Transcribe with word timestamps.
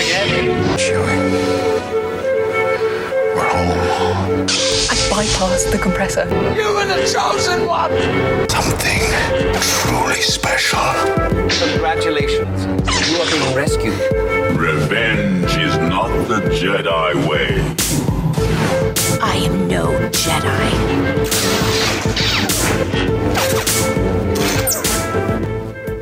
again. 0.00 0.28
Chewie. 0.78 1.18
We're 3.34 3.48
home. 3.48 4.46
I 4.88 4.96
bypassed 5.12 5.70
the 5.72 5.78
compressor. 5.78 6.24
You 6.56 6.72
were 6.74 6.86
the 6.86 7.00
chosen 7.12 7.66
one. 7.66 7.92
Something 8.48 9.02
truly 9.60 10.20
special. 10.22 10.80
Congratulations. 11.68 12.64
You 13.08 13.16
are 13.20 13.30
being 13.30 13.54
rescued. 13.54 14.00
Revenge 14.58 15.54
is 15.56 15.76
not 15.76 16.08
the 16.28 16.40
Jedi 16.58 17.28
way. 17.28 17.60
I 19.20 19.36
am 19.36 19.68
no 19.68 19.84
Jedi. 20.10 21.50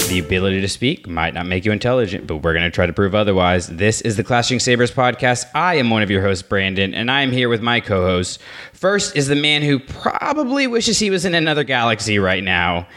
The 0.09 0.19
ability 0.19 0.63
to 0.63 0.69
speak 0.69 1.07
might 1.07 1.35
not 1.35 1.45
make 1.45 1.67
you 1.67 1.73
intelligent, 1.73 2.27
but 2.27 2.37
we're 2.39 2.55
going 2.55 2.65
to 2.65 2.71
try 2.71 2.87
to 2.87 2.95
prove 2.95 3.15
otherwise. 3.15 3.67
This 3.67 4.01
is 4.01 4.17
the 4.17 4.25
Clashing 4.25 4.59
Sabers 4.59 4.91
podcast. 4.91 5.45
I 5.55 5.75
am 5.75 5.91
one 5.91 6.03
of 6.03 6.11
your 6.11 6.23
hosts, 6.23 6.43
Brandon, 6.43 6.95
and 6.95 7.11
I 7.11 7.21
am 7.21 7.31
here 7.31 7.51
with 7.51 7.61
my 7.61 7.81
co 7.81 8.07
host. 8.07 8.41
First 8.73 9.17
is 9.17 9.27
the 9.29 9.35
man 9.37 9.61
who 9.61 9.79
probably 9.79 10.67
wishes 10.67 10.99
he 10.99 11.11
was 11.11 11.27
in 11.27 11.35
another 11.35 11.63
galaxy 11.63 12.19
right 12.19 12.43
now. 12.43 12.89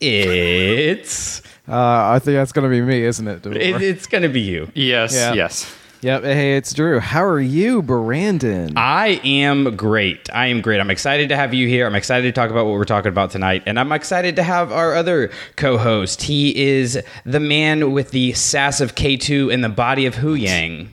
It's. 0.00 1.40
Uh, 1.68 2.10
I 2.14 2.18
think 2.18 2.34
that's 2.34 2.50
going 2.50 2.68
to 2.68 2.70
be 2.70 2.82
me, 2.82 3.04
isn't 3.04 3.28
it? 3.28 3.46
It, 3.46 3.80
it's 3.82 4.08
going 4.08 4.22
to 4.22 4.28
be 4.28 4.40
you. 4.40 4.68
Yes, 4.74 5.14
Yeah. 5.14 5.34
yes. 5.34 5.72
Yep. 6.06 6.22
Hey, 6.22 6.56
it's 6.56 6.72
Drew. 6.72 7.00
How 7.00 7.24
are 7.24 7.40
you, 7.40 7.82
Brandon? 7.82 8.78
I 8.78 9.20
am 9.24 9.74
great. 9.74 10.32
I 10.32 10.46
am 10.46 10.60
great. 10.60 10.78
I'm 10.78 10.88
excited 10.88 11.30
to 11.30 11.36
have 11.36 11.52
you 11.52 11.66
here. 11.66 11.84
I'm 11.84 11.96
excited 11.96 12.32
to 12.32 12.40
talk 12.40 12.48
about 12.52 12.64
what 12.64 12.74
we're 12.74 12.84
talking 12.84 13.08
about 13.08 13.32
tonight. 13.32 13.64
And 13.66 13.76
I'm 13.76 13.90
excited 13.90 14.36
to 14.36 14.44
have 14.44 14.70
our 14.70 14.94
other 14.94 15.32
co 15.56 15.76
host. 15.76 16.22
He 16.22 16.56
is 16.64 17.02
the 17.24 17.40
man 17.40 17.90
with 17.90 18.12
the 18.12 18.34
sass 18.34 18.80
of 18.80 18.94
K2 18.94 19.52
and 19.52 19.64
the 19.64 19.68
body 19.68 20.06
of 20.06 20.14
Huyang. 20.14 20.90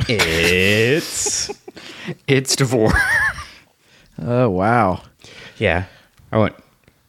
It's. 0.00 1.50
It's 2.26 2.54
Davor. 2.54 2.92
oh 4.20 4.50
wow. 4.50 5.02
Yeah, 5.56 5.86
I 6.30 6.36
went 6.36 6.56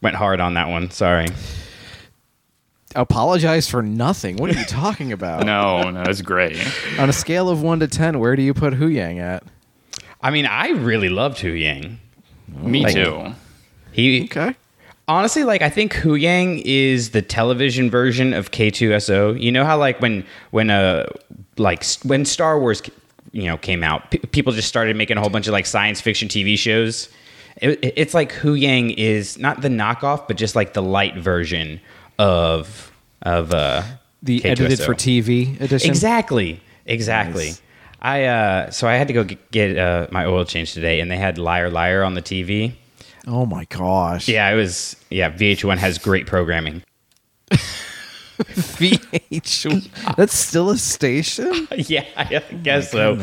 went 0.00 0.16
hard 0.16 0.40
on 0.40 0.54
that 0.54 0.68
one. 0.68 0.90
Sorry. 0.90 1.26
Apologize 2.94 3.68
for 3.68 3.82
nothing. 3.82 4.36
What 4.36 4.50
are 4.54 4.58
you 4.58 4.64
talking 4.66 5.12
about? 5.18 5.44
no, 5.44 5.90
no, 5.90 6.02
it's 6.02 6.22
great. 6.22 6.56
On 6.98 7.08
a 7.08 7.12
scale 7.12 7.48
of 7.48 7.62
one 7.62 7.80
to 7.80 7.88
ten, 7.88 8.18
where 8.20 8.36
do 8.36 8.42
you 8.42 8.54
put 8.54 8.74
Huyang 8.74 9.18
at? 9.20 9.42
I 10.22 10.30
mean, 10.30 10.46
I 10.46 10.70
really 10.70 11.08
loved 11.08 11.38
Huyang. 11.38 11.96
Me 12.48 12.82
Like- 12.84 12.94
too. 12.94 13.34
He 13.92 14.24
Okay. 14.24 14.54
honestly, 15.06 15.44
like, 15.44 15.62
I 15.62 15.70
think 15.70 15.92
Huyang 15.94 16.60
is 16.64 17.10
the 17.10 17.22
television 17.22 17.90
version 17.90 18.32
of 18.32 18.50
K2SO. 18.50 19.40
You 19.40 19.52
know 19.52 19.64
how, 19.64 19.78
like, 19.78 20.00
when 20.00 20.24
when 20.50 20.70
uh 20.70 21.06
like 21.58 21.84
when 22.04 22.24
Star 22.24 22.58
Wars, 22.58 22.82
you 23.32 23.44
know, 23.44 23.56
came 23.56 23.82
out, 23.84 24.10
p- 24.10 24.18
people 24.18 24.52
just 24.52 24.68
started 24.68 24.96
making 24.96 25.16
a 25.16 25.20
whole 25.20 25.30
bunch 25.30 25.46
of 25.46 25.52
like 25.52 25.66
science 25.66 26.00
fiction 26.00 26.28
TV 26.28 26.56
shows. 26.58 27.08
It, 27.62 27.78
it- 27.84 27.94
it's 27.96 28.14
like 28.14 28.32
Huyang 28.32 28.94
is 28.96 29.38
not 29.38 29.60
the 29.62 29.68
knockoff, 29.68 30.26
but 30.26 30.36
just 30.36 30.56
like 30.56 30.72
the 30.74 30.82
light 30.82 31.16
version 31.16 31.80
of 32.18 32.92
of 33.22 33.52
uh 33.52 33.82
The 34.22 34.40
K2SO. 34.40 34.44
edited 34.50 34.80
for 34.80 34.94
TV 34.94 35.60
edition. 35.60 35.90
Exactly. 35.90 36.60
Exactly. 36.86 37.46
Nice. 37.46 37.62
I 38.00 38.24
uh 38.24 38.70
so 38.70 38.86
I 38.88 38.94
had 38.94 39.08
to 39.08 39.14
go 39.14 39.24
get, 39.24 39.50
get 39.50 39.78
uh, 39.78 40.06
my 40.10 40.26
oil 40.26 40.44
change 40.44 40.72
today 40.74 41.00
and 41.00 41.10
they 41.10 41.16
had 41.16 41.38
Liar 41.38 41.70
Liar 41.70 42.02
on 42.02 42.14
the 42.14 42.22
TV. 42.22 42.74
Oh 43.26 43.46
my 43.46 43.64
gosh. 43.66 44.28
Yeah, 44.28 44.50
it 44.50 44.56
was 44.56 44.96
yeah, 45.10 45.30
VH1 45.30 45.78
has 45.78 45.98
great 45.98 46.26
programming. 46.26 46.82
VH. 48.38 50.16
That's 50.16 50.34
still 50.34 50.70
a 50.70 50.76
station. 50.76 51.68
yeah, 51.76 52.04
I 52.16 52.40
guess 52.62 52.90
so. 52.90 53.14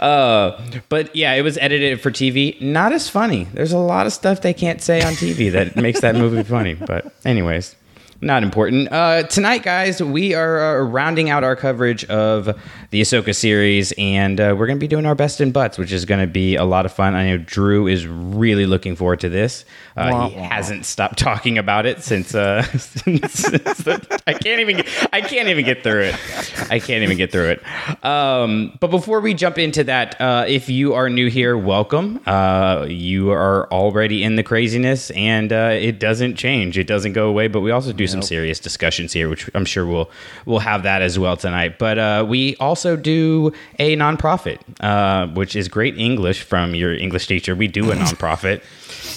Uh, 0.00 0.60
but 0.88 1.14
yeah, 1.14 1.34
it 1.34 1.42
was 1.42 1.58
edited 1.58 2.00
for 2.00 2.10
TV. 2.10 2.60
Not 2.60 2.92
as 2.92 3.08
funny. 3.08 3.44
There's 3.52 3.72
a 3.72 3.78
lot 3.78 4.06
of 4.06 4.12
stuff 4.12 4.40
they 4.40 4.54
can't 4.54 4.80
say 4.80 5.02
on 5.02 5.12
TV 5.12 5.52
that 5.52 5.76
makes 5.76 6.00
that 6.00 6.14
movie 6.14 6.42
funny. 6.42 6.74
But 6.74 7.14
anyways, 7.24 7.76
not 8.20 8.42
important. 8.42 8.90
Uh, 8.90 9.24
tonight, 9.24 9.62
guys, 9.62 10.02
we 10.02 10.34
are 10.34 10.80
uh, 10.80 10.82
rounding 10.84 11.30
out 11.30 11.44
our 11.44 11.56
coverage 11.56 12.04
of 12.06 12.46
the 12.90 13.00
Ahsoka 13.00 13.34
series, 13.34 13.92
and 13.98 14.40
uh, 14.40 14.54
we're 14.56 14.66
going 14.66 14.78
to 14.78 14.80
be 14.80 14.88
doing 14.88 15.06
our 15.06 15.14
best 15.14 15.40
in 15.40 15.52
butts, 15.52 15.76
which 15.76 15.92
is 15.92 16.04
going 16.04 16.20
to 16.20 16.26
be 16.26 16.56
a 16.56 16.64
lot 16.64 16.86
of 16.86 16.92
fun. 16.92 17.14
I 17.14 17.26
know 17.26 17.38
Drew 17.38 17.86
is 17.86 18.06
really 18.06 18.66
looking 18.66 18.96
forward 18.96 19.20
to 19.20 19.28
this. 19.28 19.64
Uh, 19.96 20.28
he 20.28 20.34
hasn't 20.34 20.86
stopped 20.86 21.18
talking 21.18 21.58
about 21.58 21.86
it 21.86 22.02
since. 22.02 22.34
Uh, 22.34 22.62
since, 22.78 23.32
since 23.32 23.78
the, 23.78 24.22
I 24.26 24.32
can't 24.32 24.60
even. 24.60 24.84
I 25.12 25.20
can't 25.20 25.48
even 25.48 25.64
get 25.64 25.82
through 25.82 26.02
it. 26.02 26.70
I 26.70 26.78
can't 26.78 27.02
even 27.02 27.16
get 27.16 27.32
through 27.32 27.50
it. 27.50 28.04
Um, 28.04 28.76
but 28.80 28.90
before 28.90 29.20
we 29.20 29.34
jump 29.34 29.58
into 29.58 29.84
that, 29.84 30.20
uh, 30.20 30.44
if 30.48 30.68
you 30.68 30.94
are 30.94 31.08
new 31.10 31.28
here, 31.28 31.56
welcome. 31.56 32.20
Uh, 32.26 32.86
you 32.88 33.30
are 33.30 33.70
already 33.72 34.22
in 34.22 34.36
the 34.36 34.42
craziness, 34.42 35.10
and 35.10 35.52
uh, 35.52 35.70
it 35.72 35.98
doesn't 35.98 36.36
change. 36.36 36.78
It 36.78 36.86
doesn't 36.86 37.12
go 37.12 37.28
away. 37.28 37.48
But 37.48 37.60
we 37.60 37.70
also 37.70 37.92
do 37.92 38.05
some 38.06 38.22
serious 38.22 38.58
discussions 38.58 39.12
here, 39.12 39.28
which 39.28 39.48
I'm 39.54 39.64
sure 39.64 39.86
we'll 39.86 40.10
we'll 40.44 40.60
have 40.60 40.82
that 40.84 41.02
as 41.02 41.18
well 41.18 41.36
tonight. 41.36 41.78
But 41.78 41.98
uh, 41.98 42.26
we 42.28 42.56
also 42.56 42.96
do 42.96 43.52
a 43.78 43.96
nonprofit, 43.96 44.58
uh, 44.80 45.28
which 45.34 45.56
is 45.56 45.68
great 45.68 45.98
English 45.98 46.42
from 46.42 46.74
your 46.74 46.94
English 46.94 47.26
teacher. 47.26 47.54
We 47.54 47.68
do 47.68 47.90
a 47.90 47.94
nonprofit. 47.96 48.62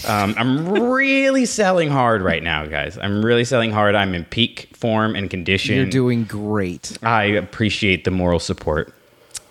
Um, 0.07 0.33
I'm 0.37 0.69
really 0.69 1.45
selling 1.45 1.89
hard 1.89 2.21
right 2.21 2.41
now, 2.41 2.65
guys. 2.65 2.97
I'm 2.97 3.23
really 3.23 3.43
selling 3.43 3.71
hard. 3.71 3.95
I'm 3.95 4.13
in 4.13 4.25
peak 4.25 4.69
form 4.73 5.15
and 5.15 5.29
condition. 5.29 5.75
You're 5.75 5.85
doing 5.85 6.23
great. 6.23 6.97
I 7.03 7.25
appreciate 7.25 8.05
the 8.05 8.11
moral 8.11 8.39
support, 8.39 8.93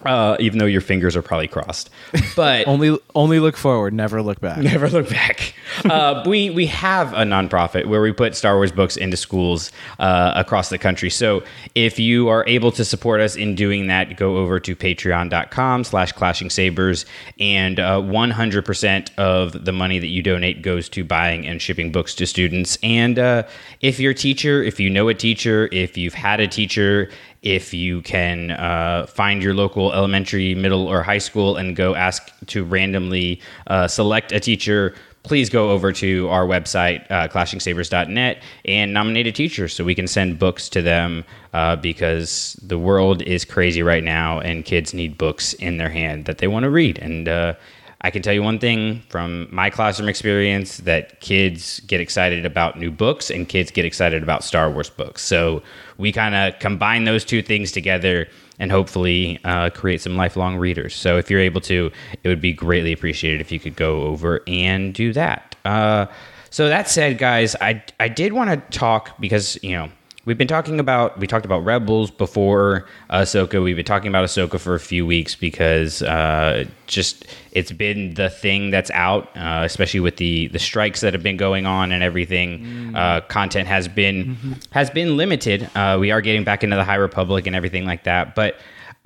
uh, 0.05 0.37
even 0.39 0.59
though 0.59 0.67
your 0.67 0.81
fingers 0.81 1.17
are 1.17 1.23
probably 1.23 1.49
crossed. 1.49 1.91
But 2.37 2.67
Only 2.69 2.99
only 3.15 3.41
look 3.41 3.57
forward, 3.57 3.95
never 3.95 4.23
look 4.23 4.41
back. 4.41 4.59
Never 4.59 4.89
look 4.89 5.09
back. 5.09 5.55
Uh, 5.85 6.23
we 6.27 6.51
we 6.51 6.67
have 6.67 7.13
a 7.13 7.23
nonprofit 7.25 7.87
where 7.87 8.01
we 8.01 8.13
put 8.13 8.37
Star 8.37 8.57
Wars 8.57 8.71
books 8.73 8.97
into 8.97 9.17
schools 9.17 9.73
uh, 9.99 10.33
across 10.37 10.69
the 10.69 10.79
country. 10.79 11.11
So 11.11 11.43
if 11.75 11.99
you 11.99 12.29
are 12.29 12.45
able 12.47 12.71
to 12.73 12.85
support 12.85 13.21
us 13.21 13.37
in 13.37 13.55
doing 13.55 13.89
that, 13.89 14.17
go 14.17 14.37
over 14.39 14.61
to 14.61 14.77
patreon.com 14.77 15.85
slash 15.85 16.13
clashing 16.13 16.51
sabers 16.51 17.05
and 17.41 17.81
uh, 17.81 18.01
100% 18.01 19.19
of 19.19 19.65
the 19.65 19.73
money 19.73 19.99
that 19.99 20.07
you 20.09 20.23
donate 20.23 20.63
goes 20.63 20.89
to 20.91 21.05
buying 21.05 21.47
and 21.47 21.61
shipping 21.61 21.91
books 21.93 22.15
to 22.17 22.27
students. 22.27 22.79
And 22.83 23.19
uh, 23.19 23.43
if 23.81 23.99
you're 23.99 24.13
a 24.13 24.15
teacher, 24.15 24.63
if 24.63 24.79
you 24.81 24.91
know 24.91 25.09
a 25.09 25.15
teacher, 25.15 25.69
if 25.73 25.97
you've 25.97 26.15
had 26.15 26.41
a 26.41 26.49
teacher, 26.49 27.11
if 27.43 27.73
you 27.73 28.03
can 28.03 28.51
uh, 28.53 29.07
find 29.07 29.43
your 29.43 29.55
local 29.55 29.93
elementary, 29.93 30.55
middle, 30.55 30.87
or 30.87 31.03
high 31.03 31.19
school 31.19 31.57
and 31.57 31.77
go 31.77 31.95
ask 31.95 32.33
to 32.47 32.65
randomly 32.65 33.41
uh, 33.67 33.87
select 33.87 34.33
a 34.33 34.41
teacher, 34.41 34.95
please 35.23 35.51
go 35.51 35.71
over 35.71 35.93
to 35.93 36.29
our 36.29 36.47
website, 36.47 37.09
uh, 37.11 37.29
clashingsabers.net, 37.29 38.43
and 38.65 38.93
nominate 38.93 39.27
a 39.27 39.33
teacher 39.33 39.69
so 39.69 39.85
we 39.85 39.95
can 39.95 40.07
send 40.07 40.39
books 40.39 40.69
to 40.71 40.83
them 40.83 41.25
uh, 41.53 41.77
because 41.77 42.59
the 42.63 42.79
world 42.79 43.23
is 43.23 43.45
crazy 43.45 43.83
right 43.83 44.05
now 44.05 44.41
and 44.41 44.65
kids 44.65 44.95
need 44.95 45.19
books 45.19 45.53
in 45.55 45.77
their 45.77 45.91
hand 45.91 46.25
that 46.25 46.39
they 46.39 46.49
want 46.49 46.65
to 46.65 46.71
read. 46.71 46.99
And 46.99 47.29
uh, 47.29 47.55
I 48.01 48.11
can 48.11 48.23
tell 48.23 48.33
you 48.33 48.45
one 48.45 48.61
thing 48.61 49.03
from 49.09 49.49
my 49.51 49.71
classroom 49.71 50.09
experience 50.09 50.79
that 50.79 51.21
kids 51.21 51.81
get 51.81 52.01
excited 52.01 52.47
about 52.47 52.79
new 52.79 52.93
books 52.93 53.29
and 53.29 53.49
kids 53.49 53.73
get 53.73 53.85
excited 53.85 54.23
about 54.23 54.45
Star 54.45 54.71
Wars 54.71 54.89
books. 54.89 55.23
So 55.23 55.63
we 55.97 56.13
kind 56.13 56.35
of 56.35 56.59
combine 56.61 57.05
those 57.05 57.25
two 57.25 57.43
things 57.43 57.73
together 57.73 58.29
and 58.61 58.71
hopefully 58.71 59.41
uh, 59.45 59.71
create 59.71 60.01
some 60.01 60.17
lifelong 60.17 60.57
readers. 60.57 60.95
So 60.95 61.19
if 61.19 61.29
you're 61.29 61.41
able 61.41 61.61
to, 61.63 61.91
it 62.23 62.29
would 62.29 62.41
be 62.41 62.53
greatly 62.53 62.93
appreciated 62.93 63.41
if 63.41 63.51
you 63.51 63.59
could 63.59 63.75
go 63.75 64.03
over 64.03 64.43
and 64.47 64.95
do 64.95 65.13
that. 65.13 65.57
Uh, 65.65 66.07
so 66.51 66.69
that 66.69 66.89
said, 66.89 67.19
guys, 67.19 67.55
I 67.61 67.83
I 68.01 68.09
did 68.09 68.33
want 68.33 68.51
to 68.51 68.79
talk 68.79 69.21
because 69.21 69.59
you 69.63 69.73
know 69.73 69.91
we've 70.29 70.37
been 70.37 70.47
talking 70.47 70.79
about 70.79 71.19
we 71.19 71.27
talked 71.27 71.47
about 71.47 71.65
Rebels 71.65 72.11
before 72.11 72.85
Ahsoka. 73.09 73.65
We've 73.65 73.75
been 73.75 73.85
talking 73.87 74.09
about 74.09 74.27
Ahsoka 74.27 74.61
for 74.61 74.75
a 74.75 74.81
few 74.81 75.07
weeks 75.07 75.35
because 75.35 76.03
uh, 76.03 76.67
just 76.87 77.25
it's 77.53 77.73
been 77.73 78.13
the 78.13 78.29
thing 78.29 78.71
that's 78.71 78.91
out, 78.91 79.35
uh, 79.35 79.63
especially 79.65 80.01
with 80.01 80.19
the 80.19 80.49
the 80.49 80.59
strikes 80.59 81.01
that 81.01 81.15
have 81.15 81.23
been 81.23 81.39
going 81.39 81.65
on 81.65 81.93
and 81.93 82.03
everything. 82.05 82.95
Uh, 82.95 83.23
content 83.23 83.67
has 83.67 83.89
been 83.89 84.37
has 84.71 84.91
been 84.91 85.17
limited. 85.17 85.69
Uh, 85.75 85.97
we 85.99 86.11
are 86.11 86.21
getting 86.21 86.45
back 86.45 86.63
into 86.63 86.77
the 86.77 86.85
High 86.85 86.97
Republic 86.97 87.47
and 87.47 87.57
everything 87.57 87.87
like 87.87 88.05
that, 88.05 88.37
but. 88.37 88.57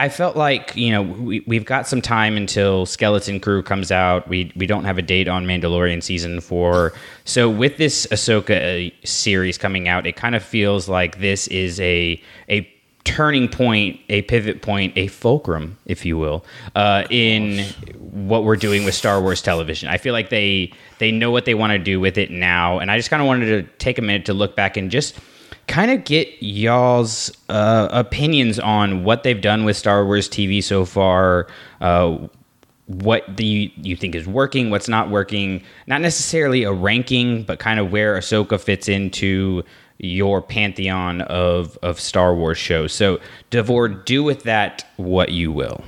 I 0.02 0.08
felt 0.08 0.34
like 0.34 0.74
you 0.74 0.90
know 0.90 1.00
we, 1.00 1.44
we've 1.46 1.64
got 1.64 1.86
some 1.86 2.02
time 2.02 2.36
until 2.36 2.86
Skeleton 2.86 3.38
Crew 3.38 3.62
comes 3.62 3.92
out. 3.92 4.26
We 4.26 4.50
we 4.56 4.66
don't 4.66 4.82
have 4.82 4.98
a 4.98 5.02
date 5.02 5.28
on 5.28 5.46
Mandalorian 5.46 6.02
season 6.02 6.40
four. 6.40 6.92
So 7.24 7.48
with 7.48 7.76
this 7.76 8.08
Ahsoka 8.08 8.90
uh, 8.90 8.94
series 9.04 9.58
coming 9.58 9.86
out, 9.86 10.04
it 10.04 10.16
kind 10.16 10.34
of 10.34 10.42
feels 10.42 10.88
like 10.88 11.20
this 11.20 11.46
is 11.46 11.78
a 11.78 12.20
a 12.48 12.68
turning 13.04 13.48
point, 13.48 14.00
a 14.08 14.22
pivot 14.22 14.60
point, 14.60 14.92
a 14.96 15.06
fulcrum, 15.06 15.78
if 15.86 16.04
you 16.04 16.18
will, 16.18 16.44
uh, 16.74 17.04
in 17.08 17.64
what 18.00 18.42
we're 18.42 18.56
doing 18.56 18.84
with 18.84 18.96
Star 18.96 19.20
Wars 19.20 19.40
television. 19.40 19.88
I 19.88 19.98
feel 19.98 20.14
like 20.14 20.30
they 20.30 20.72
they 20.98 21.12
know 21.12 21.30
what 21.30 21.44
they 21.44 21.54
want 21.54 21.74
to 21.74 21.78
do 21.78 22.00
with 22.00 22.18
it 22.18 22.32
now, 22.32 22.80
and 22.80 22.90
I 22.90 22.96
just 22.96 23.08
kind 23.08 23.22
of 23.22 23.28
wanted 23.28 23.46
to 23.46 23.76
take 23.78 23.98
a 23.98 24.02
minute 24.02 24.26
to 24.26 24.34
look 24.34 24.56
back 24.56 24.76
and 24.76 24.90
just 24.90 25.16
kind 25.66 25.90
of 25.90 26.04
get 26.04 26.28
y'all's 26.40 27.30
uh, 27.48 27.88
opinions 27.90 28.58
on 28.58 29.04
what 29.04 29.22
they've 29.22 29.40
done 29.40 29.64
with 29.64 29.76
Star 29.76 30.04
Wars 30.04 30.28
TV 30.28 30.62
so 30.62 30.84
far. 30.84 31.46
Uh, 31.80 32.28
what 32.86 33.36
do 33.36 33.44
you, 33.44 33.70
you 33.76 33.96
think 33.96 34.14
is 34.14 34.26
working, 34.26 34.70
what's 34.70 34.88
not 34.88 35.08
working? 35.08 35.62
Not 35.86 36.00
necessarily 36.00 36.64
a 36.64 36.72
ranking, 36.72 37.44
but 37.44 37.58
kind 37.58 37.80
of 37.80 37.90
where 37.90 38.16
Ahsoka 38.16 38.60
fits 38.60 38.88
into 38.88 39.62
your 39.98 40.42
pantheon 40.42 41.20
of 41.22 41.78
of 41.82 42.00
Star 42.00 42.34
Wars 42.34 42.58
shows. 42.58 42.92
So, 42.92 43.20
Davor, 43.50 43.88
do 43.88 44.22
with 44.22 44.42
that 44.42 44.84
what 44.96 45.30
you 45.30 45.52
will. 45.52 45.82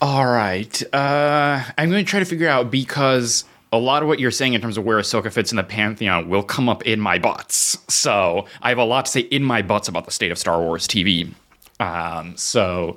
All 0.00 0.26
right. 0.26 0.82
Uh, 0.94 1.64
I'm 1.76 1.90
going 1.90 2.04
to 2.04 2.10
try 2.10 2.20
to 2.20 2.26
figure 2.26 2.48
out 2.48 2.70
because 2.70 3.44
a 3.72 3.78
lot 3.78 4.02
of 4.02 4.08
what 4.08 4.18
you're 4.18 4.30
saying 4.30 4.54
in 4.54 4.60
terms 4.60 4.78
of 4.78 4.84
where 4.84 4.98
Ahsoka 4.98 5.30
fits 5.32 5.52
in 5.52 5.56
the 5.56 5.64
pantheon 5.64 6.28
will 6.28 6.42
come 6.42 6.68
up 6.68 6.86
in 6.86 7.00
my 7.00 7.18
butts. 7.18 7.78
So 7.92 8.46
I 8.62 8.70
have 8.70 8.78
a 8.78 8.84
lot 8.84 9.06
to 9.06 9.10
say 9.10 9.20
in 9.20 9.42
my 9.42 9.62
butts 9.62 9.88
about 9.88 10.04
the 10.04 10.10
state 10.10 10.30
of 10.30 10.38
Star 10.38 10.60
Wars 10.60 10.86
TV. 10.86 11.32
Um, 11.80 12.36
so, 12.36 12.96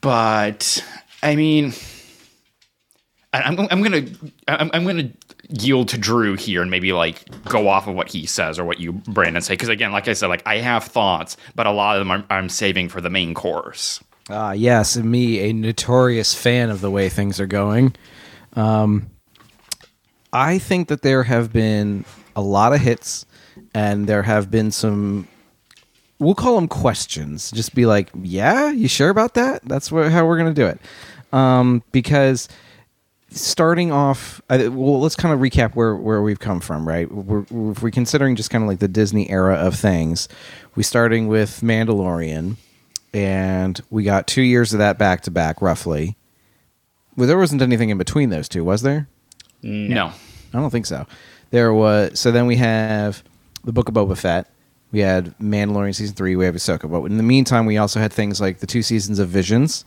but 0.00 0.84
I 1.22 1.36
mean, 1.36 1.72
I'm, 3.32 3.58
I'm 3.70 3.82
gonna 3.82 4.06
I'm, 4.48 4.70
I'm 4.72 4.84
gonna 4.84 5.10
yield 5.48 5.88
to 5.88 5.98
Drew 5.98 6.36
here 6.36 6.62
and 6.62 6.70
maybe 6.70 6.92
like 6.92 7.24
go 7.44 7.68
off 7.68 7.86
of 7.86 7.94
what 7.94 8.08
he 8.08 8.26
says 8.26 8.58
or 8.58 8.64
what 8.64 8.80
you 8.80 8.92
Brandon 8.92 9.42
say 9.42 9.54
because 9.54 9.68
again, 9.68 9.92
like 9.92 10.08
I 10.08 10.14
said, 10.14 10.26
like 10.26 10.42
I 10.46 10.56
have 10.56 10.84
thoughts, 10.84 11.36
but 11.54 11.66
a 11.66 11.70
lot 11.70 11.96
of 11.96 12.00
them 12.00 12.10
I'm, 12.10 12.24
I'm 12.28 12.48
saving 12.48 12.88
for 12.88 13.00
the 13.00 13.10
main 13.10 13.34
course. 13.34 14.02
Ah, 14.28 14.52
yes, 14.52 14.96
and 14.96 15.10
me, 15.10 15.40
a 15.50 15.52
notorious 15.52 16.34
fan 16.34 16.70
of 16.70 16.80
the 16.80 16.90
way 16.90 17.08
things 17.08 17.40
are 17.40 17.46
going. 17.46 17.94
Um, 18.54 19.10
I 20.32 20.58
think 20.58 20.88
that 20.88 21.02
there 21.02 21.24
have 21.24 21.52
been 21.52 22.04
a 22.36 22.42
lot 22.42 22.72
of 22.72 22.80
hits, 22.80 23.26
and 23.74 24.06
there 24.06 24.22
have 24.22 24.50
been 24.50 24.70
some. 24.70 25.28
We'll 26.18 26.34
call 26.34 26.56
them 26.56 26.68
questions. 26.68 27.50
Just 27.50 27.74
be 27.74 27.86
like, 27.86 28.10
"Yeah, 28.22 28.70
you 28.70 28.88
sure 28.88 29.10
about 29.10 29.34
that?" 29.34 29.62
That's 29.64 29.90
where, 29.90 30.10
how 30.10 30.26
we're 30.26 30.38
going 30.38 30.54
to 30.54 30.60
do 30.60 30.66
it. 30.66 30.80
Um, 31.32 31.82
because 31.92 32.48
starting 33.30 33.92
off, 33.92 34.40
well, 34.48 35.00
let's 35.00 35.16
kind 35.16 35.32
of 35.32 35.40
recap 35.40 35.74
where 35.74 35.96
where 35.96 36.22
we've 36.22 36.40
come 36.40 36.60
from, 36.60 36.86
right? 36.86 37.10
We're, 37.10 37.44
we're 37.50 37.90
considering 37.90 38.36
just 38.36 38.50
kind 38.50 38.62
of 38.62 38.68
like 38.68 38.80
the 38.80 38.88
Disney 38.88 39.30
era 39.30 39.54
of 39.54 39.74
things, 39.74 40.28
we 40.74 40.82
starting 40.82 41.28
with 41.28 41.60
Mandalorian, 41.60 42.56
and 43.14 43.80
we 43.90 44.04
got 44.04 44.26
two 44.26 44.42
years 44.42 44.72
of 44.72 44.78
that 44.78 44.98
back 44.98 45.22
to 45.22 45.30
back, 45.30 45.62
roughly. 45.62 46.16
Well, 47.16 47.26
there 47.26 47.38
wasn't 47.38 47.62
anything 47.62 47.90
in 47.90 47.98
between 47.98 48.30
those 48.30 48.48
two, 48.48 48.64
was 48.64 48.82
there? 48.82 49.08
No. 49.62 50.12
I 50.52 50.58
don't 50.58 50.70
think 50.70 50.86
so. 50.86 51.06
There 51.50 51.72
was 51.72 52.18
so 52.18 52.30
then 52.30 52.46
we 52.46 52.56
have 52.56 53.22
the 53.64 53.72
Book 53.72 53.88
of 53.88 53.94
Boba 53.94 54.16
Fett. 54.16 54.50
We 54.92 55.00
had 55.00 55.36
Mandalorian 55.38 55.94
season 55.94 56.16
three. 56.16 56.34
We 56.36 56.44
have 56.44 56.54
Ahsoka. 56.54 56.90
But 56.90 57.04
in 57.10 57.16
the 57.16 57.22
meantime, 57.22 57.66
we 57.66 57.76
also 57.76 58.00
had 58.00 58.12
things 58.12 58.40
like 58.40 58.58
the 58.58 58.66
two 58.66 58.82
seasons 58.82 59.18
of 59.18 59.28
Visions. 59.28 59.84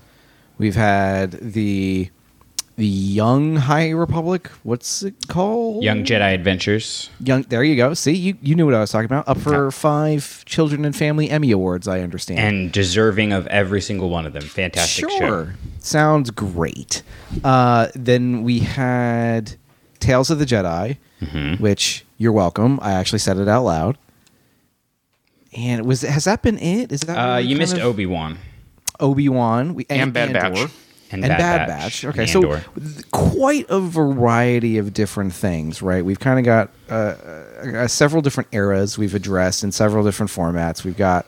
We've 0.57 0.75
had 0.75 1.31
the 1.31 2.09
the 2.75 2.87
Young 2.87 3.55
High 3.57 3.89
Republic. 3.91 4.47
What's 4.63 5.03
it 5.03 5.27
called? 5.27 5.83
Young 5.83 6.03
Jedi 6.03 6.33
Adventures. 6.33 7.09
Young. 7.19 7.43
There 7.43 7.63
you 7.63 7.75
go. 7.75 7.93
See, 7.93 8.13
you 8.13 8.37
you 8.41 8.55
knew 8.55 8.65
what 8.65 8.73
I 8.75 8.79
was 8.79 8.91
talking 8.91 9.05
about. 9.05 9.27
Up 9.27 9.37
for 9.37 9.69
five 9.71 10.43
Children 10.45 10.85
and 10.85 10.95
Family 10.95 11.29
Emmy 11.29 11.51
awards. 11.51 11.87
I 11.87 11.99
understand. 11.99 12.39
And 12.39 12.71
deserving 12.71 13.31
of 13.33 13.45
every 13.47 13.81
single 13.81 14.09
one 14.09 14.25
of 14.25 14.33
them. 14.33 14.43
Fantastic 14.43 15.09
show. 15.09 15.17
sure. 15.17 15.55
Sounds 15.79 16.31
great. 16.31 17.03
Uh, 17.43 17.89
then 17.93 18.43
we 18.43 18.59
had 18.59 19.55
Tales 20.03 20.29
of 20.29 20.39
the 20.39 20.45
Jedi, 20.45 20.97
Mm-hmm. 21.21 21.61
which 21.63 22.03
you're 22.17 22.31
welcome. 22.33 22.79
I 22.81 22.91
actually 22.93 23.19
said 23.19 23.37
it 23.37 23.47
out 23.47 23.63
loud. 23.63 23.97
And 25.55 25.85
was 25.85 26.01
has 26.01 26.25
that 26.25 26.41
been 26.41 26.57
it? 26.57 26.91
Is 26.91 27.01
that 27.01 27.17
Uh, 27.17 27.37
you 27.37 27.55
missed 27.55 27.77
Obi 27.77 28.05
Wan. 28.05 28.37
Obi 28.99 29.29
Wan 29.29 29.73
we- 29.75 29.85
And 29.89 30.11
Bad 30.13 30.33
Batch. 30.33 30.59
And 31.11 31.23
and, 31.23 31.29
Bad 31.29 31.37
Bad, 31.37 31.67
Batch. 31.67 32.01
Batch. 32.01 32.05
Okay, 32.05 32.21
And 32.21 32.29
so 32.29 32.59
quite 33.11 33.67
a 33.69 33.79
variety 33.79 34.79
of 34.79 34.93
different 34.93 35.31
things, 35.31 35.81
right? 35.81 36.03
We've 36.03 36.19
kind 36.19 36.39
of 36.39 36.45
got 36.45 36.71
uh, 36.89 36.93
uh, 37.63 37.87
several 37.87 38.21
different 38.23 38.49
eras 38.51 38.97
we've 38.97 39.13
addressed 39.13 39.63
in 39.63 39.71
several 39.71 40.03
different 40.03 40.31
formats. 40.31 40.83
We've 40.83 40.97
got 40.97 41.27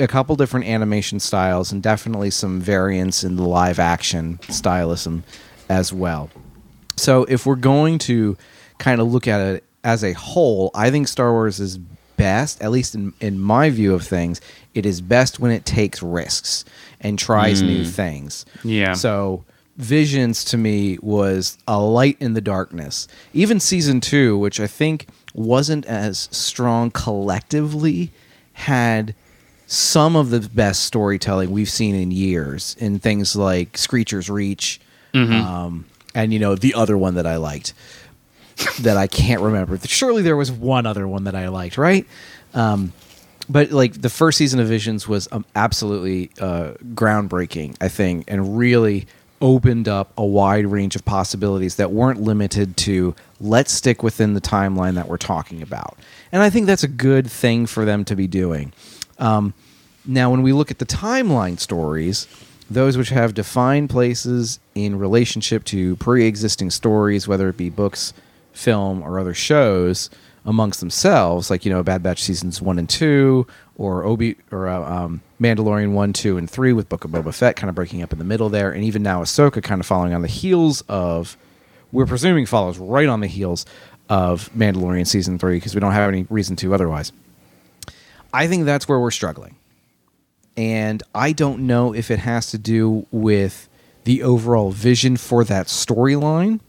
a 0.00 0.08
couple 0.08 0.34
different 0.34 0.66
animation 0.66 1.20
styles 1.20 1.70
and 1.70 1.80
definitely 1.82 2.30
some 2.30 2.60
variants 2.60 3.22
in 3.22 3.36
the 3.36 3.44
live 3.46 3.78
action 3.78 4.38
stylism 4.48 5.22
as 5.68 5.92
well. 5.92 6.28
So 7.00 7.24
if 7.24 7.46
we're 7.46 7.56
going 7.56 7.98
to 8.00 8.36
kind 8.78 9.00
of 9.00 9.12
look 9.12 9.26
at 9.26 9.40
it 9.40 9.64
as 9.82 10.04
a 10.04 10.12
whole, 10.12 10.70
I 10.74 10.90
think 10.90 11.08
Star 11.08 11.32
Wars 11.32 11.60
is 11.60 11.78
best, 11.78 12.60
at 12.62 12.70
least 12.70 12.94
in, 12.94 13.14
in 13.20 13.38
my 13.38 13.70
view 13.70 13.94
of 13.94 14.02
things, 14.02 14.40
it 14.74 14.84
is 14.84 15.00
best 15.00 15.40
when 15.40 15.50
it 15.50 15.64
takes 15.64 16.02
risks 16.02 16.64
and 17.00 17.18
tries 17.18 17.62
new 17.62 17.84
things. 17.84 18.44
Yeah. 18.62 18.92
So 18.92 19.44
Visions 19.76 20.44
to 20.44 20.58
me 20.58 20.98
was 21.00 21.56
a 21.66 21.80
light 21.80 22.18
in 22.20 22.34
the 22.34 22.42
darkness. 22.42 23.08
Even 23.32 23.58
season 23.58 24.02
two, 24.02 24.36
which 24.36 24.60
I 24.60 24.66
think 24.66 25.06
wasn't 25.32 25.86
as 25.86 26.28
strong 26.30 26.90
collectively, 26.90 28.10
had 28.52 29.14
some 29.66 30.16
of 30.16 30.28
the 30.28 30.40
best 30.40 30.84
storytelling 30.84 31.50
we've 31.50 31.70
seen 31.70 31.94
in 31.94 32.10
years 32.10 32.76
in 32.78 32.98
things 32.98 33.34
like 33.34 33.78
Screecher's 33.78 34.28
Reach, 34.28 34.80
um, 35.14 35.86
and 36.14 36.32
you 36.32 36.38
know 36.38 36.54
the 36.54 36.74
other 36.74 36.96
one 36.96 37.14
that 37.14 37.26
I 37.26 37.36
liked 37.36 37.74
that 38.80 38.96
I 38.96 39.06
can't 39.06 39.40
remember. 39.40 39.78
Surely 39.84 40.22
there 40.22 40.36
was 40.36 40.52
one 40.52 40.86
other 40.86 41.06
one 41.08 41.24
that 41.24 41.34
I 41.34 41.48
liked, 41.48 41.78
right? 41.78 42.06
Um, 42.54 42.92
but 43.48 43.70
like 43.72 44.00
the 44.00 44.10
first 44.10 44.38
season 44.38 44.60
of 44.60 44.68
Visions 44.68 45.08
was 45.08 45.28
um, 45.32 45.44
absolutely 45.56 46.30
uh, 46.40 46.74
groundbreaking, 46.94 47.76
I 47.80 47.88
think, 47.88 48.24
and 48.28 48.56
really 48.56 49.06
opened 49.40 49.88
up 49.88 50.12
a 50.18 50.24
wide 50.24 50.66
range 50.66 50.94
of 50.94 51.04
possibilities 51.04 51.76
that 51.76 51.90
weren't 51.90 52.20
limited 52.20 52.76
to 52.76 53.14
let's 53.40 53.72
stick 53.72 54.02
within 54.02 54.34
the 54.34 54.40
timeline 54.40 54.94
that 54.94 55.08
we're 55.08 55.16
talking 55.16 55.62
about. 55.62 55.98
And 56.30 56.42
I 56.42 56.50
think 56.50 56.66
that's 56.66 56.84
a 56.84 56.88
good 56.88 57.30
thing 57.30 57.66
for 57.66 57.84
them 57.84 58.04
to 58.04 58.14
be 58.14 58.26
doing. 58.26 58.72
Um, 59.18 59.54
now, 60.04 60.30
when 60.30 60.42
we 60.42 60.52
look 60.52 60.70
at 60.70 60.78
the 60.78 60.86
timeline 60.86 61.58
stories, 61.58 62.26
those 62.70 62.96
which 62.96 63.08
have 63.08 63.34
defined 63.34 63.90
places 63.90 64.60
in 64.74 64.98
relationship 64.98 65.64
to 65.64 65.96
pre 65.96 66.26
existing 66.26 66.70
stories, 66.70 67.26
whether 67.26 67.48
it 67.48 67.56
be 67.56 67.68
books, 67.68 68.12
film, 68.52 69.02
or 69.02 69.18
other 69.18 69.34
shows 69.34 70.08
amongst 70.46 70.80
themselves, 70.80 71.50
like, 71.50 71.66
you 71.66 71.72
know, 71.72 71.82
Bad 71.82 72.02
Batch 72.02 72.22
seasons 72.22 72.62
one 72.62 72.78
and 72.78 72.88
two, 72.88 73.46
or 73.76 74.04
Obi 74.04 74.36
or 74.50 74.68
uh, 74.68 74.80
um, 74.80 75.20
Mandalorian 75.40 75.92
one, 75.92 76.12
two, 76.12 76.38
and 76.38 76.48
three 76.48 76.72
with 76.72 76.88
Book 76.88 77.04
of 77.04 77.10
Boba 77.10 77.34
Fett 77.34 77.56
kind 77.56 77.68
of 77.68 77.74
breaking 77.74 78.02
up 78.02 78.12
in 78.12 78.18
the 78.18 78.24
middle 78.24 78.48
there, 78.48 78.70
and 78.70 78.84
even 78.84 79.02
now 79.02 79.22
Ahsoka 79.22 79.62
kind 79.62 79.80
of 79.80 79.86
following 79.86 80.14
on 80.14 80.22
the 80.22 80.28
heels 80.28 80.82
of, 80.88 81.36
we're 81.92 82.06
presuming 82.06 82.46
follows 82.46 82.78
right 82.78 83.08
on 83.08 83.20
the 83.20 83.26
heels 83.26 83.66
of 84.08 84.50
Mandalorian 84.56 85.06
season 85.06 85.38
three 85.38 85.56
because 85.56 85.74
we 85.74 85.80
don't 85.80 85.92
have 85.92 86.08
any 86.08 86.26
reason 86.30 86.56
to 86.56 86.72
otherwise. 86.72 87.12
I 88.32 88.46
think 88.46 88.64
that's 88.64 88.88
where 88.88 89.00
we're 89.00 89.10
struggling. 89.10 89.56
And 90.56 91.02
I 91.14 91.32
don't 91.32 91.66
know 91.66 91.94
if 91.94 92.10
it 92.10 92.18
has 92.20 92.50
to 92.50 92.58
do 92.58 93.06
with 93.10 93.68
the 94.04 94.22
overall 94.22 94.70
vision 94.70 95.16
for 95.16 95.44
that 95.44 95.66
storyline 95.66 96.60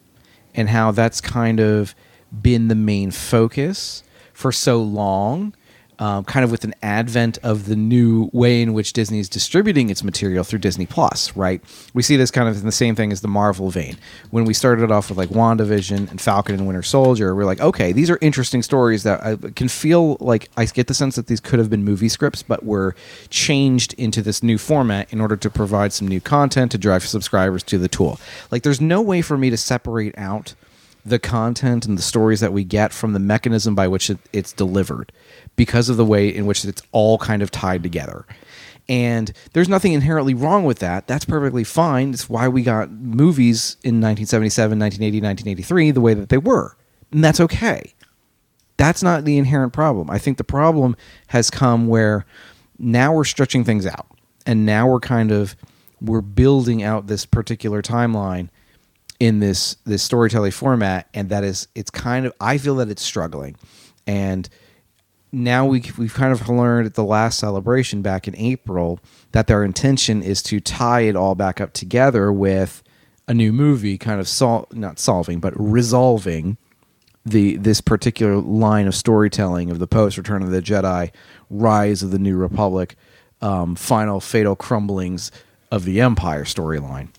and 0.53 0.69
how 0.69 0.91
that's 0.91 1.21
kind 1.21 1.59
of 1.59 1.95
been 2.41 2.67
the 2.67 2.75
main 2.75 3.11
focus 3.11 4.03
for 4.33 4.51
so 4.51 4.81
long, 4.81 5.53
um, 6.01 6.23
kind 6.23 6.43
of 6.43 6.49
with 6.49 6.63
an 6.63 6.73
advent 6.81 7.37
of 7.43 7.67
the 7.67 7.75
new 7.75 8.31
way 8.33 8.63
in 8.63 8.73
which 8.73 8.91
Disney 8.91 9.19
is 9.19 9.29
distributing 9.29 9.91
its 9.91 10.03
material 10.03 10.43
through 10.43 10.57
Disney 10.57 10.87
Plus, 10.87 11.33
right? 11.37 11.61
We 11.93 12.01
see 12.01 12.17
this 12.17 12.31
kind 12.31 12.49
of 12.49 12.57
in 12.57 12.65
the 12.65 12.71
same 12.71 12.95
thing 12.95 13.11
as 13.11 13.21
the 13.21 13.27
Marvel 13.27 13.69
vein. 13.69 13.97
When 14.31 14.45
we 14.45 14.55
started 14.55 14.91
off 14.91 15.09
with 15.09 15.19
like 15.19 15.29
WandaVision 15.29 16.09
and 16.09 16.19
Falcon 16.19 16.55
and 16.55 16.65
Winter 16.65 16.81
Soldier, 16.81 17.35
we're 17.35 17.45
like, 17.45 17.61
okay, 17.61 17.91
these 17.91 18.09
are 18.09 18.17
interesting 18.19 18.63
stories 18.63 19.03
that 19.03 19.23
I 19.23 19.35
can 19.51 19.67
feel 19.67 20.17
like 20.19 20.49
I 20.57 20.65
get 20.65 20.87
the 20.87 20.95
sense 20.95 21.17
that 21.17 21.27
these 21.27 21.39
could 21.39 21.59
have 21.59 21.69
been 21.69 21.83
movie 21.83 22.09
scripts, 22.09 22.41
but 22.41 22.65
were 22.65 22.95
changed 23.29 23.93
into 23.93 24.23
this 24.23 24.41
new 24.41 24.57
format 24.57 25.13
in 25.13 25.21
order 25.21 25.37
to 25.37 25.49
provide 25.51 25.93
some 25.93 26.07
new 26.07 26.19
content 26.19 26.71
to 26.71 26.79
drive 26.79 27.05
subscribers 27.05 27.61
to 27.63 27.77
the 27.77 27.87
tool. 27.87 28.19
Like, 28.49 28.63
there's 28.63 28.81
no 28.81 29.03
way 29.03 29.21
for 29.21 29.37
me 29.37 29.51
to 29.51 29.57
separate 29.57 30.17
out 30.17 30.55
the 31.05 31.19
content 31.19 31.85
and 31.85 31.97
the 31.97 32.01
stories 32.01 32.39
that 32.39 32.53
we 32.53 32.63
get 32.63 32.93
from 32.93 33.13
the 33.13 33.19
mechanism 33.19 33.75
by 33.75 33.87
which 33.87 34.09
it, 34.09 34.19
it's 34.33 34.53
delivered 34.53 35.11
because 35.55 35.89
of 35.89 35.97
the 35.97 36.05
way 36.05 36.27
in 36.27 36.45
which 36.45 36.65
it's 36.65 36.81
all 36.91 37.17
kind 37.17 37.41
of 37.41 37.51
tied 37.51 37.83
together. 37.83 38.25
And 38.89 39.31
there's 39.53 39.69
nothing 39.69 39.93
inherently 39.93 40.33
wrong 40.33 40.65
with 40.65 40.79
that. 40.79 41.07
That's 41.07 41.23
perfectly 41.23 41.63
fine. 41.63 42.11
It's 42.11 42.29
why 42.29 42.47
we 42.47 42.63
got 42.63 42.91
movies 42.91 43.77
in 43.83 44.01
1977, 44.01 44.79
1980, 44.79 45.21
1983 45.21 45.91
the 45.91 46.01
way 46.01 46.13
that 46.13 46.29
they 46.29 46.37
were. 46.37 46.75
And 47.11 47.23
that's 47.23 47.39
okay. 47.39 47.93
That's 48.77 49.03
not 49.03 49.25
the 49.25 49.37
inherent 49.37 49.73
problem. 49.73 50.09
I 50.09 50.17
think 50.17 50.37
the 50.37 50.43
problem 50.43 50.95
has 51.27 51.49
come 51.49 51.87
where 51.87 52.25
now 52.79 53.13
we're 53.13 53.23
stretching 53.23 53.63
things 53.63 53.85
out 53.85 54.07
and 54.45 54.65
now 54.65 54.87
we're 54.87 54.99
kind 54.99 55.31
of 55.31 55.55
we're 56.01 56.21
building 56.21 56.81
out 56.81 57.07
this 57.07 57.25
particular 57.25 57.81
timeline 57.81 58.49
in 59.19 59.39
this 59.39 59.75
this 59.85 60.01
storytelling 60.01 60.51
format 60.51 61.07
and 61.13 61.29
that 61.29 61.43
is 61.43 61.67
it's 61.75 61.91
kind 61.91 62.25
of 62.25 62.33
I 62.41 62.57
feel 62.57 62.75
that 62.77 62.89
it's 62.89 63.03
struggling 63.03 63.55
and 64.07 64.49
now 65.31 65.65
we 65.65 65.83
we've 65.97 66.13
kind 66.13 66.31
of 66.31 66.47
learned 66.49 66.85
at 66.85 66.95
the 66.95 67.03
last 67.03 67.39
celebration 67.39 68.01
back 68.01 68.27
in 68.27 68.35
April 68.35 68.99
that 69.31 69.47
their 69.47 69.63
intention 69.63 70.21
is 70.21 70.41
to 70.43 70.59
tie 70.59 71.01
it 71.01 71.15
all 71.15 71.35
back 71.35 71.61
up 71.61 71.73
together 71.73 72.31
with 72.31 72.83
a 73.27 73.33
new 73.33 73.53
movie, 73.53 73.97
kind 73.97 74.19
of 74.19 74.27
sol- 74.27 74.67
not 74.71 74.99
solving 74.99 75.39
but 75.39 75.53
resolving 75.55 76.57
the 77.25 77.55
this 77.57 77.81
particular 77.81 78.35
line 78.37 78.87
of 78.87 78.95
storytelling 78.95 79.69
of 79.69 79.79
the 79.79 79.87
post 79.87 80.17
Return 80.17 80.41
of 80.41 80.51
the 80.51 80.61
Jedi, 80.61 81.11
Rise 81.49 82.03
of 82.03 82.11
the 82.11 82.19
New 82.19 82.35
Republic, 82.35 82.95
um, 83.41 83.75
final 83.75 84.19
fatal 84.19 84.55
crumblings 84.55 85.31
of 85.71 85.85
the 85.85 86.01
Empire 86.01 86.43
storyline, 86.43 87.09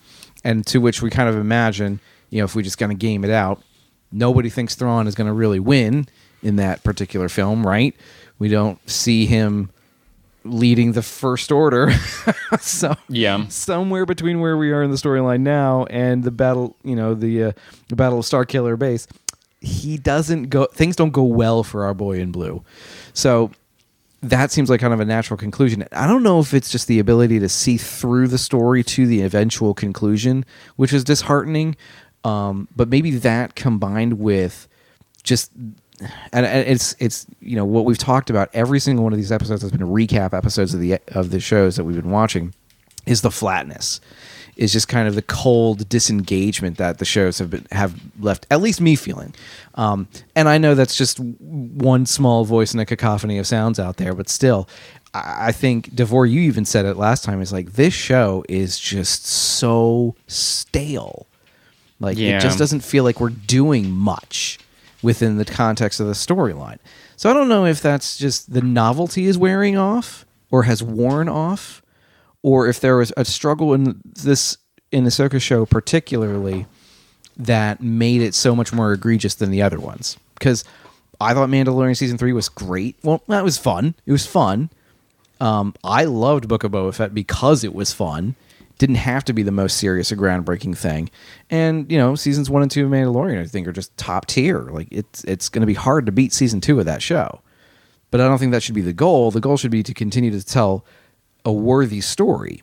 and 0.43 0.65
to 0.67 0.79
which 0.79 1.01
we 1.01 1.09
kind 1.09 1.29
of 1.29 1.35
imagine, 1.35 1.99
you 2.29 2.39
know, 2.39 2.45
if 2.45 2.53
we 2.53 2.61
just 2.61 2.77
kind 2.77 2.91
of 2.91 2.99
game 2.99 3.23
it 3.23 3.31
out, 3.31 3.63
nobody 4.11 4.49
thinks 4.49 4.75
Thrawn 4.75 5.07
is 5.07 5.15
going 5.15 5.27
to 5.27 5.33
really 5.33 5.59
win 5.59 6.07
in 6.43 6.57
that 6.57 6.83
particular 6.83 7.29
film, 7.29 7.65
right? 7.65 7.95
We 8.39 8.49
don't 8.49 8.77
see 8.89 9.25
him 9.25 9.69
leading 10.43 10.91
the 10.91 11.01
First 11.01 11.51
Order, 11.51 11.91
so 12.59 12.95
Yeah. 13.07 13.47
somewhere 13.47 14.05
between 14.05 14.41
where 14.41 14.57
we 14.57 14.71
are 14.71 14.83
in 14.83 14.91
the 14.91 14.97
storyline 14.97 15.39
now 15.41 15.85
and 15.85 16.23
the 16.23 16.31
battle, 16.31 16.75
you 16.83 16.95
know, 16.95 17.13
the 17.13 17.43
uh, 17.43 17.51
the 17.87 17.95
Battle 17.95 18.19
of 18.19 18.25
Starkiller 18.25 18.77
Base, 18.77 19.07
he 19.61 19.97
doesn't 19.97 20.49
go. 20.49 20.65
Things 20.65 20.97
don't 20.97 21.11
go 21.11 21.23
well 21.23 21.63
for 21.63 21.85
our 21.85 21.93
boy 21.93 22.19
in 22.19 22.31
blue. 22.33 22.61
So 23.13 23.51
that 24.21 24.51
seems 24.51 24.69
like 24.69 24.81
kind 24.81 24.93
of 24.93 24.99
a 24.99 25.05
natural 25.05 25.37
conclusion. 25.37 25.85
I 25.93 26.07
don't 26.07 26.23
know 26.23 26.39
if 26.41 26.53
it's 26.53 26.69
just 26.69 26.87
the 26.87 26.99
ability 26.99 27.39
to 27.39 27.47
see 27.49 27.77
through 27.77 28.27
the 28.27 28.37
story 28.37 28.83
to 28.83 29.05
the 29.07 29.21
eventual 29.21 29.73
conclusion, 29.73 30.43
which 30.75 30.91
is 30.91 31.03
disheartening. 31.05 31.75
Um, 32.25 32.67
but 32.75 32.87
maybe 32.89 33.11
that 33.11 33.55
combined 33.55 34.19
with 34.19 34.67
just 35.23 35.51
and, 36.31 36.45
and 36.45 36.67
it's 36.67 36.95
it's 36.99 37.25
you 37.41 37.55
know 37.55 37.65
what 37.65 37.85
we've 37.85 37.97
talked 37.97 38.29
about 38.29 38.49
every 38.53 38.79
single 38.79 39.03
one 39.03 39.13
of 39.13 39.17
these 39.17 39.31
episodes 39.31 39.61
has 39.61 39.71
been 39.71 39.81
recap 39.81 40.33
episodes 40.33 40.73
of 40.73 40.79
the 40.79 40.99
of 41.09 41.31
the 41.31 41.39
shows 41.39 41.75
that 41.75 41.83
we've 41.83 42.01
been 42.01 42.11
watching 42.11 42.53
is 43.05 43.21
the 43.21 43.31
flatness. 43.31 43.99
Is 44.55 44.71
just 44.71 44.87
kind 44.87 45.07
of 45.07 45.15
the 45.15 45.23
cold 45.23 45.89
disengagement 45.89 46.77
that 46.77 46.99
the 46.99 47.05
shows 47.05 47.39
have 47.39 47.49
been 47.49 47.65
have 47.71 47.99
left 48.19 48.45
at 48.51 48.61
least 48.61 48.79
me 48.81 48.95
feeling. 48.95 49.33
Um, 49.73 50.07
and 50.35 50.47
i 50.47 50.59
know 50.59 50.75
that's 50.75 50.95
just 50.95 51.19
one 51.19 52.05
small 52.05 52.45
voice 52.45 52.71
in 52.73 52.79
a 52.79 52.85
cacophony 52.85 53.39
of 53.39 53.47
sounds 53.47 53.79
out 53.79 53.97
there 53.97 54.13
but 54.13 54.29
still 54.29 54.69
i, 55.15 55.47
I 55.47 55.51
think 55.51 55.95
Davor 55.95 56.27
you 56.27 56.41
even 56.41 56.65
said 56.65 56.85
it 56.85 56.97
last 56.97 57.23
time 57.23 57.41
is 57.41 57.51
like 57.51 57.73
this 57.73 57.95
show 57.95 58.43
is 58.47 58.79
just 58.79 59.25
so 59.25 60.15
stale. 60.27 61.25
Like 61.99 62.17
Yeah. 62.19 62.37
it 62.37 62.41
just 62.41 62.59
doesn't 62.59 62.81
feel 62.81 63.03
like 63.03 63.19
we're 63.19 63.29
doing 63.29 63.89
much 63.89 64.59
within 65.03 65.37
the 65.37 65.45
context 65.45 65.99
of 65.99 66.07
the 66.07 66.13
storyline. 66.13 66.79
So 67.15 67.29
I 67.29 67.33
don't 67.33 67.49
know 67.49 67.65
if 67.65 67.81
that's 67.81 68.17
just 68.17 68.53
the 68.53 68.61
novelty 68.61 69.25
is 69.25 69.37
wearing 69.37 69.77
off 69.77 70.25
or 70.49 70.63
has 70.63 70.81
worn 70.81 71.29
off, 71.29 71.81
or 72.41 72.67
if 72.67 72.79
there 72.79 72.97
was 72.97 73.13
a 73.17 73.25
struggle 73.25 73.73
in 73.73 74.01
this 74.05 74.57
in 74.91 75.03
the 75.03 75.09
Ahsoka 75.09 75.41
show 75.41 75.65
particularly 75.65 76.67
that 77.35 77.81
made 77.81 78.21
it 78.21 78.35
so 78.35 78.55
much 78.55 78.71
more 78.71 78.93
egregious 78.93 79.35
than 79.35 79.49
the 79.51 79.61
other 79.61 79.79
ones. 79.79 80.17
Because 80.35 80.63
I 81.19 81.33
thought 81.33 81.49
Mandalorian 81.49 81.97
season 81.97 82.17
three 82.17 82.33
was 82.33 82.49
great. 82.49 82.97
Well, 83.03 83.23
that 83.27 83.43
was 83.43 83.57
fun. 83.57 83.95
It 84.05 84.11
was 84.11 84.25
fun. 84.25 84.69
Um, 85.39 85.73
I 85.83 86.05
loved 86.05 86.47
Book 86.47 86.63
of 86.63 86.71
Boba 86.71 86.93
Fett 86.93 87.13
because 87.13 87.63
it 87.63 87.73
was 87.73 87.91
fun. 87.91 88.35
Didn't 88.83 88.97
have 88.97 89.23
to 89.23 89.33
be 89.33 89.43
the 89.43 89.51
most 89.51 89.77
serious 89.77 90.11
or 90.11 90.17
groundbreaking 90.17 90.77
thing. 90.77 91.09
And 91.49 91.89
you 91.89 91.97
know, 91.97 92.15
seasons 92.15 92.49
one 92.49 92.63
and 92.63 92.69
two 92.69 92.83
of 92.83 92.91
Mandalorian, 92.91 93.39
I 93.39 93.45
think, 93.45 93.65
are 93.65 93.71
just 93.71 93.95
top 93.95 94.25
tier. 94.25 94.59
Like 94.59 94.89
it's 94.91 95.23
it's 95.23 95.47
going 95.47 95.61
to 95.61 95.65
be 95.65 95.73
hard 95.73 96.05
to 96.05 96.11
beat 96.11 96.33
season 96.33 96.59
two 96.59 96.81
of 96.81 96.85
that 96.85 97.01
show. 97.01 97.39
But 98.11 98.19
I 98.19 98.27
don't 98.27 98.39
think 98.39 98.51
that 98.51 98.61
should 98.61 98.75
be 98.75 98.81
the 98.81 98.91
goal. 98.91 99.31
The 99.31 99.39
goal 99.39 99.55
should 99.55 99.71
be 99.71 99.83
to 99.83 99.93
continue 99.93 100.31
to 100.31 100.45
tell 100.45 100.83
a 101.45 101.51
worthy 101.53 102.01
story. 102.01 102.61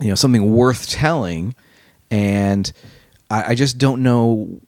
You 0.00 0.10
know, 0.10 0.14
something 0.14 0.54
worth 0.54 0.88
telling. 0.88 1.56
And 2.08 2.72
I, 3.28 3.42
I 3.48 3.54
just 3.56 3.78
don't 3.78 4.04
know 4.04 4.60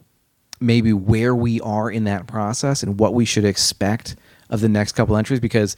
maybe 0.59 0.93
where 0.93 1.37
we 1.37 1.61
are 1.61 1.88
in 1.88 2.02
that 2.02 2.26
process 2.26 2.83
and 2.83 2.99
what 2.99 3.14
we 3.14 3.25
should 3.25 3.45
expect 3.45 4.16
of 4.50 4.61
the 4.61 4.69
next 4.69 4.97
couple 4.97 5.16
entries 5.16 5.38
because 5.38 5.76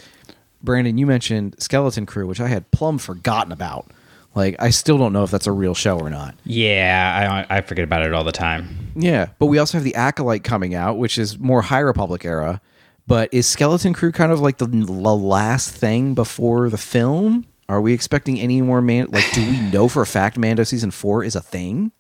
Brandon, 0.63 0.97
you 0.97 1.05
mentioned 1.05 1.57
Skeleton 1.59 2.07
Crew, 2.07 2.27
which 2.27 2.41
I 2.41 2.49
had 2.49 2.71
plumb 2.71 2.97
forgotten 2.97 3.53
about. 3.53 3.91
Like, 4.37 4.55
I 4.59 4.69
still 4.69 4.99
don't 4.99 5.15
know 5.15 5.25
if 5.25 5.31
that's 5.31 5.47
a 5.47 5.53
real 5.53 5.75
show 5.75 5.99
or 5.99 6.11
not. 6.11 6.35
Yeah, 6.45 7.47
I, 7.49 7.57
I 7.57 7.61
forget 7.63 7.85
about 7.85 8.03
it 8.03 8.13
all 8.13 8.23
the 8.23 8.33
time. 8.33 8.93
Yeah, 8.95 9.31
but 9.39 9.47
we 9.47 9.59
also 9.59 9.79
have 9.79 9.85
the 9.85 9.95
Acolyte 9.95 10.45
coming 10.45 10.75
out, 10.75 10.99
which 10.99 11.17
is 11.17 11.39
more 11.39 11.63
High 11.63 11.81
Republic 11.81 12.25
era. 12.25 12.61
But 13.07 13.33
is 13.33 13.47
Skeleton 13.47 13.95
Crew 13.95 14.13
kind 14.13 14.31
of 14.31 14.41
like 14.41 14.59
the, 14.59 14.67
the 14.67 14.93
last 14.93 15.71
thing 15.71 16.15
before 16.15 16.69
the 16.69 16.77
film? 16.77 17.47
Are 17.69 17.81
we 17.81 17.95
expecting 17.95 18.39
any 18.39 18.61
more 18.61 18.83
man? 18.83 19.07
Like, 19.11 19.25
do 19.33 19.41
we 19.41 19.59
know 19.73 19.89
for 19.89 20.03
a 20.03 20.07
fact 20.07 20.37
Mando 20.37 20.65
season 20.65 20.91
four 20.91 21.25
is 21.25 21.35
a 21.35 21.41
thing? 21.41 21.93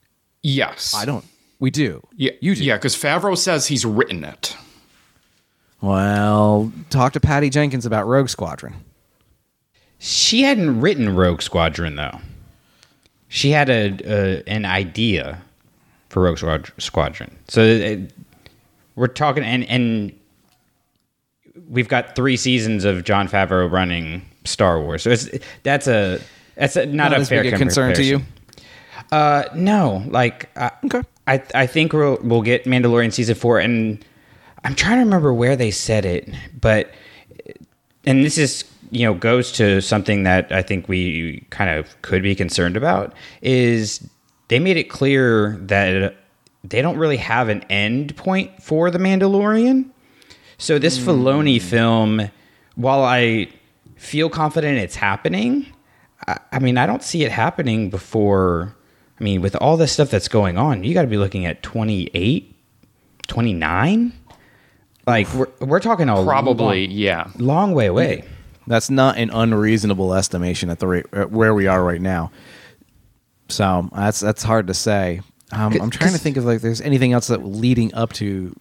Yes. 0.42 0.94
I 0.94 1.06
don't. 1.06 1.24
We 1.58 1.70
do. 1.70 2.06
Yeah, 2.14 2.32
you 2.42 2.54
do. 2.54 2.62
Yeah, 2.62 2.76
because 2.76 2.94
Favreau 2.94 3.36
says 3.36 3.66
he's 3.66 3.86
written 3.86 4.24
it. 4.24 4.54
Well, 5.80 6.70
talk 6.90 7.14
to 7.14 7.20
Patty 7.20 7.48
Jenkins 7.48 7.86
about 7.86 8.06
Rogue 8.06 8.28
Squadron. 8.28 8.74
She 9.98 10.42
hadn't 10.42 10.80
written 10.80 11.14
Rogue 11.14 11.42
Squadron 11.42 11.96
though. 11.96 12.20
She 13.28 13.50
had 13.50 13.68
a, 13.68 13.98
a 14.04 14.42
an 14.48 14.64
idea 14.64 15.40
for 16.08 16.22
Rogue 16.22 16.68
Squadron. 16.78 17.36
So 17.48 17.62
it, 17.62 18.12
we're 18.94 19.08
talking, 19.08 19.42
and 19.42 19.64
and 19.64 20.12
we've 21.68 21.88
got 21.88 22.14
three 22.16 22.36
seasons 22.36 22.84
of 22.84 23.04
Jon 23.04 23.28
Favreau 23.28 23.70
running 23.70 24.22
Star 24.44 24.80
Wars. 24.80 25.02
So 25.02 25.10
it's 25.10 25.28
that's 25.62 25.86
a 25.86 26.20
that's 26.54 26.76
a, 26.76 26.86
not, 26.86 27.10
Not 27.10 27.20
a 27.20 27.24
fair 27.24 27.42
big 27.42 27.54
a 27.54 27.58
concern 27.58 27.94
to 27.94 28.02
you? 28.02 28.22
Uh, 29.12 29.44
no, 29.54 30.02
like 30.08 30.48
uh, 30.56 30.70
Okay. 30.84 31.02
I 31.26 31.42
I 31.54 31.66
think 31.66 31.92
we'll 31.92 32.18
we'll 32.22 32.42
get 32.42 32.64
Mandalorian 32.64 33.12
season 33.12 33.34
four, 33.34 33.58
and 33.58 34.04
I'm 34.64 34.74
trying 34.74 34.98
to 34.98 35.04
remember 35.04 35.34
where 35.34 35.56
they 35.56 35.70
said 35.70 36.04
it, 36.04 36.28
but 36.58 36.90
and 38.06 38.24
this 38.24 38.38
is 38.38 38.64
you 38.90 39.04
know 39.04 39.14
goes 39.14 39.52
to 39.52 39.80
something 39.80 40.22
that 40.24 40.50
I 40.52 40.62
think 40.62 40.88
we 40.88 41.46
kind 41.50 41.70
of 41.70 42.00
could 42.02 42.22
be 42.22 42.34
concerned 42.34 42.76
about 42.76 43.14
is 43.42 44.08
they 44.48 44.58
made 44.58 44.76
it 44.76 44.84
clear 44.84 45.56
that 45.62 46.16
they 46.64 46.82
don't 46.82 46.96
really 46.96 47.16
have 47.16 47.48
an 47.48 47.62
end 47.70 48.16
point 48.16 48.62
for 48.62 48.90
the 48.90 48.98
Mandalorian. 48.98 49.90
So 50.58 50.78
this 50.78 50.98
hmm. 50.98 51.08
Filoni 51.08 51.60
film, 51.60 52.30
while 52.74 53.04
I 53.04 53.48
feel 53.96 54.28
confident 54.28 54.78
it's 54.78 54.96
happening, 54.96 55.66
I, 56.26 56.38
I 56.52 56.58
mean 56.58 56.78
I 56.78 56.86
don't 56.86 57.02
see 57.02 57.24
it 57.24 57.32
happening 57.32 57.90
before. 57.90 58.74
I 59.18 59.24
mean, 59.24 59.40
with 59.40 59.56
all 59.56 59.76
this 59.76 59.92
stuff 59.92 60.10
that's 60.10 60.28
going 60.28 60.58
on, 60.58 60.84
you 60.84 60.92
got 60.92 61.02
to 61.02 61.08
be 61.08 61.16
looking 61.16 61.46
at 61.46 61.62
28, 61.62 62.54
29? 63.28 64.12
Like 65.06 65.32
we're 65.34 65.48
we're 65.60 65.80
talking 65.80 66.08
a 66.08 66.22
Probably, 66.22 66.86
long, 66.86 66.96
yeah. 66.96 67.30
long 67.38 67.72
way 67.72 67.86
away. 67.86 68.24
That's 68.66 68.90
not 68.90 69.16
an 69.16 69.30
unreasonable 69.30 70.14
estimation 70.14 70.70
at 70.70 70.78
the 70.78 70.86
rate 70.86 71.06
at 71.12 71.30
where 71.30 71.54
we 71.54 71.66
are 71.66 71.82
right 71.82 72.00
now. 72.00 72.32
So 73.48 73.88
that's 73.94 74.20
that's 74.20 74.42
hard 74.42 74.66
to 74.66 74.74
say. 74.74 75.20
Um, 75.52 75.72
I'm 75.80 75.90
trying 75.90 76.12
to 76.12 76.18
think 76.18 76.36
of 76.36 76.44
like 76.44 76.60
there's 76.60 76.80
anything 76.80 77.12
else 77.12 77.28
that 77.28 77.44
leading 77.44 77.94
up 77.94 78.12
to 78.14 78.54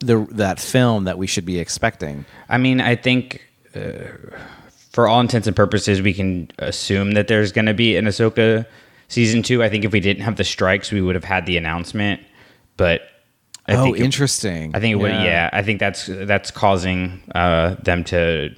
the 0.00 0.26
that 0.30 0.60
film 0.60 1.04
that 1.04 1.18
we 1.18 1.26
should 1.26 1.44
be 1.44 1.58
expecting. 1.58 2.24
I 2.48 2.58
mean, 2.58 2.80
I 2.80 2.94
think 2.94 3.42
uh, 3.74 3.98
for 4.92 5.08
all 5.08 5.20
intents 5.20 5.46
and 5.46 5.56
purposes, 5.56 6.00
we 6.00 6.14
can 6.14 6.50
assume 6.58 7.12
that 7.12 7.28
there's 7.28 7.52
going 7.52 7.66
to 7.66 7.74
be 7.74 7.96
an 7.96 8.04
Ahsoka 8.04 8.66
season 9.08 9.42
two. 9.42 9.62
I 9.62 9.68
think 9.68 9.84
if 9.84 9.92
we 9.92 10.00
didn't 10.00 10.22
have 10.22 10.36
the 10.36 10.44
strikes, 10.44 10.92
we 10.92 11.00
would 11.00 11.16
have 11.16 11.24
had 11.24 11.46
the 11.46 11.56
announcement. 11.56 12.20
But 12.76 13.02
I 13.66 13.74
oh, 13.74 13.84
think 13.84 13.98
it- 13.98 14.04
interesting. 14.04 14.74
I 14.74 14.80
think 14.80 14.92
it 14.92 14.96
would. 14.96 15.10
Yeah, 15.10 15.50
I 15.52 15.62
think 15.62 15.80
that's 15.80 16.06
that's 16.06 16.52
causing 16.52 17.22
uh, 17.34 17.74
them 17.82 18.04
to 18.04 18.54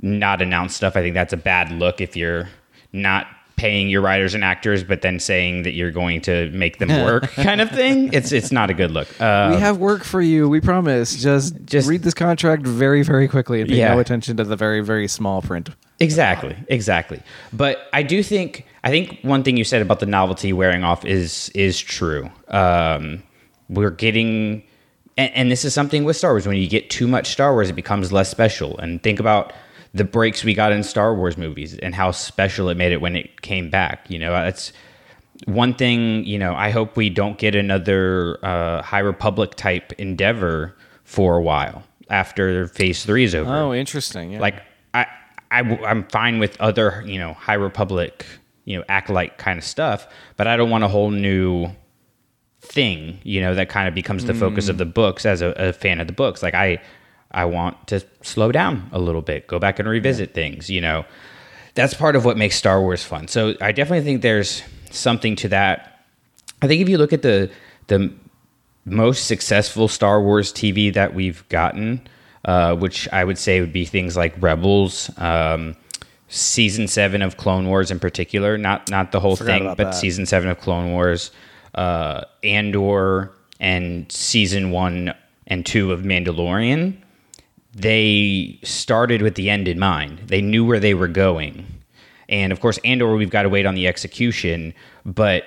not 0.00 0.40
announce 0.42 0.74
stuff. 0.74 0.96
I 0.96 1.02
think 1.02 1.14
that's 1.14 1.32
a 1.32 1.36
bad 1.38 1.70
look 1.72 2.00
if 2.00 2.16
you're 2.16 2.48
not 2.92 3.26
paying 3.56 3.88
your 3.88 4.00
writers 4.00 4.34
and 4.34 4.44
actors, 4.44 4.84
but 4.84 5.02
then 5.02 5.18
saying 5.18 5.64
that 5.64 5.72
you're 5.72 5.90
going 5.90 6.20
to 6.20 6.48
make 6.52 6.78
them 6.78 6.88
work, 7.04 7.28
kind 7.32 7.60
of 7.60 7.68
thing. 7.70 8.12
It's 8.12 8.30
it's 8.30 8.52
not 8.52 8.70
a 8.70 8.74
good 8.74 8.92
look. 8.92 9.08
Uh, 9.20 9.50
we 9.54 9.60
have 9.60 9.78
work 9.78 10.04
for 10.04 10.22
you. 10.22 10.48
We 10.48 10.60
promise. 10.60 11.12
Just 11.14 11.54
Just- 11.54 11.66
just 11.66 11.88
read 11.88 12.02
this 12.02 12.14
contract 12.14 12.64
very 12.66 13.02
very 13.02 13.26
quickly 13.28 13.60
and 13.60 13.68
pay 13.68 13.76
Yeah. 13.78 13.94
no 13.94 14.00
attention 14.00 14.36
to 14.36 14.44
the 14.44 14.54
very 14.56 14.80
very 14.80 15.08
small 15.08 15.42
print. 15.42 15.70
Exactly, 16.00 16.54
exactly. 16.68 17.20
But 17.52 17.88
I 17.92 18.04
do 18.04 18.22
think 18.22 18.64
I 18.84 18.90
think 18.90 19.18
one 19.22 19.42
thing 19.42 19.56
you 19.56 19.64
said 19.64 19.82
about 19.82 19.98
the 19.98 20.06
novelty 20.06 20.52
wearing 20.52 20.84
off 20.84 21.04
is 21.04 21.48
is 21.56 21.80
true. 21.80 22.30
Um, 22.46 23.24
we're 23.68 23.90
getting, 23.90 24.62
and, 25.16 25.34
and 25.34 25.50
this 25.50 25.64
is 25.64 25.74
something 25.74 26.04
with 26.04 26.16
Star 26.16 26.30
Wars. 26.32 26.46
When 26.46 26.56
you 26.56 26.68
get 26.68 26.88
too 26.90 27.08
much 27.08 27.30
Star 27.32 27.52
Wars, 27.52 27.68
it 27.68 27.74
becomes 27.74 28.12
less 28.12 28.30
special. 28.30 28.78
And 28.78 29.02
think 29.02 29.18
about 29.18 29.52
the 29.94 30.04
breaks 30.04 30.44
we 30.44 30.54
got 30.54 30.72
in 30.72 30.82
Star 30.82 31.14
Wars 31.14 31.36
movies 31.36 31.76
and 31.78 31.94
how 31.94 32.10
special 32.10 32.68
it 32.68 32.76
made 32.76 32.92
it 32.92 33.00
when 33.00 33.16
it 33.16 33.42
came 33.42 33.70
back. 33.70 34.10
You 34.10 34.18
know, 34.18 34.32
that's 34.32 34.72
one 35.46 35.74
thing. 35.74 36.24
You 36.24 36.38
know, 36.38 36.54
I 36.54 36.70
hope 36.70 36.96
we 36.96 37.10
don't 37.10 37.38
get 37.38 37.54
another 37.54 38.38
uh, 38.44 38.82
High 38.82 38.98
Republic 39.00 39.54
type 39.54 39.92
endeavor 39.98 40.76
for 41.04 41.36
a 41.36 41.42
while. 41.42 41.82
after 42.10 42.68
Phase 42.68 43.04
Three 43.04 43.24
is 43.24 43.34
over. 43.34 43.50
Oh, 43.54 43.72
interesting. 43.74 44.32
Yeah. 44.32 44.40
Like 44.40 44.62
I, 44.94 45.06
I 45.50 45.60
I'm 45.60 46.04
fine 46.08 46.38
with 46.38 46.60
other 46.60 47.02
you 47.06 47.18
know 47.18 47.32
High 47.34 47.54
Republic 47.54 48.24
you 48.64 48.76
know 48.76 48.84
acolyte 48.88 49.38
kind 49.38 49.58
of 49.58 49.64
stuff, 49.64 50.06
but 50.36 50.46
I 50.46 50.56
don't 50.56 50.70
want 50.70 50.84
a 50.84 50.88
whole 50.88 51.10
new 51.10 51.68
thing 52.60 53.18
you 53.22 53.40
know 53.40 53.54
that 53.54 53.68
kind 53.68 53.86
of 53.88 53.94
becomes 53.94 54.24
the 54.24 54.34
focus 54.34 54.68
of 54.68 54.78
the 54.78 54.84
books 54.84 55.24
as 55.24 55.40
a, 55.40 55.50
a 55.56 55.72
fan 55.72 56.00
of 56.00 56.06
the 56.06 56.12
books. 56.12 56.42
Like 56.42 56.54
I 56.54 56.82
I 57.30 57.44
want 57.44 57.88
to 57.88 58.00
slow 58.22 58.52
down 58.52 58.88
a 58.92 58.98
little 58.98 59.22
bit, 59.22 59.46
go 59.46 59.58
back 59.58 59.78
and 59.78 59.88
revisit 59.88 60.34
things. 60.34 60.70
You 60.70 60.80
know, 60.80 61.04
that's 61.74 61.94
part 61.94 62.16
of 62.16 62.24
what 62.24 62.36
makes 62.36 62.56
Star 62.56 62.80
Wars 62.80 63.04
fun. 63.04 63.28
So 63.28 63.54
I 63.60 63.72
definitely 63.72 64.04
think 64.04 64.22
there's 64.22 64.62
something 64.90 65.36
to 65.36 65.48
that. 65.48 66.04
I 66.62 66.66
think 66.66 66.82
if 66.82 66.88
you 66.88 66.98
look 66.98 67.12
at 67.12 67.22
the 67.22 67.50
the 67.88 68.12
most 68.84 69.26
successful 69.26 69.88
Star 69.88 70.20
Wars 70.22 70.52
TV 70.52 70.92
that 70.94 71.14
we've 71.14 71.46
gotten, 71.48 72.06
uh, 72.44 72.74
which 72.74 73.08
I 73.12 73.24
would 73.24 73.38
say 73.38 73.60
would 73.60 73.72
be 73.72 73.84
things 73.84 74.16
like 74.16 74.34
Rebels, 74.40 75.10
um, 75.18 75.76
season 76.28 76.88
seven 76.88 77.22
of 77.22 77.36
Clone 77.36 77.68
Wars 77.68 77.90
in 77.90 77.98
particular, 77.98 78.56
not 78.58 78.90
not 78.90 79.12
the 79.12 79.20
whole 79.20 79.36
Forgot 79.36 79.52
thing, 79.52 79.64
but 79.68 79.76
that. 79.76 79.94
season 79.94 80.26
seven 80.26 80.48
of 80.48 80.58
Clone 80.60 80.92
Wars, 80.92 81.30
uh, 81.74 82.22
Andor, 82.42 83.32
and 83.60 84.10
season 84.10 84.70
one 84.70 85.14
and 85.46 85.64
two 85.64 85.92
of 85.92 86.00
Mandalorian. 86.00 86.96
They 87.78 88.58
started 88.64 89.22
with 89.22 89.36
the 89.36 89.48
end 89.48 89.68
in 89.68 89.78
mind. 89.78 90.18
They 90.26 90.42
knew 90.42 90.64
where 90.64 90.80
they 90.80 90.94
were 90.94 91.08
going. 91.08 91.64
And 92.28 92.52
of 92.52 92.60
course, 92.60 92.78
Andor, 92.84 93.14
we've 93.14 93.30
got 93.30 93.42
to 93.42 93.48
wait 93.48 93.66
on 93.66 93.74
the 93.74 93.86
execution. 93.86 94.74
But 95.04 95.44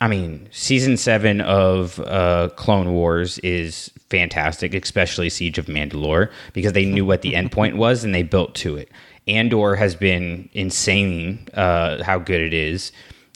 I 0.00 0.08
mean, 0.08 0.48
season 0.50 0.96
seven 0.96 1.40
of 1.40 1.98
uh, 2.00 2.50
Clone 2.56 2.92
Wars 2.92 3.38
is 3.38 3.90
fantastic, 4.10 4.74
especially 4.74 5.30
Siege 5.30 5.56
of 5.58 5.66
Mandalore, 5.66 6.30
because 6.52 6.72
they 6.72 6.84
knew 6.84 7.06
what 7.06 7.22
the 7.22 7.34
end 7.34 7.52
point 7.52 7.76
was 7.76 8.04
and 8.04 8.14
they 8.14 8.22
built 8.22 8.54
to 8.56 8.76
it. 8.76 8.90
Andor 9.26 9.74
has 9.76 9.94
been 9.96 10.50
insane 10.52 11.48
uh, 11.54 12.02
how 12.04 12.18
good 12.18 12.40
it 12.40 12.52
is, 12.52 12.92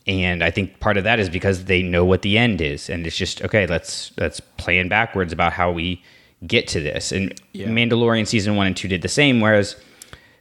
and 0.06 0.44
I 0.44 0.50
think 0.50 0.80
part 0.80 0.98
of 0.98 1.04
that 1.04 1.18
is 1.18 1.30
because 1.30 1.64
they 1.64 1.82
know 1.82 2.04
what 2.04 2.20
the 2.22 2.36
end 2.36 2.60
is, 2.60 2.90
and 2.90 3.06
it's 3.06 3.16
just 3.16 3.42
okay. 3.42 3.66
Let's 3.66 4.12
let's 4.18 4.40
plan 4.40 4.88
backwards 4.88 5.32
about 5.32 5.54
how 5.54 5.70
we 5.70 6.02
get 6.46 6.68
to 6.68 6.80
this. 6.80 7.12
And 7.12 7.34
Mandalorian 7.54 8.26
season 8.26 8.56
one 8.56 8.66
and 8.66 8.76
two 8.76 8.88
did 8.88 9.02
the 9.02 9.08
same, 9.08 9.40
whereas 9.40 9.76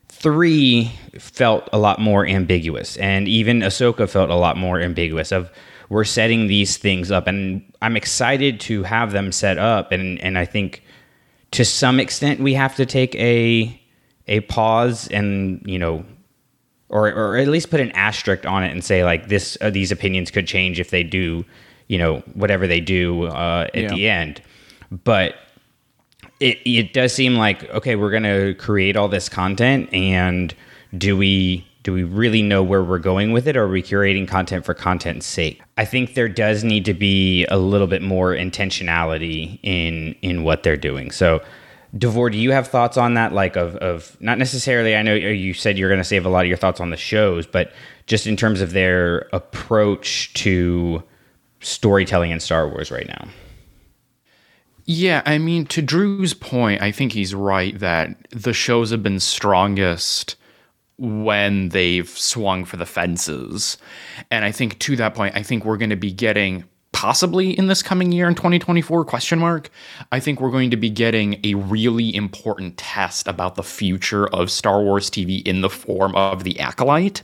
three 0.09 0.91
felt 1.19 1.67
a 1.73 1.77
lot 1.77 1.99
more 1.99 2.25
ambiguous, 2.25 2.97
and 2.97 3.27
even 3.27 3.59
Ahsoka 3.59 4.09
felt 4.09 4.29
a 4.29 4.35
lot 4.35 4.57
more 4.57 4.79
ambiguous. 4.79 5.31
Of 5.31 5.49
we're 5.89 6.03
setting 6.03 6.47
these 6.47 6.77
things 6.77 7.11
up, 7.11 7.27
and 7.27 7.61
I'm 7.81 7.95
excited 7.95 8.59
to 8.61 8.83
have 8.83 9.11
them 9.11 9.31
set 9.31 9.57
up, 9.57 9.91
and 9.91 10.19
and 10.21 10.37
I 10.37 10.45
think 10.45 10.83
to 11.51 11.63
some 11.65 11.99
extent 11.99 12.39
we 12.39 12.53
have 12.53 12.75
to 12.75 12.85
take 12.85 13.15
a 13.15 13.79
a 14.27 14.41
pause 14.41 15.07
and 15.09 15.61
you 15.65 15.79
know 15.79 16.03
or 16.89 17.07
or 17.13 17.37
at 17.37 17.47
least 17.47 17.69
put 17.69 17.79
an 17.79 17.91
asterisk 17.91 18.45
on 18.45 18.63
it 18.63 18.71
and 18.71 18.83
say 18.83 19.03
like 19.03 19.27
this 19.29 19.57
uh, 19.61 19.69
these 19.69 19.91
opinions 19.91 20.29
could 20.31 20.45
change 20.47 20.79
if 20.79 20.89
they 20.89 21.03
do 21.03 21.45
you 21.87 21.97
know 21.97 22.17
whatever 22.33 22.67
they 22.67 22.81
do 22.81 23.23
uh, 23.27 23.67
at 23.73 23.83
Yeah. 23.83 23.89
the 23.89 24.09
end 24.09 24.41
but 25.05 25.35
it 26.39 26.59
it 26.65 26.93
does 26.93 27.13
seem 27.13 27.35
like 27.35 27.63
okay 27.69 27.95
we're 27.95 28.11
gonna 28.11 28.53
create 28.55 28.95
all 28.95 29.07
this 29.07 29.29
content 29.29 29.91
and 29.93 30.55
do 30.97 31.17
we 31.17 31.65
do 31.83 31.93
we 31.93 32.03
really 32.03 32.41
know 32.41 32.61
where 32.61 32.83
we're 32.83 32.99
going 32.99 33.31
with 33.31 33.47
it 33.47 33.55
or 33.55 33.63
are 33.63 33.69
we 33.69 33.81
curating 33.81 34.27
content 34.27 34.65
for 34.65 34.73
content's 34.73 35.25
sake 35.25 35.61
i 35.77 35.85
think 35.85 36.13
there 36.13 36.29
does 36.29 36.63
need 36.63 36.85
to 36.85 36.93
be 36.93 37.45
a 37.45 37.57
little 37.57 37.87
bit 37.87 38.01
more 38.01 38.33
intentionality 38.33 39.59
in 39.63 40.15
in 40.21 40.43
what 40.43 40.63
they're 40.63 40.77
doing 40.77 41.11
so 41.11 41.41
Davor, 41.97 42.29
do 42.29 42.37
you 42.37 42.51
have 42.51 42.67
thoughts 42.67 42.97
on 42.97 43.13
that? 43.13 43.31
Like, 43.31 43.55
of, 43.55 43.75
of 43.77 44.17
not 44.19 44.37
necessarily, 44.37 44.95
I 44.95 45.01
know 45.01 45.13
uh, 45.13 45.29
you 45.29 45.53
said 45.53 45.77
you're 45.77 45.89
going 45.89 46.01
to 46.01 46.03
save 46.03 46.25
a 46.25 46.29
lot 46.29 46.41
of 46.41 46.47
your 46.47 46.57
thoughts 46.57 46.81
on 46.81 46.89
the 46.89 46.97
shows, 46.97 47.47
but 47.47 47.71
just 48.07 48.27
in 48.27 48.35
terms 48.35 48.61
of 48.61 48.73
their 48.73 49.29
approach 49.31 50.33
to 50.35 51.01
storytelling 51.61 52.31
in 52.31 52.39
Star 52.39 52.67
Wars 52.67 52.91
right 52.91 53.07
now. 53.07 53.27
Yeah, 54.89 55.21
I 55.25 55.37
mean, 55.37 55.65
to 55.67 55.81
Drew's 55.81 56.33
point, 56.33 56.81
I 56.81 56.93
think 56.93 57.11
he's 57.11 57.35
right 57.35 57.77
that 57.77 58.15
the 58.31 58.53
shows 58.53 58.91
have 58.91 59.03
been 59.03 59.19
strongest 59.19 60.37
when 60.97 61.69
they've 61.69 62.07
swung 62.07 62.63
for 62.63 62.77
the 62.77 62.85
fences. 62.85 63.77
And 64.31 64.45
I 64.45 64.53
think 64.53 64.79
to 64.79 64.95
that 64.95 65.13
point, 65.13 65.35
I 65.35 65.43
think 65.43 65.65
we're 65.65 65.75
going 65.75 65.89
to 65.89 65.97
be 65.97 66.13
getting 66.13 66.63
possibly 66.93 67.51
in 67.51 67.67
this 67.67 67.83
coming 67.83 68.13
year 68.13 68.27
in 68.27 68.33
2024 68.33 69.05
question 69.05 69.37
mark 69.37 69.69
i 70.11 70.19
think 70.19 70.41
we're 70.41 70.49
going 70.49 70.71
to 70.71 70.77
be 70.77 70.89
getting 70.89 71.39
a 71.43 71.53
really 71.53 72.15
important 72.15 72.75
test 72.75 73.27
about 73.27 73.53
the 73.53 73.61
future 73.61 74.25
of 74.29 74.49
star 74.49 74.81
wars 74.81 75.11
tv 75.11 75.45
in 75.45 75.61
the 75.61 75.69
form 75.69 76.15
of 76.15 76.43
the 76.43 76.59
acolyte 76.59 77.21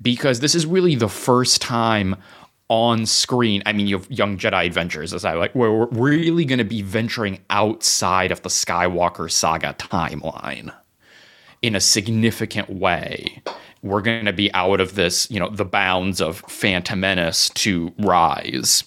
because 0.00 0.40
this 0.40 0.54
is 0.54 0.64
really 0.64 0.94
the 0.94 1.08
first 1.08 1.60
time 1.60 2.16
on 2.68 3.06
screen. 3.06 3.62
I 3.66 3.72
mean, 3.72 3.86
you 3.86 3.98
have 3.98 4.10
Young 4.10 4.38
Jedi 4.38 4.66
Adventures, 4.66 5.12
as 5.12 5.24
I 5.24 5.34
like, 5.34 5.54
where 5.54 5.72
we're 5.72 5.86
really 5.86 6.44
going 6.44 6.58
to 6.58 6.64
be 6.64 6.82
venturing 6.82 7.40
outside 7.50 8.32
of 8.32 8.42
the 8.42 8.48
Skywalker 8.48 9.30
saga 9.30 9.74
timeline 9.78 10.74
in 11.62 11.74
a 11.74 11.80
significant 11.80 12.70
way. 12.70 13.42
We're 13.82 14.00
going 14.00 14.24
to 14.24 14.32
be 14.32 14.52
out 14.54 14.80
of 14.80 14.94
this, 14.94 15.30
you 15.30 15.38
know, 15.38 15.50
the 15.50 15.64
bounds 15.64 16.20
of 16.20 16.38
Phantom 16.48 16.98
Menace 16.98 17.50
to 17.50 17.92
Rise. 17.98 18.84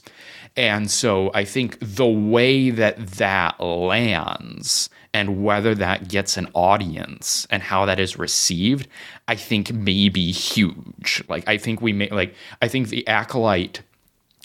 And 0.55 0.89
so 0.89 1.29
I 1.35 1.45
think 1.45 1.77
the 1.79 2.07
way 2.07 2.71
that 2.71 2.97
that 3.11 3.59
lands 3.59 4.89
and 5.13 5.43
whether 5.43 5.73
that 5.75 6.07
gets 6.07 6.37
an 6.37 6.47
audience 6.53 7.47
and 7.49 7.63
how 7.63 7.85
that 7.85 7.99
is 7.99 8.17
received, 8.17 8.87
I 9.27 9.35
think 9.35 9.71
may 9.73 10.09
be 10.09 10.31
huge. 10.31 11.23
Like, 11.27 11.47
I 11.47 11.57
think 11.57 11.81
we 11.81 11.93
may, 11.93 12.09
like, 12.09 12.35
I 12.61 12.67
think 12.67 12.89
the 12.89 13.07
Acolyte 13.07 13.81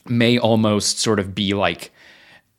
may 0.07 0.39
almost 0.39 0.99
sort 0.99 1.19
of 1.19 1.35
be 1.35 1.55
like 1.55 1.93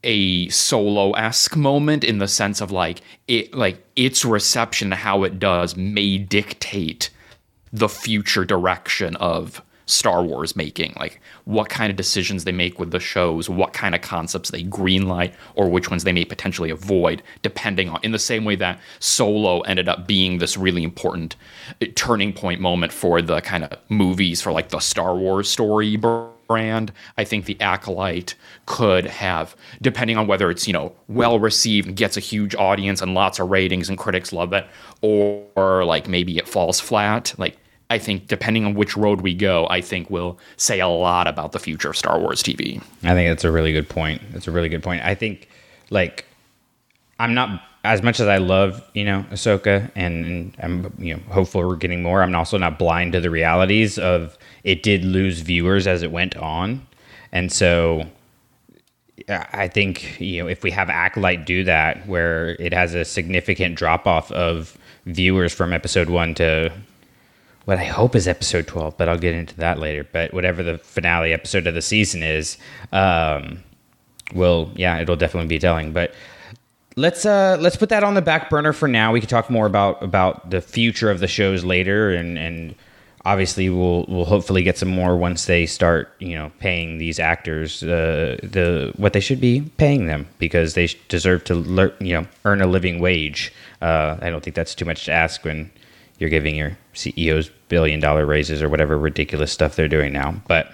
a 0.03 0.49
solo-esque 0.49 1.55
moment 1.55 2.03
in 2.03 2.17
the 2.17 2.27
sense 2.27 2.59
of 2.59 2.71
like 2.71 2.99
it 3.27 3.53
like 3.53 3.83
its 3.95 4.25
reception 4.25 4.91
how 4.91 5.23
it 5.23 5.39
does 5.39 5.77
may 5.77 6.17
dictate 6.17 7.09
the 7.71 7.87
future 7.87 8.43
direction 8.43 9.15
of 9.17 9.61
Star 9.85 10.23
Wars 10.23 10.55
making, 10.55 10.93
like 10.97 11.21
what 11.45 11.69
kind 11.69 11.89
of 11.89 11.95
decisions 11.95 12.43
they 12.43 12.51
make 12.51 12.79
with 12.79 12.91
the 12.91 12.99
shows, 12.99 13.49
what 13.49 13.73
kind 13.73 13.93
of 13.95 14.01
concepts 14.01 14.51
they 14.51 14.63
greenlight, 14.63 15.33
or 15.55 15.69
which 15.69 15.89
ones 15.89 16.03
they 16.03 16.13
may 16.13 16.25
potentially 16.25 16.69
avoid, 16.69 17.21
depending 17.41 17.89
on. 17.89 17.99
In 18.03 18.11
the 18.11 18.19
same 18.19 18.45
way 18.45 18.55
that 18.55 18.79
Solo 18.99 19.61
ended 19.61 19.89
up 19.89 20.07
being 20.07 20.37
this 20.37 20.57
really 20.57 20.83
important 20.83 21.35
uh, 21.81 21.85
turning 21.95 22.33
point 22.33 22.61
moment 22.61 22.91
for 22.93 23.21
the 23.21 23.41
kind 23.41 23.63
of 23.63 23.77
movies 23.89 24.41
for 24.41 24.51
like 24.51 24.69
the 24.69 24.79
Star 24.79 25.15
Wars 25.15 25.49
story 25.49 25.97
brand. 25.97 26.91
I 27.17 27.23
think 27.23 27.45
the 27.45 27.59
Acolyte 27.59 28.35
could 28.65 29.05
have, 29.05 29.55
depending 29.81 30.17
on 30.17 30.27
whether 30.27 30.49
it's 30.51 30.67
you 30.67 30.73
know 30.73 30.93
well 31.07 31.39
received 31.39 31.87
and 31.87 31.95
gets 31.95 32.17
a 32.17 32.19
huge 32.19 32.55
audience 32.55 33.01
and 33.01 33.13
lots 33.13 33.39
of 33.39 33.49
ratings 33.49 33.89
and 33.89 33.97
critics 33.97 34.31
love 34.31 34.53
it, 34.53 34.65
or 35.01 35.83
like 35.85 36.07
maybe 36.07 36.37
it 36.37 36.47
falls 36.47 36.79
flat, 36.79 37.33
like. 37.37 37.57
I 37.93 37.99
think 37.99 38.27
depending 38.27 38.65
on 38.65 38.73
which 38.73 38.97
road 38.97 39.21
we 39.21 39.35
go, 39.35 39.67
I 39.69 39.79
think 39.79 40.09
will 40.09 40.39
say 40.57 40.79
a 40.79 40.87
lot 40.87 41.27
about 41.27 41.51
the 41.51 41.59
future 41.59 41.91
of 41.91 41.97
Star 41.97 42.19
Wars 42.19 42.41
TV. 42.41 42.81
I 43.03 43.13
think 43.13 43.29
that's 43.29 43.43
a 43.43 43.51
really 43.51 43.71
good 43.71 43.87
point. 43.87 44.19
That's 44.31 44.47
a 44.47 44.51
really 44.51 44.67
good 44.67 44.81
point. 44.81 45.03
I 45.03 45.13
think, 45.13 45.47
like, 45.91 46.25
I'm 47.19 47.35
not 47.35 47.61
as 47.83 48.01
much 48.01 48.19
as 48.19 48.27
I 48.27 48.37
love, 48.37 48.81
you 48.95 49.05
know, 49.05 49.23
Ahsoka, 49.29 49.91
and, 49.93 50.25
and 50.25 50.57
I'm, 50.63 50.93
you 50.97 51.13
know, 51.13 51.21
hopeful 51.29 51.61
we're 51.67 51.75
getting 51.75 52.01
more. 52.01 52.23
I'm 52.23 52.33
also 52.33 52.57
not 52.57 52.79
blind 52.79 53.13
to 53.13 53.21
the 53.21 53.29
realities 53.29 53.99
of 53.99 54.39
it 54.63 54.81
did 54.81 55.05
lose 55.05 55.41
viewers 55.41 55.85
as 55.85 56.01
it 56.01 56.11
went 56.11 56.35
on, 56.37 56.87
and 57.31 57.51
so 57.51 58.07
I 59.29 59.67
think 59.67 60.19
you 60.19 60.41
know 60.41 60.49
if 60.49 60.63
we 60.63 60.71
have 60.71 60.89
Acolyte 60.89 61.45
do 61.45 61.63
that, 61.65 62.07
where 62.07 62.51
it 62.59 62.73
has 62.73 62.95
a 62.95 63.05
significant 63.05 63.75
drop 63.75 64.07
off 64.07 64.31
of 64.31 64.77
viewers 65.05 65.53
from 65.53 65.73
episode 65.73 66.09
one 66.09 66.33
to 66.35 66.71
what 67.65 67.77
I 67.77 67.85
hope 67.85 68.15
is 68.15 68.27
episode 68.27 68.67
12, 68.67 68.97
but 68.97 69.07
I'll 69.07 69.17
get 69.17 69.35
into 69.35 69.55
that 69.57 69.79
later. 69.79 70.05
But 70.11 70.33
whatever 70.33 70.63
the 70.63 70.77
finale 70.79 71.33
episode 71.33 71.67
of 71.67 71.73
the 71.73 71.81
season 71.81 72.23
is, 72.23 72.57
um, 72.91 73.63
will 74.33 74.71
yeah, 74.75 74.99
it'll 74.99 75.15
definitely 75.15 75.47
be 75.47 75.59
telling. 75.59 75.93
But 75.93 76.13
let's 76.95 77.25
uh 77.25 77.57
let's 77.59 77.75
put 77.75 77.89
that 77.89 78.03
on 78.03 78.13
the 78.13 78.21
back 78.21 78.49
burner 78.49 78.73
for 78.73 78.87
now. 78.87 79.11
We 79.11 79.19
can 79.19 79.29
talk 79.29 79.49
more 79.49 79.65
about 79.65 80.01
about 80.03 80.49
the 80.49 80.61
future 80.61 81.09
of 81.09 81.19
the 81.19 81.27
shows 81.27 81.63
later, 81.63 82.13
and 82.13 82.37
and 82.37 82.75
obviously 83.25 83.69
we'll 83.69 84.05
we'll 84.07 84.25
hopefully 84.25 84.63
get 84.63 84.77
some 84.77 84.89
more 84.89 85.15
once 85.15 85.45
they 85.45 85.65
start 85.65 86.13
you 86.19 86.35
know 86.35 86.51
paying 86.59 86.97
these 86.97 87.19
actors 87.19 87.81
uh, 87.83 88.37
the 88.43 88.91
what 88.97 89.13
they 89.13 89.19
should 89.21 89.39
be 89.39 89.61
paying 89.77 90.07
them 90.07 90.27
because 90.39 90.73
they 90.73 90.89
deserve 91.07 91.43
to 91.45 91.55
lear, 91.55 91.93
you 91.99 92.13
know 92.13 92.27
earn 92.45 92.61
a 92.61 92.67
living 92.67 92.99
wage. 92.99 93.53
Uh, 93.81 94.17
I 94.21 94.29
don't 94.29 94.43
think 94.43 94.55
that's 94.55 94.75
too 94.75 94.85
much 94.85 95.05
to 95.05 95.11
ask 95.11 95.43
when 95.45 95.71
you're 96.19 96.29
giving 96.29 96.55
your 96.55 96.77
CEOs 96.93 97.49
billion 97.69 97.99
dollar 97.99 98.25
raises 98.25 98.61
or 98.61 98.69
whatever 98.69 98.97
ridiculous 98.97 99.51
stuff 99.51 99.75
they're 99.75 99.87
doing 99.87 100.13
now. 100.13 100.41
But 100.47 100.71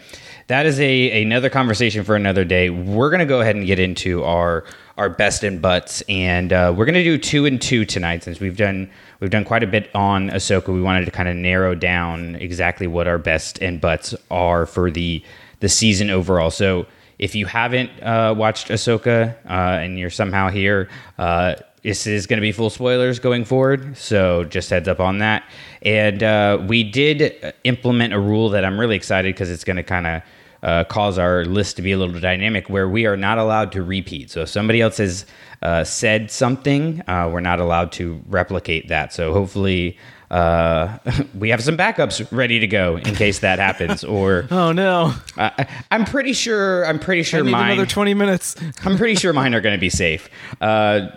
that 0.48 0.66
is 0.66 0.80
a 0.80 1.22
another 1.22 1.50
conversation 1.50 2.04
for 2.04 2.16
another 2.16 2.44
day. 2.44 2.70
We're 2.70 3.12
gonna 3.12 3.26
go 3.26 3.40
ahead 3.40 3.56
and 3.56 3.66
get 3.66 3.80
into 3.80 4.24
our 4.24 4.66
our 4.98 5.10
best 5.10 5.44
and 5.44 5.62
butts, 5.62 6.02
and 6.10 6.52
uh, 6.52 6.74
we're 6.76 6.86
gonna 6.86 7.04
do 7.04 7.18
two 7.18 7.46
and 7.46 7.62
two 7.62 7.86
tonight 7.86 8.24
since 8.24 8.40
we've 8.40 8.58
done 8.58 8.90
we've 9.20 9.30
done 9.30 9.46
quite 9.46 9.64
a 9.64 9.68
bit 9.68 9.94
on 9.96 10.30
Ahsoka. 10.32 10.74
We 10.74 10.82
wanted 10.82 11.06
to 11.06 11.12
kind 11.12 11.30
of 11.30 11.36
narrow 11.36 11.76
down 11.76 12.36
exactly 12.36 12.88
what 12.88 13.08
our 13.08 13.20
best 13.20 13.62
and 13.62 13.80
butts 13.80 14.16
are 14.32 14.66
for 14.66 14.90
the 14.90 15.24
the 15.60 15.70
season 15.70 16.10
overall. 16.10 16.50
So 16.50 16.88
if 17.20 17.36
you 17.36 17.46
haven't 17.46 17.92
uh, 18.02 18.34
watched 18.36 18.70
Ahsoka 18.70 19.36
uh, 19.46 19.84
and 19.84 20.00
you're 20.00 20.10
somehow 20.10 20.50
here, 20.50 20.90
uh, 21.18 21.56
this 21.84 22.08
is 22.08 22.28
going 22.28 22.38
to 22.38 22.42
be 22.42 22.52
full 22.52 22.70
spoilers 22.70 23.20
going 23.20 23.46
forward. 23.46 23.98
So 23.98 24.44
just 24.44 24.70
heads 24.70 24.88
up 24.88 25.00
on 25.00 25.20
that. 25.20 25.44
And 25.82 26.22
uh, 26.22 26.64
we 26.68 26.84
did 26.84 27.54
implement 27.64 28.14
a 28.14 28.20
rule 28.20 28.50
that 28.50 28.66
I'm 28.66 28.80
really 28.80 28.96
excited 28.96 29.34
because 29.34 29.50
it's 29.50 29.64
going 29.64 29.78
to 29.78 29.84
kind 29.84 30.08
of 30.08 30.22
uh, 30.62 30.84
cause 30.86 31.18
our 31.18 31.46
list 31.46 31.78
to 31.78 31.82
be 31.82 31.94
a 31.94 31.98
little 31.98 32.20
dynamic 32.20 32.70
where 32.70 32.90
we 32.90 33.06
are 33.06 33.16
not 33.16 33.38
allowed 33.38 33.72
to 33.72 33.84
repeat. 33.84 34.30
So 34.30 34.42
if 34.42 34.50
somebody 34.50 34.82
else 34.82 34.98
has 34.98 35.26
uh, 35.62 35.84
said 35.84 36.32
something, 36.32 37.02
uh, 37.08 37.30
we're 37.32 37.40
not 37.40 37.60
allowed 37.60 37.92
to 37.94 38.22
replicate 38.28 38.90
that. 38.90 39.14
So 39.14 39.32
hopefully 39.32 39.98
uh, 40.32 40.98
we 41.38 41.50
have 41.50 41.64
some 41.64 41.76
backups 41.78 42.26
ready 42.32 42.60
to 42.60 42.68
go 42.68 42.98
in 42.98 43.16
case 43.16 43.40
that 43.40 43.60
happens. 43.60 44.04
Or 44.04 44.48
Oh 44.52 44.72
no! 44.72 45.14
I, 45.38 45.68
I'm 45.92 46.06
pretty 46.06 46.34
sure. 46.34 46.86
I'm 46.86 47.00
pretty 47.00 47.24
sure 47.24 47.44
mine. 47.44 47.72
another 47.72 47.86
twenty 47.86 48.14
minutes. 48.14 48.56
I'm 48.84 48.98
pretty 48.98 49.16
sure 49.16 49.34
mine 49.34 49.56
are 49.56 49.62
going 49.62 49.76
to 49.76 49.80
be 49.80 49.90
safe. 49.90 50.30
Uh, 50.62 51.08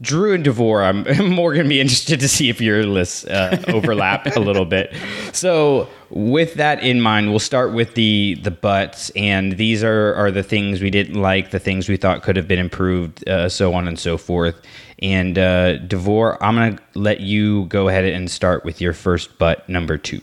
Drew 0.00 0.34
and 0.34 0.44
Davor, 0.44 0.82
I'm 0.82 1.04
more 1.30 1.54
going 1.54 1.64
to 1.64 1.68
be 1.68 1.80
interested 1.80 2.20
to 2.20 2.28
see 2.28 2.50
if 2.50 2.60
your 2.60 2.84
lists 2.84 3.24
uh, 3.24 3.62
overlap 3.68 4.36
a 4.36 4.40
little 4.40 4.66
bit. 4.66 4.94
So, 5.32 5.88
with 6.10 6.54
that 6.54 6.82
in 6.82 7.00
mind, 7.00 7.30
we'll 7.30 7.38
start 7.38 7.72
with 7.72 7.94
the 7.94 8.38
the 8.42 8.50
butts, 8.50 9.10
and 9.10 9.52
these 9.52 9.82
are 9.82 10.14
are 10.14 10.30
the 10.30 10.42
things 10.42 10.80
we 10.80 10.90
didn't 10.90 11.20
like, 11.20 11.50
the 11.50 11.58
things 11.58 11.88
we 11.88 11.96
thought 11.96 12.22
could 12.22 12.36
have 12.36 12.48
been 12.48 12.58
improved, 12.58 13.26
uh, 13.28 13.48
so 13.48 13.74
on 13.74 13.88
and 13.88 13.98
so 13.98 14.18
forth. 14.18 14.60
And 15.00 15.38
uh, 15.38 15.78
Davor, 15.78 16.42
I'm 16.42 16.54
going 16.54 16.76
to 16.76 16.82
let 16.94 17.20
you 17.20 17.66
go 17.66 17.88
ahead 17.88 18.04
and 18.04 18.30
start 18.30 18.64
with 18.64 18.80
your 18.80 18.92
first 18.92 19.38
butt 19.38 19.68
number 19.68 19.98
two. 19.98 20.20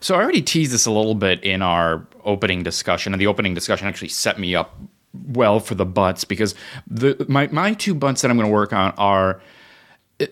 So 0.00 0.14
I 0.14 0.22
already 0.22 0.42
teased 0.42 0.72
this 0.72 0.86
a 0.86 0.90
little 0.90 1.14
bit 1.14 1.42
in 1.42 1.62
our 1.62 2.06
opening 2.24 2.62
discussion, 2.62 3.12
and 3.12 3.20
the 3.20 3.26
opening 3.26 3.54
discussion 3.54 3.88
actually 3.88 4.08
set 4.08 4.38
me 4.38 4.54
up 4.54 4.78
well 5.12 5.58
for 5.58 5.74
the 5.74 5.86
butts 5.86 6.24
because 6.24 6.54
the 6.86 7.24
my 7.28 7.48
my 7.48 7.74
two 7.74 7.94
butts 7.94 8.22
that 8.22 8.30
I'm 8.30 8.36
going 8.36 8.48
to 8.48 8.52
work 8.52 8.72
on 8.72 8.92
are 8.92 9.40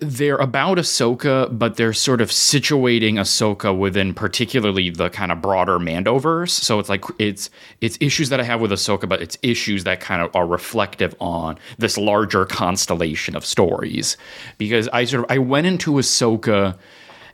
they're 0.01 0.37
about 0.37 0.77
Ahsoka, 0.77 1.47
but 1.57 1.77
they're 1.77 1.93
sort 1.93 2.19
of 2.19 2.29
situating 2.29 3.13
Ahsoka 3.13 3.77
within 3.77 4.13
particularly 4.13 4.89
the 4.89 5.09
kind 5.09 5.31
of 5.31 5.41
broader 5.41 5.79
Mandoverse. 5.79 6.49
So 6.49 6.79
it's 6.79 6.89
like 6.89 7.05
it's 7.19 7.49
it's 7.79 7.97
issues 8.01 8.29
that 8.29 8.41
I 8.41 8.43
have 8.43 8.59
with 8.59 8.71
Ahsoka, 8.71 9.07
but 9.07 9.21
it's 9.21 9.37
issues 9.41 9.85
that 9.85 10.01
kind 10.01 10.21
of 10.21 10.35
are 10.35 10.45
reflective 10.45 11.15
on 11.21 11.57
this 11.77 11.97
larger 11.97 12.45
constellation 12.45 13.35
of 13.35 13.45
stories. 13.45 14.17
Because 14.57 14.89
I 14.89 15.05
sort 15.05 15.23
of 15.23 15.31
I 15.31 15.37
went 15.37 15.67
into 15.67 15.93
Ahsoka 15.93 16.77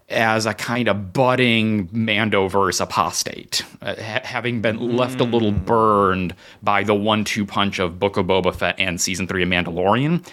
as 0.09 0.45
a 0.45 0.53
kind 0.53 0.87
of 0.87 1.13
budding 1.13 1.87
Mandoverse 1.89 2.81
apostate, 2.81 3.63
uh, 3.81 3.95
ha- 3.95 4.21
having 4.23 4.61
been 4.61 4.95
left 4.95 5.19
a 5.19 5.23
little 5.23 5.51
burned 5.51 6.35
by 6.61 6.83
the 6.83 6.93
one-two 6.93 7.45
punch 7.45 7.79
of 7.79 7.99
Book 7.99 8.17
of 8.17 8.25
Boba 8.25 8.53
Fett 8.53 8.79
and 8.79 8.99
season 8.99 9.27
three 9.27 9.43
of 9.43 9.49
Mandalorian, 9.49 10.25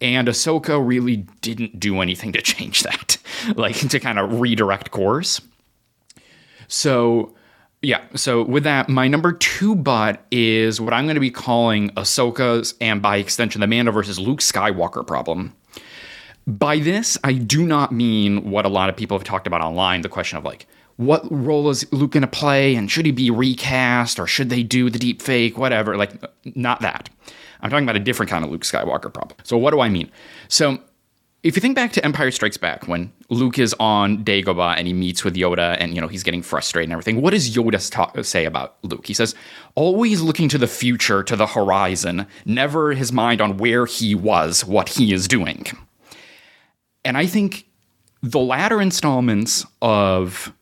and 0.00 0.28
Ahsoka 0.28 0.84
really 0.84 1.18
didn't 1.40 1.78
do 1.78 2.00
anything 2.00 2.32
to 2.32 2.42
change 2.42 2.82
that, 2.82 3.18
like 3.56 3.76
to 3.76 4.00
kind 4.00 4.18
of 4.18 4.40
redirect 4.40 4.90
course. 4.90 5.40
So. 6.66 7.34
Yeah, 7.80 8.02
so 8.16 8.42
with 8.42 8.64
that, 8.64 8.88
my 8.88 9.06
number 9.06 9.30
two 9.30 9.76
butt 9.76 10.26
is 10.32 10.80
what 10.80 10.92
I'm 10.92 11.04
going 11.04 11.14
to 11.14 11.20
be 11.20 11.30
calling 11.30 11.90
Ahsoka's, 11.90 12.74
and 12.80 13.00
by 13.00 13.18
extension, 13.18 13.60
the 13.60 13.68
Mandoverse's 13.68 14.18
Luke 14.18 14.40
Skywalker 14.40 15.06
problem. 15.06 15.54
By 16.48 16.78
this, 16.78 17.18
I 17.22 17.34
do 17.34 17.66
not 17.66 17.92
mean 17.92 18.50
what 18.50 18.64
a 18.64 18.70
lot 18.70 18.88
of 18.88 18.96
people 18.96 19.18
have 19.18 19.24
talked 19.24 19.46
about 19.46 19.60
online 19.60 20.00
the 20.00 20.08
question 20.08 20.38
of 20.38 20.44
like, 20.46 20.66
what 20.96 21.30
role 21.30 21.68
is 21.68 21.86
Luke 21.92 22.12
going 22.12 22.22
to 22.22 22.26
play 22.26 22.74
and 22.74 22.90
should 22.90 23.04
he 23.04 23.12
be 23.12 23.30
recast 23.30 24.18
or 24.18 24.26
should 24.26 24.48
they 24.48 24.62
do 24.62 24.88
the 24.88 24.98
deep 24.98 25.20
fake, 25.20 25.58
whatever. 25.58 25.98
Like, 25.98 26.12
not 26.56 26.80
that. 26.80 27.10
I'm 27.60 27.68
talking 27.68 27.84
about 27.84 27.96
a 27.96 28.00
different 28.00 28.30
kind 28.30 28.46
of 28.46 28.50
Luke 28.50 28.62
Skywalker 28.62 29.12
problem. 29.12 29.36
So, 29.42 29.58
what 29.58 29.72
do 29.72 29.80
I 29.80 29.90
mean? 29.90 30.10
So, 30.48 30.80
if 31.42 31.54
you 31.54 31.60
think 31.60 31.76
back 31.76 31.92
to 31.92 32.04
Empire 32.04 32.30
Strikes 32.30 32.56
Back 32.56 32.88
when 32.88 33.12
Luke 33.28 33.58
is 33.58 33.74
on 33.78 34.24
Dagobah 34.24 34.76
and 34.78 34.86
he 34.86 34.94
meets 34.94 35.24
with 35.24 35.36
Yoda 35.36 35.76
and 35.78 35.94
you 35.94 36.00
know 36.00 36.08
he's 36.08 36.22
getting 36.22 36.42
frustrated 36.42 36.88
and 36.88 36.92
everything, 36.92 37.20
what 37.20 37.32
does 37.32 37.54
Yoda 37.54 38.24
say 38.24 38.46
about 38.46 38.76
Luke? 38.82 39.06
He 39.06 39.14
says, 39.14 39.34
"Always 39.74 40.22
looking 40.22 40.48
to 40.48 40.58
the 40.58 40.66
future, 40.66 41.22
to 41.22 41.36
the 41.36 41.46
horizon, 41.46 42.26
never 42.46 42.94
his 42.94 43.12
mind 43.12 43.42
on 43.42 43.58
where 43.58 43.84
he 43.84 44.14
was, 44.14 44.64
what 44.64 44.88
he 44.88 45.12
is 45.12 45.28
doing." 45.28 45.66
And 47.04 47.16
I 47.16 47.26
think 47.26 47.66
the 48.22 48.40
latter 48.40 48.80
installments 48.80 49.64
of 49.80 50.52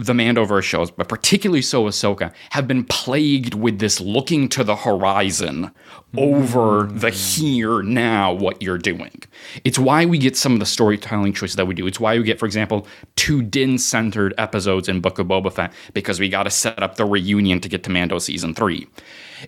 the 0.00 0.14
Mandoverse 0.14 0.62
shows, 0.62 0.90
but 0.90 1.08
particularly 1.08 1.60
so 1.60 1.84
Ahsoka, 1.84 2.32
have 2.50 2.66
been 2.66 2.84
plagued 2.84 3.52
with 3.52 3.80
this 3.80 4.00
looking 4.00 4.48
to 4.48 4.64
the 4.64 4.76
horizon 4.76 5.70
over 6.16 6.88
the 6.90 7.08
mm. 7.08 7.38
here 7.38 7.82
now 7.82 8.32
what 8.32 8.62
you're 8.62 8.78
doing. 8.78 9.22
It's 9.62 9.78
why 9.78 10.06
we 10.06 10.16
get 10.16 10.38
some 10.38 10.54
of 10.54 10.58
the 10.58 10.66
storytelling 10.66 11.34
choices 11.34 11.56
that 11.56 11.66
we 11.66 11.74
do. 11.74 11.86
It's 11.86 12.00
why 12.00 12.16
we 12.16 12.24
get, 12.24 12.38
for 12.38 12.46
example, 12.46 12.86
two 13.16 13.42
Din 13.42 13.76
centered 13.76 14.32
episodes 14.38 14.88
in 14.88 15.00
Book 15.00 15.18
of 15.18 15.26
Boba 15.26 15.52
Fett 15.52 15.72
because 15.92 16.18
we 16.18 16.30
got 16.30 16.44
to 16.44 16.50
set 16.50 16.82
up 16.82 16.96
the 16.96 17.04
reunion 17.04 17.60
to 17.60 17.68
get 17.68 17.82
to 17.84 17.90
Mando 17.90 18.18
season 18.18 18.54
three. 18.54 18.88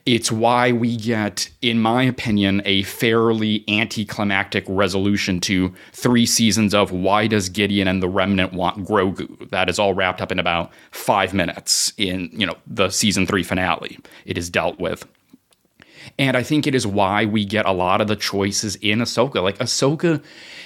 It's 0.07 0.33
why 0.33 0.72
we 0.72 0.96
get, 0.96 1.50
in 1.61 1.81
my 1.81 2.02
opinion, 2.02 2.62
a 2.64 2.83
fairly 2.85 3.64
anticlimactic 3.68 4.64
resolution 4.68 5.40
to 5.40 5.74
three 5.92 6.26
seasons 6.26 6.74
of 6.74 6.92
why 6.92 7.26
does 7.26 7.48
Gideon 7.48 7.88
and 7.88 8.02
the 8.02 8.09
Remnant 8.09 8.52
want 8.52 8.87
Grogu? 8.87 9.50
That 9.50 9.68
is 9.68 9.78
all 9.78 9.94
wrapped 9.94 10.20
up 10.20 10.33
in 10.33 10.38
about 10.38 10.72
five 10.90 11.35
minutes 11.35 11.92
in, 11.96 12.31
you 12.33 12.46
know, 12.46 12.57
the 12.66 12.90
season 12.90 13.26
three 13.26 13.42
finale. 13.42 13.98
It 14.24 14.38
is 14.38 14.50
dealt 14.50 14.78
with. 14.78 15.07
And 16.18 16.37
I 16.37 16.42
think 16.42 16.66
it 16.66 16.74
is 16.74 16.87
why 16.87 17.24
we 17.24 17.44
get 17.44 17.66
a 17.66 17.72
lot 17.72 18.00
of 18.00 18.09
the 18.09 18.16
choices 18.16 18.76
in 18.76 18.98
Ahsoka. 19.00 19.42
Like 19.42 19.59
Ahsoka, 19.59 20.22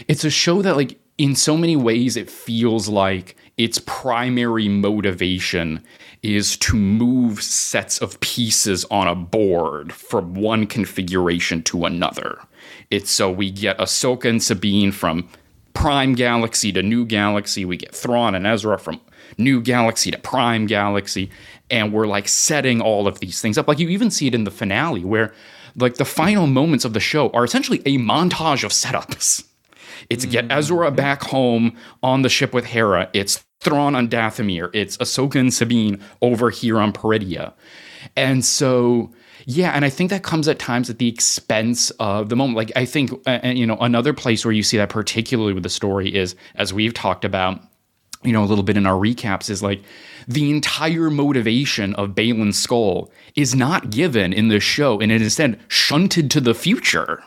it's 0.09 0.25
a 0.25 0.31
show 0.31 0.63
that 0.63 0.77
like 0.77 0.99
in 1.19 1.35
so 1.35 1.57
many 1.57 1.77
ways 1.77 2.17
it 2.17 2.31
feels 2.31 2.89
like 2.89 3.37
its 3.57 3.79
primary 3.79 4.69
motivation 4.69 5.83
is 6.27 6.57
to 6.57 6.77
move 6.77 7.43
sets 7.43 7.99
of 7.99 8.19
pieces 8.21 8.85
on 8.91 9.07
a 9.07 9.15
board 9.15 9.93
from 9.93 10.35
one 10.35 10.67
configuration 10.67 11.63
to 11.63 11.85
another. 11.85 12.39
It's 12.91 13.11
so 13.11 13.31
we 13.31 13.51
get 13.51 13.79
Ahsoka 13.79 14.29
and 14.29 14.43
Sabine 14.43 14.93
from 14.93 15.29
Prime 15.75 16.15
Galaxy 16.15 16.73
to 16.73 16.83
New 16.83 17.05
Galaxy. 17.05 17.65
We 17.65 17.77
get 17.77 17.95
Thrawn 17.95 18.35
and 18.35 18.47
Ezra 18.47 18.79
from 18.79 19.01
New 19.39 19.61
Galaxy 19.61 20.11
to 20.11 20.19
Prime 20.19 20.67
Galaxy. 20.67 21.31
And 21.71 21.93
we're 21.93 22.07
like 22.07 22.29
setting 22.29 22.81
all 22.81 23.07
of 23.07 23.21
these 23.21 23.41
things 23.41 23.59
up. 23.59 23.69
Like 23.69 23.79
you 23.79 23.89
even 23.89 24.11
see 24.11 24.27
it 24.27 24.35
in 24.35 24.45
the 24.45 24.51
finale 24.51 25.05
where 25.05 25.33
like 25.77 25.95
the 25.97 26.05
final 26.05 26.47
moments 26.47 26.85
of 26.85 26.93
the 26.93 27.01
show 27.01 27.31
are 27.31 27.45
essentially 27.45 27.83
a 27.85 27.99
montage 27.99 28.65
of 28.65 28.73
setups. 28.73 29.45
It's 30.11 30.25
get 30.25 30.51
Ezra 30.51 30.91
back 30.91 31.23
home 31.23 31.77
on 32.03 32.23
the 32.23 32.29
ship 32.29 32.53
with 32.53 32.67
Hera. 32.67 33.09
It's 33.13 33.45
Thrawn 33.61 33.95
on 33.95 34.09
Dathomir. 34.09 34.71
It's 34.73 34.97
Ahsoka 34.99 35.37
and 35.37 35.53
Sabine 35.53 36.01
over 36.23 36.51
here 36.51 36.79
on 36.79 36.93
Peridea. 36.93 37.53
And 38.15 38.45
so, 38.45 39.11
yeah, 39.47 39.73
and 39.73 39.85
I 39.85 39.91
think 39.91 40.11
that 40.11 40.23
comes 40.23 40.49
at 40.49 40.59
times 40.59 40.91
at 40.91 40.99
the 40.99 41.09
expense 41.09 41.91
of 41.99 42.29
the 42.29 42.37
moment. 42.37 42.57
Like, 42.57 42.73
I 42.77 42.85
think, 42.85 43.11
uh, 43.27 43.41
you 43.45 43.67
know, 43.67 43.77
another 43.79 44.13
place 44.13 44.45
where 44.45 44.53
you 44.53 44.63
see 44.63 44.77
that 44.77 44.89
particularly 44.89 45.53
with 45.53 45.63
the 45.63 45.69
story 45.69 46.15
is, 46.15 46.37
as 46.55 46.73
we've 46.73 46.95
talked 46.95 47.25
about, 47.25 47.61
you 48.23 48.33
know, 48.33 48.43
a 48.43 48.47
little 48.47 48.65
bit 48.65 48.77
in 48.77 48.87
our 48.87 49.01
recaps, 49.01 49.51
is 49.51 49.63
like 49.63 49.83
the 50.29 50.51
entire 50.51 51.11
motivation 51.11 51.95
of 51.95 52.11
Baylan's 52.11 52.65
Skoll 52.65 53.11
is 53.35 53.55
not 53.55 53.91
given 53.91 54.33
in 54.33 54.49
this 54.49 54.65
show, 54.65 55.01
and 55.01 55.13
it 55.13 55.17
is 55.17 55.39
instead 55.39 55.61
shunted 55.69 56.31
to 56.33 56.41
the 56.41 56.55
future 56.55 57.23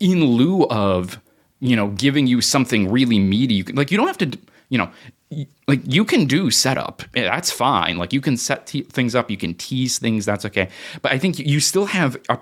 in 0.00 0.24
lieu 0.24 0.66
of 0.66 1.20
you 1.60 1.76
know 1.76 1.88
giving 1.88 2.26
you 2.26 2.40
something 2.40 2.90
really 2.90 3.18
meaty. 3.18 3.62
Like 3.64 3.90
you 3.90 3.96
don't 3.96 4.06
have 4.06 4.18
to 4.18 4.38
you 4.68 4.78
know 4.78 4.90
like 5.66 5.80
you 5.84 6.04
can 6.04 6.26
do 6.26 6.50
setup. 6.50 7.02
That's 7.12 7.50
fine. 7.50 7.98
Like 7.98 8.12
you 8.12 8.20
can 8.20 8.36
set 8.36 8.66
te- 8.66 8.82
things 8.82 9.14
up. 9.14 9.30
You 9.30 9.36
can 9.36 9.54
tease 9.54 9.98
things. 9.98 10.24
That's 10.24 10.44
okay. 10.46 10.68
But 11.02 11.12
i 11.12 11.18
think 11.18 11.38
you 11.38 11.60
still 11.60 11.86
have 11.86 12.16
a, 12.28 12.38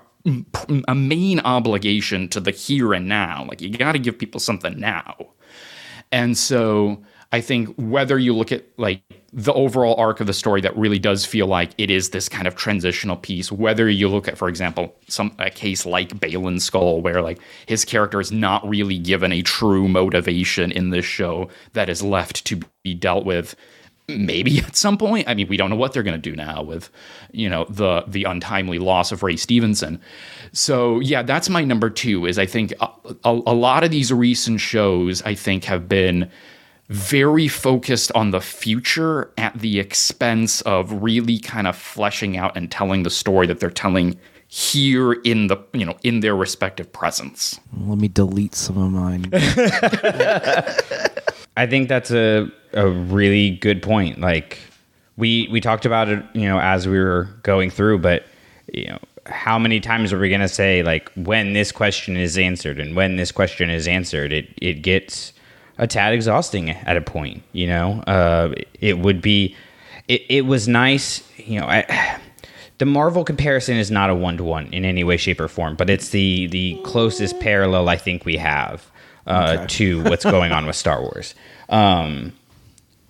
a 0.87 0.95
main 0.95 1.39
obligation 1.41 2.29
to 2.29 2.39
the 2.39 2.51
here 2.51 2.93
and 2.93 3.07
now. 3.07 3.45
Like 3.47 3.61
you 3.61 3.69
got 3.69 3.91
to 3.93 3.99
give 3.99 4.17
people 4.17 4.39
something 4.39 4.79
now. 4.79 5.15
And 6.11 6.37
so 6.37 7.03
I 7.31 7.41
think 7.41 7.75
whether 7.77 8.17
you 8.17 8.33
look 8.33 8.51
at 8.51 8.65
like 8.77 9.01
the 9.33 9.53
overall 9.53 9.95
arc 9.95 10.21
of 10.21 10.27
the 10.27 10.33
story 10.33 10.61
that 10.61 10.75
really 10.77 10.99
does 10.99 11.25
feel 11.25 11.45
like 11.45 11.71
it 11.77 11.91
is 11.91 12.11
this 12.11 12.29
kind 12.29 12.47
of 12.47 12.55
transitional 12.55 13.17
piece, 13.17 13.51
whether 13.51 13.89
you 13.89 14.07
look 14.07 14.27
at, 14.27 14.37
for 14.37 14.47
example, 14.47 14.95
some 15.07 15.35
a 15.37 15.49
case 15.49 15.85
like 15.85 16.09
Baylan 16.19 16.55
Skoll, 16.55 17.01
where 17.01 17.21
like 17.21 17.39
his 17.65 17.83
character 17.83 18.21
is 18.21 18.31
not 18.31 18.67
really 18.67 18.97
given 18.97 19.31
a 19.33 19.41
true 19.41 19.87
motivation 19.87 20.71
in 20.71 20.91
this 20.91 21.05
show 21.05 21.49
that 21.73 21.89
is 21.89 22.01
left 22.01 22.45
to 22.45 22.61
be 22.83 22.93
dealt 22.93 23.25
with 23.25 23.55
maybe 24.07 24.59
at 24.59 24.75
some 24.75 24.97
point. 24.97 25.27
I 25.27 25.33
mean, 25.33 25.47
we 25.49 25.57
don't 25.57 25.69
know 25.69 25.75
what 25.75 25.91
they're 25.91 26.03
going 26.03 26.19
to 26.19 26.29
do 26.29 26.35
now 26.35 26.63
with, 26.63 26.89
you 27.31 27.49
know, 27.49 27.65
the 27.69 28.05
the 28.07 28.23
untimely 28.23 28.79
loss 28.79 29.11
of 29.11 29.21
Ray 29.21 29.35
Stevenson. 29.35 29.99
So 30.53 31.01
yeah, 31.01 31.23
that's 31.23 31.49
my 31.49 31.63
number 31.65 31.89
two. 31.89 32.25
Is 32.25 32.39
I 32.39 32.45
think 32.45 32.73
a, 32.79 32.89
a, 33.25 33.31
a 33.47 33.53
lot 33.53 33.83
of 33.83 33.91
these 33.91 34.13
recent 34.13 34.61
shows 34.61 35.21
I 35.23 35.35
think 35.35 35.65
have 35.65 35.89
been 35.89 36.31
very 36.89 37.47
focused 37.47 38.11
on 38.13 38.31
the 38.31 38.41
future 38.41 39.31
at 39.37 39.57
the 39.59 39.79
expense 39.79 40.61
of 40.61 40.91
really 41.03 41.39
kind 41.39 41.67
of 41.67 41.75
fleshing 41.75 42.37
out 42.37 42.55
and 42.55 42.71
telling 42.71 43.03
the 43.03 43.09
story 43.09 43.45
that 43.47 43.59
they're 43.59 43.69
telling 43.69 44.17
here 44.49 45.11
in 45.11 45.47
the 45.47 45.57
you 45.73 45.85
know 45.85 45.97
in 46.03 46.21
their 46.21 46.35
respective 46.35 46.91
presence. 46.91 47.59
Let 47.85 47.97
me 47.97 48.07
delete 48.07 48.55
some 48.55 48.77
of 48.77 48.91
mine. 48.91 49.29
I 51.57 51.65
think 51.67 51.89
that's 51.89 52.11
a 52.11 52.49
a 52.73 52.87
really 52.87 53.51
good 53.51 53.81
point. 53.81 54.21
Like 54.21 54.59
we 55.17 55.49
we 55.51 55.59
talked 55.59 55.85
about 55.85 56.07
it, 56.07 56.23
you 56.33 56.47
know, 56.47 56.59
as 56.59 56.87
we 56.87 56.97
were 56.97 57.27
going 57.43 57.69
through, 57.69 57.99
but 57.99 58.23
you 58.73 58.87
know, 58.87 58.99
how 59.25 59.59
many 59.59 59.81
times 59.81 60.13
are 60.13 60.19
we 60.19 60.29
going 60.29 60.41
to 60.41 60.47
say 60.47 60.83
like 60.83 61.11
when 61.15 61.51
this 61.51 61.73
question 61.73 62.15
is 62.15 62.37
answered 62.37 62.79
and 62.79 62.95
when 62.95 63.17
this 63.17 63.33
question 63.33 63.69
is 63.69 63.87
answered, 63.87 64.31
it 64.31 64.47
it 64.61 64.75
gets 64.75 65.33
a 65.77 65.87
tad 65.87 66.13
exhausting 66.13 66.69
at 66.69 66.97
a 66.97 67.01
point, 67.01 67.43
you 67.51 67.67
know? 67.67 68.01
Uh 68.07 68.53
it 68.79 68.99
would 68.99 69.21
be 69.21 69.55
it, 70.07 70.23
it 70.29 70.41
was 70.45 70.67
nice, 70.67 71.23
you 71.37 71.59
know, 71.59 71.67
I 71.67 72.19
the 72.77 72.85
Marvel 72.85 73.23
comparison 73.23 73.77
is 73.77 73.89
not 73.89 74.09
a 74.09 74.15
one 74.15 74.37
to 74.37 74.43
one 74.43 74.67
in 74.73 74.85
any 74.85 75.03
way, 75.03 75.17
shape, 75.17 75.39
or 75.39 75.47
form, 75.47 75.75
but 75.75 75.89
it's 75.89 76.09
the 76.09 76.47
the 76.47 76.79
closest 76.83 77.39
parallel 77.39 77.89
I 77.89 77.97
think 77.97 78.25
we 78.25 78.37
have 78.37 78.89
uh, 79.25 79.65
to 79.67 80.03
what's 80.03 80.23
going 80.23 80.51
on 80.51 80.65
with 80.65 80.75
Star 80.75 81.01
Wars. 81.01 81.35
Um, 81.69 82.33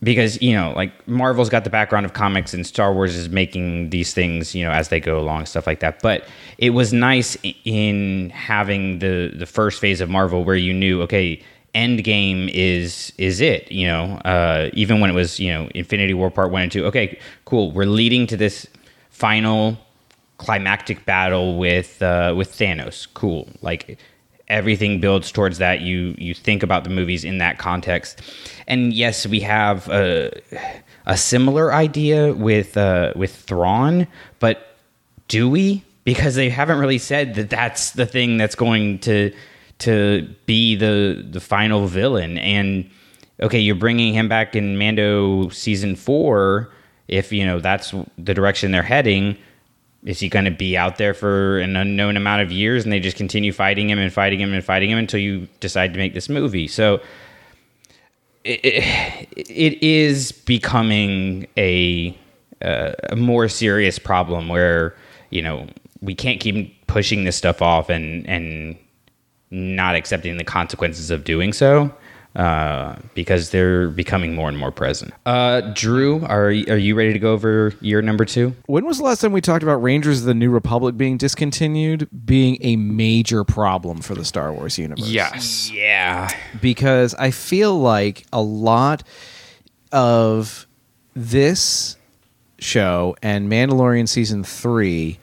because 0.01 0.41
you 0.41 0.53
know, 0.53 0.73
like 0.75 1.07
Marvel's 1.07 1.49
got 1.49 1.63
the 1.63 1.69
background 1.69 2.05
of 2.05 2.13
comics, 2.13 2.53
and 2.53 2.65
Star 2.65 2.93
Wars 2.93 3.15
is 3.15 3.29
making 3.29 3.89
these 3.89 4.13
things, 4.13 4.53
you 4.53 4.63
know, 4.63 4.71
as 4.71 4.89
they 4.89 4.99
go 4.99 5.19
along, 5.19 5.45
stuff 5.47 5.65
like 5.65 5.79
that. 5.79 6.01
But 6.01 6.25
it 6.57 6.71
was 6.71 6.93
nice 6.93 7.35
in 7.65 8.29
having 8.29 8.99
the 8.99 9.33
the 9.35 9.45
first 9.45 9.79
phase 9.79 10.01
of 10.01 10.09
Marvel 10.09 10.43
where 10.43 10.55
you 10.55 10.73
knew, 10.73 11.01
okay, 11.03 11.41
Endgame 11.77 12.49
is 12.51 13.13
is 13.19 13.39
it, 13.39 13.71
you 13.71 13.85
know, 13.85 14.19
uh, 14.25 14.69
even 14.73 14.99
when 14.99 15.11
it 15.11 15.13
was, 15.13 15.39
you 15.39 15.53
know, 15.53 15.69
Infinity 15.75 16.15
War 16.15 16.31
Part 16.31 16.51
One 16.51 16.63
and 16.63 16.71
Two. 16.71 16.85
Okay, 16.87 17.19
cool, 17.45 17.71
we're 17.71 17.85
leading 17.85 18.25
to 18.27 18.35
this 18.35 18.65
final 19.11 19.77
climactic 20.39 21.05
battle 21.05 21.57
with 21.57 22.01
uh, 22.01 22.33
with 22.35 22.51
Thanos. 22.51 23.07
Cool. 23.13 23.47
Like 23.61 23.99
everything 24.47 24.99
builds 24.99 25.31
towards 25.31 25.59
that. 25.59 25.81
You 25.81 26.15
you 26.17 26.33
think 26.33 26.63
about 26.63 26.83
the 26.83 26.89
movies 26.89 27.23
in 27.23 27.37
that 27.37 27.59
context, 27.59 28.21
and 28.67 28.91
yes, 28.91 29.27
we 29.27 29.41
have 29.41 29.87
a 29.89 30.31
a 31.05 31.15
similar 31.15 31.73
idea 31.73 32.33
with 32.33 32.75
uh, 32.75 33.13
with 33.15 33.35
Thrawn, 33.35 34.07
but 34.39 34.77
do 35.27 35.47
we? 35.47 35.83
Because 36.05 36.35
they 36.35 36.49
haven't 36.49 36.79
really 36.79 36.97
said 36.97 37.35
that 37.35 37.49
that's 37.49 37.91
the 37.91 38.05
thing 38.05 38.37
that's 38.37 38.55
going 38.55 38.99
to 38.99 39.31
to 39.79 40.27
be 40.45 40.75
the 40.75 41.25
the 41.29 41.39
final 41.39 41.87
villain. 41.87 42.37
And 42.37 42.89
okay, 43.41 43.59
you're 43.59 43.75
bringing 43.75 44.13
him 44.13 44.27
back 44.27 44.55
in 44.55 44.77
Mando 44.77 45.49
season 45.49 45.95
four. 45.95 46.71
If 47.07 47.31
you 47.31 47.45
know 47.45 47.59
that's 47.59 47.93
the 48.17 48.33
direction 48.33 48.71
they're 48.71 48.83
heading, 48.83 49.37
is 50.03 50.19
he 50.19 50.29
going 50.29 50.45
to 50.45 50.51
be 50.51 50.77
out 50.77 50.97
there 50.97 51.13
for 51.13 51.59
an 51.59 51.75
unknown 51.75 52.17
amount 52.17 52.41
of 52.41 52.51
years 52.51 52.83
and 52.83 52.91
they 52.91 52.99
just 52.99 53.17
continue 53.17 53.51
fighting 53.51 53.89
him 53.89 53.99
and 53.99 54.11
fighting 54.11 54.39
him 54.39 54.53
and 54.53 54.63
fighting 54.63 54.89
him 54.89 54.97
until 54.97 55.19
you 55.19 55.47
decide 55.59 55.93
to 55.93 55.99
make 55.99 56.13
this 56.13 56.29
movie? 56.29 56.67
So 56.67 57.01
it, 58.43 58.59
it, 58.63 59.29
it 59.35 59.83
is 59.83 60.31
becoming 60.31 61.47
a, 61.57 62.17
uh, 62.61 62.93
a 63.09 63.15
more 63.15 63.47
serious 63.47 63.99
problem 63.99 64.47
where 64.49 64.95
you 65.29 65.41
know 65.41 65.67
we 66.01 66.15
can't 66.15 66.39
keep 66.39 66.87
pushing 66.87 67.23
this 67.23 67.35
stuff 67.35 67.61
off 67.61 67.89
and 67.89 68.27
and 68.27 68.77
not 69.51 69.95
accepting 69.95 70.37
the 70.37 70.43
consequences 70.43 71.09
of 71.11 71.23
doing 71.23 71.53
so 71.53 71.93
uh, 72.37 72.95
because 73.15 73.49
they're 73.49 73.87
becoming 73.87 74.35
more 74.35 74.47
and 74.47 74.57
more 74.57 74.71
present. 74.71 75.11
Uh, 75.25 75.61
Drew, 75.73 76.23
are 76.25 76.49
are 76.49 76.77
you 76.77 76.93
ready 76.93 77.11
to 77.11 77.19
go 77.19 77.33
over 77.33 77.73
year 77.81 78.01
number 78.01 78.25
two? 78.25 78.55
when 78.67 78.85
was 78.85 78.99
the 78.99 79.03
last 79.03 79.21
time 79.21 79.31
we 79.31 79.41
talked 79.41 79.63
about 79.63 79.81
Rangers 79.81 80.19
of 80.19 80.25
the 80.25 80.35
New 80.35 80.51
Republic 80.51 80.95
being 80.97 81.17
discontinued 81.17 82.07
being 82.25 82.57
a 82.61 82.75
major 82.75 83.43
problem 83.43 84.01
for 84.01 84.13
the 84.13 84.23
Star 84.23 84.53
Wars 84.53 84.77
universe? 84.77 85.09
Yes. 85.09 85.71
Yeah, 85.71 86.29
because 86.61 87.15
I 87.15 87.31
feel 87.31 87.77
like 87.79 88.25
a 88.31 88.41
lot 88.41 89.03
of 89.91 90.67
this 91.15 91.97
show 92.59 93.15
and 93.23 93.51
Mandalorian 93.51 94.07
season 94.07 94.43
three 94.43 95.17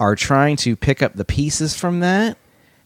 are 0.00 0.16
trying 0.16 0.56
to 0.56 0.74
pick 0.74 1.02
up 1.02 1.14
the 1.14 1.24
pieces 1.24 1.76
from 1.76 2.00
that 2.00 2.36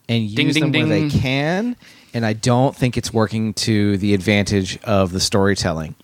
and 0.09 0.35
Ding, 0.35 0.47
use 0.47 0.55
ding, 0.55 0.73
them 0.73 0.89
where 0.89 1.01
they 1.01 1.09
can. 1.09 1.77
And 2.15 2.25
I 2.25 2.33
don't 2.33 2.75
think 2.75 2.97
it's 2.97 3.13
working 3.13 3.53
to 3.55 3.97
the 3.99 4.15
advantage 4.15 4.79
of 4.85 5.13
the 5.13 5.21
storytelling. 5.21 5.95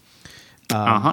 uh 0.70 1.00
huh. 1.00 1.12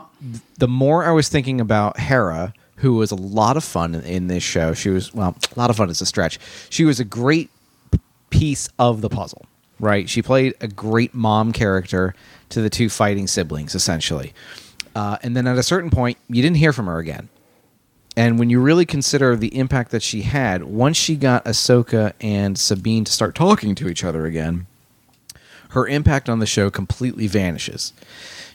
The 0.58 0.68
more 0.68 1.06
I 1.06 1.12
was 1.12 1.30
thinking 1.30 1.62
about 1.62 2.00
Hera, 2.00 2.54
who 2.78 2.96
was 2.96 3.12
a 3.12 3.16
lot 3.16 3.58
of 3.58 3.64
fun 3.64 3.96
in, 3.96 4.02
in 4.04 4.28
this 4.28 4.44
show, 4.44 4.74
she 4.74 4.90
was, 4.90 5.14
well, 5.14 5.36
a 5.56 5.60
lot 5.60 5.70
of 5.70 5.76
fun 5.76 5.90
is 5.90 6.02
a 6.02 6.06
stretch. 6.06 6.40
She 6.70 6.84
was 6.86 7.00
a 7.00 7.06
great 7.06 7.50
piece 8.30 8.70
of 8.78 9.02
the 9.02 9.10
puzzle, 9.10 9.46
right? 9.80 10.10
She 10.10 10.22
played 10.22 10.54
a 10.62 10.68
great 10.68 11.14
mom 11.14 11.52
character 11.54 12.14
to 12.50 12.62
the 12.62 12.70
two 12.70 12.90
fighting 12.90 13.28
siblings, 13.28 13.76
essentially. 13.76 14.34
Uh, 14.96 15.18
and 15.22 15.36
then 15.36 15.48
at 15.48 15.58
a 15.58 15.64
certain 15.64 15.90
point, 15.90 16.18
you 16.28 16.42
didn't 16.42 16.58
hear 16.58 16.74
from 16.74 16.88
her 16.88 16.98
again. 17.00 17.30
And 18.16 18.40
when 18.40 18.50
you 18.50 18.60
really 18.60 18.86
consider 18.86 19.36
the 19.36 19.56
impact 19.58 19.92
that 19.92 20.04
she 20.04 20.24
had, 20.24 20.64
once 20.64 20.98
she 20.98 21.16
got 21.16 21.46
Ahsoka 21.46 22.14
and 22.20 22.58
Sabine 22.58 23.06
to 23.06 23.12
start 23.12 23.36
talking 23.36 23.76
to 23.76 23.88
each 23.88 24.04
other 24.04 24.26
again, 24.26 24.68
her 25.70 25.88
impact 25.88 26.28
on 26.28 26.40
the 26.40 26.46
show 26.46 26.70
completely 26.70 27.28
vanishes. 27.28 27.94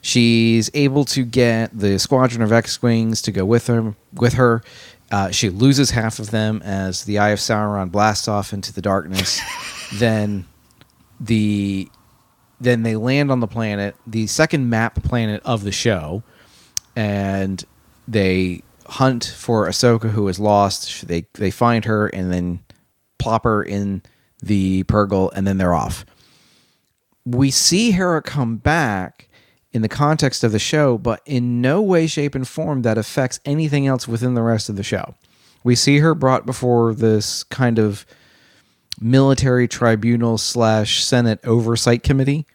She's 0.03 0.71
able 0.75 1.05
to 1.07 1.25
get 1.25 1.79
the 1.79 1.99
squadron 1.99 2.43
of 2.43 2.53
X-wings 2.53 3.23
to 3.23 3.33
go 3.33 3.45
with 3.45 3.69
her. 3.69 3.95
With 4.13 4.35
her, 4.35 4.63
uh, 5.11 5.31
she 5.31 5.49
loses 5.49 5.91
half 5.91 6.19
of 6.19 6.31
them 6.31 6.61
as 6.63 7.05
the 7.05 7.19
Eye 7.19 7.31
of 7.31 7.39
Sauron 7.39 7.91
blasts 7.91 8.29
off 8.29 8.53
into 8.53 8.73
the 8.73 8.83
darkness. 8.83 9.41
then 9.95 10.47
the 11.21 11.89
then 12.61 12.83
they 12.83 12.97
land 12.97 13.31
on 13.31 13.41
the 13.41 13.47
planet, 13.47 13.95
the 14.07 14.27
second 14.27 14.69
map 14.71 15.03
planet 15.03 15.43
of 15.45 15.65
the 15.65 15.73
show, 15.73 16.23
and 16.97 17.65
they 18.09 18.63
hunt 18.87 19.35
for 19.37 19.67
Ahsoka, 19.69 20.11
who 20.11 20.29
is 20.29 20.39
lost. 20.39 21.07
They 21.09 21.27
they 21.35 21.51
find 21.51 21.85
her 21.85 22.09
and 22.09 22.33
then 22.33 22.61
plop 23.19 23.45
her 23.45 23.63
in 23.63 24.03
the 24.43 24.85
Purrgil, 24.85 25.31
and 25.35 25.47
then 25.47 25.59
they're 25.59 25.75
off. 25.75 26.05
We 27.25 27.51
see 27.51 27.93
Hera 27.93 28.21
come 28.23 28.57
back 28.57 29.29
in 29.73 29.83
the 29.83 29.89
context 29.89 30.45
of 30.45 30.53
the 30.53 30.59
show, 30.59 30.99
but 30.99 31.21
in 31.25 31.61
no 31.61 31.83
way, 31.83 32.07
shape, 32.07 32.35
and 32.35 32.47
form 32.47 32.83
that 32.83 32.99
affects 32.99 33.41
anything 33.45 33.87
else 33.87 34.07
within 34.07 34.35
the 34.35 34.43
rest 34.43 34.69
of 34.69 34.77
the 34.77 34.83
show. 34.83 35.15
We 35.65 35.75
see 35.75 35.99
her 35.99 36.15
brought 36.15 36.47
before 36.47 36.95
this 36.95 37.43
kind 37.45 37.79
of 37.79 38.05
military 39.01 39.67
tribunal 39.67 40.39
slash 40.39 41.03
Senate 41.03 41.41
oversight 41.45 42.03
committee 42.03 42.47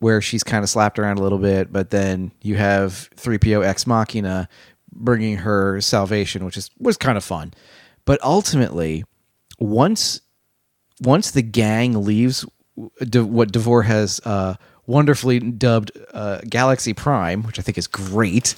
where 0.00 0.22
she's 0.22 0.42
kind 0.42 0.64
of 0.64 0.70
slapped 0.70 0.98
around 0.98 1.18
a 1.18 1.22
little 1.22 1.38
bit, 1.38 1.70
but 1.70 1.90
then 1.90 2.32
you 2.40 2.56
have 2.56 3.10
3PO 3.16 3.64
Ex 3.64 3.86
Machina 3.86 4.48
bringing 4.92 5.38
her 5.38 5.80
salvation, 5.80 6.44
which 6.44 6.56
is 6.56 6.70
was 6.78 6.96
kind 6.96 7.16
of 7.16 7.24
fun. 7.24 7.52
But 8.04 8.22
ultimately, 8.22 9.04
once 9.58 10.20
once 11.00 11.30
the 11.30 11.42
gang 11.42 12.04
leaves 12.04 12.44
what 12.74 13.52
Davor 13.52 13.82
has 13.82 14.20
uh, 14.24 14.54
wonderfully 14.86 15.38
dubbed 15.38 15.92
uh, 16.12 16.40
Galaxy 16.48 16.94
Prime, 16.94 17.42
which 17.42 17.58
I 17.58 17.62
think 17.62 17.78
is 17.78 17.86
great, 17.86 18.54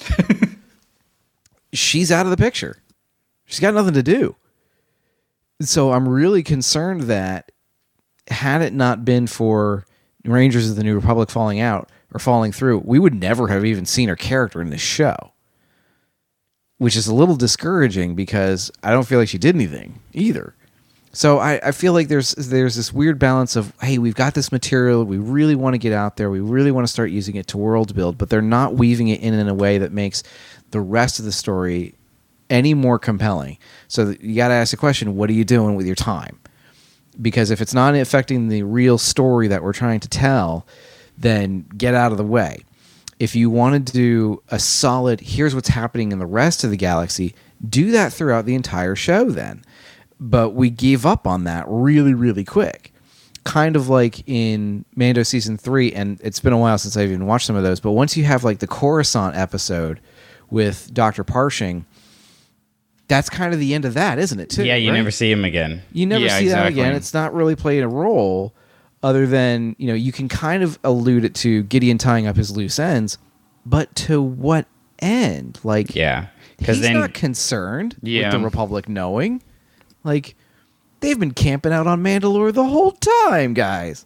she's 1.73 2.11
out 2.11 2.25
of 2.25 2.29
the 2.29 2.37
picture. 2.37 2.77
She's 3.45 3.59
got 3.59 3.73
nothing 3.73 3.93
to 3.95 4.03
do. 4.03 4.35
So 5.61 5.91
I'm 5.91 6.07
really 6.07 6.43
concerned 6.43 7.03
that 7.03 7.51
had 8.27 8.61
it 8.61 8.73
not 8.73 9.05
been 9.05 9.27
for 9.27 9.85
Rangers 10.25 10.69
of 10.69 10.75
the 10.75 10.83
New 10.83 10.95
Republic 10.95 11.29
falling 11.29 11.59
out 11.59 11.89
or 12.13 12.19
falling 12.19 12.51
through, 12.51 12.79
we 12.85 12.99
would 12.99 13.13
never 13.13 13.47
have 13.49 13.65
even 13.65 13.85
seen 13.85 14.09
her 14.09 14.15
character 14.15 14.61
in 14.61 14.69
this 14.69 14.81
show. 14.81 15.32
Which 16.83 16.95
is 16.95 17.07
a 17.07 17.15
little 17.15 17.35
discouraging 17.35 18.15
because 18.15 18.71
I 18.83 18.91
don't 18.91 19.07
feel 19.07 19.19
like 19.19 19.29
she 19.29 19.37
did 19.37 19.55
anything 19.55 19.99
either. 20.11 20.53
So 21.13 21.39
I, 21.39 21.59
I 21.67 21.71
feel 21.71 21.93
like 21.93 22.07
there's 22.07 22.31
there's 22.33 22.75
this 22.75 22.91
weird 22.91 23.19
balance 23.19 23.55
of 23.55 23.71
hey 23.81 23.99
we've 23.99 24.15
got 24.15 24.33
this 24.33 24.51
material 24.51 25.03
we 25.03 25.17
really 25.17 25.53
want 25.55 25.75
to 25.75 25.77
get 25.77 25.93
out 25.93 26.17
there 26.17 26.31
we 26.31 26.39
really 26.39 26.71
want 26.71 26.87
to 26.87 26.91
start 26.91 27.11
using 27.11 27.35
it 27.35 27.45
to 27.47 27.57
world 27.59 27.93
build 27.93 28.17
but 28.17 28.31
they're 28.31 28.41
not 28.41 28.73
weaving 28.73 29.09
it 29.09 29.21
in 29.21 29.35
in 29.35 29.47
a 29.47 29.53
way 29.53 29.77
that 29.77 29.91
makes 29.91 30.23
the 30.71 30.81
rest 30.81 31.19
of 31.19 31.25
the 31.25 31.31
story 31.31 31.93
any 32.49 32.73
more 32.73 32.99
compelling. 32.99 33.57
So 33.87 34.15
you 34.19 34.35
got 34.35 34.49
to 34.49 34.53
ask 34.53 34.71
the 34.71 34.77
question: 34.77 35.15
What 35.15 35.29
are 35.29 35.33
you 35.33 35.43
doing 35.43 35.75
with 35.75 35.85
your 35.85 35.95
time? 35.95 36.39
Because 37.21 37.51
if 37.51 37.61
it's 37.61 37.73
not 37.73 37.95
affecting 37.95 38.47
the 38.47 38.63
real 38.63 38.97
story 38.97 39.47
that 39.47 39.63
we're 39.63 39.73
trying 39.73 39.99
to 40.01 40.09
tell, 40.09 40.65
then 41.17 41.65
get 41.77 41.93
out 41.93 42.11
of 42.11 42.17
the 42.17 42.23
way. 42.23 42.63
If 43.23 43.37
you 43.37 43.49
want 43.49 43.87
to 43.87 43.93
do 43.93 44.43
a 44.49 44.59
solid, 44.59 45.21
here's 45.21 45.55
what's 45.55 45.69
happening 45.69 46.11
in 46.11 46.19
the 46.19 46.25
rest 46.25 46.65
of 46.65 46.71
the 46.71 46.75
galaxy, 46.75 47.33
do 47.69 47.91
that 47.91 48.11
throughout 48.11 48.45
the 48.45 48.53
entire 48.53 48.97
show 48.97 49.29
then. 49.29 49.63
But 50.19 50.49
we 50.55 50.69
gave 50.69 51.05
up 51.05 51.25
on 51.25 51.45
that 51.45 51.63
really, 51.69 52.13
really 52.13 52.43
quick. 52.43 52.93
Kind 53.45 53.77
of 53.77 53.87
like 53.87 54.27
in 54.27 54.83
Mando 54.97 55.23
season 55.23 55.57
three, 55.57 55.93
and 55.93 56.19
it's 56.21 56.41
been 56.41 56.51
a 56.51 56.57
while 56.57 56.77
since 56.77 56.97
I've 56.97 57.11
even 57.11 57.25
watched 57.25 57.45
some 57.45 57.55
of 57.55 57.63
those. 57.63 57.79
But 57.79 57.91
once 57.91 58.17
you 58.17 58.25
have 58.25 58.43
like 58.43 58.59
the 58.59 58.67
Coruscant 58.67 59.37
episode 59.37 60.01
with 60.49 60.93
Dr. 60.93 61.23
Pershing, 61.23 61.85
that's 63.07 63.29
kind 63.29 63.53
of 63.53 63.59
the 63.61 63.73
end 63.73 63.85
of 63.85 63.93
that, 63.93 64.19
isn't 64.19 64.39
it? 64.41 64.49
Too 64.49 64.65
yeah, 64.65 64.75
you 64.75 64.91
right? 64.91 64.97
never 64.97 65.11
see 65.11 65.31
him 65.31 65.45
again. 65.45 65.81
You 65.93 66.07
never 66.07 66.25
Yeah, 66.25 66.39
see 66.39 66.49
that 66.49 66.67
again. 66.67 66.93
It's 66.93 67.13
not 67.13 67.33
really 67.33 67.55
playing 67.55 67.83
a 67.83 67.87
role 67.87 68.53
other 69.03 69.27
than, 69.27 69.75
you 69.77 69.87
know, 69.87 69.93
you 69.93 70.11
can 70.11 70.27
kind 70.29 70.63
of 70.63 70.79
allude 70.83 71.25
it 71.25 71.35
to 71.35 71.63
Gideon 71.63 71.97
tying 71.97 72.25
up 72.25 72.35
his 72.37 72.55
loose 72.55 72.79
ends, 72.79 73.17
but 73.65 73.93
to 73.95 74.21
what 74.21 74.65
end? 74.99 75.59
Like, 75.63 75.93
Yeah, 75.95 76.27
he's 76.57 76.57
because 76.59 76.79
then 76.81 76.93
not 76.93 77.13
concerned 77.13 77.97
Yeah. 78.01 78.27
with 78.29 78.39
the 78.39 78.45
Republic 78.45 78.87
knowing. 78.89 79.43
Like, 80.03 80.35
they've 81.01 81.19
been 81.19 81.33
camping 81.33 81.73
out 81.73 81.85
on 81.85 82.01
Mandalore 82.01 82.53
the 82.53 82.63
whole 82.65 82.91
time, 82.93 83.53
guys. 83.53 84.05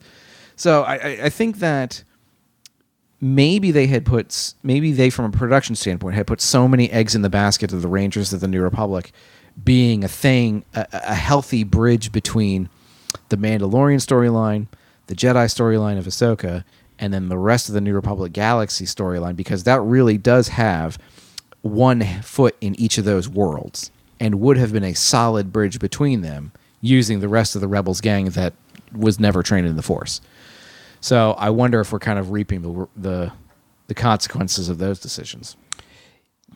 So 0.55 0.81
I, 0.81 0.95
I, 0.95 1.19
I 1.25 1.29
think 1.29 1.59
that 1.59 2.03
maybe 3.21 3.71
they 3.71 3.87
had 3.87 4.05
put 4.05 4.53
maybe 4.63 4.91
they 4.91 5.09
from 5.09 5.25
a 5.25 5.29
production 5.31 5.75
standpoint 5.75 6.15
had 6.15 6.27
put 6.27 6.39
so 6.41 6.67
many 6.67 6.89
eggs 6.91 7.15
in 7.15 7.21
the 7.23 7.29
basket 7.29 7.73
of 7.73 7.81
the 7.81 7.87
Rangers 7.87 8.31
of 8.33 8.39
the 8.41 8.47
New 8.47 8.61
Republic 8.61 9.11
being 9.63 10.03
a 10.03 10.07
thing 10.07 10.63
a, 10.75 10.85
a 10.91 11.15
healthy 11.15 11.63
bridge 11.63 12.11
between 12.11 12.69
the 13.29 13.35
Mandalorian 13.37 13.97
storyline, 13.99 14.67
the 15.07 15.15
Jedi 15.15 15.45
storyline 15.45 15.97
of 15.97 16.05
Ahsoka, 16.05 16.63
and 16.99 17.13
then 17.13 17.29
the 17.29 17.37
rest 17.37 17.67
of 17.67 17.73
the 17.73 17.81
New 17.81 17.93
Republic 17.93 18.33
galaxy 18.33 18.85
storyline 18.85 19.35
because 19.35 19.63
that 19.63 19.81
really 19.81 20.17
does 20.17 20.49
have 20.49 20.97
one 21.61 22.01
foot 22.21 22.55
in 22.61 22.75
each 22.79 22.97
of 22.97 23.05
those 23.05 23.27
worlds 23.27 23.91
and 24.19 24.39
would 24.39 24.57
have 24.57 24.71
been 24.73 24.83
a 24.83 24.93
solid 24.93 25.51
bridge 25.51 25.79
between 25.79 26.21
them 26.21 26.51
using 26.81 27.19
the 27.19 27.27
rest 27.27 27.55
of 27.55 27.61
the 27.61 27.67
rebels 27.67 28.01
gang 28.01 28.25
that 28.25 28.53
was 28.95 29.19
never 29.19 29.43
trained 29.43 29.67
in 29.67 29.75
the 29.75 29.81
force. 29.83 30.21
So 31.01 31.33
i 31.33 31.49
wonder 31.49 31.79
if 31.79 31.91
we're 31.91 31.99
kind 31.99 32.17
of 32.19 32.31
reaping 32.31 32.61
the 32.61 32.87
the, 32.95 33.31
the 33.87 33.93
consequences 33.93 34.69
of 34.69 34.77
those 34.77 34.99
decisions. 34.99 35.55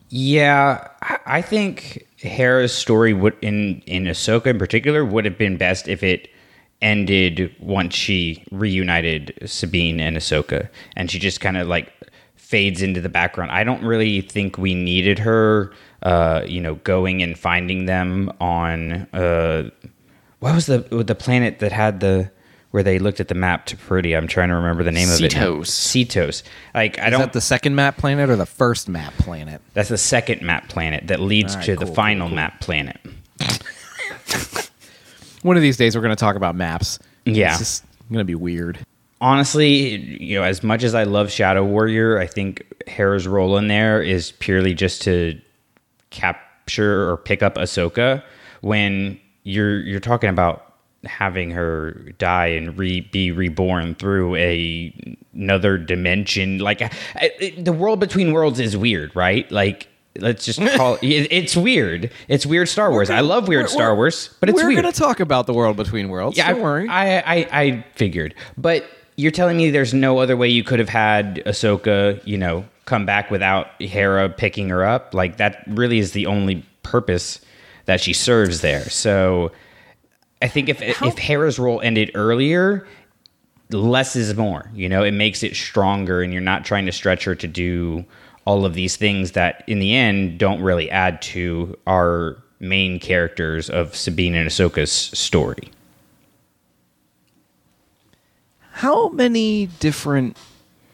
Yeah, 0.10 0.88
I- 1.26 1.42
think 1.42 2.08
Hera's 2.22 2.74
story 2.74 3.14
would 3.14 3.36
in 3.42 3.82
in 3.86 4.06
Ahsoka 4.06 4.48
in 4.48 4.60
particular 4.60 5.06
would 5.06 5.26
have 5.26 5.38
been 5.38 5.58
best 5.58 5.88
if 5.88 6.04
it 6.04 6.30
ended 6.82 7.56
once 7.60 7.94
she 7.96 8.44
reunited 8.52 9.34
Sabine 9.46 10.00
and 10.00 10.18
Ahsoka, 10.18 10.70
and 10.96 11.10
she 11.12 11.20
just 11.20 11.42
kind 11.42 11.58
of 11.58 11.68
like 11.68 11.92
fades 12.36 12.82
into 12.82 13.00
the 13.00 13.10
background. 13.10 13.52
I 13.52 13.64
don't 13.64 13.84
really 13.84 14.22
think 14.22 14.58
we 14.58 14.74
needed 14.74 15.20
her, 15.20 15.72
uh, 16.04 16.42
you 16.46 16.60
know, 16.60 16.76
going 16.76 17.22
and 17.24 17.38
finding 17.38 17.86
them 17.86 18.32
on 18.42 19.08
uh, 19.14 19.70
what 20.40 20.54
was 20.56 20.66
the 20.66 20.80
the 20.80 21.16
planet 21.16 21.60
that 21.60 21.72
had 21.72 22.00
the 22.00 22.32
where 22.72 22.84
they 22.84 23.00
looked 23.00 23.20
at 23.20 23.28
the 23.28 23.36
map 23.36 23.66
to 23.68 23.78
Peridea. 23.78 24.18
I'm 24.18 24.28
trying 24.28 24.50
to 24.50 24.56
remember 24.56 24.84
the 24.84 24.92
name 24.92 25.10
of 25.10 25.22
it. 25.22 25.36
now. 25.36 25.58
Seatos. 25.62 25.68
Seatos. 26.06 26.44
Like 26.74 27.00
I 27.00 27.08
is 27.08 27.12
don't. 27.12 27.22
Is 27.22 27.28
that 27.28 27.34
the 27.34 27.42
second 27.42 27.76
map 27.76 27.98
planet 27.98 28.30
or 28.30 28.36
the 28.36 28.46
first 28.46 28.90
map 28.90 29.14
planet 29.14 29.62
That's 29.74 29.90
the 29.90 29.98
second 29.98 30.42
map 30.42 30.70
planet 30.70 31.08
that 31.08 31.20
leads 31.20 31.54
All 31.54 31.60
right, 31.60 31.66
to 31.66 31.76
cool, 31.76 31.80
the 31.82 31.86
cool, 31.86 31.96
final 31.96 32.28
cool. 32.28 32.36
map 32.36 32.60
planet. 32.60 33.00
one 35.44 35.56
of 35.58 35.62
these 35.64 35.78
days 35.78 35.96
we're 35.96 36.02
going 36.02 36.16
to 36.16 36.20
talk 36.20 36.36
about 36.36 36.56
maps. 36.56 37.00
Yeah. 37.26 37.50
it's 37.52 37.60
just 37.60 37.86
going 38.10 38.20
to 38.20 38.26
be 38.26 38.36
weird. 38.36 38.80
Honestly, 39.20 39.98
you 40.24 40.40
know, 40.40 40.44
as 40.44 40.64
much 40.64 40.84
as 40.84 40.96
I 40.96 41.04
love 41.04 41.32
Shadow 41.32 41.64
Warrior, 41.64 42.18
I 42.20 42.26
think 42.28 42.64
Hera's 42.88 43.28
role 43.28 43.58
in 43.58 43.68
there 43.68 44.02
is 44.02 44.32
purely 44.34 44.74
just 44.74 45.04
to 45.04 45.40
capture 46.10 47.10
or 47.10 47.18
pick 47.18 47.44
up 47.44 47.56
Ahsoka 47.56 48.24
when 48.62 49.20
you're 49.44 49.80
you're 49.82 50.00
talking 50.00 50.30
about 50.30 50.74
having 51.04 51.50
her 51.50 51.92
die 52.20 52.48
and 52.48 52.78
re, 52.78 53.02
be 53.02 53.32
reborn 53.32 53.96
through 53.96 54.36
a 54.36 54.94
another 55.34 55.78
dimension. 55.78 56.60
Like 56.60 56.82
I- 56.82 56.92
I- 57.16 57.54
the 57.58 57.74
world 57.74 58.00
between 58.00 58.34
worlds 58.34 58.60
is 58.60 58.76
weird 58.78 59.16
right? 59.16 59.50
Like 59.52 59.88
let's 60.20 60.44
just 60.44 60.60
call 60.76 60.96
it 60.96 61.28
it's 61.32 61.56
weird 61.56 62.12
it's 62.28 62.46
weird 62.46 62.68
star 62.68 62.92
wars 62.92 63.10
i 63.10 63.22
love 63.22 63.48
weird 63.48 63.70
star 63.70 63.96
wars 63.96 64.30
but 64.42 64.50
it's 64.50 64.62
we're 64.62 64.68
weird 64.68 64.82
going 64.82 64.94
to 64.94 65.00
talk 65.00 65.22
about 65.22 65.48
the 65.48 65.54
world 65.54 65.78
between 65.78 66.10
worlds 66.10 66.38
yeah, 66.38 66.52
don't 66.52 66.62
worry 66.62 66.88
I, 66.90 67.20
I, 67.20 67.48
I 67.52 67.86
figured. 67.96 68.36
But 68.58 68.86
you're 69.16 69.32
telling 69.32 69.58
me 69.58 69.70
there's 69.70 69.94
no 69.94 70.20
other 70.20 70.36
way 70.36 70.48
you 70.50 70.64
could 70.64 70.80
have 70.80 70.90
had 70.90 71.44
Ahsoka, 71.46 72.26
you 72.26 72.38
know, 72.38 72.66
come 72.86 73.06
back 73.06 73.30
without 73.30 73.68
Hera 73.82 74.30
picking 74.30 74.70
her 74.70 74.84
up? 74.84 75.14
Like 75.14 75.38
that 75.38 75.64
really 75.68 76.00
is 76.00 76.14
the 76.14 76.26
only 76.26 76.66
purpose 76.84 77.40
that 77.86 78.02
she 78.02 78.14
serves 78.14 78.62
there. 78.62 78.90
So 78.90 79.52
I 80.42 80.48
think 80.48 80.70
if 80.70 80.82
if 80.82 81.18
Hera's 81.18 81.60
role 81.60 81.80
ended 81.82 82.12
earlier, 82.16 82.88
less 83.70 84.16
is 84.16 84.36
more. 84.36 84.70
You 84.74 84.90
know, 84.90 85.04
it 85.04 85.12
makes 85.12 85.44
it 85.44 85.56
stronger, 85.56 86.22
and 86.22 86.34
you're 86.34 86.42
not 86.42 86.66
trying 86.66 86.86
to 86.88 86.92
stretch 86.92 87.24
her 87.26 87.36
to 87.36 87.48
do 87.48 88.06
all 88.46 88.66
of 88.66 88.74
these 88.74 88.96
things 88.96 89.32
that, 89.34 89.64
in 89.68 89.80
the 89.80 89.96
end, 89.96 90.38
don't 90.38 90.62
really 90.62 90.90
add 90.90 91.22
to 91.22 91.78
our 91.88 92.38
main 92.60 93.00
characters 93.00 93.70
of 93.70 93.96
Sabine 93.96 94.36
and 94.36 94.50
Ahsoka's 94.50 94.92
story. 94.92 95.72
how 98.82 99.10
many 99.10 99.68
different 99.80 100.36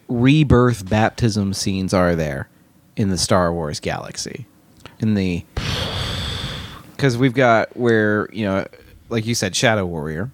rebirth 0.09 0.89
baptism 0.89 1.53
scenes 1.53 1.93
are 1.93 2.17
there 2.17 2.49
in 2.97 3.09
the 3.09 3.17
Star 3.17 3.53
Wars 3.53 3.79
galaxy? 3.79 4.45
In 4.99 5.13
the 5.13 5.45
because 6.91 7.17
we've 7.17 7.33
got 7.33 7.77
where 7.77 8.27
you 8.33 8.45
know, 8.45 8.67
like 9.07 9.25
you 9.25 9.33
said, 9.33 9.55
Shadow 9.55 9.85
Warrior, 9.85 10.29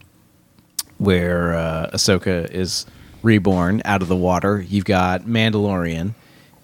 where 0.98 1.54
uh, 1.54 1.92
Ahsoka 1.94 2.50
is 2.50 2.88
reborn 3.22 3.84
out 3.86 4.02
of 4.02 4.08
the 4.08 4.16
water. 4.16 4.60
You've 4.60 4.86
got 4.86 5.22
Mandalorian 5.22 6.16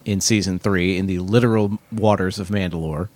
in 0.10 0.22
season 0.22 0.60
three 0.60 0.98
in 0.98 1.06
the 1.06 1.20
literal 1.20 1.80
waters 1.92 2.40
of 2.40 2.50
Mandalore. 2.50 3.10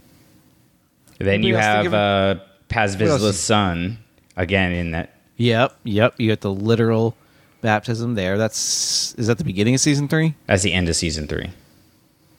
Then 1.20 1.44
you 1.44 1.56
have 1.56 1.94
uh, 1.94 2.36
Paz 2.70 3.00
else 3.00 3.22
Vizsla's 3.22 3.40
son 3.40 3.98
again 4.36 4.72
in 4.72 4.92
that. 4.92 5.16
Yep, 5.38 5.76
yep. 5.84 6.14
You 6.18 6.30
got 6.30 6.42
the 6.42 6.54
literal 6.54 7.16
baptism 7.62 8.16
there. 8.16 8.38
That's 8.38 9.16
is 9.16 9.28
that 9.28 9.38
the 9.38 9.44
beginning 9.44 9.74
of 9.76 9.80
season 9.82 10.08
three? 10.08 10.36
That's 10.48 10.64
the 10.64 10.74
end 10.74 10.90
of 10.90 10.96
season 10.96 11.28
three. 11.28 11.50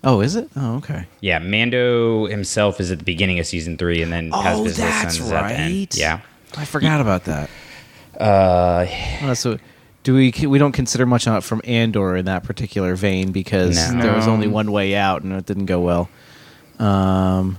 Oh, 0.07 0.21
is 0.21 0.37
it? 0.37 0.51
Oh, 0.55 0.77
okay. 0.77 1.07
Yeah, 1.21 1.39
Mando 1.39 2.27
himself 2.27 2.79
is 2.79 2.91
at 2.93 2.99
the 2.99 3.05
beginning 3.05 3.39
of 3.39 3.47
season 3.47 3.79
three, 3.79 4.03
and 4.03 4.13
then 4.13 4.31
Paz 4.31 4.59
Oh, 4.59 4.65
Vizsla's 4.65 4.77
that's 4.77 5.17
son 5.19 5.27
is 5.27 5.33
at 5.33 5.49
the 5.49 5.55
end. 5.55 5.95
Yeah. 5.97 6.21
I 6.57 6.65
forgot 6.67 7.01
about 7.01 7.25
that. 7.25 7.51
Uh, 8.21 8.87
Uh, 9.23 9.35
so, 9.35 9.59
do 10.05 10.15
we 10.15 10.33
we 10.47 10.59
don't 10.59 10.73
consider 10.73 11.05
much 11.07 11.27
on 11.27 11.41
from 11.41 11.61
Andor 11.65 12.17
in 12.17 12.27
that 12.27 12.45
particular 12.45 12.95
vein 12.95 13.33
because 13.33 13.93
No. 13.93 14.01
there 14.03 14.15
was 14.15 14.29
only 14.29 14.47
one 14.47 14.71
way 14.71 14.95
out 14.95 15.23
and 15.23 15.33
it 15.33 15.45
didn't 15.47 15.67
go 15.67 15.81
well. 15.81 16.09
Um, 16.79 17.59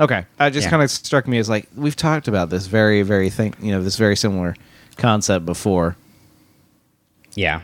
okay, 0.00 0.24
it 0.40 0.50
just 0.50 0.64
Yeah. 0.66 0.70
kind 0.70 0.82
of 0.82 0.90
struck 0.90 1.28
me 1.28 1.38
as 1.38 1.48
like 1.48 1.68
we've 1.76 1.94
talked 1.96 2.26
about 2.26 2.50
this 2.50 2.66
very 2.66 3.02
very 3.02 3.30
thing, 3.30 3.54
you 3.60 3.70
know, 3.72 3.82
this 3.82 3.96
very 3.96 4.16
similar 4.16 4.56
concept 4.96 5.46
before. 5.46 5.96
yeah. 7.34 7.60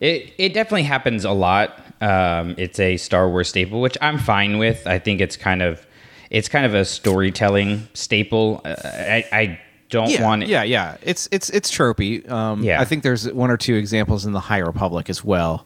It 0.00 0.32
it 0.36 0.52
definitely 0.52 0.82
happens 0.82 1.24
a 1.24 1.30
lot. 1.30 1.78
Um, 2.00 2.56
it's 2.58 2.80
a 2.80 2.96
Star 2.96 3.28
Wars 3.28 3.48
staple, 3.48 3.80
which 3.80 3.96
I'm 4.00 4.18
fine 4.18 4.58
with. 4.58 4.84
I 4.86 4.98
think 4.98 5.20
it's 5.20 5.36
kind 5.36 5.62
of 5.62 5.86
it's 6.30 6.48
kind 6.48 6.66
of 6.66 6.74
a 6.74 6.84
storytelling 6.84 7.86
staple. 7.94 8.60
Uh, 8.64 8.74
I 8.84 9.24
I 9.32 9.60
don't 9.92 10.10
yeah, 10.10 10.22
want 10.22 10.42
it. 10.42 10.48
yeah, 10.48 10.62
yeah. 10.64 10.96
It's 11.02 11.28
it's 11.30 11.50
it's 11.50 11.70
tropey. 11.70 12.28
Um, 12.30 12.64
Yeah. 12.64 12.80
I 12.80 12.84
think 12.84 13.02
there's 13.04 13.30
one 13.30 13.50
or 13.50 13.56
two 13.58 13.74
examples 13.74 14.24
in 14.26 14.32
the 14.32 14.40
High 14.40 14.58
Republic 14.58 15.08
as 15.10 15.22
well. 15.22 15.64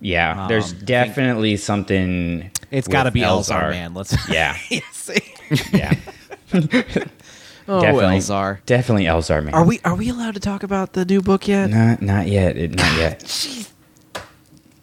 Yeah, 0.00 0.46
there's 0.48 0.66
Um, 0.66 0.70
think- 0.76 0.84
definitely 0.86 1.56
something. 1.56 2.50
It's 2.70 2.86
got 2.88 3.04
to 3.04 3.10
be 3.10 3.20
Elzar, 3.22 3.70
man. 3.70 3.94
Let's 3.94 4.14
Yeah, 4.28 4.56
yeah. 5.72 5.94
oh, 6.52 7.80
definitely, 7.80 8.18
Elzar. 8.18 8.58
Definitely 8.66 9.04
Elzar, 9.04 9.42
man. 9.42 9.54
Are 9.54 9.64
we 9.64 9.80
are 9.84 9.94
we 9.94 10.08
allowed 10.10 10.34
to 10.34 10.40
talk 10.40 10.62
about 10.62 10.92
the 10.92 11.04
new 11.04 11.22
book 11.22 11.48
yet? 11.48 11.70
Not, 11.70 12.02
not 12.02 12.26
yet. 12.28 12.56
It, 12.56 12.74
not 12.74 12.96
yet. 12.98 13.20
Jeez. 13.20 13.70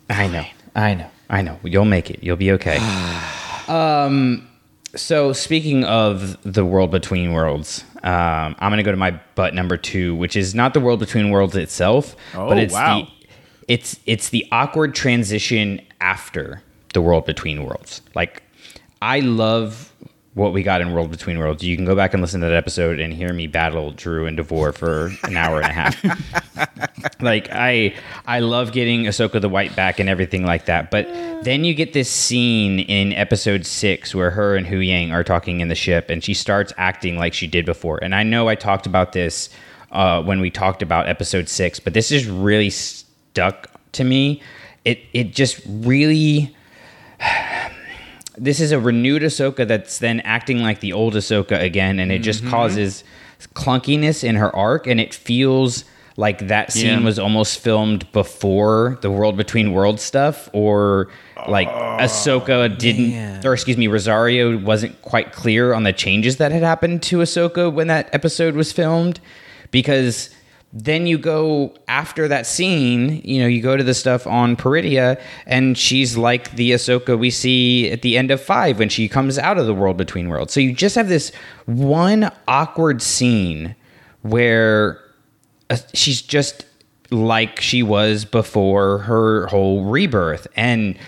I 0.10 0.28
know. 0.28 0.46
I 0.76 0.96
know. 0.96 1.10
I 1.30 1.42
know. 1.44 1.60
You'll 1.64 1.86
make 1.86 2.10
it. 2.10 2.24
You'll 2.24 2.36
be 2.38 2.52
okay. 2.54 2.78
um. 3.68 4.48
So 4.96 5.34
speaking 5.34 5.84
of 5.84 6.38
the 6.42 6.66
world 6.66 6.90
between 6.90 7.34
worlds, 7.34 7.84
um, 8.04 8.56
I'm 8.60 8.72
gonna 8.72 8.84
go 8.84 8.92
to 8.92 8.98
my 8.98 9.20
butt 9.36 9.54
number 9.54 9.78
two, 9.78 10.16
which 10.16 10.36
is 10.36 10.56
not 10.56 10.74
the 10.74 10.80
world 10.80 11.00
between 11.00 11.30
worlds 11.30 11.56
itself, 11.56 12.16
but 12.34 12.40
Oh, 12.58 12.58
it's 12.58 12.74
wow. 12.74 13.02
the 13.02 13.08
it's 13.68 14.00
it's 14.06 14.30
the 14.30 14.46
awkward 14.52 14.96
transition 14.96 15.82
after 16.02 16.62
the 16.94 17.02
world 17.02 17.26
between 17.26 17.64
worlds. 17.66 18.02
Like 18.16 18.42
I 19.02 19.20
love 19.20 19.89
what 20.36 20.54
we 20.54 20.62
got 20.62 20.80
in 20.82 20.94
World 20.94 21.10
Between 21.10 21.40
Worlds. 21.40 21.64
You 21.64 21.76
can 21.76 21.86
go 21.86 21.96
back 21.96 22.14
and 22.14 22.22
listen 22.22 22.42
to 22.42 22.48
that 22.48 22.56
episode 22.56 23.00
and 23.00 23.14
hear 23.14 23.34
me 23.34 23.48
battle 23.48 23.92
Drew 23.92 24.28
and 24.28 24.38
Davor 24.38 24.72
for 24.72 25.12
an 25.24 25.36
hour 25.36 25.60
and 25.60 25.66
a 25.66 25.74
half. 25.74 27.22
like 27.22 27.50
I 27.52 27.96
I 28.26 28.40
love 28.40 28.72
getting 28.72 29.04
Ahsoka 29.04 29.42
the 29.42 29.50
White 29.50 29.76
back 29.76 30.00
and 30.00 30.08
everything 30.08 30.46
like 30.46 30.66
that. 30.66 30.92
But 30.92 31.08
then 31.44 31.64
you 31.64 31.74
get 31.74 31.94
this 31.94 32.10
scene 32.12 32.80
in 32.80 33.12
episode 33.14 33.66
six 33.66 34.14
where 34.14 34.32
her 34.32 34.56
and 34.56 34.68
Huyang 34.68 35.12
are 35.12 35.24
talking 35.24 35.62
in 35.62 35.68
the 35.68 35.76
ship 35.76 36.10
and 36.10 36.24
she 36.24 36.34
starts 36.34 36.74
acting 36.78 37.18
like 37.18 37.34
she 37.34 37.48
did 37.48 37.66
before. 37.66 37.98
And 38.02 38.14
I 38.14 38.24
know 38.24 38.48
I 38.48 38.56
talked 38.56 38.86
about 38.86 39.14
this 39.14 39.50
uh, 39.92 40.22
when 40.22 40.40
we 40.40 40.52
talked 40.52 40.82
about 40.82 41.08
episode 41.08 41.50
six, 41.50 41.80
but 41.80 41.94
this 41.94 42.12
is 42.12 42.28
really 42.28 42.70
stuck 42.70 43.72
to 43.94 44.04
me. 44.04 44.42
It 44.86 45.00
it 45.14 45.34
just 45.34 45.60
really 45.66 46.56
this 48.40 48.60
is 48.60 48.72
a 48.72 48.80
renewed 48.80 49.22
Ahsoka 49.22 49.68
that's 49.68 50.00
then 50.00 50.22
acting 50.22 50.60
like 50.60 50.80
the 50.80 50.94
old 50.94 51.14
Ahsoka 51.14 51.62
again, 51.62 52.00
and 52.00 52.12
it 52.12 52.20
just 52.20 52.42
mm-hmm. 52.42 52.52
causes 52.52 53.04
clunkiness 53.54 54.24
in 54.24 54.36
her 54.36 54.56
arc, 54.56 54.88
and 54.88 55.00
it 55.00 55.14
feels 55.14 55.86
like 56.18 56.48
that 56.48 56.72
scene 56.74 57.00
Yeah. 57.00 57.06
was 57.06 57.18
almost 57.18 57.60
filmed 57.60 58.12
before 58.12 58.98
the 59.02 59.10
World 59.10 59.38
Between 59.38 59.72
Worlds 59.72 60.04
stuff, 60.04 60.50
or 60.54 61.08
like 61.48 61.70
oh, 61.70 61.98
Ahsoka 62.02 62.78
didn't, 62.78 63.12
man. 63.12 63.46
or 63.46 63.54
excuse 63.54 63.78
me, 63.78 63.88
Rosario 63.88 64.58
wasn't 64.58 65.02
quite 65.02 65.32
clear 65.32 65.74
on 65.74 65.84
the 65.84 65.94
changes 65.94 66.38
that 66.38 66.52
had 66.52 66.64
happened 66.64 67.02
to 67.04 67.18
Ahsoka 67.20 67.72
when 67.72 67.88
that 67.88 68.10
episode 68.14 68.56
was 68.56 68.72
filmed, 68.72 69.20
because 69.72 70.30
then 70.72 71.08
you 71.08 71.18
go 71.18 71.74
after 71.88 72.28
that 72.28 72.46
scene, 72.46 73.22
you 73.24 73.42
know, 73.42 73.48
you 73.48 73.62
go 73.62 73.76
to 73.76 73.84
the 73.84 73.96
stuff 73.96 74.28
on 74.28 74.56
Peridea, 74.56 75.20
and 75.48 75.76
she's 75.76 76.16
like 76.16 76.52
the 76.52 76.72
Ahsoka 76.72 77.18
we 77.18 77.32
see 77.32 77.90
at 77.90 78.04
the 78.04 78.18
end 78.18 78.30
of 78.30 78.40
five 78.40 78.78
when 78.78 78.90
she 78.90 79.08
comes 79.08 79.40
out 79.40 79.58
of 79.58 79.66
the 79.66 79.74
world 79.74 79.98
between 79.98 80.30
worlds. 80.30 80.54
So 80.54 80.60
you 80.60 80.74
just 80.74 80.96
have 80.96 81.10
this 81.10 81.32
one 81.66 82.32
awkward 82.48 83.02
scene 83.02 83.76
where 84.22 85.02
uh, 85.72 85.78
she's 85.94 86.22
just 86.22 86.66
like 87.10 87.60
she 87.60 87.82
was 87.82 88.24
before 88.24 89.00
her 89.00 89.48
whole 89.48 89.86
rebirth. 89.86 90.46
And 90.56 91.00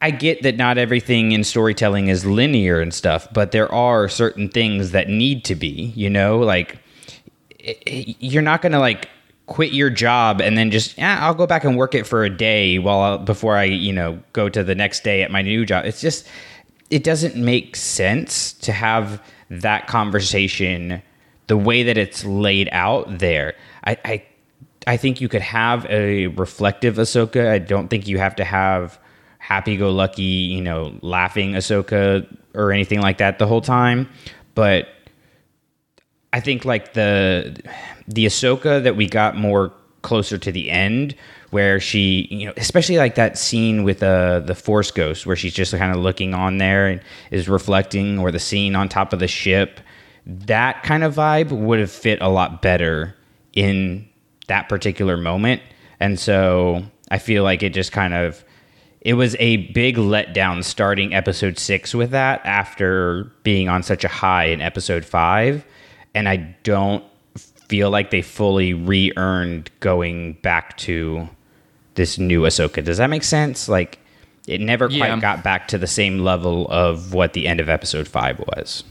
I 0.00 0.10
get 0.10 0.42
that 0.42 0.56
not 0.56 0.78
everything 0.78 1.32
in 1.32 1.44
storytelling 1.44 2.08
is 2.08 2.24
linear 2.24 2.80
and 2.80 2.94
stuff, 2.94 3.28
but 3.32 3.52
there 3.52 3.70
are 3.72 4.08
certain 4.08 4.48
things 4.48 4.92
that 4.92 5.08
need 5.08 5.44
to 5.44 5.54
be, 5.54 5.92
you 5.94 6.08
know, 6.08 6.38
like 6.38 6.78
you're 7.86 8.42
not 8.42 8.62
going 8.62 8.72
to 8.72 8.78
like 8.78 9.08
quit 9.46 9.72
your 9.72 9.90
job 9.90 10.40
and 10.40 10.56
then 10.56 10.70
just 10.70 10.96
yeah, 10.96 11.18
I'll 11.20 11.34
go 11.34 11.46
back 11.46 11.64
and 11.64 11.76
work 11.76 11.94
it 11.94 12.06
for 12.06 12.24
a 12.24 12.30
day 12.30 12.78
while 12.78 13.18
before 13.18 13.56
I, 13.56 13.64
you 13.64 13.92
know, 13.92 14.20
go 14.32 14.48
to 14.48 14.64
the 14.64 14.74
next 14.74 15.04
day 15.04 15.22
at 15.22 15.30
my 15.30 15.42
new 15.42 15.66
job. 15.66 15.84
It's 15.84 16.00
just 16.00 16.26
it 16.90 17.04
doesn't 17.04 17.36
make 17.36 17.76
sense 17.76 18.52
to 18.54 18.72
have 18.72 19.22
that 19.50 19.86
conversation 19.86 21.02
the 21.46 21.56
way 21.56 21.82
that 21.82 21.98
it's 21.98 22.24
laid 22.24 22.68
out 22.72 23.18
there. 23.18 23.54
I 23.84 23.98
I, 24.04 24.24
I 24.86 24.96
think 24.96 25.20
you 25.20 25.28
could 25.28 25.42
have 25.42 25.86
a 25.86 26.28
reflective 26.28 26.96
Ahsoka. 26.96 27.50
I 27.50 27.58
don't 27.58 27.88
think 27.88 28.06
you 28.06 28.18
have 28.18 28.36
to 28.36 28.44
have 28.44 28.98
happy-go-lucky, 29.38 30.22
you 30.22 30.60
know, 30.62 30.96
laughing 31.02 31.52
Ahsoka 31.52 32.26
or 32.54 32.72
anything 32.72 33.00
like 33.00 33.18
that 33.18 33.38
the 33.38 33.46
whole 33.46 33.60
time. 33.60 34.08
But 34.54 34.88
I 36.34 36.40
think 36.40 36.64
like 36.64 36.94
the 36.94 37.56
the 38.08 38.26
Ahsoka 38.26 38.82
that 38.82 38.96
we 38.96 39.08
got 39.08 39.36
more 39.36 39.72
closer 40.02 40.36
to 40.36 40.50
the 40.50 40.68
end, 40.68 41.14
where 41.50 41.78
she, 41.78 42.26
you 42.28 42.46
know, 42.46 42.52
especially 42.56 42.98
like 42.98 43.14
that 43.14 43.38
scene 43.38 43.84
with 43.84 44.02
uh, 44.02 44.40
the 44.40 44.56
Force 44.56 44.90
Ghost, 44.90 45.26
where 45.26 45.36
she's 45.36 45.54
just 45.54 45.72
kind 45.72 45.94
of 45.94 46.02
looking 46.02 46.34
on 46.34 46.58
there 46.58 46.88
and 46.88 47.00
is 47.30 47.48
reflecting, 47.48 48.18
or 48.18 48.32
the 48.32 48.40
scene 48.40 48.74
on 48.74 48.88
top 48.88 49.12
of 49.12 49.20
the 49.20 49.28
ship. 49.28 49.80
That 50.26 50.82
kind 50.82 51.04
of 51.04 51.14
vibe 51.14 51.52
would 51.52 51.78
have 51.78 51.92
fit 51.92 52.20
a 52.20 52.28
lot 52.28 52.60
better 52.60 53.14
in 53.52 54.08
that 54.48 54.68
particular 54.68 55.16
moment, 55.16 55.62
and 56.00 56.18
so 56.18 56.82
I 57.12 57.18
feel 57.18 57.44
like 57.44 57.62
it 57.62 57.70
just 57.70 57.92
kind 57.92 58.12
of 58.12 58.44
it 59.02 59.14
was 59.14 59.36
a 59.38 59.68
big 59.68 59.98
letdown 59.98 60.64
starting 60.64 61.14
episode 61.14 61.60
six 61.60 61.94
with 61.94 62.10
that 62.10 62.44
after 62.44 63.30
being 63.44 63.68
on 63.68 63.84
such 63.84 64.02
a 64.02 64.08
high 64.08 64.46
in 64.46 64.60
episode 64.60 65.04
five. 65.04 65.64
And 66.14 66.28
I 66.28 66.36
don't 66.62 67.02
feel 67.68 67.90
like 67.90 68.10
they 68.10 68.22
fully 68.22 68.74
re 68.74 69.12
earned 69.16 69.70
going 69.80 70.34
back 70.42 70.76
to 70.78 71.28
this 71.94 72.18
new 72.18 72.42
Ahsoka. 72.42 72.84
Does 72.84 72.98
that 72.98 73.08
make 73.10 73.24
sense? 73.24 73.68
Like, 73.68 73.98
it 74.46 74.60
never 74.60 74.88
quite 74.88 74.98
Yeah. 75.08 75.20
got 75.20 75.42
back 75.42 75.68
to 75.68 75.78
the 75.78 75.86
same 75.86 76.18
level 76.20 76.66
of 76.68 77.14
what 77.14 77.32
the 77.32 77.46
end 77.48 77.60
of 77.60 77.68
episode 77.68 78.06
five 78.06 78.38
was. 78.40 78.84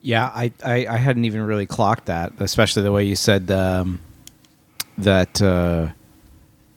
Yeah, 0.00 0.30
I, 0.34 0.52
I, 0.64 0.86
I 0.86 0.96
hadn't 0.98 1.24
even 1.24 1.42
really 1.42 1.66
clocked 1.66 2.06
that, 2.06 2.32
especially 2.38 2.82
the 2.82 2.92
way 2.92 3.04
you 3.04 3.16
said 3.16 3.50
um, 3.50 4.00
that 4.98 5.40
uh, 5.40 5.88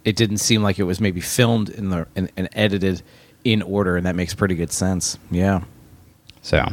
it 0.05 0.15
didn't 0.15 0.37
seem 0.37 0.63
like 0.63 0.79
it 0.79 0.83
was 0.83 1.01
maybe 1.01 1.19
filmed 1.19 1.69
in 1.69 1.89
the 1.89 2.07
and, 2.15 2.31
and 2.37 2.47
edited 2.53 3.01
in 3.43 3.61
order, 3.61 3.97
and 3.97 4.05
that 4.05 4.15
makes 4.15 4.33
pretty 4.33 4.55
good 4.55 4.71
sense. 4.71 5.17
Yeah, 5.29 5.63
So, 6.41 6.65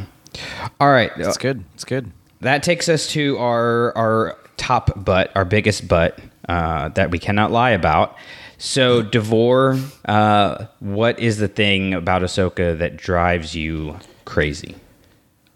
all 0.79 0.91
right. 0.91 1.11
it's 1.17 1.37
good. 1.37 1.63
It's 1.73 1.85
good. 1.85 2.11
that 2.41 2.63
takes 2.63 2.89
us 2.89 3.07
to 3.11 3.37
our 3.37 3.95
our 3.97 4.37
top 4.57 5.03
butt, 5.03 5.31
our 5.35 5.45
biggest 5.45 5.87
butt 5.87 6.19
uh, 6.49 6.89
that 6.89 7.11
we 7.11 7.19
cannot 7.19 7.51
lie 7.51 7.71
about. 7.71 8.15
So, 8.57 9.01
Davor, 9.01 9.77
uh, 10.05 10.65
what 10.79 11.19
is 11.19 11.39
the 11.39 11.47
thing 11.49 11.93
about 11.93 12.21
Ahsoka 12.21 12.77
that 12.79 12.95
drives 12.95 13.53
you 13.53 13.99
crazy? 14.23 14.75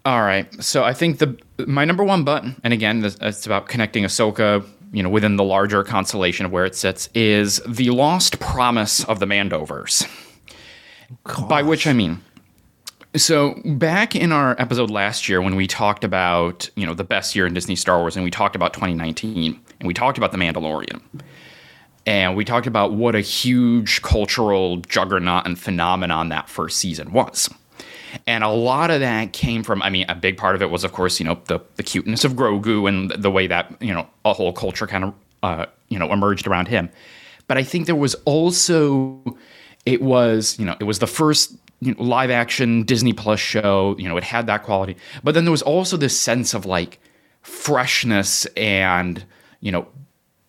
All 0.06 0.22
right. 0.22 0.52
So 0.64 0.84
I 0.84 0.94
think 0.94 1.20
the 1.20 1.38
my 1.66 1.86
number 1.86 2.04
one 2.04 2.24
button, 2.24 2.60
and 2.64 2.74
again, 2.74 3.02
this, 3.02 3.18
it's 3.22 3.46
about 3.46 3.68
connecting 3.68 4.04
Ahsoka, 4.04 4.66
you 4.92 5.04
know, 5.04 5.10
within 5.10 5.36
the 5.36 5.44
larger 5.44 5.84
constellation 5.84 6.46
of 6.46 6.52
where 6.52 6.66
it 6.66 6.76
sits, 6.76 7.10
is 7.14 7.62
the 7.68 7.90
lost 7.92 8.40
promise 8.40 9.04
of 9.06 9.20
the 9.20 9.26
Mandoverse. 9.26 10.08
By 11.48 11.64
which 11.64 11.88
I 11.88 11.94
mean, 11.94 12.22
so 13.16 13.60
back 13.66 14.16
in 14.16 14.32
our 14.32 14.60
episode 14.60 14.90
last 14.90 15.28
year 15.28 15.42
when 15.42 15.56
we 15.56 15.68
talked 15.68 16.04
about 16.04 16.70
you 16.76 16.86
know 16.86 16.94
the 16.94 17.04
best 17.04 17.36
year 17.36 17.46
in 17.48 17.54
Disney 17.54 17.76
Star 17.76 18.00
Wars, 18.00 18.16
and 18.16 18.24
we 18.24 18.32
talked 18.32 18.56
about 18.56 18.74
2019, 18.74 19.60
and 19.80 19.88
we 19.88 19.94
talked 19.94 20.18
about 20.18 20.32
the 20.32 20.38
Mandalorian, 20.38 21.02
and 22.06 22.36
we 22.36 22.46
talked 22.46 22.68
about 22.68 22.94
what 22.94 23.16
a 23.16 23.22
huge 23.22 24.02
cultural 24.02 24.78
juggernaut 24.78 25.46
and 25.46 25.60
phenomenon 25.60 26.30
that 26.30 26.50
first 26.50 26.78
season 26.78 27.12
was. 27.12 27.50
And 28.26 28.44
a 28.44 28.50
lot 28.50 28.90
of 28.90 29.02
that 29.02 29.34
came 29.34 29.64
from, 29.64 29.82
I 29.84 29.90
mean, 29.90 30.06
a 30.10 30.16
big 30.16 30.38
part 30.38 30.56
of 30.56 30.62
it 30.62 30.72
was, 30.72 30.84
of 30.84 30.92
course, 30.92 31.20
you 31.20 31.26
know, 31.26 31.40
the, 31.46 31.60
the 31.76 31.84
cuteness 31.84 32.26
of 32.26 32.34
Grogu 32.34 32.88
and 32.88 33.12
the 33.12 33.30
way 33.30 33.46
that, 33.48 33.72
you 33.82 33.94
know, 33.94 34.08
a 34.26 34.34
whole 34.34 34.52
culture 34.52 34.88
kind 34.88 35.04
of, 35.04 35.14
uh, 35.44 35.66
you 35.90 36.00
know, 36.00 36.12
emerged 36.12 36.48
around 36.48 36.68
him. 36.68 36.90
But 37.48 37.58
I 37.58 37.64
think 37.64 37.86
there 37.86 37.96
was 37.96 38.16
also, 38.26 39.38
it 39.86 40.02
was, 40.02 40.58
you 40.58 40.66
know, 40.66 40.76
it 40.80 40.86
was 40.86 41.00
the 41.00 41.08
first 41.08 41.56
you 41.82 41.94
know, 41.94 42.04
live 42.04 42.30
action 42.30 42.84
Disney 42.84 43.14
Plus 43.14 43.40
show, 43.40 43.96
you 43.98 44.10
know, 44.10 44.18
it 44.18 44.24
had 44.24 44.48
that 44.48 44.64
quality. 44.64 44.98
But 45.24 45.34
then 45.34 45.46
there 45.46 45.52
was 45.52 45.62
also 45.62 45.98
this 45.98 46.20
sense 46.20 46.54
of 46.54 46.66
like 46.66 47.00
freshness 47.42 48.46
and, 48.58 49.24
you 49.62 49.72
know, 49.72 49.88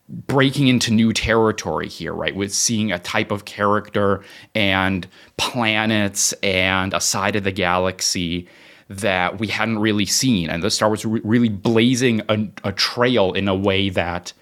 breaking 0.08 0.66
into 0.66 0.92
new 0.92 1.12
territory 1.12 1.88
here, 1.88 2.12
right? 2.12 2.34
With 2.34 2.52
seeing 2.52 2.90
a 2.90 2.98
type 2.98 3.30
of 3.30 3.44
character 3.44 4.24
and 4.54 5.06
planets 5.36 6.32
and 6.42 6.92
a 6.92 7.00
side 7.00 7.36
of 7.36 7.44
the 7.44 7.52
galaxy 7.52 8.48
that 8.88 9.38
we 9.38 9.46
hadn't 9.46 9.78
really 9.78 10.06
seen. 10.06 10.50
And 10.50 10.64
the 10.64 10.70
Star 10.70 10.88
Wars 10.88 11.04
re- 11.04 11.20
really 11.22 11.48
blazing 11.48 12.22
a, 12.28 12.48
a 12.64 12.72
trail 12.72 13.32
in 13.32 13.46
a 13.46 13.54
way 13.54 13.88
that 13.88 14.32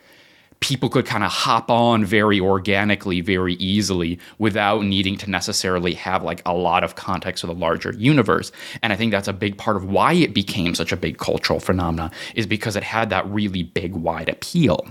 people 0.60 0.88
could 0.88 1.06
kind 1.06 1.22
of 1.22 1.30
hop 1.30 1.70
on 1.70 2.04
very 2.04 2.40
organically, 2.40 3.20
very 3.20 3.54
easily, 3.54 4.18
without 4.38 4.84
needing 4.84 5.16
to 5.16 5.30
necessarily 5.30 5.94
have 5.94 6.24
like 6.24 6.42
a 6.44 6.52
lot 6.52 6.82
of 6.82 6.96
context 6.96 7.44
of 7.44 7.48
the 7.48 7.54
larger 7.54 7.92
universe. 7.92 8.50
And 8.82 8.92
I 8.92 8.96
think 8.96 9.12
that's 9.12 9.28
a 9.28 9.32
big 9.32 9.56
part 9.56 9.76
of 9.76 9.84
why 9.84 10.14
it 10.14 10.34
became 10.34 10.74
such 10.74 10.90
a 10.90 10.96
big 10.96 11.18
cultural 11.18 11.60
phenomenon, 11.60 12.10
is 12.34 12.46
because 12.46 12.74
it 12.74 12.82
had 12.82 13.10
that 13.10 13.26
really 13.28 13.62
big, 13.62 13.94
wide 13.94 14.28
appeal. 14.28 14.86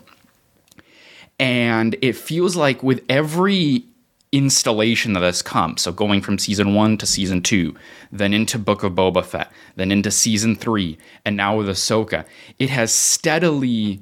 And 1.39 1.95
it 2.01 2.15
feels 2.15 2.55
like 2.55 2.82
with 2.82 3.03
every 3.09 3.84
installation 4.32 5.13
that 5.13 5.24
has 5.24 5.41
come, 5.41 5.78
so 5.78 5.91
going 5.91 6.22
from 6.22 6.38
season 6.38 6.74
one 6.74 6.97
to 6.97 7.05
season 7.05 7.41
two, 7.41 7.76
then 8.11 8.34
into 8.34 8.57
Book 8.57 8.84
of 8.84 8.93
Boba 8.93 9.24
Fett, 9.24 9.51
then 9.76 9.91
into 9.91 10.11
season 10.11 10.55
three, 10.55 10.97
and 11.26 11.38
now 11.38 11.57
with 11.57 11.68
Ahsoka, 11.68 12.26
it 12.57 12.70
has 12.70 12.91
steadily 12.93 14.01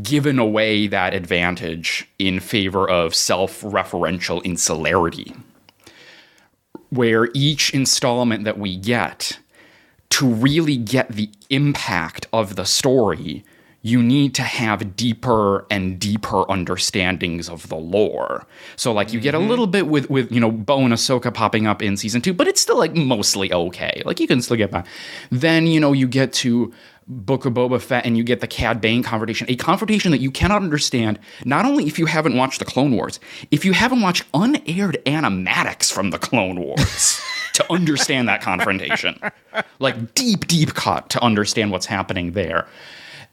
given 0.00 0.38
away 0.38 0.86
that 0.86 1.12
advantage 1.12 2.08
in 2.18 2.40
favor 2.40 2.88
of 2.88 3.14
self 3.14 3.62
referential 3.62 4.42
insularity. 4.44 5.34
Where 6.90 7.30
each 7.34 7.72
installment 7.72 8.44
that 8.44 8.58
we 8.58 8.76
get, 8.76 9.38
to 10.10 10.26
really 10.28 10.76
get 10.76 11.08
the 11.08 11.30
impact 11.48 12.26
of 12.34 12.56
the 12.56 12.66
story, 12.66 13.44
you 13.80 14.02
need 14.02 14.34
to 14.34 14.42
have 14.42 14.94
deeper 14.94 15.66
and 15.70 15.98
deeper 15.98 16.44
understandings 16.50 17.48
of 17.48 17.68
the 17.68 17.76
lore. 17.76 18.46
So 18.76 18.92
like 18.92 19.12
you 19.12 19.20
get 19.20 19.34
a 19.34 19.38
mm-hmm. 19.38 19.48
little 19.48 19.66
bit 19.66 19.88
with 19.88 20.08
with 20.08 20.30
you 20.30 20.38
know 20.38 20.50
Bo 20.50 20.80
and 20.80 20.92
Ahsoka 20.92 21.34
popping 21.34 21.66
up 21.66 21.82
in 21.82 21.96
season 21.96 22.20
two, 22.20 22.32
but 22.32 22.46
it's 22.46 22.60
still 22.60 22.78
like 22.78 22.94
mostly 22.94 23.52
okay. 23.52 24.02
Like 24.04 24.20
you 24.20 24.28
can 24.28 24.40
still 24.40 24.56
get 24.56 24.70
by. 24.70 24.84
Then 25.30 25.66
you 25.66 25.80
know 25.80 25.92
you 25.92 26.06
get 26.06 26.32
to 26.34 26.72
Book 27.06 27.44
of 27.44 27.54
Boba 27.54 27.80
Fett 27.80 28.06
and 28.06 28.16
you 28.16 28.24
get 28.24 28.40
the 28.40 28.46
Cad 28.46 28.80
Bane 28.80 29.02
confrontation, 29.02 29.46
a 29.50 29.56
confrontation 29.56 30.10
that 30.10 30.20
you 30.20 30.30
cannot 30.30 30.62
understand 30.62 31.18
not 31.44 31.64
only 31.64 31.86
if 31.86 31.98
you 31.98 32.06
haven't 32.06 32.36
watched 32.36 32.58
the 32.58 32.64
Clone 32.64 32.94
Wars, 32.94 33.20
if 33.50 33.64
you 33.64 33.72
haven't 33.72 34.00
watched 34.00 34.24
unaired 34.34 35.00
animatics 35.06 35.92
from 35.92 36.10
the 36.10 36.18
Clone 36.18 36.60
Wars 36.60 37.20
to 37.54 37.72
understand 37.72 38.28
that 38.28 38.40
confrontation. 38.40 39.18
Like 39.78 40.14
deep, 40.14 40.46
deep 40.46 40.74
cut 40.74 41.10
to 41.10 41.22
understand 41.22 41.70
what's 41.70 41.86
happening 41.86 42.32
there 42.32 42.66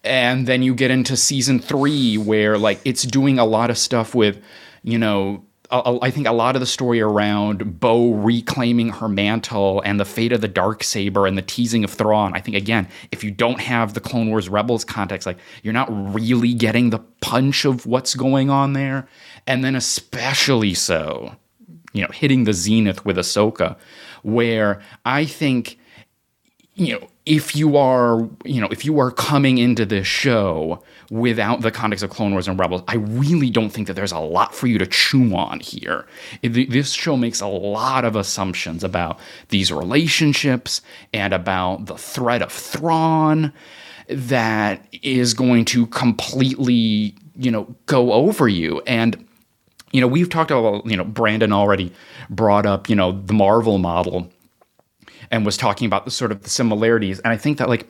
and 0.04 0.48
then 0.48 0.64
you 0.64 0.74
get 0.74 0.92
into 0.92 1.18
season 1.18 1.60
three 1.60 2.18
where 2.18 2.58
like 2.58 2.80
it's 2.86 3.04
doing 3.04 3.38
a 3.38 3.46
lot 3.46 3.70
of 3.70 3.78
stuff 3.78 4.16
with 4.16 4.42
you 4.84 4.98
know 4.98 5.44
I 5.72 6.10
think 6.10 6.26
a 6.26 6.32
lot 6.32 6.56
of 6.56 6.62
the 6.62 6.66
story 6.66 7.00
around 7.00 7.80
Bo 7.80 8.14
reclaiming 8.14 8.90
her 8.90 9.08
mantle 9.08 9.82
and 9.86 10.00
the 10.00 10.06
fate 10.06 10.32
of 10.32 10.42
the 10.42 10.48
dark 10.48 10.84
saber 10.84 11.28
and 11.28 11.38
the 11.38 11.44
teasing 11.44 11.84
of 11.84 11.92
Thrawn. 11.92 12.34
I 12.34 12.42
think 12.42 12.58
again, 12.58 12.88
if 13.12 13.24
you 13.24 13.30
don't 13.30 13.60
have 13.60 13.94
the 13.94 14.00
Clone 14.00 14.30
Wars 14.30 14.50
Rebels 14.50 14.84
context, 14.84 15.28
like 15.28 15.38
you're 15.62 15.74
not 15.74 15.88
really 15.92 16.56
getting 16.56 16.90
the 16.90 17.00
punch 17.22 17.66
of 17.66 17.86
what's 17.86 18.16
going 18.16 18.50
on 18.50 18.74
there. 18.74 19.08
And 19.46 19.64
then 19.64 19.76
especially 19.76 20.74
so, 20.74 21.36
you 21.94 22.02
know, 22.02 22.10
hitting 22.12 22.46
the 22.46 22.54
zenith 22.54 23.06
with 23.06 23.18
Ahsoka, 23.18 23.78
where 24.24 24.82
I 25.06 25.26
think 25.26 25.78
you 26.80 26.94
know, 26.94 27.08
if 27.26 27.56
you 27.56 27.78
are, 27.78 28.28
you 28.44 28.60
know, 28.60 28.68
if 28.72 28.86
you 28.86 29.00
are 29.00 29.12
coming 29.12 29.58
into 29.58 29.86
this 29.86 30.08
show 30.08 30.84
without 31.12 31.62
the 31.62 31.72
context 31.72 32.04
of 32.04 32.10
Clone 32.10 32.32
Wars 32.32 32.48
and 32.48 32.58
Rebels, 32.58 32.82
I 32.88 32.96
really 32.96 33.50
don't 33.50 33.70
think 33.70 33.88
that 33.88 33.94
there's 33.94 34.12
a 34.12 34.20
lot 34.20 34.56
for 34.56 34.68
you 34.68 34.78
to 34.80 34.88
chew 34.88 35.36
on 35.36 35.60
here. 35.60 36.08
This 36.42 36.92
show 36.92 37.18
makes 37.18 37.42
a 37.42 37.48
lot 37.48 38.06
of 38.06 38.16
assumptions 38.16 38.84
about 38.84 39.20
these 39.50 39.72
relationships 39.72 40.82
and 41.14 41.34
about 41.34 41.86
the 41.86 41.98
threat 41.98 42.42
of 42.42 42.52
Thrawn 42.52 43.54
that 44.08 44.88
is 45.04 45.34
going 45.34 45.66
to 45.66 45.86
completely, 45.88 47.16
you 47.36 47.52
know, 47.52 47.76
go 47.86 48.14
over 48.14 48.48
you. 48.48 48.82
And 48.88 49.26
you 49.92 50.02
know, 50.02 50.08
we've 50.08 50.30
talked 50.30 50.52
about, 50.52 50.86
you 50.86 50.96
know, 50.96 51.04
Brandon 51.04 51.52
already 51.52 51.92
brought 52.30 52.66
up, 52.66 52.90
you 52.90 52.96
know, 52.96 53.12
the 53.12 53.34
Marvel 53.34 53.80
model 53.80 54.32
and 55.32 55.46
was 55.46 55.58
talking 55.58 55.86
about 55.86 56.06
the 56.06 56.12
sort 56.12 56.32
of 56.32 56.44
the 56.44 56.50
similarities. 56.50 57.20
And 57.20 57.32
I 57.32 57.38
think 57.38 57.58
that 57.58 57.70
like 57.70 57.88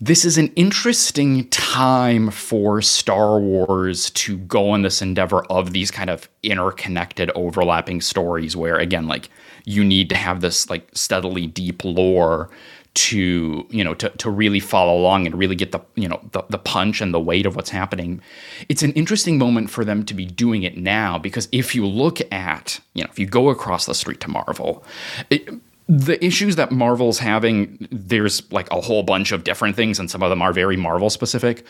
this 0.00 0.24
is 0.24 0.38
an 0.38 0.52
interesting 0.54 1.48
time 1.48 2.30
for 2.30 2.80
Star 2.80 3.40
Wars 3.40 4.10
to 4.10 4.38
go 4.38 4.70
on 4.70 4.82
this 4.82 5.02
endeavor 5.02 5.44
of 5.46 5.72
these 5.72 5.90
kind 5.90 6.08
of 6.08 6.28
interconnected, 6.44 7.32
overlapping 7.34 8.00
stories 8.00 8.56
where 8.56 8.76
again, 8.76 9.08
like 9.08 9.28
you 9.64 9.82
need 9.82 10.08
to 10.10 10.14
have 10.14 10.40
this 10.40 10.70
like 10.70 10.88
steadily 10.92 11.46
deep 11.46 11.84
lore 11.84 12.48
to 12.94 13.66
you 13.70 13.84
know 13.84 13.94
to, 13.94 14.08
to 14.10 14.30
really 14.30 14.58
follow 14.58 14.98
along 14.98 15.26
and 15.26 15.36
really 15.36 15.54
get 15.54 15.72
the 15.72 15.80
you 15.94 16.08
know 16.08 16.20
the, 16.32 16.42
the 16.48 16.58
punch 16.58 17.00
and 17.00 17.12
the 17.12 17.20
weight 17.20 17.46
of 17.46 17.54
what's 17.54 17.70
happening 17.70 18.20
it's 18.68 18.82
an 18.82 18.92
interesting 18.94 19.38
moment 19.38 19.70
for 19.70 19.84
them 19.84 20.04
to 20.04 20.14
be 20.14 20.24
doing 20.24 20.64
it 20.64 20.76
now 20.76 21.16
because 21.16 21.48
if 21.52 21.76
you 21.76 21.86
look 21.86 22.18
at 22.32 22.80
you 22.94 23.04
know 23.04 23.08
if 23.10 23.18
you 23.18 23.26
go 23.26 23.50
across 23.50 23.86
the 23.86 23.94
street 23.94 24.20
to 24.20 24.28
marvel 24.28 24.82
it, 25.30 25.48
the 25.88 26.22
issues 26.24 26.56
that 26.56 26.70
Marvel's 26.70 27.18
having, 27.18 27.88
there's 27.90 28.50
like 28.52 28.70
a 28.70 28.80
whole 28.80 29.02
bunch 29.02 29.32
of 29.32 29.42
different 29.42 29.74
things, 29.74 29.98
and 29.98 30.10
some 30.10 30.22
of 30.22 30.28
them 30.28 30.42
are 30.42 30.52
very 30.52 30.76
Marvel 30.76 31.08
specific. 31.08 31.64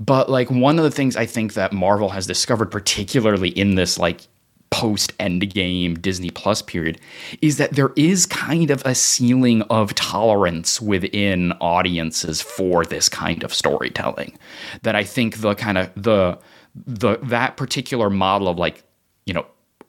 But 0.00 0.30
like 0.30 0.50
one 0.50 0.78
of 0.78 0.84
the 0.84 0.90
things 0.90 1.16
I 1.16 1.26
think 1.26 1.54
that 1.54 1.72
Marvel 1.72 2.08
has 2.10 2.26
discovered, 2.26 2.70
particularly 2.70 3.50
in 3.50 3.74
this 3.74 3.98
like 3.98 4.22
post 4.70 5.16
Endgame 5.18 6.00
Disney 6.00 6.30
Plus 6.30 6.62
period, 6.62 6.98
is 7.42 7.58
that 7.58 7.72
there 7.72 7.92
is 7.94 8.24
kind 8.24 8.70
of 8.70 8.82
a 8.86 8.94
ceiling 8.94 9.62
of 9.62 9.94
tolerance 9.94 10.80
within 10.80 11.52
audiences 11.60 12.40
for 12.40 12.84
this 12.84 13.08
kind 13.08 13.42
of 13.42 13.52
storytelling. 13.52 14.38
That 14.82 14.96
I 14.96 15.04
think 15.04 15.38
the 15.38 15.54
kind 15.54 15.76
of 15.76 15.90
the 15.94 16.38
the 16.74 17.18
that 17.24 17.56
particular 17.58 18.08
model 18.08 18.48
of 18.48 18.56
like 18.56 18.82
you 19.26 19.34
know 19.34 19.46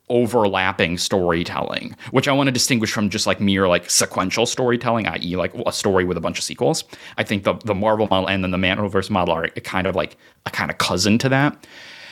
overlapping 0.10 0.98
storytelling, 0.98 1.96
which 2.12 2.28
I 2.28 2.32
want 2.32 2.48
to 2.48 2.52
distinguish 2.52 2.92
from 2.92 3.10
just 3.10 3.28
like 3.28 3.40
mere 3.40 3.68
like 3.68 3.90
sequential 3.90 4.46
storytelling, 4.46 5.08
i.e., 5.08 5.36
like 5.36 5.54
a 5.66 5.72
story 5.72 6.06
with 6.06 6.18
a 6.18 6.22
bunch 6.22 6.38
of 6.38 6.44
sequels. 6.44 6.84
I 7.18 7.24
think 7.24 7.44
the 7.44 7.54
the 7.66 7.76
Marvel 7.76 8.08
model 8.08 8.28
and 8.28 8.44
then 8.44 8.52
the 8.52 8.58
Mandoverse 8.58 9.10
model 9.10 9.34
are 9.34 9.48
kind 9.48 9.88
of 9.88 9.96
like 9.96 10.18
a 10.46 10.52
kind 10.52 10.72
of 10.72 10.78
cousin 10.78 11.18
to 11.20 11.30
that. 11.30 11.68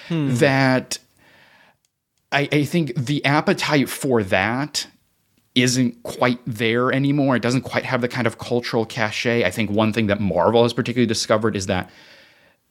Hmm. 0.08 0.36
That 0.36 1.00
I, 2.32 2.48
I 2.52 2.64
think 2.64 2.95
the 2.95 3.24
appetite 3.26 3.89
for 3.89 4.24
that 4.24 4.88
isn't 5.56 6.04
quite 6.04 6.39
there 6.45 6.91
anymore. 6.91 7.36
It 7.36 7.41
doesn't 7.41 7.62
quite 7.62 7.84
have 7.84 8.02
the 8.02 8.08
kind 8.08 8.28
of 8.28 8.38
cultural 8.38 8.86
cachet. 8.86 9.43
I 9.43 9.50
think 9.50 9.72
one 9.72 9.91
thing 9.91 10.08
that 10.08 10.22
Marvel 10.22 10.64
has 10.64 10.72
particularly 10.72 11.08
discovered 11.08 11.56
is 11.56 11.66
that 11.66 11.89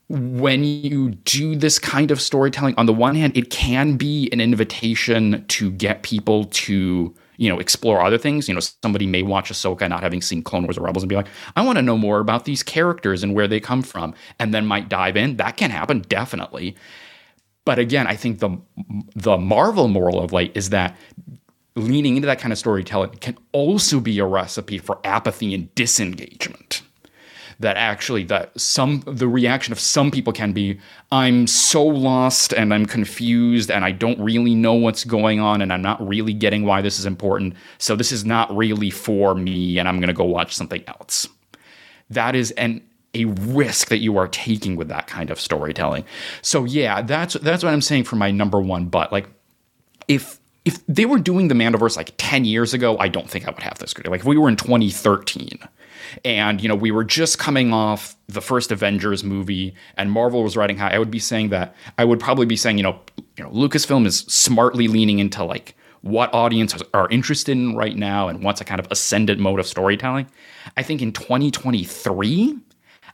when 0.08 0.62
you 0.62 1.10
do 1.10 1.56
this 1.56 1.78
kind 1.78 2.10
of 2.10 2.20
storytelling, 2.20 2.74
on 2.76 2.86
the 2.86 2.92
one 2.92 3.16
hand, 3.16 3.36
it 3.36 3.50
can 3.50 3.96
be 3.96 4.28
an 4.32 4.40
invitation 4.40 5.44
to 5.48 5.70
get 5.72 6.02
people 6.02 6.44
to, 6.44 7.12
you 7.38 7.48
know, 7.48 7.58
explore 7.58 8.00
other 8.00 8.18
things. 8.18 8.48
You 8.48 8.54
know, 8.54 8.60
somebody 8.82 9.06
may 9.06 9.22
watch 9.22 9.50
Ahsoka 9.50 9.88
not 9.88 10.02
having 10.02 10.22
seen 10.22 10.42
Clone 10.42 10.64
Wars 10.64 10.78
or 10.78 10.82
Rebels 10.82 11.02
and 11.02 11.08
be 11.08 11.16
like, 11.16 11.26
I 11.56 11.62
want 11.64 11.76
to 11.78 11.82
know 11.82 11.98
more 11.98 12.20
about 12.20 12.44
these 12.44 12.62
characters 12.62 13.24
and 13.24 13.34
where 13.34 13.48
they 13.48 13.58
come 13.58 13.82
from, 13.82 14.14
and 14.38 14.54
then 14.54 14.64
might 14.64 14.88
dive 14.88 15.16
in. 15.16 15.38
That 15.38 15.56
can 15.56 15.70
happen, 15.70 16.02
definitely. 16.02 16.76
But 17.64 17.80
again, 17.80 18.06
I 18.06 18.14
think 18.14 18.38
the 18.38 18.56
the 19.16 19.36
Marvel 19.36 19.88
moral 19.88 20.20
of 20.20 20.32
late 20.32 20.52
is 20.56 20.70
that 20.70 20.96
leaning 21.74 22.14
into 22.14 22.26
that 22.26 22.38
kind 22.38 22.52
of 22.52 22.58
storytelling 22.58 23.10
can 23.20 23.36
also 23.50 23.98
be 23.98 24.20
a 24.20 24.24
recipe 24.24 24.78
for 24.78 25.00
apathy 25.02 25.52
and 25.52 25.74
disengagement 25.74 26.82
that 27.58 27.76
actually 27.76 28.24
that 28.24 28.58
some 28.60 29.02
the 29.06 29.28
reaction 29.28 29.72
of 29.72 29.80
some 29.80 30.10
people 30.10 30.32
can 30.32 30.52
be 30.52 30.78
i'm 31.10 31.46
so 31.46 31.84
lost 31.84 32.52
and 32.52 32.72
i'm 32.72 32.86
confused 32.86 33.70
and 33.70 33.84
i 33.84 33.90
don't 33.90 34.18
really 34.20 34.54
know 34.54 34.74
what's 34.74 35.04
going 35.04 35.40
on 35.40 35.62
and 35.62 35.72
i'm 35.72 35.82
not 35.82 36.06
really 36.06 36.32
getting 36.32 36.64
why 36.64 36.80
this 36.82 36.98
is 36.98 37.06
important 37.06 37.54
so 37.78 37.96
this 37.96 38.12
is 38.12 38.24
not 38.24 38.54
really 38.54 38.90
for 38.90 39.34
me 39.34 39.78
and 39.78 39.88
i'm 39.88 39.98
going 39.98 40.08
to 40.08 40.14
go 40.14 40.24
watch 40.24 40.54
something 40.54 40.82
else 40.86 41.28
that 42.10 42.34
is 42.34 42.50
an 42.52 42.82
a 43.14 43.24
risk 43.24 43.88
that 43.88 43.98
you 43.98 44.18
are 44.18 44.28
taking 44.28 44.76
with 44.76 44.88
that 44.88 45.06
kind 45.06 45.30
of 45.30 45.40
storytelling 45.40 46.04
so 46.42 46.64
yeah 46.64 47.00
that's 47.02 47.34
that's 47.34 47.64
what 47.64 47.72
i'm 47.72 47.80
saying 47.80 48.04
for 48.04 48.16
my 48.16 48.30
number 48.30 48.60
one 48.60 48.86
but 48.86 49.10
like 49.12 49.28
if 50.08 50.38
if 50.66 50.84
they 50.86 51.06
were 51.06 51.20
doing 51.20 51.46
the 51.46 51.54
Mandoverse 51.54 51.96
like 51.96 52.12
10 52.18 52.44
years 52.44 52.74
ago, 52.74 52.98
I 52.98 53.06
don't 53.06 53.30
think 53.30 53.46
I 53.46 53.52
would 53.52 53.62
have 53.62 53.78
this. 53.78 53.94
Good. 53.94 54.08
Like 54.08 54.22
if 54.22 54.26
we 54.26 54.36
were 54.36 54.48
in 54.48 54.56
2013 54.56 55.60
and 56.24 56.60
you 56.60 56.68
know 56.68 56.74
we 56.74 56.90
were 56.90 57.04
just 57.04 57.38
coming 57.38 57.72
off 57.72 58.16
the 58.28 58.40
first 58.40 58.72
Avengers 58.72 59.22
movie 59.22 59.74
and 59.96 60.10
Marvel 60.10 60.42
was 60.42 60.56
riding 60.56 60.76
high, 60.76 60.94
I 60.94 60.98
would 60.98 61.10
be 61.10 61.18
saying 61.18 61.50
that 61.50 61.74
I 61.98 62.04
would 62.04 62.20
probably 62.20 62.46
be 62.46 62.56
saying, 62.56 62.78
you 62.78 62.82
know, 62.82 62.98
you 63.36 63.44
know, 63.44 63.50
Lucasfilm 63.50 64.06
is 64.06 64.20
smartly 64.20 64.88
leaning 64.88 65.18
into 65.18 65.44
like 65.44 65.76
what 66.02 66.32
audiences 66.32 66.82
are 66.94 67.08
interested 67.10 67.52
in 67.52 67.76
right 67.76 67.96
now 67.96 68.28
and 68.28 68.42
what's 68.42 68.60
a 68.60 68.64
kind 68.64 68.80
of 68.80 68.86
ascendant 68.90 69.40
mode 69.40 69.60
of 69.60 69.66
storytelling. 69.66 70.26
I 70.76 70.82
think 70.82 71.02
in 71.02 71.12
2023, 71.12 72.58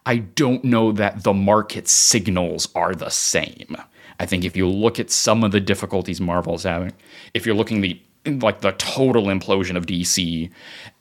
I 0.05 0.16
don't 0.16 0.64
know 0.64 0.93
that 0.93 1.22
the 1.22 1.32
market 1.32 1.88
signals 1.88 2.68
are 2.74 2.95
the 2.95 3.09
same. 3.09 3.76
I 4.18 4.26
think 4.26 4.45
if 4.45 4.57
you 4.57 4.68
look 4.68 4.99
at 4.99 5.11
some 5.11 5.43
of 5.43 5.53
the 5.53 5.61
difficulties 5.61 6.20
Marvel's 6.20 6.64
having, 6.64 6.93
if 7.34 7.47
you're 7.47 7.55
looking 7.55 7.80
the 7.80 8.01
like 8.27 8.61
the 8.61 8.73
total 8.73 9.25
implosion 9.25 9.77
of 9.77 9.87
DC, 9.87 10.51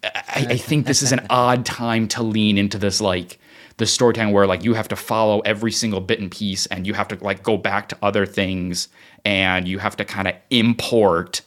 I, 0.03 0.47
I 0.49 0.57
think 0.57 0.88
this 0.88 1.01
is 1.01 1.11
an 1.11 1.26
odd 1.30 1.65
time 1.65 2.07
to 2.09 2.24
lean 2.24 2.57
into 2.57 2.78
this 2.78 3.01
like 3.01 3.39
the 3.78 3.86
storytelling 3.86 4.34
where 4.34 4.47
like 4.47 4.63
you 4.63 4.74
have 4.74 4.88
to 4.89 4.95
follow 4.95 5.39
every 5.41 5.72
single 5.72 6.01
bit 6.01 6.19
and 6.19 6.32
piece 6.32 6.65
and 6.67 6.86
you 6.86 6.93
have 6.93 7.07
to 7.09 7.17
like 7.24 7.43
go 7.43 7.57
back 7.57 7.89
to 7.89 7.97
other 8.01 8.26
things 8.26 8.89
and 9.26 9.67
you 9.67 9.80
have 9.80 9.95
to 9.97 10.05
kind 10.05 10.28
of 10.28 10.36
import 10.49 11.41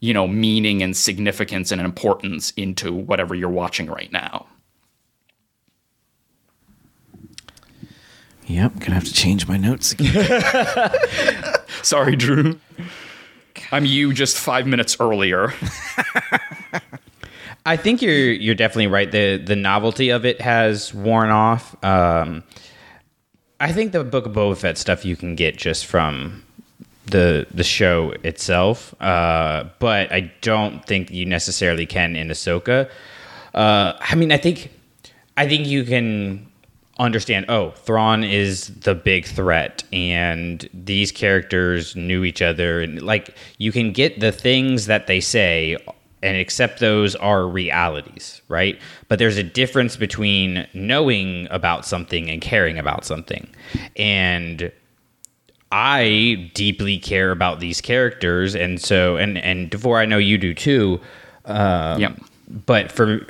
you 0.00 0.14
know 0.14 0.26
meaning 0.26 0.82
and 0.82 0.96
significance 0.96 1.70
and 1.70 1.80
importance 1.80 2.52
into 2.56 2.92
whatever 2.92 3.34
you're 3.34 3.48
watching 3.48 3.86
right 3.86 4.10
now. 4.12 4.46
Yep, 8.46 8.80
gonna 8.80 8.94
have 8.94 9.04
to 9.04 9.14
change 9.14 9.46
my 9.46 9.56
notes 9.56 9.92
again. 9.92 10.92
Sorry, 11.82 12.16
Drew. 12.16 12.58
I'm 13.72 13.84
you 13.84 14.12
just 14.12 14.36
five 14.36 14.66
minutes 14.66 14.96
earlier. 15.00 15.52
I 17.66 17.76
think 17.76 18.02
you're 18.02 18.32
you're 18.32 18.54
definitely 18.54 18.86
right. 18.86 19.10
the 19.10 19.36
The 19.36 19.56
novelty 19.56 20.10
of 20.10 20.24
it 20.24 20.40
has 20.40 20.94
worn 20.94 21.30
off. 21.30 21.82
Um, 21.84 22.42
I 23.60 23.72
think 23.72 23.92
the 23.92 24.04
Book 24.04 24.26
of 24.26 24.32
Boba 24.32 24.56
Fett 24.56 24.78
stuff 24.78 25.04
you 25.04 25.16
can 25.16 25.34
get 25.34 25.56
just 25.56 25.86
from 25.86 26.42
the 27.06 27.46
the 27.52 27.64
show 27.64 28.14
itself, 28.22 28.94
uh, 29.02 29.64
but 29.78 30.10
I 30.12 30.32
don't 30.40 30.84
think 30.86 31.10
you 31.10 31.26
necessarily 31.26 31.86
can 31.86 32.16
in 32.16 32.28
Ahsoka. 32.28 32.90
Uh, 33.54 33.94
I 34.00 34.14
mean, 34.14 34.32
I 34.32 34.38
think 34.38 34.70
I 35.36 35.46
think 35.46 35.66
you 35.66 35.84
can 35.84 36.49
understand 37.04 37.46
oh 37.48 37.70
Thrawn 37.70 38.22
is 38.24 38.68
the 38.80 38.94
big 38.94 39.26
threat 39.26 39.82
and 39.92 40.68
these 40.72 41.10
characters 41.10 41.96
knew 41.96 42.24
each 42.24 42.42
other. 42.42 42.80
And 42.80 43.02
like 43.02 43.34
you 43.58 43.72
can 43.72 43.92
get 43.92 44.20
the 44.20 44.32
things 44.32 44.86
that 44.86 45.06
they 45.06 45.20
say 45.20 45.76
and 46.22 46.36
accept 46.36 46.80
those 46.80 47.16
are 47.16 47.46
realities 47.48 48.40
right? 48.50 48.78
But 49.08 49.18
there's 49.18 49.38
a 49.38 49.44
difference 49.44 49.96
between 49.96 50.66
knowing 50.74 51.46
about 51.50 51.86
something 51.86 52.28
and 52.28 52.42
caring 52.42 52.78
about 52.78 53.04
something. 53.04 53.48
And 53.96 54.70
I 55.72 56.50
deeply 56.54 56.98
care 56.98 57.30
about 57.30 57.60
these 57.60 57.80
characters. 57.80 58.54
And 58.54 58.80
so 58.80 59.16
and 59.16 59.38
and 59.38 59.70
Davor 59.70 59.98
I 59.98 60.04
know 60.04 60.18
you 60.18 60.36
do 60.36 60.52
too. 60.52 61.00
Um, 61.44 62.00
Yep. 62.00 62.18
But 62.50 62.90
for 62.90 63.20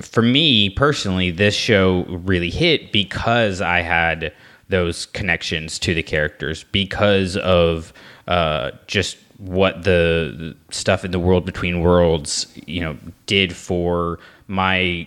for 0.00 0.22
me 0.22 0.70
personally, 0.70 1.30
this 1.30 1.54
show 1.54 2.04
really 2.08 2.50
hit 2.50 2.92
because 2.92 3.60
I 3.60 3.80
had 3.80 4.32
those 4.68 5.06
connections 5.06 5.78
to 5.80 5.94
the 5.94 6.02
characters 6.02 6.64
because 6.64 7.36
of 7.36 7.92
uh, 8.26 8.70
just 8.86 9.18
what 9.36 9.84
the 9.84 10.56
stuff 10.70 11.04
in 11.04 11.10
the 11.10 11.18
world 11.18 11.44
between 11.44 11.80
worlds, 11.80 12.46
you 12.66 12.80
know, 12.80 12.96
did 13.26 13.54
for 13.54 14.18
my 14.48 15.06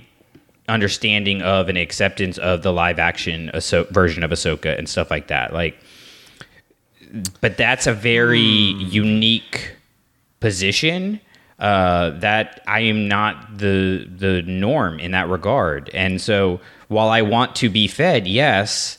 understanding 0.69 1.41
of 1.41 1.67
and 1.67 1.78
acceptance 1.78 2.38
of 2.38 2.61
the 2.61 2.71
live 2.71 2.99
action 2.99 3.51
Ahso- 3.53 3.89
version 3.89 4.24
of 4.24 4.32
Ahsoka 4.32 4.78
and 4.78 4.88
stuff 4.88 5.09
like 5.09 5.28
that. 5.28 5.53
Like, 5.53 5.78
but 7.41 7.57
that's 7.57 7.88
a 7.88 7.93
very 7.93 8.39
unique 8.39 9.76
position 10.39 11.19
uh, 11.60 12.12
that 12.20 12.62
I 12.68 12.82
am 12.82 13.08
not 13.08 13.58
the 13.58 14.08
the 14.10 14.41
norm 14.43 14.99
in 14.99 15.12
that 15.12 15.30
regard. 15.30 15.89
And 15.93 16.20
so 16.20 16.60
while 16.88 17.10
I 17.10 17.22
want 17.22 17.56
to 17.58 17.70
be 17.70 17.88
fed, 17.88 18.28
yes, 18.28 18.97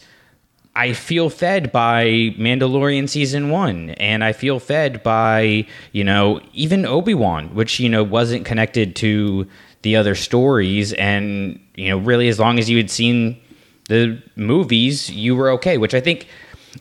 I 0.76 0.92
feel 0.92 1.30
fed 1.30 1.70
by 1.70 2.06
Mandalorian 2.38 3.08
season 3.08 3.50
one, 3.50 3.90
and 3.90 4.24
I 4.24 4.32
feel 4.32 4.58
fed 4.58 5.02
by 5.02 5.66
you 5.92 6.04
know 6.04 6.40
even 6.52 6.86
Obi 6.86 7.14
Wan, 7.14 7.54
which 7.54 7.78
you 7.78 7.88
know 7.88 8.02
wasn't 8.02 8.44
connected 8.44 8.96
to 8.96 9.46
the 9.82 9.96
other 9.96 10.14
stories, 10.14 10.92
and 10.94 11.60
you 11.74 11.88
know 11.90 11.98
really 11.98 12.28
as 12.28 12.38
long 12.38 12.58
as 12.58 12.68
you 12.68 12.76
had 12.76 12.90
seen 12.90 13.40
the 13.88 14.20
movies, 14.36 15.10
you 15.10 15.36
were 15.36 15.50
okay. 15.50 15.78
Which 15.78 15.94
I 15.94 16.00
think 16.00 16.26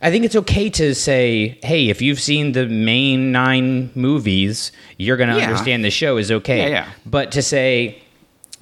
I 0.01 0.09
think 0.11 0.25
it's 0.25 0.35
okay 0.35 0.69
to 0.71 0.95
say, 0.95 1.57
hey, 1.63 1.89
if 1.89 2.01
you've 2.01 2.19
seen 2.19 2.53
the 2.53 2.65
main 2.67 3.31
nine 3.31 3.91
movies, 3.95 4.71
you're 4.97 5.17
going 5.17 5.29
to 5.29 5.37
Yeah. 5.37 5.43
understand 5.45 5.83
the 5.85 5.91
show 5.91 6.17
is 6.17 6.31
okay. 6.31 6.57
Yeah, 6.63 6.67
yeah. 6.69 6.85
But 7.05 7.31
to 7.33 7.41
say 7.41 7.99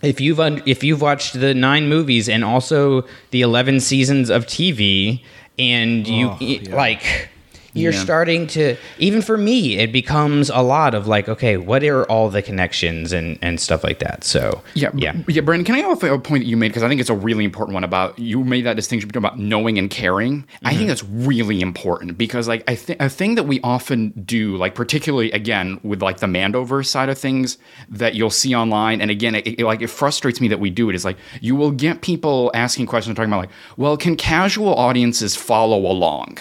if 0.02 0.20
you've 0.20 0.40
un- 0.40 0.62
if 0.66 0.84
you've 0.84 1.02
watched 1.02 1.40
the 1.40 1.54
nine 1.54 1.88
movies 1.88 2.28
and 2.28 2.44
also 2.44 3.06
the 3.32 3.42
11 3.42 3.80
seasons 3.80 4.30
of 4.30 4.46
TV 4.46 5.22
and 5.60 6.08
you 6.08 6.30
Oh, 6.30 6.38
yeah. 6.40 6.76
like 6.76 7.30
you're 7.74 7.94
Yeah. 7.94 8.00
starting 8.04 8.48
to 8.48 8.76
even 9.00 9.22
for 9.22 9.38
me 9.38 9.78
it 9.78 9.92
becomes 9.92 10.50
a 10.50 10.62
lot 10.62 10.94
of 10.94 11.08
like 11.08 11.30
okay 11.30 11.58
what 11.58 11.84
are 11.84 12.04
all 12.06 12.30
the 12.30 12.42
connections 12.42 13.14
and 13.14 13.38
and 13.42 13.60
stuff 13.60 13.84
like 13.84 14.00
that 14.00 14.24
so 14.24 14.62
Yeah, 14.74 14.90
yeah 14.96 15.16
yeah. 15.28 15.42
Brandon, 15.42 15.66
can 15.66 15.76
I 15.76 15.84
offer 15.84 16.08
a 16.08 16.20
point 16.20 16.44
that 16.44 16.50
you 16.50 16.58
made 16.58 16.70
because 16.70 16.84
I 16.84 16.90
think 16.90 17.00
it's 17.02 17.10
a 17.10 17.16
really 17.16 17.44
important 17.46 17.74
one 17.74 17.84
about 17.84 18.18
you 18.20 18.44
made 18.44 18.66
that 18.66 18.76
distinction 18.76 19.08
between 19.08 19.26
about 19.26 19.40
knowing 19.40 19.78
and 19.78 19.90
caring. 19.90 20.46
I 20.64 20.70
Mm-hmm. 20.72 20.78
think 20.78 20.88
that's 20.90 21.04
really 21.04 21.62
important 21.62 22.18
because 22.18 22.48
like 22.48 22.64
I 22.68 22.76
think 22.76 23.02
a 23.02 23.10
thing 23.10 23.36
that 23.36 23.44
we 23.44 23.60
often 23.62 24.10
do, 24.26 24.58
like 24.58 24.76
particularly 24.76 25.32
again 25.32 25.80
with 25.84 26.02
like 26.02 26.18
the 26.20 26.28
Mandoverse 26.28 26.88
side 26.88 27.10
of 27.10 27.18
things 27.18 27.58
that 27.90 28.16
you'll 28.16 28.30
see 28.30 28.54
online, 28.56 29.02
and 29.02 29.10
again, 29.12 29.36
it, 29.36 29.48
it, 29.48 29.60
like 29.60 29.82
it 29.82 29.90
frustrates 29.90 30.42
me 30.42 30.48
that 30.50 30.60
we 30.60 30.70
do 30.70 30.90
it. 30.90 30.96
Is 30.96 31.06
like 31.06 31.18
you 31.42 31.56
will 31.56 31.72
get 31.72 32.02
people 32.02 32.52
asking 32.54 32.86
questions 32.88 33.16
talking 33.16 33.30
about 33.32 33.40
like, 33.42 33.50
well, 33.78 33.96
can 33.98 34.16
casual 34.16 34.74
audiences 34.76 35.36
follow 35.36 35.80
along? 35.90 36.38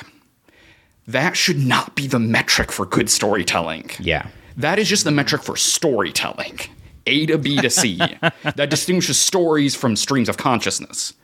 That 1.06 1.36
should 1.36 1.58
not 1.58 1.96
be 1.96 2.06
the 2.06 2.18
metric 2.18 2.70
for 2.70 2.86
good 2.86 3.10
storytelling. 3.10 3.90
yeah 3.98 4.28
That 4.56 4.78
is 4.78 4.88
just 4.88 5.04
the 5.04 5.10
metric 5.10 5.42
for 5.42 5.56
storytelling. 5.56 6.58
A 7.06 7.26
to 7.26 7.38
B 7.38 7.56
to 7.56 7.70
C. 7.70 7.96
that 8.56 8.70
distinguishes 8.70 9.18
stories 9.18 9.74
from 9.74 9.96
streams 9.96 10.28
of 10.28 10.36
consciousness. 10.36 11.14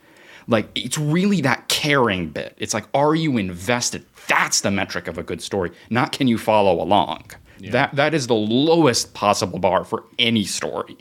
Like, 0.47 0.69
it's 0.75 0.97
really 0.97 1.41
that 1.41 1.67
caring 1.67 2.29
bit. 2.29 2.55
It's 2.57 2.73
like, 2.73 2.85
are 2.93 3.15
you 3.15 3.37
invested? 3.37 4.05
That's 4.27 4.61
the 4.61 4.71
metric 4.71 5.07
of 5.07 5.17
a 5.17 5.23
good 5.23 5.41
story, 5.41 5.71
not 5.89 6.11
can 6.11 6.27
you 6.27 6.37
follow 6.37 6.81
along. 6.81 7.31
That 7.71 7.95
that 7.95 8.13
is 8.13 8.27
the 8.27 8.35
lowest 8.35 9.13
possible 9.13 9.59
bar 9.59 9.83
for 9.83 10.03
any 10.19 10.43
story. 10.43 10.97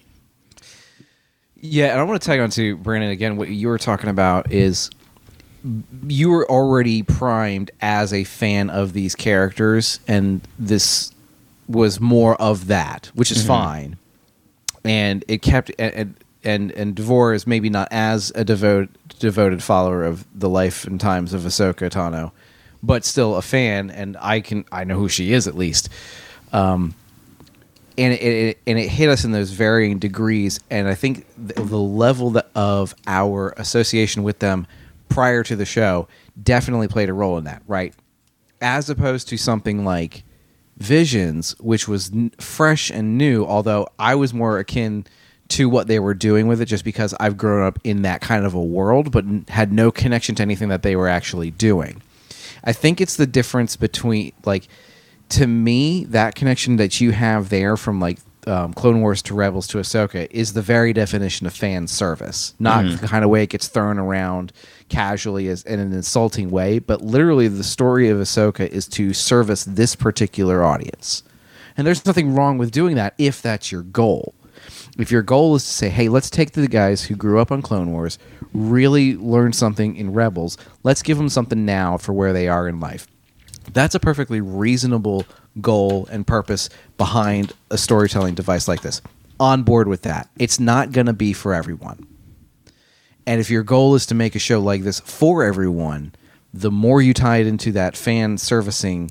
Yeah, 1.56 1.86
and 1.88 2.00
I 2.00 2.02
want 2.04 2.20
to 2.20 2.26
tag 2.26 2.40
on 2.40 2.50
to 2.50 2.76
Brandon 2.76 3.10
again. 3.10 3.36
What 3.36 3.48
you 3.48 3.68
were 3.68 3.78
talking 3.78 4.08
about 4.08 4.52
is 4.52 4.90
you 6.06 6.30
were 6.30 6.48
already 6.50 7.02
primed 7.02 7.70
as 7.80 8.12
a 8.12 8.24
fan 8.24 8.70
of 8.70 8.92
these 8.92 9.14
characters, 9.14 10.00
and 10.06 10.40
this 10.58 11.12
was 11.68 12.00
more 12.00 12.40
of 12.40 12.68
that, 12.68 13.10
which 13.14 13.30
is 13.30 13.38
mm-hmm. 13.38 13.48
fine. 13.48 13.96
And 14.84 15.24
it 15.28 15.42
kept 15.42 15.72
and 15.78 16.14
and 16.44 16.70
and 16.72 16.94
Davor 16.94 17.34
is 17.34 17.46
maybe 17.46 17.70
not 17.70 17.88
as 17.90 18.32
a 18.34 18.44
devoted 18.44 18.90
devoted 19.18 19.62
follower 19.62 20.04
of 20.04 20.26
the 20.34 20.48
life 20.48 20.84
and 20.84 21.00
times 21.00 21.32
of 21.32 21.42
Ahsoka 21.42 21.90
Tano, 21.90 22.32
but 22.82 23.04
still 23.04 23.36
a 23.36 23.42
fan, 23.42 23.90
and 23.90 24.16
I 24.20 24.40
can 24.40 24.64
I 24.70 24.84
know 24.84 24.98
who 24.98 25.08
she 25.08 25.32
is 25.32 25.48
at 25.48 25.56
least 25.56 25.88
um, 26.52 26.94
and 27.98 28.12
it, 28.12 28.22
it 28.22 28.58
and 28.66 28.78
it 28.78 28.88
hit 28.88 29.08
us 29.08 29.24
in 29.24 29.32
those 29.32 29.50
varying 29.50 29.98
degrees 29.98 30.60
and 30.70 30.88
i 30.88 30.94
think 30.94 31.26
the, 31.36 31.54
the 31.54 31.78
level 31.78 32.30
that, 32.30 32.50
of 32.54 32.94
our 33.06 33.54
association 33.56 34.22
with 34.22 34.38
them 34.38 34.66
prior 35.08 35.42
to 35.42 35.56
the 35.56 35.64
show 35.64 36.08
definitely 36.42 36.88
played 36.88 37.08
a 37.08 37.12
role 37.12 37.38
in 37.38 37.44
that 37.44 37.62
right? 37.66 37.94
As 38.60 38.88
opposed 38.90 39.28
to 39.28 39.36
something 39.36 39.84
like 39.84 40.24
visions 40.78 41.54
which 41.58 41.88
was 41.88 42.12
n- 42.12 42.30
fresh 42.38 42.90
and 42.90 43.16
new 43.16 43.46
although 43.46 43.86
i 43.98 44.14
was 44.14 44.34
more 44.34 44.58
akin 44.58 45.06
to 45.48 45.70
what 45.70 45.86
they 45.86 45.98
were 45.98 46.12
doing 46.12 46.46
with 46.48 46.60
it 46.60 46.66
just 46.66 46.84
because 46.84 47.14
i've 47.18 47.38
grown 47.38 47.66
up 47.66 47.78
in 47.82 48.02
that 48.02 48.20
kind 48.20 48.44
of 48.44 48.52
a 48.52 48.62
world 48.62 49.10
but 49.10 49.24
n- 49.24 49.46
had 49.48 49.72
no 49.72 49.90
connection 49.90 50.34
to 50.34 50.42
anything 50.42 50.68
that 50.68 50.82
they 50.82 50.94
were 50.94 51.08
actually 51.08 51.50
doing. 51.50 52.02
I 52.62 52.72
think 52.72 53.00
it's 53.00 53.16
the 53.16 53.26
difference 53.26 53.76
between 53.76 54.32
like 54.44 54.68
to 55.30 55.46
me 55.46 56.04
that 56.06 56.34
connection 56.34 56.76
that 56.76 57.00
you 57.00 57.12
have 57.12 57.48
there 57.48 57.76
from 57.76 57.98
like 58.00 58.18
um, 58.46 58.72
Clone 58.72 59.00
Wars 59.00 59.22
to 59.22 59.34
Rebels 59.34 59.66
to 59.68 59.78
Ahsoka 59.78 60.28
is 60.30 60.52
the 60.52 60.62
very 60.62 60.92
definition 60.92 61.46
of 61.46 61.54
fan 61.54 61.86
service, 61.86 62.54
not 62.58 63.00
the 63.00 63.08
kind 63.08 63.24
of 63.24 63.30
way 63.30 63.42
it 63.42 63.50
gets 63.50 63.68
thrown 63.68 63.98
around 63.98 64.52
casually 64.88 65.48
as 65.48 65.62
in 65.64 65.80
an 65.80 65.92
insulting 65.92 66.50
way, 66.50 66.78
but 66.78 67.02
literally 67.02 67.48
the 67.48 67.64
story 67.64 68.08
of 68.08 68.18
Ahsoka 68.18 68.68
is 68.68 68.86
to 68.88 69.12
service 69.12 69.64
this 69.64 69.96
particular 69.96 70.64
audience, 70.64 71.22
and 71.76 71.86
there's 71.86 72.06
nothing 72.06 72.34
wrong 72.34 72.58
with 72.58 72.70
doing 72.70 72.96
that 72.96 73.14
if 73.18 73.42
that's 73.42 73.72
your 73.72 73.82
goal. 73.82 74.34
If 74.98 75.10
your 75.10 75.22
goal 75.22 75.54
is 75.56 75.64
to 75.64 75.70
say, 75.70 75.88
hey, 75.90 76.08
let's 76.08 76.30
take 76.30 76.52
the 76.52 76.68
guys 76.68 77.04
who 77.04 77.14
grew 77.16 77.38
up 77.38 77.52
on 77.52 77.60
Clone 77.60 77.92
Wars, 77.92 78.18
really 78.54 79.14
learn 79.14 79.52
something 79.52 79.94
in 79.94 80.12
Rebels, 80.12 80.56
let's 80.82 81.02
give 81.02 81.18
them 81.18 81.28
something 81.28 81.66
now 81.66 81.98
for 81.98 82.12
where 82.12 82.32
they 82.32 82.48
are 82.48 82.66
in 82.66 82.80
life. 82.80 83.06
That's 83.72 83.94
a 83.94 84.00
perfectly 84.00 84.40
reasonable 84.40 85.26
goal 85.60 86.06
and 86.10 86.26
purpose 86.26 86.68
behind 86.98 87.52
a 87.70 87.78
storytelling 87.78 88.34
device 88.34 88.68
like 88.68 88.82
this. 88.82 89.00
On 89.38 89.62
board 89.62 89.88
with 89.88 90.02
that. 90.02 90.28
It's 90.38 90.58
not 90.58 90.92
going 90.92 91.06
to 91.06 91.12
be 91.12 91.32
for 91.32 91.52
everyone. 91.52 92.06
And 93.26 93.40
if 93.40 93.50
your 93.50 93.62
goal 93.62 93.94
is 93.94 94.06
to 94.06 94.14
make 94.14 94.34
a 94.34 94.40
show 94.40 94.60
like 94.60 94.82
this 94.82 95.00
for 95.00 95.42
everyone, 95.42 96.14
the 96.54 96.70
more 96.70 97.02
you 97.02 97.12
tie 97.12 97.38
it 97.38 97.46
into 97.46 97.72
that 97.72 97.96
fan 97.96 98.38
servicing 98.38 99.10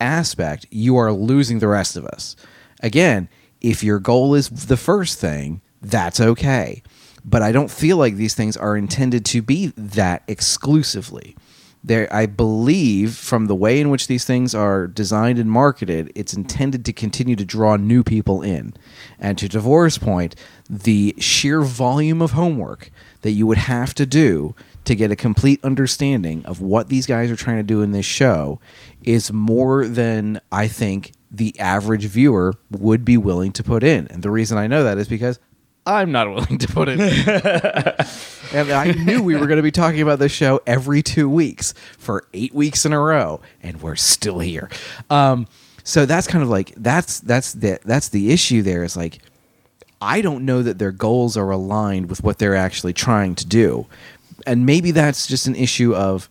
aspect, 0.00 0.66
you 0.70 0.96
are 0.96 1.12
losing 1.12 1.58
the 1.58 1.68
rest 1.68 1.96
of 1.96 2.06
us. 2.06 2.36
Again, 2.82 3.28
if 3.60 3.82
your 3.82 3.98
goal 3.98 4.34
is 4.34 4.48
the 4.48 4.76
first 4.76 5.18
thing, 5.18 5.60
that's 5.82 6.20
okay. 6.20 6.82
But 7.24 7.42
I 7.42 7.52
don't 7.52 7.70
feel 7.70 7.96
like 7.98 8.14
these 8.14 8.34
things 8.34 8.56
are 8.56 8.76
intended 8.76 9.24
to 9.26 9.42
be 9.42 9.66
that 9.76 10.22
exclusively. 10.26 11.36
There, 11.82 12.12
I 12.12 12.26
believe 12.26 13.14
from 13.14 13.46
the 13.46 13.54
way 13.54 13.80
in 13.80 13.88
which 13.88 14.06
these 14.06 14.26
things 14.26 14.54
are 14.54 14.86
designed 14.86 15.38
and 15.38 15.50
marketed, 15.50 16.12
it's 16.14 16.34
intended 16.34 16.84
to 16.84 16.92
continue 16.92 17.36
to 17.36 17.44
draw 17.44 17.76
new 17.76 18.02
people 18.02 18.42
in. 18.42 18.74
And 19.18 19.38
to 19.38 19.48
Davor's 19.48 19.96
point, 19.96 20.36
the 20.68 21.14
sheer 21.18 21.62
volume 21.62 22.20
of 22.20 22.32
homework 22.32 22.90
that 23.22 23.30
you 23.30 23.46
would 23.46 23.58
have 23.58 23.94
to 23.94 24.04
do 24.04 24.54
to 24.84 24.94
get 24.94 25.10
a 25.10 25.16
complete 25.16 25.60
understanding 25.64 26.44
of 26.44 26.60
what 26.60 26.88
these 26.88 27.06
guys 27.06 27.30
are 27.30 27.36
trying 27.36 27.58
to 27.58 27.62
do 27.62 27.80
in 27.80 27.92
this 27.92 28.06
show 28.06 28.60
is 29.02 29.32
more 29.32 29.86
than 29.86 30.40
I 30.52 30.68
think 30.68 31.12
the 31.30 31.58
average 31.58 32.04
viewer 32.06 32.54
would 32.70 33.04
be 33.04 33.16
willing 33.16 33.52
to 33.52 33.62
put 33.62 33.82
in. 33.84 34.06
And 34.08 34.22
the 34.22 34.30
reason 34.30 34.58
I 34.58 34.66
know 34.66 34.84
that 34.84 34.98
is 34.98 35.08
because 35.08 35.38
I'm 35.86 36.12
not 36.12 36.28
willing 36.34 36.58
to 36.58 36.68
put 36.68 36.88
in. 36.88 36.98
and 38.52 38.70
I 38.70 38.92
knew 38.92 39.22
we 39.22 39.36
were 39.36 39.46
going 39.46 39.56
to 39.58 39.62
be 39.62 39.70
talking 39.70 40.00
about 40.00 40.18
this 40.18 40.32
show 40.32 40.60
every 40.66 41.02
two 41.02 41.28
weeks 41.28 41.74
for 41.98 42.26
eight 42.34 42.54
weeks 42.54 42.84
in 42.84 42.92
a 42.92 43.00
row, 43.00 43.40
and 43.62 43.80
we're 43.82 43.96
still 43.96 44.38
here. 44.40 44.68
Um, 45.08 45.46
so 45.84 46.06
that's 46.06 46.26
kind 46.26 46.42
of 46.42 46.48
like 46.50 46.74
that's 46.76 47.20
that's 47.20 47.52
the 47.52 47.78
that's 47.84 48.08
the 48.10 48.32
issue. 48.32 48.62
There 48.62 48.84
is 48.84 48.96
like 48.96 49.18
I 50.00 50.20
don't 50.20 50.44
know 50.44 50.62
that 50.62 50.78
their 50.78 50.92
goals 50.92 51.36
are 51.36 51.50
aligned 51.50 52.08
with 52.08 52.22
what 52.22 52.38
they're 52.38 52.56
actually 52.56 52.92
trying 52.92 53.34
to 53.36 53.46
do. 53.46 53.86
and 54.46 54.64
maybe 54.64 54.90
that's 54.90 55.26
just 55.26 55.46
an 55.46 55.54
issue 55.54 55.94
of 55.94 56.28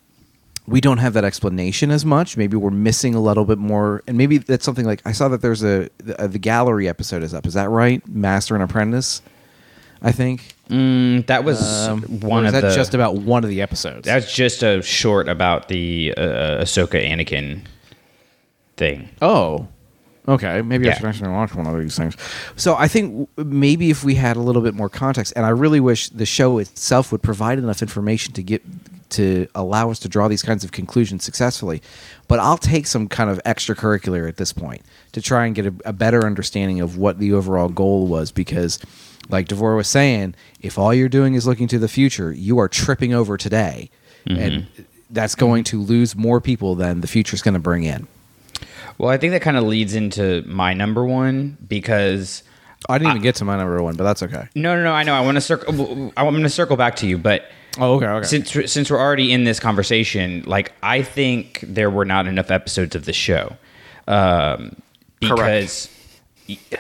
we 0.68 0.82
don't 0.82 1.00
have 1.00 1.14
that 1.14 1.24
explanation 1.24 1.90
as 1.90 2.06
much. 2.06 2.38
Maybe 2.38 2.56
we're 2.56 2.70
missing 2.70 3.16
a 3.16 3.20
little 3.20 3.46
bit 3.46 3.58
more, 3.58 4.04
and 4.08 4.18
maybe 4.18 4.38
that's 4.38 4.64
something 4.64 4.86
like 4.86 5.02
I 5.06 5.12
saw 5.14 5.28
that 5.30 5.42
there's 5.42 5.64
a 5.64 5.90
the, 5.98 6.22
uh, 6.22 6.28
the 6.28 6.40
gallery 6.40 6.88
episode 6.88 7.24
is 7.24 7.34
up. 7.34 7.46
Is 7.48 7.56
that 7.56 7.70
right? 7.70 8.08
Master 8.08 8.54
and 8.56 8.64
Apprentice, 8.64 9.22
I 10.02 10.12
think. 10.12 10.56
Mm, 10.70 11.26
that 11.28 11.44
was 11.44 11.88
Um, 11.88 12.02
one 12.22 12.46
of 12.46 12.54
that 12.54 12.62
the. 12.62 12.76
just 12.76 12.94
about 12.94 13.16
one 13.16 13.44
of 13.44 13.50
the 13.50 13.62
episodes? 13.62 14.06
that's 14.06 14.34
just 14.34 14.62
a 14.64 14.82
short 14.82 15.28
about 15.28 15.68
the 15.68 16.14
uh, 16.16 16.62
Ahsoka 16.64 17.04
Anakin 17.04 17.62
thing. 18.78 19.10
Oh, 19.22 19.68
okay. 20.28 20.62
Maybe 20.62 20.88
I 20.90 20.94
should 20.94 21.06
actually 21.06 21.30
watch 21.32 21.56
one 21.56 21.66
of 21.66 21.80
these 21.80 21.98
things. 21.98 22.16
So 22.56 22.76
I 22.76 22.88
think 22.88 23.28
maybe 23.36 23.90
if 23.90 24.04
we 24.04 24.16
had 24.16 24.38
a 24.38 24.42
little 24.42 24.62
bit 24.62 24.76
more 24.76 24.90
context, 24.90 25.34
and 25.36 25.44
I 25.46 25.50
really 25.50 25.80
wish 25.80 26.10
the 26.10 26.26
show 26.26 26.60
itself 26.60 27.12
would 27.12 27.24
provide 27.24 27.58
enough 27.58 27.82
information 27.82 28.34
to 28.36 28.44
get 28.44 28.62
to 29.12 29.48
allow 29.56 29.90
us 29.90 29.98
to 29.98 30.08
draw 30.08 30.28
these 30.28 30.44
kinds 30.44 30.64
of 30.64 30.72
conclusions 30.72 31.24
successfully. 31.24 31.82
But 32.28 32.38
I'll 32.40 32.60
take 32.60 32.86
some 32.86 33.08
kind 33.08 33.32
of 33.32 33.42
extracurricular 33.44 34.28
at 34.30 34.38
this 34.38 34.54
point 34.54 34.84
to 35.14 35.22
try 35.22 35.48
and 35.48 35.56
get 35.56 35.66
a, 35.66 35.74
a 35.84 35.94
better 35.94 36.28
understanding 36.28 36.80
of 36.80 36.96
what 36.98 37.18
the 37.18 37.34
overall 37.34 37.70
goal 37.70 38.06
was 38.06 38.32
because. 38.32 38.78
Like 39.30 39.48
Davor 39.48 39.76
was 39.76 39.88
saying, 39.88 40.36
if 40.60 40.78
all 40.78 40.94
you're 40.94 41.08
doing 41.10 41.36
is 41.36 41.46
looking 41.48 41.68
to 41.70 41.80
the 41.80 41.88
future, 41.88 42.32
you 42.34 42.58
are 42.60 42.68
tripping 42.68 43.14
over 43.14 43.38
today, 43.38 43.90
and 44.28 44.68
that's 45.12 45.36
going 45.36 45.64
to 45.66 45.82
lose 45.82 46.16
more 46.16 46.42
people 46.42 46.76
than 46.76 47.02
the 47.02 47.08
future 47.08 47.36
is 47.36 47.42
going 47.42 47.54
to 47.54 47.60
bring 47.60 47.84
in. 47.84 48.08
Well, 48.98 49.10
I 49.10 49.18
think 49.18 49.32
that 49.32 49.42
kind 49.42 49.56
of 49.56 49.64
leads 49.64 49.96
into 49.96 50.44
my 50.46 50.74
number 50.74 51.06
one 51.06 51.58
because 51.68 52.44
I 52.90 52.98
didn't 52.98 53.12
even 53.12 53.22
get 53.22 53.36
to 53.36 53.46
my 53.46 53.56
number 53.56 53.82
one, 53.82 53.96
but 53.96 54.04
that's 54.04 54.22
okay. 54.24 54.48
no, 54.56 54.76
no, 54.76 54.84
no. 54.84 54.92
I 54.92 55.04
know. 55.04 55.14
I 55.14 55.22
want 55.22 55.36
to 55.36 55.42
circle. 55.42 56.12
I'm 56.18 56.30
going 56.32 56.44
to 56.44 56.50
circle 56.50 56.76
back 56.76 56.96
to 56.98 57.08
you, 57.08 57.18
but 57.18 57.46
Oh, 57.78 57.96
okay, 57.96 58.08
okay. 58.08 58.28
since 58.28 58.72
since 58.72 58.90
we're 58.92 59.00
already 59.00 59.32
in 59.32 59.44
this 59.46 59.60
conversation, 59.60 60.44
like 60.48 60.74
I 60.84 61.02
think 61.04 61.60
there 61.66 61.90
were 61.90 62.04
not 62.06 62.26
enough 62.28 62.50
episodes 62.52 62.96
of 62.96 63.06
the 63.06 63.14
show, 63.14 63.56
um, 64.08 64.76
because 65.20 65.88
y- 65.92 65.99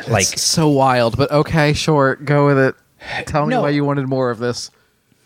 like 0.07 0.25
so 0.25 0.69
wild, 0.69 1.17
but 1.17 1.31
okay, 1.31 1.73
sure, 1.73 2.15
go 2.15 2.45
with 2.47 2.57
it. 2.57 2.75
Tell 3.25 3.45
me 3.45 3.51
No. 3.55 3.61
why 3.61 3.69
you 3.69 3.83
wanted 3.85 4.07
more 4.07 4.29
of 4.29 4.39
this. 4.39 4.71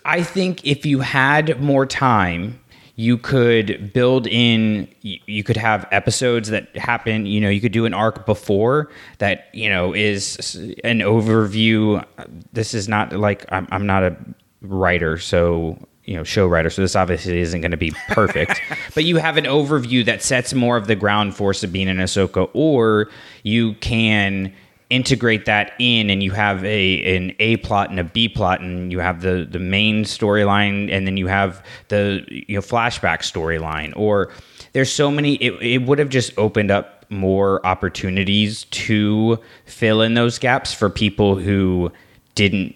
I 0.05 0.21
think 0.23 0.65
if 0.65 0.85
you 0.85 0.99
had 0.99 1.61
more 1.61 1.85
time, 1.85 2.59
you 2.95 3.17
could 3.17 3.91
build 3.93 4.27
in. 4.27 4.87
You, 5.01 5.17
you 5.25 5.43
could 5.43 5.57
have 5.57 5.87
episodes 5.91 6.49
that 6.49 6.75
happen. 6.75 7.25
You 7.25 7.41
know, 7.41 7.49
you 7.49 7.59
could 7.61 7.71
do 7.71 7.85
an 7.85 7.93
arc 7.93 8.25
before 8.25 8.91
that. 9.17 9.47
You 9.53 9.69
know, 9.69 9.93
is 9.93 10.55
an 10.83 10.99
overview. 10.99 12.05
This 12.51 12.73
is 12.75 12.87
not 12.87 13.13
like 13.13 13.45
I'm. 13.51 13.67
I'm 13.71 13.87
not 13.87 14.03
a 14.03 14.15
writer, 14.61 15.17
so 15.17 15.79
you 16.05 16.15
know, 16.15 16.23
show 16.23 16.47
writer. 16.47 16.69
So 16.69 16.81
this 16.81 16.95
obviously 16.95 17.39
isn't 17.39 17.61
going 17.61 17.71
to 17.71 17.77
be 17.77 17.91
perfect. 18.09 18.61
but 18.95 19.05
you 19.05 19.17
have 19.17 19.37
an 19.37 19.45
overview 19.45 20.03
that 20.05 20.21
sets 20.21 20.53
more 20.53 20.77
of 20.77 20.87
the 20.87 20.95
ground 20.95 21.35
for 21.35 21.53
Sabine 21.53 21.87
and 21.87 21.99
Ahsoka, 21.99 22.49
or 22.53 23.09
you 23.43 23.73
can 23.75 24.53
integrate 24.89 25.45
that 25.45 25.73
in 25.79 26.11
and 26.11 26.21
you 26.21 26.31
have 26.31 26.63
a 26.63 27.15
an 27.15 27.33
A 27.39 27.57
plot 27.57 27.89
and 27.89 27.99
a 27.99 28.03
B 28.03 28.29
plot 28.29 28.61
and 28.61 28.91
you 28.91 28.99
have 28.99 29.21
the 29.21 29.47
the 29.49 29.57
main 29.57 30.03
storyline 30.03 30.91
and 30.91 31.07
then 31.07 31.17
you 31.17 31.25
have 31.25 31.65
the 31.87 32.23
you 32.29 32.55
know 32.55 32.61
flashback 32.61 33.19
storyline 33.19 33.91
or 33.95 34.31
there's 34.73 34.91
so 34.91 35.09
many 35.09 35.35
it, 35.35 35.53
it 35.63 35.77
would 35.87 35.97
have 35.97 36.09
just 36.09 36.37
opened 36.37 36.69
up 36.69 37.05
more 37.09 37.65
opportunities 37.65 38.65
to 38.65 39.39
fill 39.65 40.01
in 40.01 40.13
those 40.13 40.37
gaps 40.37 40.73
for 40.73 40.91
people 40.91 41.37
who 41.37 41.91
didn't 42.35 42.75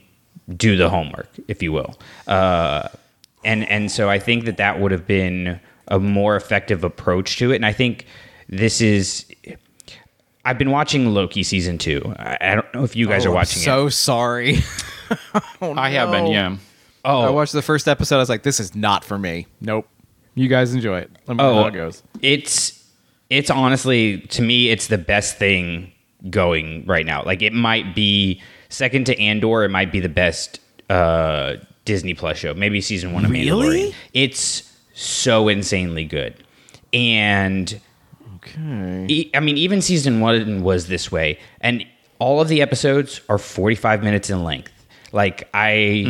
do 0.56 0.76
the 0.76 0.90
homework 0.90 1.30
if 1.48 1.62
you 1.62 1.72
will 1.72 1.96
uh, 2.28 2.88
and 3.48 3.68
and 3.70 3.90
so 3.92 4.10
I 4.10 4.20
think 4.20 4.46
that 4.46 4.58
that 4.58 4.80
would 4.80 4.92
have 4.92 5.08
been 5.08 5.60
a 5.88 6.00
more 6.00 6.36
effective 6.36 6.84
approach 6.84 7.38
to 7.38 7.52
it 7.52 7.56
and 7.56 7.66
I 7.66 7.74
think 7.74 8.06
this 8.50 8.82
is 8.82 9.26
I've 10.46 10.58
been 10.58 10.72
watching 10.72 11.14
Loki 11.14 11.44
season 11.44 11.78
two. 11.78 12.14
I, 12.18 12.38
I 12.40 12.56
don't 12.56 12.74
know 12.74 12.84
if 12.84 12.96
you 12.96 13.08
guys 13.08 13.26
are 13.26 13.32
watching 13.32 13.62
so 13.62 13.88
it. 13.88 13.92
sorry. 13.92 14.60
I 15.62 15.90
have 15.90 16.10
been, 16.12 16.28
yeah. 16.28 16.56
Oh, 17.04 17.22
I 17.22 17.30
watched 17.32 17.52
the 17.54 17.62
first 17.62 17.88
episode. 17.88 18.16
I 18.16 18.20
was 18.20 18.30
like, 18.30 18.44
this 18.44 18.60
is 18.62 18.74
not 18.76 19.04
for 19.04 19.18
me. 19.18 19.48
Nope. 19.60 19.88
You 20.36 20.48
guys 20.48 20.74
enjoy 20.74 21.00
it. 21.00 21.12
Let 21.28 21.36
me 21.38 21.44
know 21.44 21.50
Oh, 21.52 21.62
how 21.64 21.68
it 21.68 21.74
goes. 21.74 22.04
it's 22.22 22.86
it's 23.30 23.50
honestly 23.50 24.20
to 24.22 24.42
me 24.42 24.70
it's 24.70 24.88
the 24.88 24.98
best 24.98 25.38
thing 25.38 25.92
going 26.30 26.86
right 26.86 27.06
now. 27.06 27.24
Like 27.24 27.42
it 27.42 27.52
might 27.54 27.94
be 27.96 28.42
second 28.70 29.06
to 29.08 29.20
Andor. 29.20 29.64
It 29.66 29.70
might 29.70 29.92
be 29.92 30.00
the 30.00 30.08
best 30.10 30.60
uh, 30.90 31.56
Disney 31.88 32.14
Plus 32.14 32.38
show. 32.38 32.54
Maybe 32.54 32.82
season 32.82 33.14
one 33.14 33.26
of 33.26 33.32
Really? 33.32 33.48
Mandalorian. 33.90 33.94
It's 34.14 34.72
so 34.94 35.48
insanely 35.48 36.06
good, 36.06 36.36
and 36.94 37.80
Okay. 38.36 39.06
E- 39.10 39.32
I 39.34 39.40
mean, 39.40 39.58
even 39.58 39.82
season 39.82 40.20
one 40.20 40.62
was 40.64 40.88
this 40.88 41.12
way, 41.12 41.40
and 41.62 41.84
all 42.20 42.40
of 42.42 42.48
the 42.48 42.62
episodes 42.62 43.22
are 43.30 43.38
forty-five 43.38 44.04
minutes 44.04 44.30
in 44.30 44.44
length. 44.44 44.72
Like 45.14 45.48
I, 45.54 46.06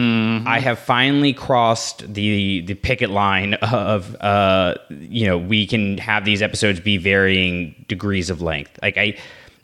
I 0.47 0.59
have 0.59 0.79
finally 0.79 1.31
crossed 1.33 2.11
the 2.13 2.61
the 2.61 2.73
picket 2.73 3.09
line 3.11 3.53
of, 3.61 4.15
uh, 4.15 4.75
you 4.89 5.27
know, 5.27 5.37
we 5.37 5.67
can 5.67 5.97
have 5.99 6.25
these 6.25 6.41
episodes 6.41 6.79
be 6.79 6.97
varying 6.97 7.85
degrees 7.87 8.29
of 8.31 8.41
length. 8.41 8.77
Like 8.81 8.97
I, 8.97 9.15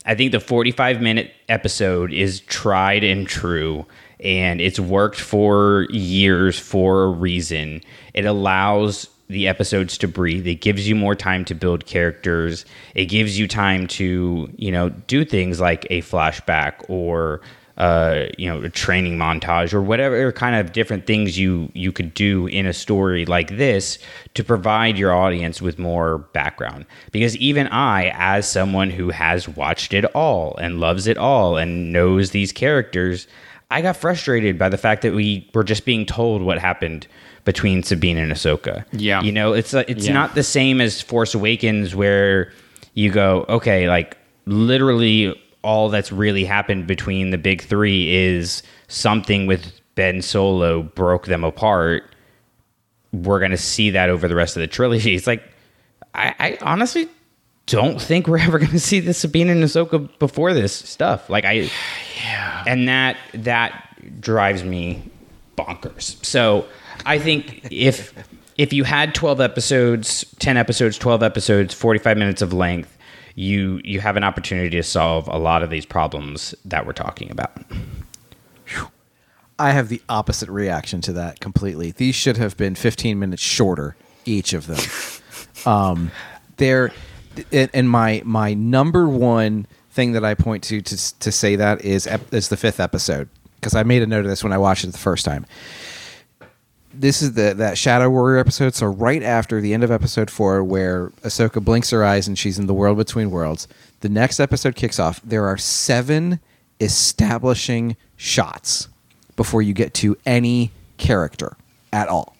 I 0.06 0.14
think 0.14 0.32
the 0.32 0.40
forty-five 0.40 1.00
minute 1.00 1.32
episode 1.48 2.12
is 2.12 2.40
tried 2.40 3.02
and 3.04 3.26
true, 3.26 3.84
and 4.20 4.60
it's 4.60 4.80
worked 4.80 5.20
for 5.20 5.86
years 5.90 6.58
for 6.58 7.04
a 7.04 7.10
reason. 7.10 7.80
It 8.12 8.24
allows 8.24 9.08
the 9.28 9.48
episodes 9.48 9.96
to 9.98 10.08
breathe. 10.08 10.46
It 10.46 10.60
gives 10.60 10.88
you 10.88 10.94
more 10.94 11.14
time 11.14 11.44
to 11.46 11.54
build 11.54 11.86
characters. 11.86 12.64
It 12.94 13.06
gives 13.06 13.38
you 13.38 13.48
time 13.48 13.86
to, 13.88 14.50
you 14.56 14.70
know, 14.70 14.90
do 14.90 15.24
things 15.24 15.60
like 15.60 15.86
a 15.90 16.02
flashback 16.02 16.88
or 16.88 17.40
uh, 17.76 18.26
you 18.38 18.48
know, 18.48 18.62
a 18.62 18.70
training 18.70 19.18
montage 19.18 19.74
or 19.74 19.82
whatever 19.82 20.30
kind 20.30 20.54
of 20.54 20.72
different 20.72 21.06
things 21.06 21.36
you 21.36 21.68
you 21.74 21.90
could 21.90 22.14
do 22.14 22.46
in 22.46 22.66
a 22.66 22.72
story 22.72 23.26
like 23.26 23.56
this 23.56 23.98
to 24.34 24.44
provide 24.44 24.96
your 24.96 25.12
audience 25.12 25.60
with 25.60 25.76
more 25.78 26.18
background. 26.18 26.86
Because 27.10 27.36
even 27.38 27.66
I, 27.68 28.12
as 28.14 28.48
someone 28.48 28.90
who 28.90 29.10
has 29.10 29.48
watched 29.48 29.92
it 29.92 30.04
all 30.14 30.56
and 30.56 30.78
loves 30.78 31.08
it 31.08 31.18
all 31.18 31.56
and 31.56 31.92
knows 31.92 32.30
these 32.30 32.52
characters, 32.52 33.26
I 33.70 33.82
got 33.82 33.96
frustrated 33.96 34.58
by 34.58 34.68
the 34.68 34.78
fact 34.78 35.02
that 35.02 35.14
we 35.14 35.48
were 35.54 35.64
just 35.64 35.84
being 35.84 36.06
told 36.06 36.42
what 36.42 36.58
happened 36.58 37.06
between 37.44 37.82
Sabine 37.82 38.16
and 38.18 38.30
Ahsoka. 38.32 38.84
Yeah. 38.92 39.20
You 39.22 39.32
know, 39.32 39.52
it's 39.52 39.72
like 39.72 39.88
it's 39.90 40.06
Yeah. 40.06 40.12
not 40.14 40.34
the 40.34 40.42
same 40.42 40.80
as 40.80 41.00
Force 41.00 41.34
Awakens 41.34 41.94
where 41.94 42.52
you 42.94 43.10
go, 43.10 43.44
okay, 43.48 43.88
like 43.88 44.16
literally 44.46 45.38
all 45.62 45.88
that's 45.88 46.12
really 46.12 46.44
happened 46.44 46.86
between 46.86 47.30
the 47.30 47.38
big 47.38 47.62
three 47.62 48.14
is 48.14 48.62
something 48.88 49.46
with 49.46 49.72
Ben 49.94 50.20
Solo 50.22 50.82
broke 50.82 51.26
them 51.26 51.42
apart. 51.44 52.04
We're 53.12 53.40
gonna 53.40 53.56
see 53.56 53.90
that 53.90 54.10
over 54.10 54.28
the 54.28 54.34
rest 54.34 54.56
of 54.56 54.60
the 54.60 54.66
trilogy. 54.66 55.14
It's 55.16 55.26
like 55.26 55.42
I, 56.14 56.34
I 56.38 56.58
honestly 56.62 57.08
don't 57.66 58.00
think 58.00 58.26
we're 58.28 58.38
ever 58.38 58.58
gonna 58.58 58.78
see 58.78 59.00
the 59.00 59.14
Sabine 59.14 59.48
and 59.48 59.64
Ahsoka 59.64 60.08
before 60.18 60.52
this 60.52 60.72
stuff. 60.74 61.30
Like 61.30 61.44
I 61.44 61.52
yeah. 62.24 62.43
And 62.66 62.88
that 62.88 63.16
that 63.34 64.20
drives 64.20 64.64
me 64.64 65.02
bonkers. 65.56 66.24
So 66.24 66.66
I 67.06 67.18
think 67.18 67.66
if 67.70 68.14
if 68.56 68.72
you 68.72 68.84
had 68.84 69.14
12 69.14 69.40
episodes, 69.40 70.24
10 70.38 70.56
episodes, 70.56 70.96
12 70.98 71.22
episodes, 71.22 71.74
45 71.74 72.16
minutes 72.16 72.42
of 72.42 72.52
length, 72.52 72.96
you 73.34 73.80
you 73.84 74.00
have 74.00 74.16
an 74.16 74.24
opportunity 74.24 74.70
to 74.70 74.82
solve 74.82 75.28
a 75.28 75.38
lot 75.38 75.62
of 75.62 75.70
these 75.70 75.86
problems 75.86 76.54
that 76.64 76.86
we're 76.86 76.92
talking 76.92 77.30
about. 77.30 77.52
I 79.58 79.70
have 79.70 79.88
the 79.88 80.02
opposite 80.08 80.48
reaction 80.48 81.00
to 81.02 81.12
that 81.12 81.40
completely. 81.40 81.92
These 81.92 82.16
should 82.16 82.36
have 82.38 82.56
been 82.56 82.74
15 82.74 83.18
minutes 83.18 83.42
shorter, 83.42 83.96
each 84.24 84.52
of 84.52 84.66
them. 84.66 84.80
um, 85.66 86.10
they're 86.56 86.92
and 87.52 87.70
and 87.72 87.90
my 87.90 88.22
my 88.24 88.54
number 88.54 89.08
one 89.08 89.66
thing 89.94 90.12
that 90.12 90.24
I 90.24 90.34
point 90.34 90.64
to 90.64 90.80
to, 90.80 91.18
to 91.20 91.32
say 91.32 91.56
that 91.56 91.84
is 91.84 92.08
is 92.32 92.48
the 92.48 92.56
fifth 92.56 92.80
episode 92.80 93.28
because 93.56 93.74
I 93.74 93.84
made 93.84 94.02
a 94.02 94.06
note 94.06 94.24
of 94.24 94.26
this 94.26 94.42
when 94.42 94.52
I 94.52 94.58
watched 94.58 94.84
it 94.84 94.92
the 94.92 94.98
first 94.98 95.24
time. 95.24 95.46
This 96.92 97.22
is 97.22 97.34
the 97.34 97.54
that 97.54 97.78
Shadow 97.78 98.10
Warrior 98.10 98.38
episode. 98.38 98.74
So 98.74 98.86
right 98.86 99.22
after 99.22 99.60
the 99.60 99.72
end 99.72 99.84
of 99.84 99.90
episode 99.90 100.30
four, 100.30 100.62
where 100.62 101.08
Ahsoka 101.22 101.64
blinks 101.64 101.90
her 101.90 102.04
eyes 102.04 102.28
and 102.28 102.38
she's 102.38 102.58
in 102.58 102.66
the 102.66 102.74
world 102.74 102.98
between 102.98 103.30
worlds, 103.30 103.66
the 104.00 104.08
next 104.08 104.40
episode 104.40 104.74
kicks 104.74 104.98
off. 104.98 105.20
There 105.22 105.46
are 105.46 105.56
seven 105.56 106.40
establishing 106.80 107.96
shots 108.16 108.88
before 109.36 109.62
you 109.62 109.72
get 109.72 109.94
to 109.94 110.16
any 110.26 110.72
character 110.98 111.56
at 111.92 112.08
all. 112.08 112.33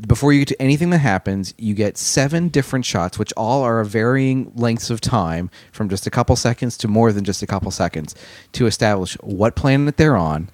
Before 0.00 0.32
you 0.32 0.40
get 0.40 0.48
to 0.48 0.62
anything 0.62 0.90
that 0.90 0.98
happens, 0.98 1.52
you 1.58 1.74
get 1.74 1.98
seven 1.98 2.48
different 2.48 2.86
shots, 2.86 3.18
which 3.18 3.32
all 3.36 3.62
are 3.62 3.84
varying 3.84 4.50
lengths 4.54 4.88
of 4.88 5.00
time, 5.00 5.50
from 5.70 5.88
just 5.88 6.06
a 6.06 6.10
couple 6.10 6.34
seconds 6.34 6.78
to 6.78 6.88
more 6.88 7.12
than 7.12 7.24
just 7.24 7.42
a 7.42 7.46
couple 7.46 7.70
seconds, 7.70 8.14
to 8.52 8.66
establish 8.66 9.14
what 9.20 9.54
planet 9.54 9.98
they're 9.98 10.16
on, 10.16 10.48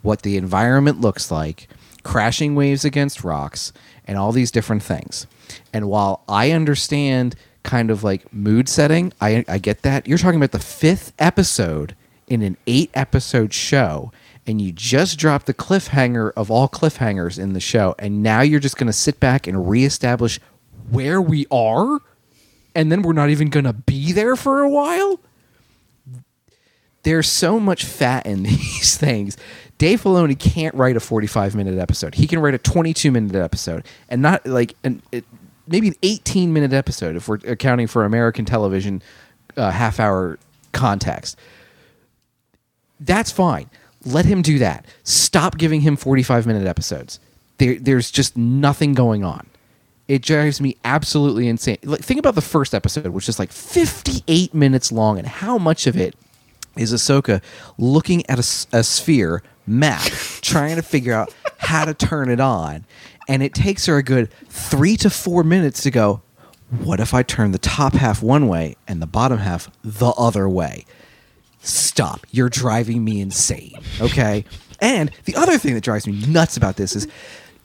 what 0.00 0.22
the 0.22 0.36
environment 0.38 1.00
looks 1.00 1.30
like, 1.30 1.68
crashing 2.02 2.54
waves 2.54 2.84
against 2.84 3.22
rocks 3.24 3.72
and 4.06 4.16
all 4.16 4.32
these 4.32 4.50
different 4.50 4.82
things. 4.82 5.26
And 5.72 5.88
while 5.88 6.22
I 6.26 6.52
understand 6.52 7.36
kind 7.62 7.90
of 7.90 8.02
like 8.02 8.32
mood 8.32 8.68
setting, 8.68 9.12
I, 9.20 9.44
I 9.46 9.58
get 9.58 9.82
that. 9.82 10.08
You're 10.08 10.16
talking 10.16 10.40
about 10.40 10.52
the 10.52 10.58
fifth 10.58 11.12
episode 11.18 11.94
in 12.26 12.40
an 12.40 12.56
eight 12.66 12.90
episode 12.94 13.52
show, 13.52 14.12
and 14.48 14.60
you 14.60 14.72
just 14.72 15.18
dropped 15.18 15.46
the 15.46 15.54
cliffhanger 15.54 16.32
of 16.36 16.50
all 16.50 16.68
cliffhangers 16.68 17.38
in 17.38 17.52
the 17.52 17.60
show, 17.60 17.94
and 18.00 18.22
now 18.22 18.40
you're 18.40 18.58
just 18.58 18.76
going 18.76 18.88
to 18.88 18.92
sit 18.92 19.20
back 19.20 19.46
and 19.46 19.68
reestablish 19.68 20.40
where 20.90 21.22
we 21.22 21.46
are, 21.52 22.00
and 22.74 22.90
then 22.90 23.02
we're 23.02 23.12
not 23.12 23.30
even 23.30 23.50
going 23.50 23.66
to 23.66 23.72
be 23.72 24.10
there 24.10 24.34
for 24.34 24.62
a 24.62 24.68
while? 24.68 25.20
there's 27.08 27.28
so 27.28 27.58
much 27.58 27.84
fat 27.84 28.26
in 28.26 28.42
these 28.44 28.96
things. 28.96 29.36
Dave 29.78 30.02
Filoni 30.02 30.38
can't 30.38 30.74
write 30.74 30.96
a 30.96 31.00
45 31.00 31.54
minute 31.54 31.78
episode. 31.78 32.14
He 32.16 32.26
can 32.26 32.38
write 32.40 32.54
a 32.54 32.58
22 32.58 33.10
minute 33.10 33.34
episode, 33.34 33.84
and 34.08 34.20
not 34.20 34.44
like 34.46 34.74
an 34.84 35.02
it, 35.12 35.24
maybe 35.66 35.88
an 35.88 35.94
18 36.02 36.52
minute 36.52 36.72
episode 36.72 37.16
if 37.16 37.28
we're 37.28 37.38
accounting 37.46 37.86
for 37.86 38.04
American 38.04 38.44
television 38.44 39.02
uh, 39.56 39.70
half 39.70 40.00
hour 40.00 40.38
context. 40.72 41.38
That's 43.00 43.30
fine. 43.30 43.70
Let 44.08 44.24
him 44.24 44.42
do 44.42 44.58
that. 44.58 44.86
Stop 45.04 45.58
giving 45.58 45.82
him 45.82 45.96
45 45.96 46.46
minute 46.46 46.66
episodes. 46.66 47.20
There, 47.58 47.78
there's 47.78 48.10
just 48.10 48.36
nothing 48.36 48.94
going 48.94 49.24
on. 49.24 49.46
It 50.06 50.22
drives 50.22 50.60
me 50.60 50.76
absolutely 50.84 51.48
insane. 51.48 51.76
Like, 51.84 52.00
think 52.00 52.18
about 52.18 52.34
the 52.34 52.40
first 52.40 52.74
episode, 52.74 53.08
which 53.08 53.28
is 53.28 53.38
like 53.38 53.52
58 53.52 54.54
minutes 54.54 54.90
long, 54.90 55.18
and 55.18 55.28
how 55.28 55.58
much 55.58 55.86
of 55.86 55.96
it 55.96 56.14
is 56.76 56.94
Ahsoka 56.94 57.42
looking 57.76 58.28
at 58.30 58.38
a 58.38 58.82
sphere 58.82 59.42
map, 59.66 60.02
trying 60.40 60.76
to 60.76 60.82
figure 60.82 61.12
out 61.12 61.34
how 61.58 61.84
to 61.84 61.92
turn 61.92 62.30
it 62.30 62.40
on, 62.40 62.86
and 63.28 63.42
it 63.42 63.52
takes 63.52 63.84
her 63.86 63.98
a 63.98 64.02
good 64.02 64.32
three 64.48 64.96
to 64.96 65.10
four 65.10 65.44
minutes 65.44 65.82
to 65.82 65.90
go. 65.90 66.22
What 66.70 67.00
if 67.00 67.12
I 67.12 67.22
turn 67.22 67.52
the 67.52 67.58
top 67.58 67.94
half 67.94 68.22
one 68.22 68.48
way 68.48 68.76
and 68.86 69.02
the 69.02 69.06
bottom 69.06 69.38
half 69.38 69.70
the 69.82 70.10
other 70.10 70.48
way? 70.48 70.84
Stop! 71.60 72.26
You're 72.30 72.48
driving 72.48 73.04
me 73.04 73.20
insane. 73.20 73.78
Okay. 74.00 74.44
And 74.80 75.10
the 75.24 75.34
other 75.36 75.58
thing 75.58 75.74
that 75.74 75.82
drives 75.82 76.06
me 76.06 76.24
nuts 76.26 76.56
about 76.56 76.76
this 76.76 76.94
is 76.94 77.08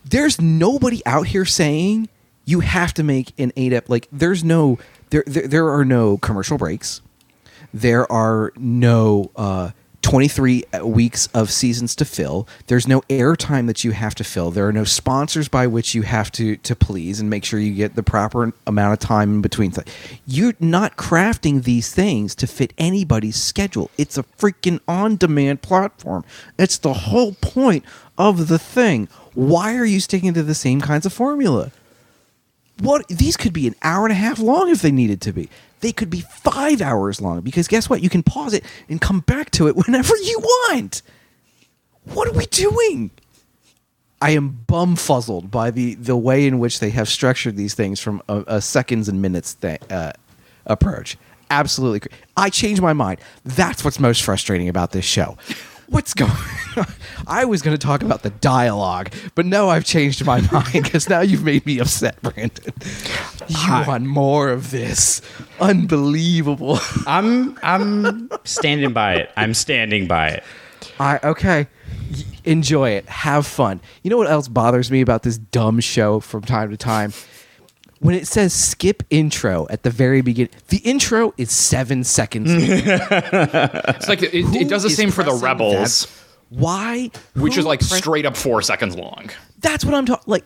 there's 0.06 0.42
nobody 0.42 1.06
out 1.06 1.28
here 1.28 1.46
saying 1.46 2.10
you 2.46 2.60
have 2.62 2.94
to 2.96 3.04
make 3.04 3.34
an 3.40 3.52
eight 3.56 3.74
up. 3.74 3.88
like 3.90 4.08
there's 4.12 4.44
no 4.44 4.80
there 5.12 5.24
there, 5.28 5.48
there 5.48 5.70
are 5.70 5.86
no 5.86 6.18
commercial 6.18 6.58
breaks 6.58 7.02
there 7.74 8.12
are 8.12 8.52
no 8.58 9.32
uh, 9.36 9.72
23 10.04 10.66
uh, 10.74 10.86
weeks 10.86 11.28
of 11.34 11.50
seasons 11.50 11.96
to 11.96 12.06
fill. 12.06 12.48
There's 12.68 12.88
no 12.88 13.02
airtime 13.10 13.68
that 13.68 13.84
you 13.84 13.92
have 13.92 14.14
to 14.16 14.24
fill. 14.24 14.52
There 14.52 14.68
are 14.68 14.74
no 14.74 14.84
sponsors 14.84 15.48
by 15.48 15.66
which 15.66 15.96
you 15.96 16.04
have 16.04 16.32
to 16.34 16.58
to 16.58 16.76
please 16.76 17.20
and 17.20 17.30
make 17.30 17.44
sure 17.44 17.60
you 17.60 17.74
get 17.74 17.96
the 17.96 18.04
proper 18.04 18.54
amount 18.68 18.94
of 18.94 19.00
time 19.00 19.36
in 19.36 19.42
between. 19.42 19.74
You're 20.28 20.54
not 20.60 20.98
crafting 20.98 21.64
these 21.64 21.92
things 21.92 22.36
to 22.36 22.48
fit 22.48 22.74
anybody's 22.78 23.38
schedule. 23.38 23.90
It's 23.98 24.18
a 24.18 24.24
freaking 24.24 24.80
on-demand 24.88 25.62
platform. 25.62 26.26
It's 26.60 26.78
the 26.78 26.94
whole 26.94 27.34
point 27.42 27.86
of 28.18 28.48
the 28.50 28.60
thing. 28.60 29.08
Why 29.34 29.76
are 29.78 29.86
you 29.86 30.00
sticking 30.00 30.34
to 30.34 30.44
the 30.44 30.54
same 30.54 30.82
kinds 30.82 31.06
of 31.06 31.14
formula? 31.14 31.72
What 32.84 33.08
these 33.08 33.38
could 33.38 33.54
be 33.54 33.68
an 33.68 33.76
hour 33.82 34.06
and 34.06 34.12
a 34.12 34.16
half 34.16 34.40
long 34.40 34.70
if 34.70 34.82
they 34.82 34.92
needed 34.92 35.22
to 35.22 35.34
be. 35.34 35.50
They 35.80 35.92
could 35.92 36.10
be 36.10 36.22
five 36.22 36.82
hours 36.82 37.22
long 37.22 37.42
because 37.42 37.68
guess 37.68 37.90
what? 37.90 38.02
You 38.02 38.10
can 38.10 38.24
pause 38.24 38.54
it 38.54 38.64
and 38.88 39.02
come 39.02 39.22
back 39.22 39.52
to 39.52 39.68
it 39.68 39.76
whenever 39.88 40.16
you 40.18 40.40
want. 40.40 41.02
What 42.06 42.28
are 42.28 42.34
we 42.34 42.46
doing? 42.48 43.12
I 44.22 44.32
am 44.32 44.64
bumfuzzled 44.68 45.52
by 45.52 45.72
the 45.72 45.96
the 45.96 46.16
way 46.16 46.48
in 46.48 46.60
which 46.60 46.80
they 46.80 46.92
have 46.92 47.10
structured 47.10 47.58
these 47.58 47.74
things 47.74 48.00
from 48.00 48.22
a, 48.30 48.44
a 48.48 48.62
seconds 48.62 49.10
and 49.10 49.22
minutes 49.22 49.56
th- 49.56 49.82
uh, 49.90 50.14
approach. 50.66 51.18
Absolutely 51.50 52.10
i 52.36 52.50
change 52.50 52.82
my 52.82 52.94
mind. 52.94 53.20
That's 53.44 53.84
what's 53.84 54.00
most 54.00 54.24
frustrating 54.24 54.70
about 54.70 54.92
this 54.92 55.06
show 55.06 55.38
what's 55.94 56.14
going 56.14 56.32
on 56.78 56.86
i 57.28 57.46
was 57.46 57.62
going 57.62 57.76
to 57.76 57.88
talk 57.88 58.02
about 58.02 58.24
the 58.24 58.30
dialogue 58.30 59.14
but 59.36 59.46
no 59.46 59.70
i've 59.70 59.86
changed 59.86 60.26
my 60.26 60.42
mind 60.52 60.84
because 60.84 61.08
now 61.08 61.22
you've 61.22 61.44
made 61.44 61.66
me 61.66 61.80
upset 61.80 62.22
brandon 62.22 62.74
you 63.48 63.72
want 63.88 64.04
more 64.06 64.50
of 64.50 64.72
this 64.72 65.22
unbelievable 65.60 66.80
I'm 67.08 67.58
I'm 67.62 68.30
standing 68.44 68.94
by 68.94 69.16
it. 69.16 69.32
I'm 69.38 69.54
standing 69.54 70.08
by 70.08 70.30
it. 70.30 70.44
I 71.00 71.20
okay. 71.24 71.68
Enjoy 72.46 72.90
it. 72.90 73.08
Have 73.08 73.46
fun. 73.46 73.82
You 74.04 74.10
know 74.10 74.18
what 74.18 74.30
else 74.30 74.48
bothers 74.48 74.92
me 74.92 75.02
about 75.02 75.24
this 75.24 75.38
dumb 75.38 75.80
show 75.80 76.20
from 76.20 76.42
time 76.42 76.72
to 76.72 76.78
time? 76.78 77.14
When 78.04 78.16
it 78.16 78.28
says 78.28 78.54
skip 78.54 79.02
intro 79.10 79.66
at 79.70 79.84
the 79.84 79.90
very 79.90 80.22
beginning, 80.22 80.52
the 80.68 80.78
intro 80.80 81.34
is 81.38 81.52
seven 81.52 82.04
seconds. 82.04 82.52
It's 82.54 84.10
like 84.10 84.22
it, 84.22 84.34
it 84.34 84.70
does 84.70 84.84
the 84.84 84.90
same 84.90 85.10
for 85.10 85.24
the 85.24 85.34
rebels, 85.34 86.06
that? 86.06 86.12
Why? 86.50 87.10
which 87.36 87.56
Who 87.56 87.60
is 87.62 87.66
like 87.66 87.80
press- 87.80 87.98
straight 87.98 88.26
up 88.26 88.36
four 88.36 88.62
seconds 88.62 88.96
long. 88.96 89.30
That's 89.60 89.86
what 89.86 89.94
I'm 89.94 90.06
talking. 90.06 90.24
Like, 90.28 90.46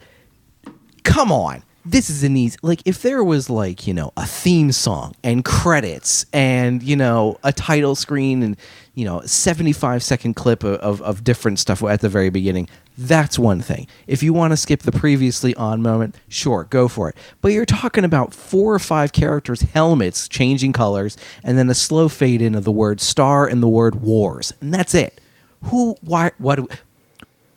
come 1.04 1.32
on. 1.32 1.64
This 1.90 2.10
is 2.10 2.24
an 2.24 2.36
easy. 2.36 2.58
Like, 2.62 2.82
if 2.86 3.02
there 3.02 3.24
was 3.24 3.50
like 3.50 3.88
you 3.88 3.94
know 3.94 4.12
a 4.18 4.26
theme 4.26 4.74
song 4.74 5.16
and 5.24 5.46
credits 5.46 6.26
and 6.34 6.84
you 6.84 6.98
know 6.98 7.38
a 7.46 7.54
title 7.54 7.96
screen 7.96 8.44
and 8.44 8.58
you 8.94 9.06
know 9.06 9.22
75 9.22 10.04
second 10.04 10.34
clip 10.34 10.66
of, 10.66 10.80
of, 10.82 11.02
of 11.02 11.24
different 11.24 11.60
stuff 11.60 11.82
at 11.84 12.02
the 12.02 12.10
very 12.10 12.30
beginning, 12.30 12.68
that's 12.98 13.40
one 13.40 13.62
thing. 13.62 13.88
If 14.06 14.22
you 14.22 14.34
want 14.34 14.52
to 14.52 14.58
skip 14.58 14.82
the 14.82 14.92
previously 14.92 15.56
on 15.56 15.82
moment, 15.82 16.18
sure, 16.28 16.66
go 16.66 16.90
for 16.90 17.08
it. 17.10 17.16
But 17.40 17.54
you're 17.54 17.66
talking 17.66 18.04
about 18.04 18.34
four 18.34 18.74
or 18.74 18.80
five 18.80 19.14
characters' 19.14 19.62
helmets 19.62 20.28
changing 20.28 20.74
colors 20.74 21.16
and 21.42 21.58
then 21.58 21.70
a 21.70 21.76
slow 21.76 22.10
fade 22.10 22.42
in 22.42 22.54
of 22.54 22.66
the 22.66 22.72
word 22.72 23.00
star 23.00 23.48
and 23.48 23.64
the 23.64 23.68
word 23.70 24.02
wars, 24.02 24.54
and 24.60 24.74
that's 24.74 24.94
it. 24.94 25.22
Who? 25.64 25.96
Why? 26.02 26.32
What? 26.38 26.70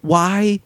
why 0.03 0.61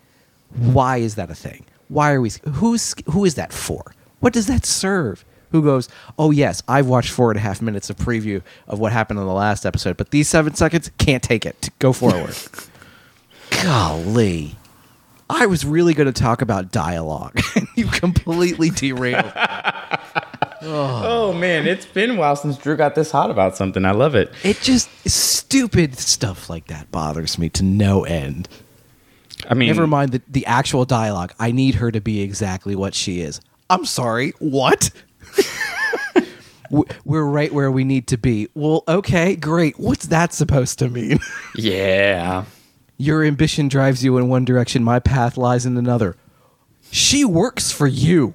why 0.50 0.98
is 0.98 1.14
that 1.16 1.30
a 1.30 1.34
thing 1.34 1.64
why 1.94 2.12
are 2.12 2.20
we 2.20 2.32
who's 2.54 2.94
who 3.10 3.24
is 3.24 3.36
that 3.36 3.52
for? 3.52 3.94
What 4.20 4.32
does 4.32 4.46
that 4.48 4.66
serve? 4.66 5.24
Who 5.52 5.62
goes 5.62 5.88
oh 6.18 6.32
yes 6.32 6.64
i've 6.66 6.86
watched 6.88 7.10
four 7.10 7.30
and 7.30 7.38
a 7.38 7.40
half 7.40 7.62
minutes 7.62 7.88
of 7.88 7.96
preview 7.96 8.42
of 8.66 8.80
what 8.80 8.90
happened 8.90 9.20
in 9.20 9.26
the 9.26 9.32
last 9.32 9.64
episode 9.64 9.96
but 9.96 10.10
these 10.10 10.28
seven 10.28 10.54
seconds 10.54 10.90
can't 10.98 11.22
take 11.22 11.46
it. 11.46 11.70
Go 11.78 11.92
forward. 11.92 12.34
Golly. 13.62 14.56
I 15.30 15.46
was 15.46 15.64
really 15.64 15.94
going 15.94 16.12
to 16.12 16.22
talk 16.22 16.42
about 16.42 16.72
dialogue. 16.72 17.40
And 17.56 17.68
you 17.76 17.86
completely 17.86 18.70
derailed. 18.70 19.32
Oh 20.66 21.34
man, 21.34 21.66
it's 21.66 21.84
been 21.84 22.12
a 22.12 22.14
while 22.14 22.36
since 22.36 22.56
Drew 22.56 22.74
got 22.74 22.94
this 22.94 23.10
hot 23.10 23.30
about 23.30 23.54
something. 23.54 23.84
I 23.84 23.90
love 23.90 24.14
it. 24.14 24.32
it 24.42 24.60
just 24.62 24.88
stupid 25.06 25.98
stuff 25.98 26.48
like 26.48 26.68
that 26.68 26.90
bothers 26.90 27.38
me 27.38 27.50
to 27.50 27.62
no 27.62 28.04
end 28.04 28.48
I 29.48 29.54
mean, 29.54 29.68
Never 29.68 29.86
mind 29.86 30.12
the, 30.12 30.22
the 30.28 30.46
actual 30.46 30.84
dialogue. 30.84 31.32
I 31.38 31.52
need 31.52 31.76
her 31.76 31.90
to 31.90 32.00
be 32.00 32.22
exactly 32.22 32.74
what 32.74 32.94
she 32.94 33.20
is. 33.20 33.40
I'm 33.70 33.84
sorry. 33.84 34.32
What? 34.38 34.90
W- 36.70 36.84
We're 37.04 37.24
right 37.24 37.52
where 37.52 37.70
we 37.70 37.84
need 37.84 38.06
to 38.08 38.16
be. 38.16 38.48
Well, 38.54 38.84
okay, 38.88 39.36
great. 39.36 39.78
What's 39.78 40.06
that 40.06 40.32
supposed 40.32 40.78
to 40.80 40.88
mean? 40.88 41.18
Yeah. 41.56 42.44
Your 42.96 43.22
ambition 43.24 43.68
drives 43.68 44.04
you 44.04 44.16
in 44.18 44.28
one 44.28 44.44
direction, 44.44 44.82
my 44.84 44.98
path 45.00 45.36
lies 45.36 45.66
in 45.66 45.76
another. 45.76 46.16
She 46.92 47.24
works 47.24 47.70
for 47.72 47.86
you. 47.88 48.34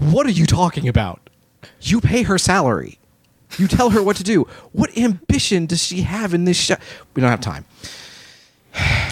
what 0.00 0.26
are 0.26 0.30
you 0.30 0.44
talking 0.46 0.86
about? 0.86 1.28
You 1.80 2.00
pay 2.00 2.22
her 2.24 2.36
salary. 2.38 2.98
You 3.56 3.66
tell 3.66 3.90
her 3.90 4.02
what 4.02 4.16
to 4.16 4.22
do. 4.24 4.46
What 4.72 4.96
ambition 4.98 5.64
does 5.66 5.82
she 5.82 6.02
have 6.02 6.34
in 6.34 6.44
this 6.44 6.58
show? 6.58 6.76
We 7.14 7.22
don't 7.22 7.30
have 7.30 7.40
time. 7.40 7.64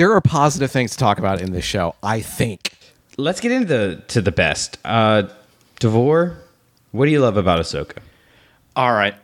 There 0.00 0.14
are 0.14 0.20
positive 0.22 0.70
things 0.70 0.92
to 0.92 0.96
talk 0.96 1.18
about 1.18 1.42
in 1.42 1.52
this 1.52 1.66
show, 1.66 1.94
I 2.02 2.22
think. 2.22 2.72
let's 3.18 3.38
get 3.38 3.52
into 3.52 3.66
the 3.66 4.02
to 4.08 4.22
the 4.22 4.32
best. 4.32 4.78
Uh, 4.82 5.24
Davor, 5.78 6.38
what 6.92 7.04
do 7.04 7.12
you 7.12 7.20
love 7.20 7.36
about 7.36 7.60
Ahsoka? 7.60 7.98
All 8.74 8.94
right. 8.94 9.14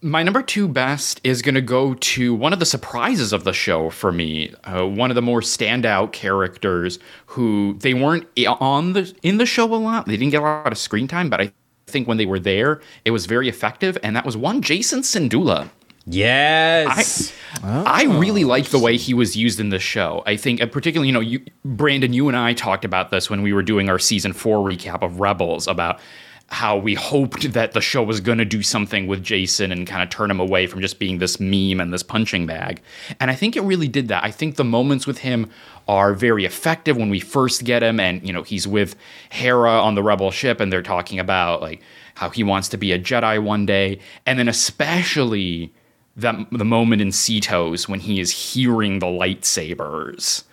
My 0.00 0.22
number 0.22 0.40
two 0.40 0.68
best 0.68 1.20
is 1.22 1.42
going 1.42 1.56
to 1.56 1.60
go 1.60 1.92
to 1.92 2.34
one 2.34 2.54
of 2.54 2.60
the 2.60 2.64
surprises 2.64 3.34
of 3.34 3.44
the 3.44 3.52
show 3.52 3.90
for 3.90 4.10
me. 4.10 4.54
Uh, 4.64 4.86
one 4.86 5.10
of 5.10 5.16
the 5.16 5.20
more 5.20 5.42
standout 5.42 6.12
characters 6.12 6.98
who 7.26 7.76
they 7.80 7.92
weren't 7.92 8.26
on 8.46 8.94
the 8.94 9.14
in 9.22 9.36
the 9.36 9.44
show 9.44 9.66
a 9.66 9.76
lot. 9.76 10.06
They 10.06 10.16
didn't 10.16 10.30
get 10.30 10.40
a 10.40 10.44
lot 10.44 10.72
of 10.72 10.78
screen 10.78 11.08
time, 11.08 11.28
but 11.28 11.42
I 11.42 11.52
think 11.86 12.08
when 12.08 12.16
they 12.16 12.24
were 12.24 12.40
there, 12.40 12.80
it 13.04 13.10
was 13.10 13.26
very 13.26 13.50
effective. 13.50 13.98
And 14.02 14.16
that 14.16 14.24
was 14.24 14.38
one 14.38 14.62
Jacen 14.62 15.00
Syndulla. 15.00 15.68
Yes. 16.06 17.32
I 17.62 18.04
really 18.04 18.44
like 18.44 18.70
the 18.70 18.78
way 18.78 18.96
he 18.96 19.14
was 19.14 19.36
used 19.36 19.60
in 19.60 19.68
the 19.68 19.78
show. 19.78 20.22
I 20.26 20.36
think, 20.36 20.60
uh, 20.60 20.66
particularly, 20.66 21.08
you 21.08 21.12
know, 21.12 21.20
you, 21.20 21.44
Brandon, 21.64 22.12
you 22.12 22.28
and 22.28 22.36
I 22.36 22.54
talked 22.54 22.84
about 22.84 23.10
this 23.10 23.30
when 23.30 23.42
we 23.42 23.52
were 23.52 23.62
doing 23.62 23.88
our 23.88 23.98
season 23.98 24.32
four 24.32 24.68
recap 24.68 25.02
of 25.02 25.20
Rebels 25.20 25.68
about 25.68 26.00
how 26.48 26.76
we 26.76 26.94
hoped 26.94 27.52
that 27.54 27.72
the 27.72 27.80
show 27.80 28.02
was 28.02 28.20
going 28.20 28.36
to 28.36 28.44
do 28.44 28.62
something 28.62 29.06
with 29.06 29.24
Jacen 29.24 29.72
and 29.72 29.86
kind 29.86 30.02
of 30.02 30.10
turn 30.10 30.30
him 30.30 30.38
away 30.38 30.66
from 30.66 30.82
just 30.82 30.98
being 30.98 31.16
this 31.16 31.40
meme 31.40 31.80
and 31.80 31.92
this 31.94 32.02
punching 32.02 32.46
bag. 32.46 32.82
And 33.20 33.30
I 33.30 33.34
think 33.34 33.56
it 33.56 33.62
really 33.62 33.88
did 33.88 34.08
that. 34.08 34.22
I 34.22 34.30
think 34.30 34.56
the 34.56 34.64
moments 34.64 35.06
with 35.06 35.18
him 35.18 35.48
are 35.88 36.12
very 36.12 36.44
effective 36.44 36.96
when 36.96 37.08
we 37.08 37.20
first 37.20 37.64
get 37.64 37.82
him 37.82 37.98
and 37.98 38.24
you 38.24 38.32
know 38.32 38.42
he's 38.42 38.68
with 38.68 38.94
Hera 39.30 39.80
on 39.80 39.94
the 39.94 40.02
rebel 40.02 40.30
ship 40.30 40.60
and 40.60 40.72
they're 40.72 40.82
talking 40.82 41.18
about 41.18 41.60
like 41.60 41.80
how 42.14 42.30
he 42.30 42.44
wants 42.44 42.68
to 42.68 42.76
be 42.76 42.92
a 42.92 42.98
Jedi 42.98 43.42
one 43.42 43.66
day 43.66 43.98
and 44.26 44.38
then 44.38 44.46
especially 44.46 45.72
that 46.16 46.36
the 46.50 46.64
moment 46.64 47.02
in 47.02 47.08
Seatos 47.08 47.88
when 47.88 48.00
he 48.00 48.20
is 48.20 48.52
hearing 48.52 48.98
the 48.98 49.06
lightsabers 49.06 50.44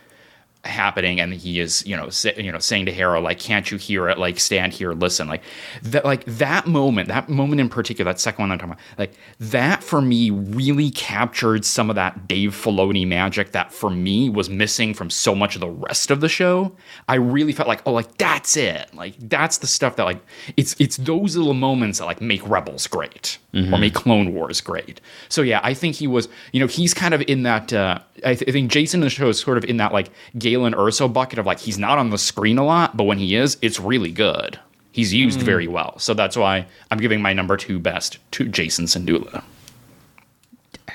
happening 0.65 1.21
and 1.21 1.33
he 1.33 1.59
is 1.59 1.85
you 1.85 1.95
know 1.95 2.09
say, 2.09 2.33
you 2.37 2.51
know 2.51 2.59
saying 2.59 2.85
to 2.85 2.91
Hera 2.91 3.21
like 3.21 3.39
can't 3.39 3.71
you 3.71 3.77
hear 3.77 4.09
it? 4.09 4.17
Like 4.17 4.39
stand 4.39 4.73
here 4.73 4.91
listen. 4.91 5.27
Like 5.27 5.41
that 5.83 6.03
like 6.03 6.25
that 6.25 6.67
moment 6.67 7.07
that 7.07 7.29
moment 7.29 7.61
in 7.61 7.69
particular 7.69 8.11
that 8.11 8.19
second 8.19 8.43
one 8.43 8.51
I'm 8.51 8.57
talking 8.57 8.73
about 8.73 8.83
like 8.97 9.13
that 9.39 9.83
for 9.83 10.01
me 10.01 10.29
really 10.29 10.91
captured 10.91 11.63
some 11.63 11.89
of 11.89 11.95
that 11.95 12.27
Dave 12.27 12.51
Filoni 12.51 13.07
magic 13.07 13.53
that 13.53 13.71
for 13.71 13.89
me 13.89 14.29
was 14.29 14.49
missing 14.49 14.93
from 14.93 15.09
so 15.09 15.33
much 15.33 15.55
of 15.55 15.61
the 15.61 15.69
rest 15.69 16.11
of 16.11 16.19
the 16.19 16.29
show. 16.29 16.75
I 17.07 17.15
really 17.15 17.53
felt 17.53 17.69
like 17.69 17.81
oh 17.85 17.93
like 17.93 18.17
that's 18.17 18.57
it. 18.57 18.93
Like 18.93 19.15
that's 19.17 19.59
the 19.59 19.67
stuff 19.67 19.95
that 19.95 20.03
like 20.03 20.21
it's 20.57 20.75
it's 20.77 20.97
those 20.97 21.37
little 21.37 21.53
moments 21.53 21.99
that 21.99 22.05
like 22.05 22.19
make 22.21 22.47
Rebels 22.47 22.85
great 22.87 23.37
or 23.73 23.77
make 23.77 23.93
Clone 23.93 24.33
Wars 24.33 24.59
great. 24.59 24.99
So 25.29 25.41
yeah 25.41 25.61
I 25.63 25.73
think 25.73 25.95
he 25.95 26.05
was 26.07 26.27
you 26.51 26.59
know 26.59 26.67
he's 26.67 26.93
kind 26.93 27.13
of 27.13 27.21
in 27.27 27.43
that 27.43 27.71
uh, 27.71 27.99
I, 28.25 28.35
th- 28.35 28.49
I 28.49 28.51
think 28.51 28.71
Jacen 28.71 28.95
in 28.95 28.99
the 29.01 29.09
show 29.09 29.29
is 29.29 29.39
sort 29.39 29.57
of 29.57 29.63
in 29.63 29.77
that 29.77 29.93
like 29.93 30.09
Galen 30.49 30.73
Erso 30.73 31.11
bucket 31.11 31.37
of 31.39 31.45
like 31.45 31.59
he's 31.59 31.77
not 31.77 31.97
on 31.97 32.09
the 32.09 32.17
screen 32.17 32.57
a 32.57 32.65
lot, 32.65 32.97
but 32.97 33.03
when 33.03 33.17
he 33.19 33.35
is, 33.35 33.57
it's 33.61 33.79
really 33.79 34.11
good. 34.11 34.59
He's 34.91 35.13
used 35.13 35.41
very 35.41 35.67
well, 35.67 35.97
so 35.99 36.13
that's 36.15 36.35
why 36.35 36.65
I'm 36.89 36.97
giving 36.97 37.21
my 37.21 37.31
number 37.33 37.55
two 37.57 37.77
best 37.79 38.17
to 38.31 38.45
Jacen 38.45 38.85
Syndulla. 38.85 39.43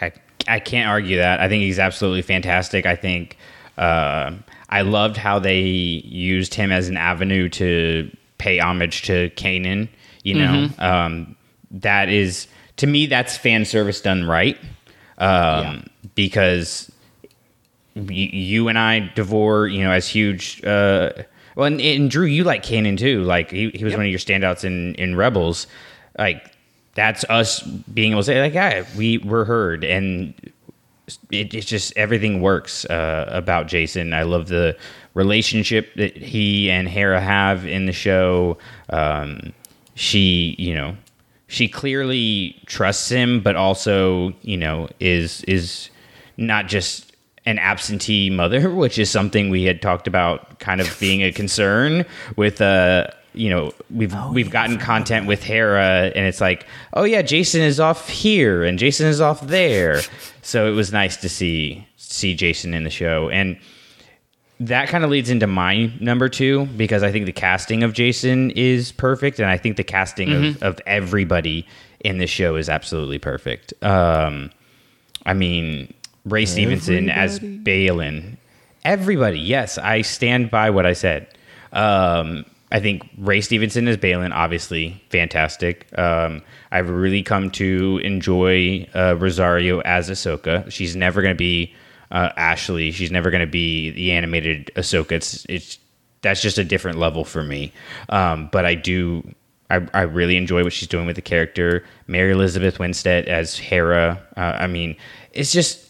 I, 0.00 0.12
I 0.48 0.58
can't 0.60 0.88
argue 0.88 1.18
that. 1.18 1.40
I 1.40 1.48
think 1.48 1.62
he's 1.62 1.78
absolutely 1.78 2.22
fantastic. 2.22 2.86
I 2.86 2.96
think 2.96 3.38
uh, 3.78 4.32
I 4.68 4.82
loved 4.82 5.16
how 5.16 5.38
they 5.38 5.60
used 5.60 6.54
him 6.54 6.72
as 6.72 6.88
an 6.88 6.96
avenue 6.96 7.48
to 7.50 8.10
pay 8.38 8.58
homage 8.58 9.02
to 9.02 9.30
Kanan. 9.36 9.88
You 10.24 10.34
know, 10.34 10.68
um, 10.80 11.36
that 11.70 12.08
is 12.08 12.48
to 12.78 12.86
me 12.86 13.06
that's 13.06 13.36
fan 13.36 13.64
service 13.64 14.00
done 14.00 14.24
right. 14.24 14.58
Um, 15.18 15.86
Because 16.16 16.90
y- 16.90 16.93
you 17.94 18.68
and 18.68 18.78
I, 18.78 19.10
Davor, 19.14 19.66
you 19.68 19.82
know, 19.82 19.92
as 19.92 20.08
huge. 20.08 20.64
Uh, 20.64 21.12
well, 21.56 21.66
and, 21.66 21.80
and 21.80 22.10
Drew, 22.10 22.26
you 22.26 22.44
like 22.44 22.64
Kanan 22.64 22.98
too. 22.98 23.22
Like 23.22 23.50
he, 23.50 23.70
he 23.70 23.84
was 23.84 23.94
one 23.94 24.04
of 24.04 24.10
your 24.10 24.18
standouts 24.18 24.64
in 24.64 24.94
in 24.96 25.16
Rebels. 25.16 25.66
Like 26.18 26.52
that's 26.94 27.24
us 27.28 27.60
being 27.60 28.12
able 28.12 28.22
to 28.22 28.26
say, 28.26 28.40
like, 28.40 28.54
yeah, 28.54 28.84
we 28.96 29.18
were 29.18 29.44
heard, 29.44 29.84
and 29.84 30.34
it, 31.30 31.54
it's 31.54 31.66
just 31.66 31.92
everything 31.96 32.40
works 32.40 32.84
uh, 32.86 33.26
about 33.28 33.66
Jacen. 33.66 34.14
I 34.14 34.22
love 34.22 34.48
the 34.48 34.76
relationship 35.14 35.94
that 35.94 36.16
he 36.16 36.70
and 36.70 36.88
Hera 36.88 37.20
have 37.20 37.66
in 37.66 37.86
the 37.86 37.92
show. 37.92 38.58
Um, 38.90 39.52
she, 39.94 40.56
you 40.58 40.74
know, 40.74 40.96
she 41.46 41.68
clearly 41.68 42.60
trusts 42.66 43.08
him, 43.08 43.40
but 43.40 43.54
also, 43.54 44.32
you 44.42 44.56
know, 44.56 44.88
is 44.98 45.42
is 45.44 45.90
not 46.36 46.66
just 46.66 47.13
an 47.46 47.58
absentee 47.58 48.30
mother, 48.30 48.70
which 48.74 48.98
is 48.98 49.10
something 49.10 49.50
we 49.50 49.64
had 49.64 49.82
talked 49.82 50.06
about, 50.06 50.58
kind 50.58 50.80
of 50.80 50.96
being 51.00 51.22
a 51.22 51.32
concern 51.32 52.04
with. 52.36 52.60
Uh, 52.60 53.06
you 53.36 53.50
know, 53.50 53.72
we've 53.90 54.14
we've 54.30 54.50
gotten 54.50 54.78
content 54.78 55.26
with 55.26 55.42
Hera, 55.42 56.12
and 56.14 56.24
it's 56.24 56.40
like, 56.40 56.66
oh 56.92 57.02
yeah, 57.02 57.20
Jacen 57.20 57.58
is 57.58 57.80
off 57.80 58.08
here, 58.08 58.62
and 58.62 58.78
Jacen 58.78 59.06
is 59.06 59.20
off 59.20 59.40
there. 59.42 60.00
So 60.46 60.70
it 60.70 60.72
was 60.72 60.92
nice 60.92 61.16
to 61.16 61.28
see 61.30 61.88
see 61.96 62.36
Jacen 62.36 62.74
in 62.74 62.84
the 62.84 62.90
show, 62.90 63.30
and 63.30 63.58
that 64.60 64.88
kind 64.88 65.04
of 65.04 65.10
leads 65.10 65.30
into 65.30 65.46
my 65.46 65.90
number 66.00 66.28
two 66.28 66.66
because 66.76 67.02
I 67.02 67.10
think 67.10 67.26
the 67.26 67.32
casting 67.32 67.82
of 67.82 67.92
Jacen 67.92 68.52
is 68.54 68.92
perfect, 68.92 69.38
and 69.38 69.48
I 69.48 69.56
think 69.56 69.76
the 69.76 69.84
casting 69.84 70.32
of, 70.32 70.62
of 70.62 70.80
everybody 70.86 71.66
in 72.00 72.18
this 72.18 72.30
show 72.30 72.56
is 72.56 72.68
absolutely 72.68 73.18
perfect. 73.18 73.72
Um, 73.82 74.50
I 75.26 75.34
mean, 75.34 75.92
Ray 76.24 76.46
Stevenson 76.46 77.10
as 77.10 77.38
Baylan, 77.38 78.36
everybody. 78.84 79.38
Yes, 79.38 79.78
I 79.78 80.02
stand 80.02 80.50
by 80.50 80.70
what 80.70 80.86
I 80.86 80.94
said. 80.94 81.26
Um, 81.72 82.46
I 82.72 82.80
think 82.80 83.08
Ray 83.18 83.40
Stevenson 83.40 83.86
as 83.88 83.96
Baylan, 83.96 84.32
obviously 84.32 85.02
fantastic. 85.10 85.86
Um, 85.98 86.42
I've 86.72 86.88
really 86.88 87.22
come 87.22 87.50
to 87.52 88.00
enjoy 88.02 88.88
uh, 88.94 89.16
Rosario 89.16 89.80
as 89.80 90.10
Ahsoka. 90.10 90.70
She's 90.72 90.96
never 90.96 91.22
going 91.22 91.34
to 91.34 91.38
be 91.38 91.74
uh, 92.10 92.30
Ashley. 92.36 92.90
She's 92.90 93.10
never 93.10 93.30
going 93.30 93.42
to 93.42 93.50
be 93.50 93.90
the 93.90 94.12
animated 94.12 94.70
Ahsoka. 94.76 95.12
It's 95.12 95.44
it's 95.48 95.78
that's 96.22 96.40
just 96.40 96.56
a 96.58 96.64
different 96.64 96.98
level 96.98 97.24
for 97.24 97.44
me. 97.44 97.72
Um, 98.08 98.48
but 98.50 98.64
I 98.64 98.74
do. 98.74 99.34
I, 99.70 99.86
I 99.94 100.02
really 100.02 100.36
enjoy 100.36 100.62
what 100.62 100.72
she's 100.72 100.88
doing 100.88 101.06
with 101.06 101.16
the 101.16 101.22
character. 101.22 101.84
Mary 102.06 102.32
Elizabeth 102.32 102.78
Winstead 102.78 103.26
as 103.28 103.56
Hera. 103.56 104.20
Uh, 104.36 104.56
I 104.58 104.66
mean, 104.66 104.96
it's 105.32 105.52
just 105.52 105.83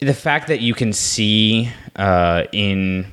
the 0.00 0.14
fact 0.14 0.48
that 0.48 0.60
you 0.60 0.74
can 0.74 0.92
see 0.92 1.70
uh, 1.96 2.44
in 2.52 3.06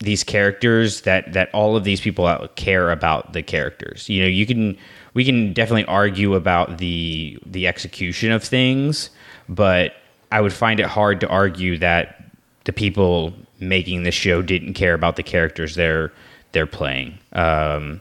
these 0.00 0.22
characters 0.22 1.02
that 1.02 1.32
that 1.32 1.50
all 1.54 1.76
of 1.76 1.84
these 1.84 2.00
people 2.00 2.48
care 2.56 2.90
about 2.90 3.32
the 3.32 3.42
characters. 3.42 4.08
You 4.08 4.22
know, 4.22 4.28
you 4.28 4.46
can 4.46 4.76
we 5.14 5.24
can 5.24 5.52
definitely 5.52 5.86
argue 5.86 6.34
about 6.34 6.78
the 6.78 7.38
the 7.46 7.66
execution 7.66 8.30
of 8.32 8.44
things, 8.44 9.10
but 9.48 9.94
I 10.30 10.40
would 10.40 10.52
find 10.52 10.80
it 10.80 10.86
hard 10.86 11.20
to 11.20 11.28
argue 11.28 11.78
that 11.78 12.24
the 12.64 12.72
people 12.72 13.32
making 13.60 14.02
the 14.02 14.10
show 14.10 14.42
didn't 14.42 14.74
care 14.74 14.94
about 14.94 15.16
the 15.16 15.22
characters 15.22 15.74
they're 15.74 16.12
they're 16.52 16.66
playing. 16.66 17.18
Um, 17.32 18.00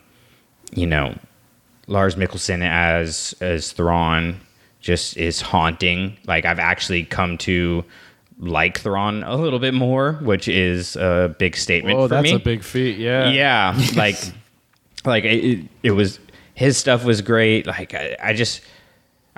you 0.73 0.87
know, 0.87 1.17
Lars 1.87 2.15
Mikkelsen 2.15 2.61
as 2.61 3.35
as 3.39 3.71
Thrawn 3.71 4.39
just 4.83 5.17
is 5.17 5.41
haunting. 5.41 6.15
Like 6.27 6.45
I've 6.45 6.59
actually 6.59 7.05
come 7.05 7.39
to 7.39 7.83
like 8.37 8.77
Thrawn 8.79 9.23
a 9.23 9.35
little 9.35 9.59
bit 9.59 9.73
more, 9.73 10.13
which 10.21 10.47
is 10.47 10.95
a 10.97 11.35
big 11.39 11.55
statement 11.55 11.97
Oh, 11.97 12.03
for 12.03 12.15
that's 12.15 12.23
me. 12.25 12.33
a 12.33 12.39
big 12.39 12.63
feat. 12.63 12.97
Yeah. 12.97 13.29
yeah, 13.29 13.79
like 13.95 14.17
like 15.05 15.23
it, 15.23 15.65
it 15.81 15.91
was 15.91 16.19
his 16.53 16.77
stuff 16.77 17.03
was 17.03 17.21
great. 17.21 17.65
Like 17.65 17.93
I, 17.95 18.15
I 18.21 18.33
just 18.33 18.61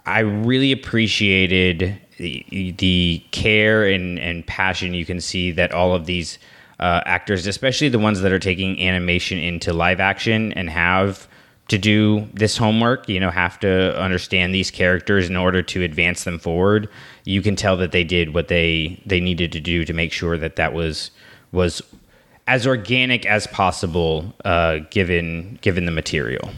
I 0.05 0.19
really 0.19 0.71
appreciated 0.71 1.99
the, 2.17 2.73
the 2.77 3.23
care 3.31 3.85
and, 3.87 4.17
and 4.19 4.45
passion 4.47 4.93
you 4.93 5.05
can 5.05 5.19
see 5.21 5.51
that 5.51 5.71
all 5.73 5.93
of 5.93 6.05
these 6.05 6.39
uh, 6.79 7.01
actors, 7.05 7.45
especially 7.47 7.89
the 7.89 7.99
ones 7.99 8.21
that 8.21 8.31
are 8.31 8.39
taking 8.39 8.81
animation 8.81 9.37
into 9.37 9.73
live 9.73 9.99
action 9.99 10.51
and 10.53 10.69
have 10.69 11.27
to 11.67 11.77
do 11.77 12.27
this 12.33 12.57
homework, 12.57 13.09
you 13.09 13.19
know, 13.19 13.31
have 13.31 13.59
to 13.59 13.99
understand 13.99 14.53
these 14.53 14.69
characters 14.69 15.29
in 15.29 15.35
order 15.35 15.61
to 15.63 15.83
advance 15.83 16.23
them 16.23 16.37
forward. 16.37 16.87
You 17.23 17.41
can 17.41 17.55
tell 17.55 17.75
that 17.77 17.91
they 17.91 18.03
did 18.03 18.33
what 18.33 18.47
they 18.47 19.01
they 19.05 19.19
needed 19.19 19.51
to 19.53 19.59
do 19.59 19.85
to 19.85 19.93
make 19.93 20.11
sure 20.11 20.37
that 20.37 20.57
that 20.57 20.73
was 20.73 21.11
was 21.51 21.81
as 22.47 22.67
organic 22.67 23.25
as 23.25 23.47
possible, 23.47 24.33
uh, 24.43 24.79
given 24.91 25.57
given 25.61 25.85
the 25.85 25.91
material. 25.91 26.51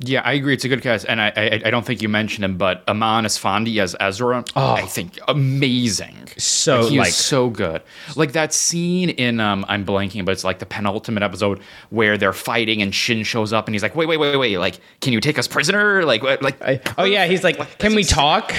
Yeah, 0.00 0.22
I 0.24 0.34
agree. 0.34 0.54
It's 0.54 0.64
a 0.64 0.68
good 0.68 0.80
cast, 0.82 1.06
and 1.08 1.20
I 1.20 1.32
I, 1.36 1.60
I 1.66 1.70
don't 1.70 1.84
think 1.84 2.02
you 2.02 2.08
mentioned 2.08 2.44
him, 2.44 2.56
but 2.56 2.86
Eman 2.86 3.24
Esfandi 3.24 3.80
as 3.82 3.96
Ezra, 3.98 4.44
oh. 4.54 4.72
I 4.72 4.82
think 4.82 5.18
amazing. 5.26 6.28
So, 6.36 6.82
like, 6.82 6.90
he 6.90 6.98
like- 6.98 7.08
is 7.08 7.16
so 7.16 7.50
good. 7.50 7.82
Like 8.14 8.32
that 8.32 8.54
scene 8.54 9.10
in 9.10 9.40
um, 9.40 9.64
I'm 9.68 9.84
blanking, 9.84 10.24
but 10.24 10.32
it's 10.32 10.44
like 10.44 10.60
the 10.60 10.66
penultimate 10.66 11.22
episode 11.24 11.60
where 11.90 12.16
they're 12.16 12.32
fighting 12.32 12.80
and 12.80 12.94
Shin 12.94 13.24
shows 13.24 13.52
up 13.52 13.66
and 13.66 13.74
he's 13.74 13.82
like, 13.82 13.96
wait, 13.96 14.06
wait, 14.06 14.18
wait, 14.18 14.36
wait, 14.36 14.58
like, 14.58 14.78
can 15.00 15.12
you 15.12 15.20
take 15.20 15.36
us 15.38 15.48
prisoner? 15.48 16.04
Like, 16.04 16.22
what- 16.22 16.42
like, 16.42 16.58
Oh 16.96 17.04
yeah, 17.04 17.26
he's 17.26 17.42
like, 17.42 17.78
"Can 17.78 17.94
we 17.96 18.04
talk?" 18.04 18.54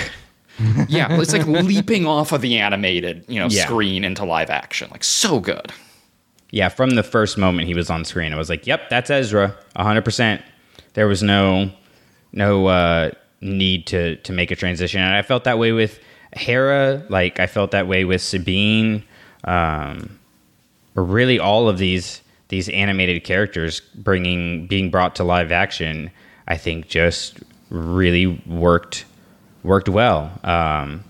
yeah, 0.89 1.19
it's 1.21 1.31
like 1.31 1.47
leaping 1.47 2.05
off 2.05 2.33
of 2.33 2.41
the 2.41 2.57
animated, 2.57 3.23
you 3.29 3.39
know, 3.39 3.47
Yeah. 3.49 3.63
screen 3.63 4.03
into 4.03 4.25
live 4.25 4.49
action. 4.49 4.89
Like, 4.91 5.05
so 5.05 5.39
good. 5.39 5.71
Yeah, 6.51 6.67
from 6.67 6.91
the 6.91 7.03
first 7.03 7.37
moment 7.37 7.67
he 7.67 7.75
was 7.75 7.89
on 7.89 8.03
screen, 8.03 8.33
I 8.33 8.37
was 8.37 8.49
like, 8.49 8.67
"Yep, 8.67 8.89
that's 8.89 9.09
Ezra, 9.09 9.55
hundred 9.77 10.03
percent." 10.03 10.41
There 10.93 11.07
was 11.07 11.23
no 11.23 11.71
no 12.31 12.67
uh, 12.67 13.11
need 13.41 13.87
to 13.87 14.15
to 14.17 14.33
make 14.33 14.51
a 14.51 14.55
transition, 14.55 15.01
and 15.01 15.13
I 15.15 15.21
felt 15.21 15.43
that 15.45 15.57
way 15.59 15.71
with 15.71 15.99
Hera. 16.35 17.03
Like 17.09 17.39
I 17.39 17.47
felt 17.47 17.71
that 17.71 17.87
way 17.87 18.05
with 18.05 18.21
Sabine. 18.21 19.03
Um, 19.43 20.19
really, 20.95 21.39
all 21.39 21.69
of 21.69 21.77
these 21.77 22.21
these 22.49 22.67
animated 22.69 23.23
characters 23.23 23.79
bringing 23.95 24.67
being 24.67 24.89
brought 24.89 25.15
to 25.15 25.23
live 25.23 25.51
action, 25.51 26.11
I 26.47 26.57
think 26.57 26.87
just 26.87 27.39
really 27.69 28.41
worked 28.47 29.05
worked 29.63 29.89
well. 29.89 30.31
Um, 30.43 31.03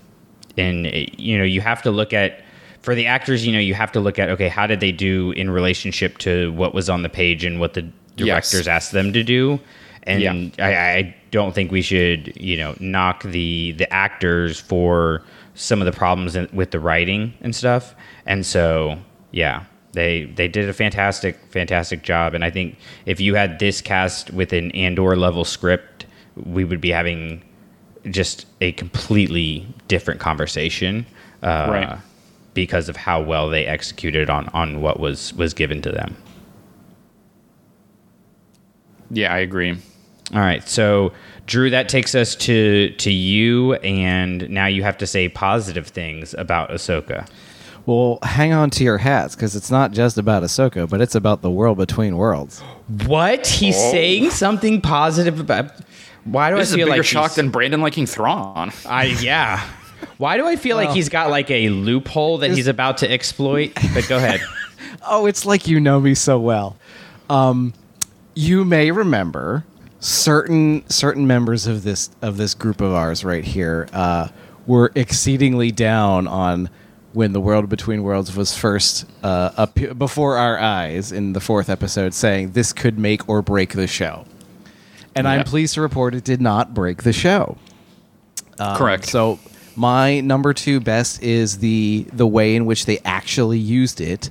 and 0.56 0.86
it- 0.86 1.18
you 1.18 1.38
know, 1.38 1.44
you 1.44 1.60
have 1.60 1.82
to 1.82 1.90
look 1.90 2.12
at 2.12 2.42
for 2.82 2.94
the 2.94 3.06
actors. 3.06 3.46
You 3.46 3.52
know, 3.52 3.58
you 3.58 3.74
have 3.74 3.92
to 3.92 4.00
look 4.00 4.18
at 4.18 4.28
okay, 4.30 4.48
how 4.48 4.66
did 4.66 4.80
they 4.80 4.92
do 4.92 5.32
in 5.32 5.50
relationship 5.50 6.18
to 6.18 6.52
what 6.52 6.74
was 6.74 6.90
on 6.90 7.02
the 7.02 7.08
page 7.08 7.44
and 7.44 7.58
what 7.60 7.74
the 7.74 7.88
directors 8.26 8.68
asked 8.68 8.92
them 8.92 9.12
to 9.12 9.22
do. 9.22 9.60
And 10.04 10.22
Yeah. 10.22 10.32
I, 10.58 10.98
I 10.98 11.16
don't 11.30 11.54
think 11.54 11.70
we 11.70 11.82
should, 11.82 12.32
you 12.40 12.56
know, 12.56 12.74
knock 12.80 13.22
the 13.22 13.72
the 13.72 13.92
actors 13.92 14.58
for 14.58 15.22
some 15.54 15.80
of 15.80 15.86
the 15.86 15.92
problems 15.92 16.36
in, 16.36 16.48
with 16.52 16.70
the 16.70 16.80
writing 16.80 17.34
and 17.42 17.54
stuff. 17.54 17.94
And 18.26 18.44
so, 18.46 18.98
yeah, 19.32 19.64
they 19.92 20.24
they 20.24 20.48
did 20.48 20.68
a 20.68 20.72
fantastic 20.72 21.36
fantastic 21.50 22.02
job. 22.02 22.34
And 22.34 22.44
I 22.44 22.50
think 22.50 22.76
if 23.06 23.20
you 23.20 23.34
had 23.34 23.58
this 23.58 23.80
cast 23.80 24.30
with 24.32 24.52
an 24.52 24.70
Andor 24.72 25.16
level 25.16 25.44
script, 25.44 26.06
we 26.46 26.64
would 26.64 26.80
be 26.80 26.90
having 26.90 27.42
just 28.10 28.46
a 28.62 28.72
completely 28.72 29.66
different 29.88 30.20
conversation. 30.20 31.04
Uh, 31.42 31.66
Right. 31.70 31.98
Because 32.54 32.88
of 32.88 32.96
how 32.96 33.22
well 33.22 33.48
they 33.48 33.64
executed 33.66 34.28
on 34.28 34.48
on 34.48 34.80
what 34.80 34.98
was 34.98 35.32
was 35.34 35.54
given 35.54 35.80
to 35.82 35.92
them. 35.92 36.16
Yeah, 39.10 39.32
I 39.32 39.38
agree. 39.38 39.76
All 40.32 40.40
right, 40.40 40.66
so 40.68 41.12
Drew, 41.46 41.70
that 41.70 41.88
takes 41.88 42.14
us 42.14 42.36
to 42.36 42.90
to 42.90 43.10
you, 43.10 43.74
and 43.74 44.48
now 44.48 44.66
you 44.66 44.82
have 44.84 44.96
to 44.98 45.06
say 45.06 45.28
positive 45.28 45.88
things 45.88 46.34
about 46.34 46.70
Ahsoka. 46.70 47.28
Well, 47.86 48.18
hang 48.22 48.52
on 48.52 48.70
to 48.70 48.84
your 48.84 48.98
hats 48.98 49.34
because 49.34 49.56
it's 49.56 49.70
not 49.70 49.90
just 49.90 50.18
about 50.18 50.42
Ahsoka, 50.44 50.88
but 50.88 51.00
it's 51.00 51.14
about 51.14 51.42
the 51.42 51.50
world 51.50 51.78
between 51.78 52.16
worlds. 52.16 52.60
What 53.06 53.46
he's 53.46 53.74
saying 53.74 54.30
something 54.30 54.80
positive 54.80 55.40
about? 55.40 55.72
Why 56.24 56.50
do 56.50 56.56
This 56.56 56.68
I 56.68 56.68
is 56.68 56.72
a 56.74 56.76
feel 56.76 56.86
bigger 56.86 56.96
like 56.98 57.06
shock 57.06 57.32
than 57.32 57.50
Brandon 57.50 57.80
liking 57.80 58.06
Thrawn. 58.06 58.70
I 58.86 59.04
yeah? 59.06 59.66
Why 60.18 60.36
do 60.36 60.46
I 60.46 60.56
feel 60.56 60.76
like 60.76 60.90
he's 60.90 61.08
got 61.08 61.30
like 61.30 61.50
a 61.50 61.70
loophole 61.70 62.38
that 62.38 62.50
he's 62.50 62.66
about 62.66 62.98
to 62.98 63.10
exploit? 63.10 63.72
But 63.94 64.06
go 64.08 64.16
ahead. 64.18 64.40
Oh, 65.08 65.24
it's 65.24 65.46
like 65.46 65.66
you 65.66 65.80
know 65.80 65.98
me 65.98 66.14
so 66.14 66.38
well. 66.38 66.76
Um, 67.30 67.72
you 68.40 68.64
may 68.64 68.90
remember 68.90 69.64
certain 69.98 70.88
certain 70.88 71.26
members 71.26 71.66
of 71.66 71.82
this 71.82 72.08
of 72.22 72.38
this 72.38 72.54
group 72.54 72.80
of 72.80 72.92
ours 72.92 73.22
right 73.22 73.44
here 73.44 73.86
uh, 73.92 74.28
were 74.66 74.90
exceedingly 74.94 75.70
down 75.70 76.26
on 76.26 76.70
when 77.12 77.32
the 77.32 77.40
world 77.40 77.68
between 77.68 78.02
worlds 78.02 78.34
was 78.34 78.56
first 78.56 79.04
uh, 79.22 79.50
up 79.56 79.78
before 79.98 80.38
our 80.38 80.58
eyes 80.58 81.12
in 81.12 81.32
the 81.32 81.40
fourth 81.40 81.68
episode, 81.68 82.14
saying 82.14 82.52
this 82.52 82.72
could 82.72 82.98
make 82.98 83.28
or 83.28 83.42
break 83.42 83.72
the 83.72 83.86
show. 83.86 84.24
And 85.14 85.26
I'm 85.28 85.44
pleased 85.44 85.74
to 85.74 85.80
report 85.80 86.14
it 86.14 86.24
did 86.24 86.40
not 86.40 86.72
break 86.72 87.02
the 87.02 87.12
show. 87.12 87.58
Correct. 88.76 89.06
So 89.06 89.38
my 89.76 90.20
number 90.20 90.54
two 90.54 90.80
best 90.80 91.22
is 91.22 91.58
the 91.58 92.06
the 92.12 92.26
way 92.26 92.54
in 92.54 92.64
which 92.64 92.86
they 92.86 93.00
actually 93.04 93.58
used 93.58 94.00
it 94.00 94.30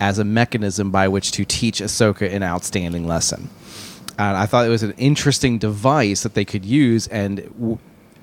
as 0.00 0.18
a 0.18 0.24
mechanism 0.24 0.90
by 0.90 1.06
which 1.06 1.30
to 1.32 1.44
teach 1.44 1.80
Ahsoka 1.80 2.32
an 2.32 2.42
outstanding 2.42 3.06
lesson. 3.06 3.50
And 4.18 4.36
I 4.36 4.46
thought 4.46 4.66
it 4.66 4.70
was 4.70 4.82
an 4.82 4.94
interesting 4.96 5.58
device 5.58 6.22
that 6.24 6.34
they 6.34 6.44
could 6.44 6.64
use, 6.64 7.06
and 7.08 7.36
w- 7.58 7.78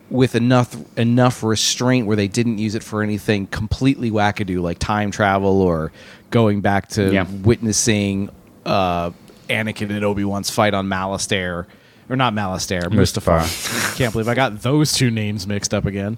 with 0.09 0.35
enough 0.35 0.75
enough 0.97 1.43
restraint 1.43 2.07
where 2.07 2.15
they 2.15 2.27
didn't 2.27 2.57
use 2.59 2.75
it 2.75 2.83
for 2.83 3.03
anything 3.03 3.45
completely 3.47 4.09
wackadoo 4.09 4.61
like 4.61 4.79
time 4.79 5.11
travel 5.11 5.61
or 5.61 5.91
going 6.31 6.61
back 6.61 6.87
to 6.89 7.11
Yeah. 7.11 7.25
witnessing 7.43 8.29
uh, 8.65 9.11
Anakin 9.49 9.89
and 9.91 10.03
Obi 10.03 10.23
Wan's 10.25 10.49
fight 10.49 10.73
on 10.73 10.87
Malastare, 10.87 11.65
or 12.09 12.15
not 12.15 12.33
Malastare, 12.33 12.83
Mustafar. 12.83 13.95
Can't 13.97 14.11
believe 14.13 14.27
I 14.27 14.33
got 14.35 14.61
those 14.61 14.93
two 14.93 15.09
names 15.11 15.45
mixed 15.47 15.73
up 15.73 15.85
again. 15.85 16.17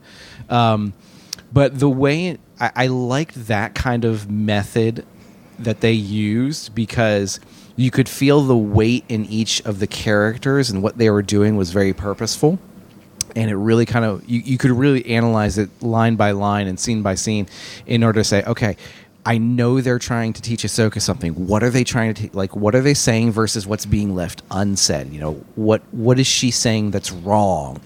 Um, 0.50 0.94
but 1.54 1.80
the 1.80 1.90
way 1.90 2.38
I, 2.60 2.72
I 2.76 2.88
liked 2.88 3.48
that 3.48 3.76
kind 3.76 4.04
of 4.06 4.30
method 4.30 5.06
that 5.64 5.82
they 5.82 5.92
used 5.92 6.74
because 6.76 7.40
you 7.76 7.92
could 7.92 8.10
feel 8.10 8.42
the 8.42 8.58
weight 8.58 9.06
in 9.08 9.26
each 9.26 9.62
of 9.62 9.80
the 9.80 9.88
characters 9.88 10.70
and 10.70 10.84
what 10.84 10.98
they 10.98 11.10
were 11.10 11.22
doing 11.22 11.56
was 11.56 11.72
very 11.72 11.94
purposeful. 11.94 12.60
And 13.36 13.50
it 13.50 13.56
really 13.56 13.86
kind 13.86 14.04
of 14.04 14.28
you, 14.30 14.40
you 14.40 14.58
could 14.58 14.72
really 14.72 15.06
analyze 15.06 15.58
it 15.58 15.70
line 15.82 16.16
by 16.16 16.32
line 16.32 16.68
and 16.68 16.80
scene 16.80 17.04
by 17.04 17.16
scene 17.16 17.48
in 17.86 18.04
order 18.04 18.22
to 18.22 18.24
say 18.24 18.44
okay 18.44 18.76
i 19.26 19.38
know 19.38 19.80
they're 19.80 20.00
trying 20.00 20.34
to 20.34 20.42
teach 20.42 20.64
ahsoka 20.64 21.00
something. 21.00 21.48
What 21.48 21.62
are 21.62 21.70
they 21.70 21.84
trying 21.84 22.14
to 22.16 22.24
te- 22.24 22.30
like 22.34 22.56
what 22.56 22.74
are 22.74 22.82
they 22.82 22.96
saying 22.96 23.32
versus 23.32 23.68
what's 23.68 23.86
being 23.86 24.16
left 24.16 24.42
unsaid? 24.50 25.14
You 25.14 25.20
know 25.20 25.34
what 25.56 25.82
what 25.92 26.20
is 26.20 26.28
she 26.28 26.52
saying 26.52 26.92
that's 26.92 27.12
wrong 27.12 27.80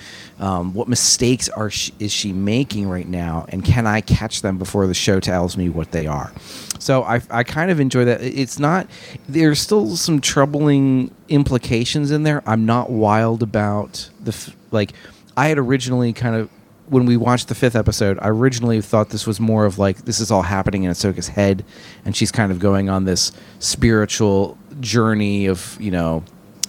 um, 0.44 0.74
what 0.74 0.90
mistakes 0.90 1.48
are 1.48 1.70
she, 1.70 1.94
is 2.00 2.12
she 2.12 2.34
making 2.34 2.90
right 2.90 3.08
now 3.08 3.46
and 3.48 3.64
can 3.64 3.88
i 3.88 4.02
catch 4.02 4.42
them 4.42 4.58
before 4.58 4.88
the 4.88 4.94
show 4.94 5.22
tells 5.22 5.56
me 5.56 5.70
what 5.70 5.92
they 5.92 6.06
are? 6.06 6.34
So 6.80 7.04
I, 7.04 7.22
I 7.30 7.44
kind 7.44 7.72
of 7.72 7.80
enjoy 7.80 8.04
that. 8.06 8.22
It's 8.22 8.60
not 8.60 8.88
there's 9.30 9.62
still 9.62 9.96
some 9.96 10.20
troubling 10.20 11.16
implications 11.30 12.12
in 12.12 12.24
there. 12.24 12.44
I'm 12.46 12.66
not 12.66 12.90
wild 12.90 13.42
about 13.42 14.10
the 14.22 14.34
f- 14.34 14.54
like 14.72 14.92
I 15.38 15.48
had 15.48 15.58
originally 15.58 16.12
kind 16.12 16.36
of 16.36 16.50
when 16.88 17.06
we 17.06 17.16
watched 17.16 17.48
the 17.48 17.56
fifth 17.56 17.76
episode, 17.76 18.20
I 18.22 18.28
originally 18.28 18.82
thought 18.82 19.10
this 19.10 19.26
was 19.26 19.40
more 19.40 19.66
of 19.66 19.80
like 19.80 20.04
this 20.04 20.20
is 20.20 20.30
all 20.30 20.42
happening 20.42 20.84
in 20.84 20.92
Ahsoka's 20.92 21.30
head, 21.30 21.64
and 22.04 22.16
she's 22.16 22.32
kind 22.32 22.52
of 22.52 22.60
going 22.60 22.90
on 22.90 23.06
this 23.06 23.32
spiritual 23.60 24.58
journey 24.82 25.46
of 25.46 25.78
you 25.80 25.92
know, 25.92 26.26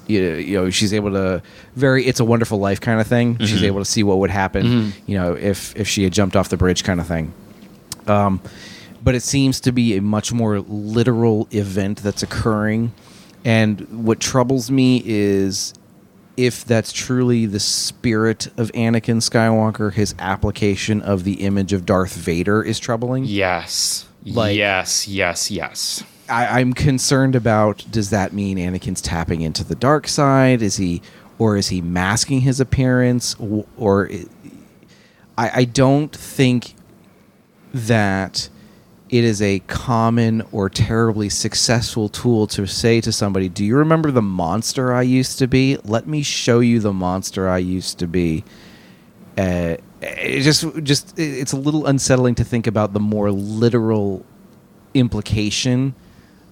you, 0.07 0.23
you 0.35 0.55
know, 0.55 0.71
she's 0.71 0.93
able 0.93 1.13
to 1.13 1.43
very 1.77 2.05
it's 2.07 2.21
a 2.21 2.25
wonderful 2.25 2.59
life 2.59 2.81
kind 2.81 3.01
of 3.01 3.07
thing. 3.07 3.39
She's 3.39 3.63
able 3.63 3.81
to 3.81 3.85
see 3.85 4.03
what 4.03 4.19
would 4.19 4.31
happen, 4.31 4.93
you 5.07 5.17
know, 5.19 5.35
if 5.35 5.75
if 5.77 5.89
she 5.89 6.05
had 6.05 6.13
jumped 6.13 6.37
off 6.37 6.49
the 6.49 6.57
bridge 6.57 6.85
kind 6.85 7.01
of 7.01 7.07
thing. 7.07 7.33
Um, 8.07 8.41
but 9.03 9.15
it 9.15 9.23
seems 9.23 9.61
to 9.61 9.73
be 9.73 9.97
a 9.97 10.03
much 10.03 10.33
more 10.33 10.61
literal 10.61 11.49
event 11.51 11.99
that's 12.03 12.23
occurring, 12.23 12.93
and 13.45 13.81
what 14.05 14.21
troubles 14.21 14.71
me 14.71 15.03
is 15.05 15.75
if 16.37 16.65
that's 16.65 16.93
truly 16.93 17.47
the 17.47 17.61
spirit 17.61 18.49
of 18.57 18.73
Anakin 18.73 19.19
Skywalker, 19.23 19.93
his 19.93 20.15
application 20.19 21.01
of 21.01 21.23
the 21.25 21.45
image 21.45 21.73
of 21.73 21.87
Darth 21.87 22.15
Vader 22.15 22.63
is 22.63 22.79
troubling. 22.81 23.25
Yes. 23.25 24.07
Like- 24.27 24.57
yes, 24.57 25.07
yes, 25.07 25.51
yes. 25.51 26.03
I, 26.29 26.61
I'm 26.61 26.73
concerned 26.73 27.35
about 27.35 27.85
does 27.91 28.11
that 28.11 28.33
mean 28.33 28.59
Anakin's 28.59 29.01
tapping 29.01 29.41
into 29.41 29.65
the 29.65 29.75
dark 29.75 30.09
side? 30.09 30.63
Is 30.63 30.77
he, 30.77 31.03
or 31.39 31.57
is 31.57 31.69
he 31.69 31.81
masking 31.81 32.41
his 32.41 32.61
appearance? 32.61 33.35
Or, 33.39 33.67
or 33.77 34.11
I, 35.37 35.51
I 35.61 35.65
don't 35.65 36.15
think 36.15 36.75
that 37.73 38.49
it 39.11 39.25
is 39.25 39.43
a 39.43 39.61
common 39.61 40.43
or 40.51 40.71
terribly 40.71 41.29
successful 41.29 42.09
tool 42.09 42.47
to 42.49 42.67
say 42.67 43.01
to 43.01 43.13
somebody, 43.13 43.49
"Do 43.49 43.65
you 43.65 43.77
remember 43.77 44.11
the 44.11 44.23
monster 44.23 44.95
I 44.95 45.03
used 45.03 45.39
to 45.41 45.47
be? 45.47 45.79
Let 45.85 46.07
me 46.07 46.23
show 46.23 46.61
you 46.61 46.81
the 46.81 46.93
monster 46.93 47.49
I 47.49 47.59
used 47.59 47.99
to 47.99 48.07
be." 48.07 48.45
Uh, 49.37 49.77
it 50.01 50.43
just, 50.43 50.65
just 50.83 51.19
it's 51.19 51.53
a 51.53 51.57
little 51.57 51.87
unsettling 51.87 52.35
to 52.37 52.45
think 52.45 52.67
about 52.67 52.93
the 52.93 53.01
more 53.01 53.31
literal 53.31 54.25
implication 54.95 55.95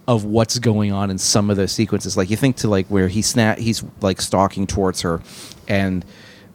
of 0.08 0.24
what's 0.24 0.58
going 0.58 0.92
on 0.92 1.10
in 1.10 1.18
some 1.18 1.50
of 1.50 1.56
those 1.56 1.72
sequences. 1.72 2.16
Like 2.16 2.30
you 2.30 2.36
think 2.36 2.56
to 2.56 2.68
like 2.68 2.86
where 2.86 3.08
he 3.08 3.22
snap, 3.22 3.58
he's 3.58 3.84
like 4.00 4.20
stalking 4.20 4.66
towards 4.66 5.02
her, 5.02 5.20
and 5.68 6.04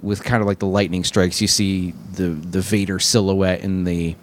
with 0.02 0.24
kind 0.24 0.42
of 0.42 0.48
like 0.48 0.60
the 0.60 0.68
lightning 0.68 1.04
strikes, 1.04 1.42
you 1.42 1.48
see 1.48 1.92
the 2.14 2.30
the 2.30 2.62
Vader 2.62 3.00
silhouette 3.00 3.62
in 3.62 3.84
the 3.84 4.16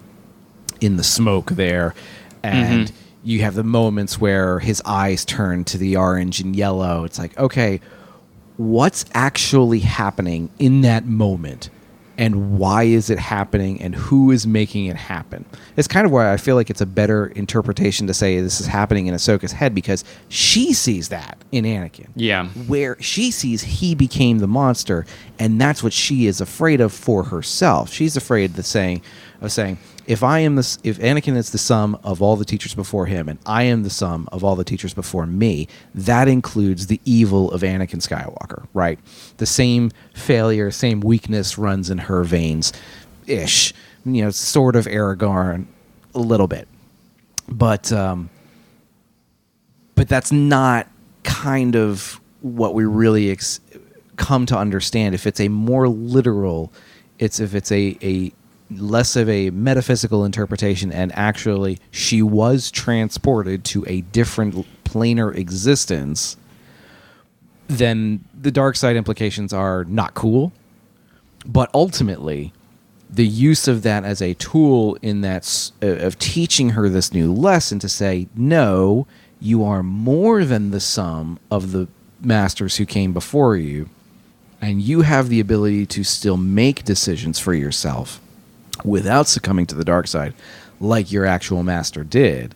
in 0.81 0.97
the 0.97 1.05
smoke 1.05 1.51
there, 1.53 1.95
and 2.43 2.89
mm-hmm. 2.89 2.97
you 3.25 3.41
have 3.41 3.55
the 3.55 3.65
moments 3.65 4.21
where 4.21 4.59
his 4.59 4.83
eyes 4.85 5.25
turn 5.25 5.65
to 5.65 5.79
the 5.79 5.97
orange 5.97 6.41
and 6.41 6.55
yellow. 6.55 7.05
It's 7.05 7.19
like 7.19 7.37
okay, 7.39 7.81
what's 8.57 9.05
actually 9.15 9.81
happening 9.81 10.51
in 10.59 10.83
that 10.83 11.07
moment? 11.07 11.71
And 12.17 12.59
why 12.59 12.85
is 12.85 13.11
it 13.11 13.19
happening 13.19 13.81
and 13.81 13.95
who 13.95 14.31
is 14.31 14.47
making 14.47 14.87
it 14.87 14.97
happen. 14.97 15.45
It's 15.77 15.89
kind 15.89 16.07
of 16.07 16.13
why 16.13 16.33
I 16.33 16.37
feel 16.37 16.55
like 16.55 16.71
it's 16.71 16.81
a 16.81 16.87
better 16.87 17.27
interpretation 17.27 18.07
to 18.07 18.15
say 18.15 18.41
this 18.41 18.61
is 18.61 18.67
happening 18.67 19.07
in 19.07 19.15
Ahsoka's 19.15 19.53
head 19.53 19.75
because 19.75 20.05
she 20.29 20.73
sees 20.73 21.09
that 21.09 21.39
in 21.51 21.65
Anakin. 21.65 22.09
Yeah. 22.15 22.49
Where 22.49 23.01
she 23.01 23.31
sees 23.31 23.63
he 23.63 23.95
became 23.95 24.39
the 24.39 24.47
monster 24.47 25.07
and 25.39 25.61
that's 25.61 25.83
what 25.83 25.93
she 25.93 26.27
is 26.27 26.41
afraid 26.41 26.81
of 26.81 26.93
for 26.93 27.25
herself. 27.25 27.93
She's 27.93 28.17
afraid 28.17 28.51
of 28.51 28.57
the 28.57 28.63
saying 28.63 29.03
of 29.45 29.53
saying 29.53 29.79
if 30.07 30.23
I 30.23 30.41
am 30.41 30.57
this 30.57 30.79
if 30.83 30.99
Anakin 30.99 31.37
is 31.37 31.51
the 31.51 31.59
sum 31.59 31.99
of 32.05 32.21
all 32.21 32.37
the 32.37 32.45
teachers 32.45 32.75
before 32.75 33.07
him 33.07 33.29
and 33.29 33.39
I 33.47 33.65
am 33.65 33.83
the 33.83 33.91
sum 33.91 34.29
of 34.33 34.45
all 34.45 34.57
the 34.57 34.65
teachers 34.65 34.95
before 34.95 35.27
me, 35.27 35.69
that 35.95 36.29
includes 36.29 36.87
the 36.87 37.01
evil 37.05 37.51
of 37.53 37.63
Anakin 37.63 38.07
Skywalker, 38.07 38.67
right? 38.75 38.99
The 39.39 39.47
same 39.47 39.91
failure, 40.15 40.71
same 40.71 41.01
weakness 41.01 41.59
runs 41.59 41.91
in 41.91 41.99
her 41.99 42.25
veins 42.25 42.73
ish. 43.27 43.73
You 44.05 44.25
know, 44.25 44.31
sort 44.31 44.77
of 44.77 44.87
Aragorn 44.87 45.67
a 46.15 46.21
little 46.21 46.49
bit. 46.49 46.69
But 47.49 47.93
um 47.93 48.31
but 49.95 50.09
that's 50.09 50.33
not 50.33 50.89
kind 51.23 51.77
of 51.77 52.21
what 52.41 52.75
we 52.75 52.85
really 52.85 53.31
ex- 53.31 53.61
come 54.17 54.45
to 54.47 54.57
understand 54.57 55.15
if 55.15 55.27
it's 55.27 55.41
a 55.41 55.49
more 55.49 55.89
literal 55.89 56.73
it's 57.19 57.41
if 57.41 57.55
it's 57.55 57.71
a, 57.73 57.97
a 58.03 58.33
less 58.71 59.15
of 59.15 59.29
a 59.29 59.51
metaphysical 59.51 60.25
interpretation 60.25 60.91
and 60.91 61.13
actually 61.13 61.79
she 61.91 62.23
was 62.23 62.71
transported 62.71 63.63
to 63.65 63.85
a 63.87 64.01
different 64.01 64.67
planar 64.85 65.37
existence 65.37 66.37
then 67.69 68.25
the 68.39 68.51
dark 68.51 68.77
side 68.77 68.97
implications 68.97 69.53
are 69.53 69.85
not 69.85 70.15
cool. 70.15 70.53
But 71.47 71.71
ultimately, 71.75 72.53
the 73.11 73.27
use 73.27 73.69
of 73.69 73.83
that 73.83 74.05
as 74.05 74.21
a 74.23 74.35
tool 74.35 74.97
in 75.03 75.21
that 75.21 75.71
uh, 75.83 75.87
of 75.87 76.19
teaching 76.19 76.71
her 76.71 76.89
this 76.89 77.13
new 77.13 77.33
lesson 77.33 77.79
to 77.81 77.89
say 77.89 78.29
no, 78.35 79.07
you 79.41 79.65
are 79.65 79.83
more 79.83 80.45
than 80.45 80.71
the 80.71 80.81
sum 80.81 81.39
of 81.51 81.73
the 81.73 81.89
masters 82.21 82.77
who 82.77 82.87
came 82.87 83.13
before 83.13 83.57
you, 83.57 83.89
and 84.61 84.81
you 84.81 85.03
have 85.03 85.29
the 85.29 85.41
ability 85.41 85.85
to 85.85 86.03
still 86.03 86.39
make 86.39 86.85
decisions 86.85 87.39
for 87.39 87.53
yourself 87.53 88.21
without 88.83 89.29
succumbing 89.29 89.67
to 89.67 89.75
the 89.75 89.85
dark 89.85 90.07
side, 90.07 90.35
like 90.81 91.13
your 91.13 91.27
actual 91.27 91.63
master 91.63 92.03
did 92.03 92.55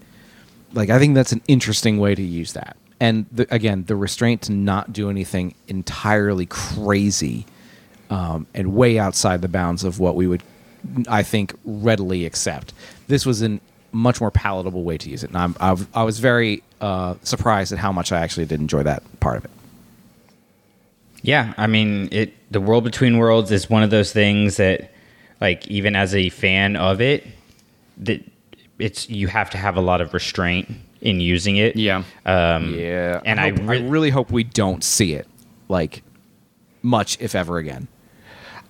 like 0.73 0.90
I 0.90 0.99
think 0.99 1.15
that's 1.15 1.32
an 1.32 1.43
interesting 1.49 1.99
way 1.99 2.15
to 2.15 2.23
use 2.23 2.53
that. 2.53 2.77
And 3.01 3.27
the, 3.31 3.47
again, 3.55 3.85
the 3.85 3.97
restraint 3.97 4.43
to 4.43 4.53
not 4.53 4.93
do 4.93 5.09
anything 5.09 5.55
entirely 5.69 6.47
crazy 6.47 7.47
um, 8.11 8.47
and 8.55 8.74
way 8.74 8.99
outside 8.99 9.40
the 9.40 9.49
bounds 9.49 9.85
of 9.85 10.01
what 10.01 10.16
we 10.16 10.27
would, 10.27 10.43
I 11.09 11.23
think, 11.23 11.55
readily 11.65 12.27
accept. 12.27 12.73
This 13.07 13.24
was 13.24 13.43
a 13.43 13.61
much 13.93 14.20
more 14.20 14.31
palatable 14.31 14.82
way 14.82 14.99
to 14.99 15.09
use 15.09 15.23
it, 15.23 15.31
and 15.31 15.39
I'm, 15.39 15.57
I've, 15.61 15.97
I 15.97 16.03
was 16.03 16.19
very 16.19 16.62
uh, 16.81 17.15
surprised 17.23 17.73
at 17.73 17.78
how 17.78 17.93
much 17.93 18.11
I 18.11 18.20
actually 18.20 18.47
did 18.47 18.61
enjoy 18.61 18.82
that 18.82 19.03
part 19.20 19.39
of 19.39 19.45
it. 19.45 19.51
Yeah, 21.23 21.55
I 21.57 21.66
mean, 21.66 22.09
it. 22.12 22.35
The 22.51 22.61
world 22.61 22.85
between 22.85 23.19
worlds 23.19 23.51
is 23.51 23.69
one 23.69 23.82
of 23.82 23.90
those 23.90 24.12
things 24.12 24.57
that, 24.57 24.93
like, 25.40 25.66
even 25.69 25.94
as 25.97 26.15
a 26.15 26.28
fan 26.31 26.77
of 26.77 27.01
it, 27.01 27.27
that 27.98 28.23
it's 28.78 29.09
you 29.10 29.27
have 29.28 29.51
to 29.51 29.59
have 29.59 29.77
a 29.77 29.81
lot 29.81 30.01
of 30.01 30.15
restraint 30.15 30.69
in 31.01 31.20
using 31.20 31.56
it. 31.56 31.77
Yeah. 31.77 32.02
Um, 32.27 32.74
Yeah, 32.74 33.20
and 33.24 33.39
I, 33.40 33.47
I, 33.47 33.51
hope- 33.51 33.60
I 33.60 33.65
re- 33.65 33.89
really 33.89 34.10
hope 34.10 34.31
we 34.31 34.44
don't 34.44 34.82
see 34.85 35.15
it 35.15 35.27
like 35.69 36.02
much, 36.82 37.20
if 37.20 37.35
ever 37.35 37.59
again. 37.59 37.89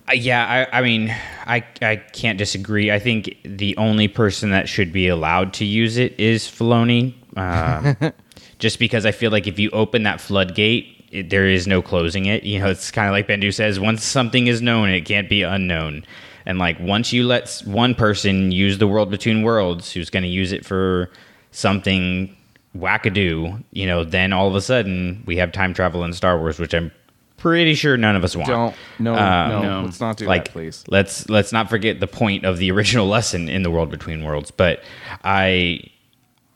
Uh, 0.07 0.13
Yeah, 0.13 0.67
I, 0.71 0.79
I 0.79 0.81
mean, 0.81 1.15
I 1.45 1.63
I 1.81 1.97
can't 1.97 2.37
disagree. 2.37 2.91
I 2.91 2.99
think 2.99 3.35
the 3.43 3.75
only 3.77 4.07
person 4.07 4.51
that 4.51 4.67
should 4.69 4.91
be 4.91 5.07
allowed 5.07 5.53
to 5.53 5.65
use 5.65 5.97
it 5.97 6.19
is 6.19 6.43
Filoni, 6.45 7.13
uh, 7.37 8.11
just 8.59 8.79
because 8.79 9.05
I 9.05 9.11
feel 9.11 9.31
like 9.31 9.47
if 9.47 9.59
you 9.59 9.69
open 9.71 10.03
that 10.03 10.19
floodgate, 10.21 11.05
it, 11.11 11.29
there 11.29 11.47
is 11.47 11.67
no 11.67 11.81
closing 11.81 12.25
it. 12.25 12.43
You 12.43 12.59
know, 12.59 12.69
it's 12.69 12.89
kind 12.91 13.07
of 13.07 13.11
like 13.13 13.27
Bendu 13.27 13.53
says: 13.53 13.79
once 13.79 14.03
something 14.03 14.47
is 14.47 14.61
known, 14.61 14.89
it 14.89 15.01
can't 15.01 15.29
be 15.29 15.43
unknown. 15.43 16.03
And 16.45 16.57
like 16.59 16.79
once 16.79 17.11
you 17.13 17.25
let 17.25 17.61
one 17.65 17.95
person 17.95 18.51
use 18.51 18.77
the 18.77 18.87
world 18.87 19.09
between 19.11 19.43
worlds, 19.43 19.91
who's 19.91 20.09
going 20.09 20.23
to 20.23 20.29
use 20.29 20.51
it 20.51 20.65
for 20.65 21.09
something 21.51 22.35
wackadoo, 22.75 23.63
you 23.71 23.85
know, 23.85 24.03
then 24.03 24.33
all 24.33 24.47
of 24.47 24.55
a 24.55 24.61
sudden 24.61 25.23
we 25.25 25.37
have 25.37 25.51
time 25.51 25.73
travel 25.73 26.03
in 26.03 26.13
Star 26.13 26.37
Wars, 26.39 26.59
which 26.59 26.73
I'm 26.73 26.91
pretty 27.37 27.73
sure 27.73 27.97
none 27.97 28.15
of 28.15 28.23
us 28.23 28.35
want. 28.35 28.49
Don't 28.49 28.75
no 28.99 29.15
Um, 29.15 29.49
no, 29.49 29.61
no. 29.61 29.81
let's 29.85 29.99
not 29.99 30.17
do 30.17 30.25
like 30.25 30.45
that, 30.45 30.51
please. 30.51 30.83
let's 30.89 31.29
let's 31.29 31.51
not 31.53 31.69
forget 31.69 31.99
the 31.99 32.07
point 32.07 32.45
of 32.45 32.57
the 32.57 32.69
original 32.75 33.07
lesson 33.07 33.47
in 33.49 33.63
the 33.63 33.71
world 33.71 33.89
between 33.89 34.23
worlds 34.25 34.51
but 34.51 34.83
i 35.23 35.79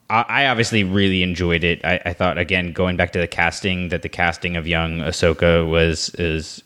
i 0.09 0.25
I 0.27 0.47
obviously 0.47 0.83
really 0.83 1.23
enjoyed 1.23 1.63
it 1.63 1.83
I, 1.85 2.01
I 2.07 2.13
thought 2.13 2.37
again 2.37 2.73
going 2.73 2.97
back 2.97 3.13
to 3.13 3.19
the 3.19 3.27
casting 3.27 3.89
that 3.89 4.01
the 4.01 4.09
casting 4.09 4.57
of 4.57 4.67
young 4.67 4.97
ahsoka 4.99 5.65
was 5.67 6.09
is 6.15 6.61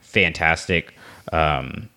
fantastic 0.00 0.94
um 1.32 1.88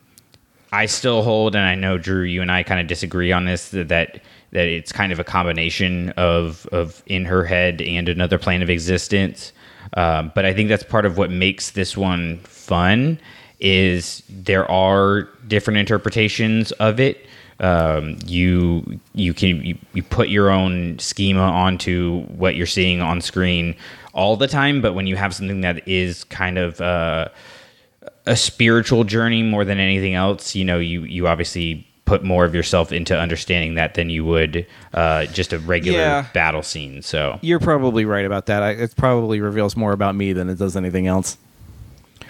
i 0.73 0.85
still 0.85 1.21
hold 1.23 1.55
and 1.55 1.65
i 1.65 1.75
know 1.75 1.97
drew 1.97 2.23
you 2.23 2.41
and 2.41 2.51
i 2.51 2.61
kind 2.63 2.81
of 2.81 2.87
disagree 2.87 3.31
on 3.31 3.45
this 3.45 3.69
that 3.69 3.87
that 3.87 4.67
it's 4.67 4.91
kind 4.91 5.11
of 5.11 5.19
a 5.19 5.23
combination 5.23 6.09
of 6.11 6.67
of 6.71 7.01
in 7.05 7.25
her 7.25 7.45
head 7.45 7.81
and 7.81 8.09
another 8.09 8.37
plane 8.37 8.61
of 8.61 8.69
existence 8.69 9.53
um, 9.95 10.31
but 10.33 10.45
I 10.45 10.53
think 10.53 10.69
that's 10.69 10.83
part 10.83 11.05
of 11.05 11.17
what 11.17 11.29
makes 11.29 11.71
this 11.71 11.95
one 11.97 12.39
fun 12.39 13.19
is 13.59 14.23
there 14.29 14.69
are 14.69 15.23
different 15.47 15.77
interpretations 15.77 16.71
of 16.73 16.99
it. 16.99 17.25
Um, 17.59 18.17
you 18.25 18.99
you 19.13 19.33
can 19.33 19.63
you, 19.63 19.77
you 19.93 20.03
put 20.03 20.29
your 20.29 20.49
own 20.49 20.97
schema 20.99 21.41
onto 21.41 22.23
what 22.23 22.55
you're 22.55 22.65
seeing 22.65 23.01
on 23.01 23.21
screen 23.21 23.75
all 24.13 24.35
the 24.35 24.47
time, 24.47 24.81
but 24.81 24.93
when 24.93 25.07
you 25.07 25.15
have 25.15 25.33
something 25.35 25.61
that 25.61 25.87
is 25.87 26.23
kind 26.25 26.57
of 26.57 26.81
uh, 26.81 27.29
a 28.25 28.35
spiritual 28.35 29.03
journey 29.03 29.43
more 29.43 29.65
than 29.65 29.79
anything 29.79 30.13
else, 30.15 30.55
you 30.55 30.63
know, 30.65 30.79
you 30.79 31.01
you 31.03 31.27
obviously 31.27 31.87
put 32.05 32.23
more 32.23 32.43
of 32.43 32.53
yourself 32.53 32.91
into 32.91 33.17
understanding 33.17 33.75
that 33.75 33.93
than 33.93 34.09
you 34.09 34.25
would 34.25 34.65
uh, 34.93 35.25
just 35.27 35.53
a 35.53 35.59
regular 35.59 35.99
Yeah. 35.99 36.25
battle 36.33 36.61
scene. 36.61 37.01
So 37.01 37.39
You're 37.41 37.61
probably 37.61 38.03
right 38.03 38.25
about 38.25 38.47
that. 38.47 38.61
I, 38.61 38.71
it 38.71 38.93
probably 38.97 39.39
reveals 39.39 39.77
more 39.77 39.93
about 39.93 40.13
me 40.13 40.33
than 40.33 40.49
it 40.49 40.57
does 40.57 40.75
anything 40.75 41.07
else. 41.07 41.37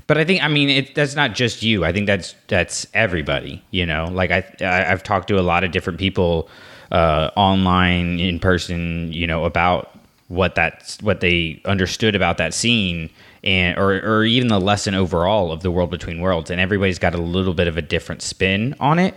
But 0.05 0.17
I 0.17 0.25
think 0.25 0.43
I 0.43 0.47
mean 0.47 0.69
it, 0.69 0.95
that's 0.95 1.15
not 1.15 1.33
just 1.33 1.63
you. 1.63 1.85
I 1.85 1.91
think 1.93 2.07
that's 2.07 2.35
that's 2.47 2.85
everybody. 2.93 3.63
You 3.71 3.85
know, 3.85 4.09
like 4.11 4.31
I, 4.31 4.43
I 4.61 4.91
I've 4.91 5.01
talked 5.03 5.27
to 5.29 5.39
a 5.39 5.41
lot 5.41 5.63
of 5.63 5.71
different 5.71 5.97
people 5.99 6.49
uh, 6.91 7.31
online, 7.35 8.19
in 8.19 8.39
person. 8.39 9.11
You 9.13 9.25
know 9.27 9.45
about 9.45 9.97
what 10.27 10.55
that's 10.55 11.01
what 11.01 11.19
they 11.21 11.61
understood 11.65 12.15
about 12.15 12.37
that 12.37 12.53
scene 12.53 13.09
and 13.43 13.77
or 13.77 13.93
or 13.93 14.23
even 14.23 14.47
the 14.47 14.59
lesson 14.59 14.95
overall 14.95 15.51
of 15.51 15.61
the 15.61 15.71
world 15.71 15.89
between 15.89 16.21
worlds. 16.21 16.49
And 16.49 16.61
everybody's 16.61 16.99
got 16.99 17.13
a 17.13 17.21
little 17.21 17.53
bit 17.53 17.67
of 17.67 17.77
a 17.77 17.81
different 17.81 18.21
spin 18.21 18.75
on 18.79 18.99
it. 18.99 19.15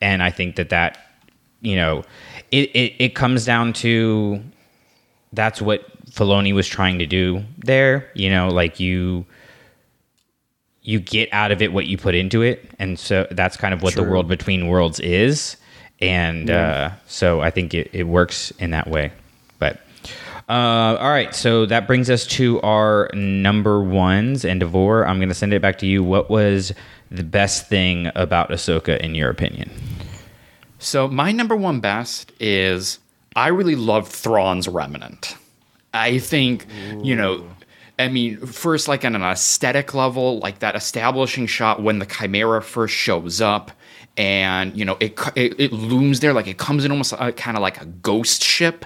And 0.00 0.22
I 0.22 0.30
think 0.30 0.56
that 0.56 0.70
that 0.70 0.98
you 1.60 1.76
know 1.76 2.04
it 2.50 2.70
it, 2.70 2.94
it 2.98 3.14
comes 3.14 3.44
down 3.44 3.72
to 3.74 4.42
that's 5.32 5.60
what 5.60 5.84
Filoni 6.10 6.54
was 6.54 6.68
trying 6.68 6.98
to 6.98 7.06
do 7.06 7.44
there. 7.58 8.10
You 8.14 8.30
know, 8.30 8.48
like 8.48 8.78
you 8.78 9.26
you 10.84 11.00
get 11.00 11.28
out 11.32 11.50
of 11.50 11.62
it 11.62 11.72
what 11.72 11.86
you 11.86 11.96
put 11.96 12.14
into 12.14 12.42
it 12.42 12.70
and 12.78 12.98
so 12.98 13.26
that's 13.30 13.56
kind 13.56 13.74
of 13.74 13.82
what 13.82 13.94
the 13.94 14.02
world 14.02 14.28
between 14.28 14.68
worlds 14.68 15.00
is 15.00 15.56
and 16.00 16.50
uh, 16.50 16.90
so 17.06 17.40
i 17.40 17.50
think 17.50 17.72
it, 17.72 17.88
it 17.92 18.04
works 18.04 18.52
in 18.58 18.70
that 18.70 18.86
way 18.86 19.10
uh, 20.48 20.96
all 21.00 21.10
right 21.10 21.34
so 21.34 21.66
that 21.66 21.86
brings 21.86 22.10
us 22.10 22.26
to 22.26 22.60
our 22.62 23.10
number 23.14 23.82
ones 23.82 24.44
and 24.44 24.60
Davor 24.60 25.06
i'm 25.06 25.18
going 25.18 25.28
to 25.28 25.34
send 25.34 25.52
it 25.52 25.62
back 25.62 25.78
to 25.78 25.86
you 25.86 26.02
what 26.02 26.28
was 26.30 26.72
the 27.10 27.24
best 27.24 27.68
thing 27.68 28.10
about 28.14 28.50
ahsoka 28.50 28.98
in 28.98 29.14
your 29.14 29.30
opinion 29.30 29.70
So 30.78 31.08
my 31.08 31.32
number 31.32 31.56
one 31.56 31.80
best 31.80 32.30
is 32.40 32.98
I 33.34 33.48
really 33.48 33.74
loved 33.74 34.12
Thrawn's 34.12 34.68
Remnant. 34.68 35.36
I 35.94 36.18
think, 36.18 36.66
you 37.02 37.16
know, 37.16 37.48
I 37.98 38.08
mean, 38.08 38.36
first 38.44 38.86
like 38.86 39.04
on 39.04 39.14
an 39.14 39.22
aesthetic 39.22 39.94
level, 39.94 40.40
like 40.40 40.58
that 40.58 40.76
establishing 40.76 41.46
shot 41.46 41.82
when 41.82 42.00
the 42.00 42.06
Chimera 42.06 42.60
first 42.60 42.92
shows 42.94 43.40
up, 43.40 43.70
and 44.18 44.76
you 44.76 44.84
know 44.84 44.96
it 45.00 45.18
it, 45.36 45.58
it 45.58 45.72
looms 45.72 46.20
there 46.20 46.32
like 46.34 46.48
it 46.48 46.58
comes 46.58 46.84
in 46.84 46.90
almost 46.90 47.14
uh, 47.14 47.32
kind 47.32 47.56
of 47.56 47.62
like 47.62 47.80
a 47.80 47.86
ghost 47.86 48.42
ship. 48.42 48.84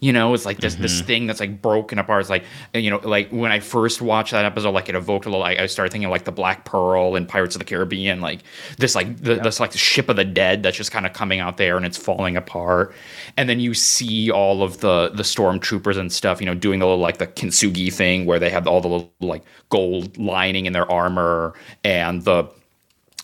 You 0.00 0.14
know, 0.14 0.32
it's 0.32 0.46
like 0.46 0.58
this 0.58 0.76
this 0.76 1.02
thing 1.02 1.26
that's 1.26 1.40
like 1.40 1.60
broken 1.60 1.98
apart. 1.98 2.22
It's 2.22 2.30
like 2.30 2.44
you 2.72 2.88
know, 2.88 3.00
like 3.04 3.28
when 3.28 3.52
I 3.52 3.60
first 3.60 4.00
watched 4.00 4.32
that 4.32 4.46
episode, 4.46 4.70
like 4.70 4.88
it 4.88 4.94
evoked 4.94 5.26
a 5.26 5.28
little. 5.28 5.40
Like 5.40 5.58
I 5.58 5.66
started 5.66 5.92
thinking 5.92 6.08
like 6.08 6.24
the 6.24 6.32
Black 6.32 6.64
Pearl 6.64 7.16
and 7.16 7.28
Pirates 7.28 7.54
of 7.54 7.58
the 7.58 7.66
Caribbean, 7.66 8.22
like 8.22 8.40
this 8.78 8.94
like 8.94 9.18
the, 9.18 9.34
this 9.34 9.60
like 9.60 9.72
the 9.72 9.78
ship 9.78 10.08
of 10.08 10.16
the 10.16 10.24
dead 10.24 10.62
that's 10.62 10.78
just 10.78 10.90
kind 10.90 11.04
of 11.04 11.12
coming 11.12 11.38
out 11.38 11.58
there 11.58 11.76
and 11.76 11.84
it's 11.84 11.98
falling 11.98 12.38
apart. 12.38 12.94
And 13.36 13.46
then 13.46 13.60
you 13.60 13.74
see 13.74 14.30
all 14.30 14.62
of 14.62 14.80
the 14.80 15.10
the 15.10 15.22
stormtroopers 15.22 15.98
and 15.98 16.10
stuff, 16.10 16.40
you 16.40 16.46
know, 16.46 16.54
doing 16.54 16.78
the 16.78 16.86
little 16.86 16.98
like 16.98 17.18
the 17.18 17.26
kintsugi 17.26 17.92
thing 17.92 18.24
where 18.24 18.38
they 18.38 18.48
have 18.48 18.66
all 18.66 18.80
the 18.80 18.88
little 18.88 19.12
like 19.20 19.44
gold 19.68 20.16
lining 20.16 20.64
in 20.64 20.72
their 20.72 20.90
armor 20.90 21.52
and 21.84 22.22
the 22.22 22.48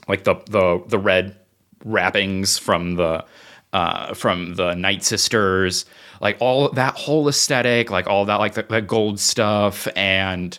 like 0.09 0.25
the 0.25 0.35
the 0.51 0.83
the 0.89 0.99
red 0.99 1.37
wrappings 1.87 2.59
from 2.59 2.97
the 2.97 3.25
uh, 3.73 4.15
from 4.15 4.55
the 4.55 4.75
Night 4.75 5.05
Sisters, 5.05 5.85
like 6.21 6.37
all 6.41 6.71
that 6.71 6.95
whole 6.95 7.29
aesthetic, 7.29 7.91
like 7.91 8.07
all 8.07 8.25
that 8.27 8.37
like 8.37 8.55
the, 8.55 8.63
the 8.63 8.83
gold 8.83 9.21
stuff, 9.21 9.89
and 9.97 10.59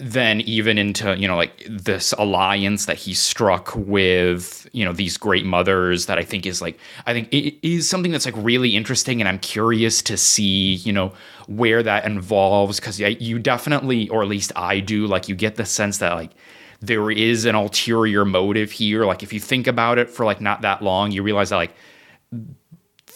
then 0.00 0.40
even 0.42 0.78
into 0.78 1.16
you 1.18 1.28
know 1.28 1.36
like 1.36 1.62
this 1.68 2.12
alliance 2.14 2.86
that 2.86 2.96
he 2.96 3.12
struck 3.12 3.74
with 3.76 4.66
you 4.72 4.84
know 4.84 4.94
these 4.94 5.18
great 5.18 5.44
mothers 5.44 6.06
that 6.06 6.18
I 6.18 6.22
think 6.22 6.46
is 6.46 6.62
like 6.62 6.78
I 7.06 7.12
think 7.12 7.28
it 7.32 7.54
is 7.66 7.88
something 7.88 8.10
that's 8.10 8.24
like 8.24 8.34
really 8.38 8.76
interesting 8.76 9.20
and 9.20 9.28
I'm 9.28 9.38
curious 9.38 10.00
to 10.02 10.16
see 10.16 10.74
you 10.74 10.92
know 10.92 11.12
where 11.48 11.82
that 11.82 12.06
involves 12.06 12.80
because 12.80 12.98
you 12.98 13.38
definitely 13.38 14.08
or 14.08 14.22
at 14.22 14.28
least 14.28 14.52
I 14.56 14.80
do 14.80 15.06
like 15.06 15.28
you 15.28 15.34
get 15.34 15.56
the 15.56 15.66
sense 15.66 15.98
that 15.98 16.14
like 16.14 16.32
there 16.80 17.10
is 17.10 17.44
an 17.44 17.54
ulterior 17.54 18.24
motive 18.24 18.72
here. 18.72 19.04
Like 19.04 19.22
if 19.22 19.34
you 19.34 19.40
think 19.40 19.66
about 19.66 19.98
it 19.98 20.08
for 20.08 20.24
like 20.24 20.40
not 20.40 20.62
that 20.62 20.80
long 20.80 21.12
you 21.12 21.22
realize 21.22 21.50
that 21.50 21.56
like 21.56 21.74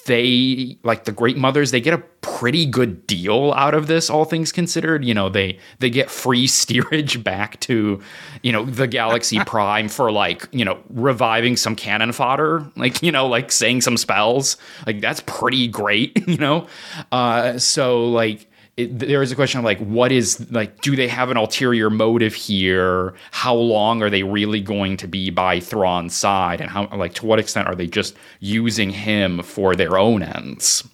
they 0.06 0.78
like 0.82 1.04
the 1.04 1.12
great 1.12 1.36
mothers 1.36 1.70
they 1.70 1.80
get 1.80 1.94
a 1.94 1.98
pretty 2.20 2.66
good 2.66 3.06
deal 3.06 3.52
out 3.52 3.74
of 3.74 3.86
this 3.86 4.10
all 4.10 4.24
things 4.24 4.52
considered. 4.52 5.04
You 5.04 5.14
know 5.14 5.28
they 5.28 5.58
they 5.78 5.90
get 5.90 6.10
free 6.10 6.46
steerage 6.60 7.22
back 7.22 7.60
to 7.60 8.00
you 8.42 8.52
know 8.52 8.64
the 8.64 8.86
galaxy 8.86 9.38
prime 9.46 9.88
for 9.88 10.10
like 10.10 10.48
you 10.52 10.64
know 10.64 10.78
reviving 10.90 11.56
some 11.56 11.76
cannon 11.76 12.12
fodder 12.12 12.70
like 12.76 13.02
you 13.02 13.12
know 13.12 13.26
like 13.26 13.52
saying 13.52 13.80
some 13.80 13.96
spells. 13.96 14.56
Like 14.86 15.00
that's 15.00 15.22
pretty 15.26 15.68
great 15.68 16.22
you 16.28 16.38
know? 16.38 16.66
Uh 17.12 17.58
so 17.58 18.06
like 18.06 18.48
it, 18.76 18.98
there 18.98 19.22
is 19.22 19.30
a 19.30 19.36
question 19.36 19.58
of 19.58 19.64
like 19.64 19.78
what 19.78 20.10
is 20.10 20.50
like 20.50 20.80
do 20.80 20.96
they 20.96 21.06
have 21.06 21.30
an 21.30 21.36
ulterior 21.36 21.90
motive 21.90 22.34
here? 22.34 23.14
How 23.30 23.54
long 23.54 24.02
are 24.02 24.10
they 24.10 24.22
really 24.22 24.60
going 24.60 24.96
to 24.98 25.06
be 25.06 25.30
by 25.30 25.60
Thrawn's 25.60 26.14
side? 26.16 26.60
And 26.60 26.68
how 26.70 26.88
like 26.94 27.14
to 27.14 27.26
what 27.26 27.38
extent 27.38 27.68
are 27.68 27.74
they 27.74 27.86
just 27.86 28.16
using 28.40 28.90
him 28.90 29.42
for 29.42 29.76
their 29.76 29.96
own 29.96 30.22
ends? 30.22 30.86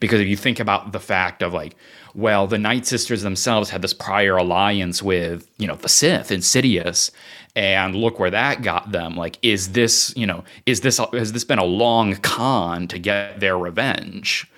Because 0.00 0.20
if 0.20 0.26
you 0.26 0.36
think 0.36 0.58
about 0.58 0.92
the 0.92 1.00
fact 1.00 1.42
of 1.42 1.52
like 1.52 1.76
well 2.14 2.48
the 2.48 2.58
night 2.58 2.86
sisters 2.86 3.22
themselves 3.22 3.70
had 3.70 3.82
this 3.82 3.94
prior 3.94 4.36
alliance 4.36 5.00
with 5.00 5.48
you 5.58 5.68
know 5.68 5.76
the 5.76 5.88
sith 5.88 6.32
insidious 6.32 7.12
and 7.54 7.94
look 7.94 8.18
where 8.18 8.30
that 8.30 8.62
got 8.62 8.90
them. 8.90 9.16
Like 9.16 9.38
is 9.42 9.72
this 9.72 10.12
you 10.16 10.26
know 10.26 10.42
is 10.66 10.80
this 10.80 10.98
has 11.12 11.32
this 11.32 11.44
been 11.44 11.60
a 11.60 11.64
long 11.64 12.16
con 12.16 12.88
to 12.88 12.98
get 12.98 13.38
their 13.38 13.56
revenge 13.56 14.49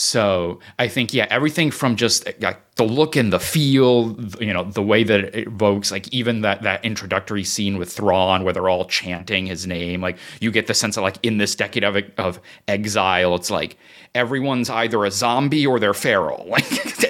so 0.00 0.60
I 0.78 0.86
think 0.86 1.12
yeah, 1.12 1.26
everything 1.28 1.72
from 1.72 1.96
just 1.96 2.24
like 2.40 2.76
the 2.76 2.84
look 2.84 3.16
and 3.16 3.32
the 3.32 3.40
feel, 3.40 4.16
you 4.40 4.52
know, 4.52 4.62
the 4.62 4.80
way 4.80 5.02
that 5.02 5.34
it 5.34 5.48
evokes, 5.48 5.90
like 5.90 6.06
even 6.14 6.42
that 6.42 6.62
that 6.62 6.84
introductory 6.84 7.42
scene 7.42 7.78
with 7.78 7.92
Thrawn 7.92 8.44
where 8.44 8.52
they're 8.52 8.68
all 8.68 8.84
chanting 8.84 9.46
his 9.46 9.66
name, 9.66 10.00
like 10.00 10.16
you 10.38 10.52
get 10.52 10.68
the 10.68 10.74
sense 10.74 10.96
of 10.96 11.02
like 11.02 11.18
in 11.24 11.38
this 11.38 11.56
decade 11.56 11.82
of 11.82 11.96
of 12.16 12.40
exile, 12.68 13.34
it's 13.34 13.50
like 13.50 13.76
everyone's 14.14 14.70
either 14.70 15.04
a 15.04 15.10
zombie 15.10 15.66
or 15.66 15.78
they're 15.78 15.94
feral, 15.94 16.46
like 16.50 16.64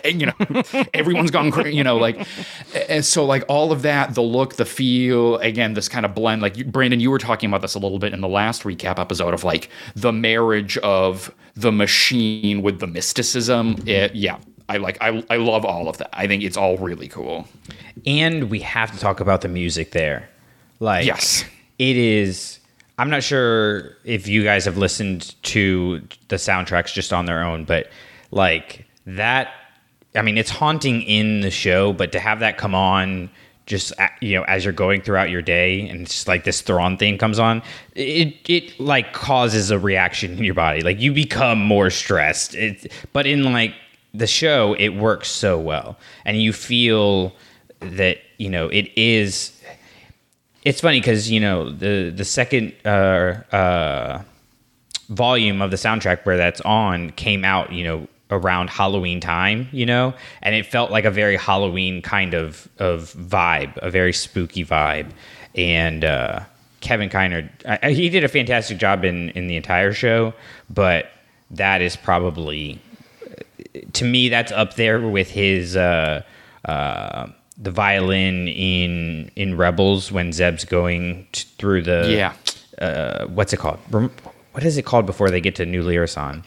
you 0.04 0.26
know, 0.26 0.62
everyone's 0.94 1.30
gone, 1.30 1.50
crazy, 1.50 1.76
you 1.76 1.84
know, 1.84 1.96
like 1.96 2.26
and 2.88 3.04
so 3.04 3.24
like 3.24 3.44
all 3.48 3.72
of 3.72 3.82
that, 3.82 4.14
the 4.14 4.22
look, 4.22 4.56
the 4.56 4.64
feel, 4.64 5.36
again, 5.38 5.74
this 5.74 5.88
kind 5.88 6.06
of 6.06 6.14
blend. 6.14 6.40
Like 6.42 6.56
you, 6.56 6.64
Brandon, 6.64 7.00
you 7.00 7.10
were 7.10 7.18
talking 7.18 7.48
about 7.50 7.62
this 7.62 7.74
a 7.74 7.78
little 7.78 7.98
bit 7.98 8.12
in 8.14 8.20
the 8.20 8.28
last 8.28 8.62
recap 8.62 8.98
episode 8.98 9.34
of 9.34 9.44
like 9.44 9.68
the 9.96 10.12
marriage 10.12 10.78
of 10.78 11.34
the 11.54 11.72
machine 11.72 12.62
with 12.62 12.80
the 12.80 12.86
mysticism. 12.86 13.76
It, 13.86 14.14
yeah, 14.14 14.38
I 14.68 14.76
like 14.78 14.98
I 15.00 15.24
I 15.30 15.36
love 15.36 15.64
all 15.64 15.88
of 15.88 15.98
that. 15.98 16.10
I 16.12 16.26
think 16.26 16.42
it's 16.42 16.56
all 16.56 16.76
really 16.78 17.08
cool. 17.08 17.46
And 18.06 18.48
we 18.50 18.60
have 18.60 18.92
to 18.92 18.98
talk 18.98 19.20
about 19.20 19.40
the 19.42 19.48
music 19.48 19.90
there. 19.90 20.28
Like 20.80 21.04
Yes. 21.06 21.44
it 21.78 21.96
is 21.96 22.57
I'm 22.98 23.10
not 23.10 23.22
sure 23.22 23.96
if 24.04 24.26
you 24.26 24.42
guys 24.42 24.64
have 24.64 24.76
listened 24.76 25.40
to 25.44 26.02
the 26.28 26.36
soundtracks 26.36 26.92
just 26.92 27.12
on 27.12 27.26
their 27.26 27.44
own, 27.44 27.64
but 27.64 27.88
like 28.32 28.86
that 29.06 29.52
I 30.14 30.22
mean 30.22 30.36
it's 30.36 30.50
haunting 30.50 31.02
in 31.02 31.40
the 31.40 31.50
show, 31.50 31.92
but 31.92 32.12
to 32.12 32.20
have 32.20 32.40
that 32.40 32.58
come 32.58 32.74
on 32.74 33.30
just 33.66 33.92
you 34.20 34.34
know 34.34 34.42
as 34.44 34.64
you're 34.64 34.72
going 34.72 35.02
throughout 35.02 35.30
your 35.30 35.42
day 35.42 35.86
and 35.88 36.00
it's 36.00 36.14
just 36.14 36.28
like 36.28 36.44
this 36.44 36.60
Thrawn 36.60 36.96
theme 36.96 37.18
comes 37.18 37.38
on, 37.38 37.62
it 37.94 38.34
it 38.48 38.78
like 38.80 39.12
causes 39.12 39.70
a 39.70 39.78
reaction 39.78 40.32
in 40.36 40.42
your 40.42 40.54
body. 40.54 40.80
Like 40.80 41.00
you 41.00 41.12
become 41.12 41.60
more 41.60 41.90
stressed. 41.90 42.56
It 42.56 42.92
but 43.12 43.26
in 43.26 43.52
like 43.52 43.74
the 44.12 44.26
show 44.26 44.74
it 44.78 44.88
works 44.88 45.28
so 45.28 45.58
well 45.58 45.96
and 46.24 46.42
you 46.42 46.52
feel 46.52 47.32
that 47.78 48.18
you 48.38 48.48
know 48.48 48.68
it 48.68 48.90
is 48.96 49.52
it's 50.64 50.80
funny 50.80 51.00
because 51.00 51.30
you 51.30 51.40
know 51.40 51.70
the 51.70 52.10
the 52.10 52.24
second 52.24 52.74
uh, 52.84 53.34
uh, 53.52 54.22
volume 55.08 55.62
of 55.62 55.70
the 55.70 55.76
soundtrack 55.76 56.24
where 56.24 56.36
that's 56.36 56.60
on 56.62 57.10
came 57.10 57.44
out 57.44 57.72
you 57.72 57.84
know 57.84 58.08
around 58.30 58.68
Halloween 58.68 59.20
time 59.20 59.68
you 59.72 59.86
know? 59.86 60.12
And 60.42 60.54
it 60.54 60.66
felt 60.66 60.90
like 60.90 61.04
a 61.04 61.10
very 61.10 61.36
Halloween 61.36 62.02
kind 62.02 62.34
of 62.34 62.68
of 62.78 63.14
vibe 63.14 63.76
a 63.78 63.90
very 63.90 64.12
spooky 64.12 64.64
vibe. 64.64 65.10
And 65.54 66.04
uh, 66.04 66.40
Kevin 66.80 67.08
Kiner 67.08 67.48
I, 67.82 67.90
he 67.90 68.08
did 68.08 68.24
a 68.24 68.28
fantastic 68.28 68.78
job 68.78 69.04
in 69.04 69.30
in 69.30 69.46
the 69.46 69.56
entire 69.56 69.92
show 69.92 70.34
but 70.68 71.10
that 71.50 71.80
is 71.80 71.96
probably 71.96 72.80
to 73.94 74.04
me 74.04 74.28
that's 74.28 74.52
up 74.52 74.74
there 74.74 75.00
with 75.00 75.30
his 75.30 75.76
uh, 75.76 76.22
uh, 76.64 77.28
the 77.60 77.70
violin 77.70 78.48
in 78.48 79.30
in 79.36 79.56
Rebels 79.56 80.12
when 80.12 80.32
Zeb's 80.32 80.64
going 80.64 81.26
t- 81.32 81.44
through 81.58 81.82
the 81.82 82.06
Yeah. 82.08 82.32
uh, 82.84 83.26
what's 83.26 83.52
it 83.52 83.58
called 83.58 83.78
Rem- 83.90 84.12
what 84.52 84.64
is 84.64 84.76
it 84.78 84.84
called 84.84 85.06
before 85.06 85.30
they 85.30 85.40
get 85.40 85.56
to 85.56 85.66
New 85.66 85.82
Lira 85.82 86.06
San 86.08 86.44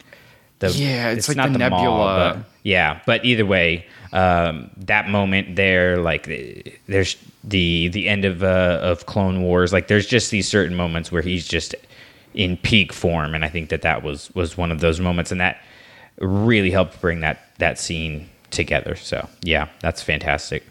the, 0.59 0.69
Yeah, 0.71 1.09
it's 1.09 1.27
like 1.27 1.38
the 1.38 1.49
Maw, 1.49 1.57
nebula. 1.57 2.33
but- 2.38 2.45
yeah 2.63 2.99
but 3.07 3.25
either 3.25 3.45
way 3.45 3.85
um, 4.13 4.69
that 4.77 5.09
moment 5.09 5.55
there 5.55 5.97
like 5.97 6.25
there's 6.88 7.17
the 7.43 7.88
the 7.89 8.07
end 8.07 8.23
of 8.23 8.43
uh, 8.43 8.79
of 8.81 9.05
Clone 9.07 9.41
Wars 9.41 9.73
like 9.73 9.88
there's 9.88 10.05
just 10.05 10.29
these 10.31 10.47
certain 10.47 10.75
moments 10.75 11.11
where 11.11 11.21
he's 11.23 11.47
just 11.47 11.73
in 12.33 12.55
peak 12.57 12.93
form 12.93 13.33
and 13.35 13.43
I 13.43 13.49
think 13.49 13.69
that 13.69 13.81
that 13.81 14.03
was 14.03 14.29
was 14.35 14.57
one 14.57 14.71
of 14.71 14.79
those 14.79 14.99
moments 14.99 15.31
and 15.31 15.41
that 15.41 15.57
really 16.19 16.71
helped 16.71 17.01
bring 17.01 17.21
that 17.21 17.39
that 17.57 17.79
scene 17.79 18.29
together. 18.51 18.95
So 18.95 19.27
yeah, 19.43 19.67
that's 19.81 20.01
fantastic. 20.03 20.63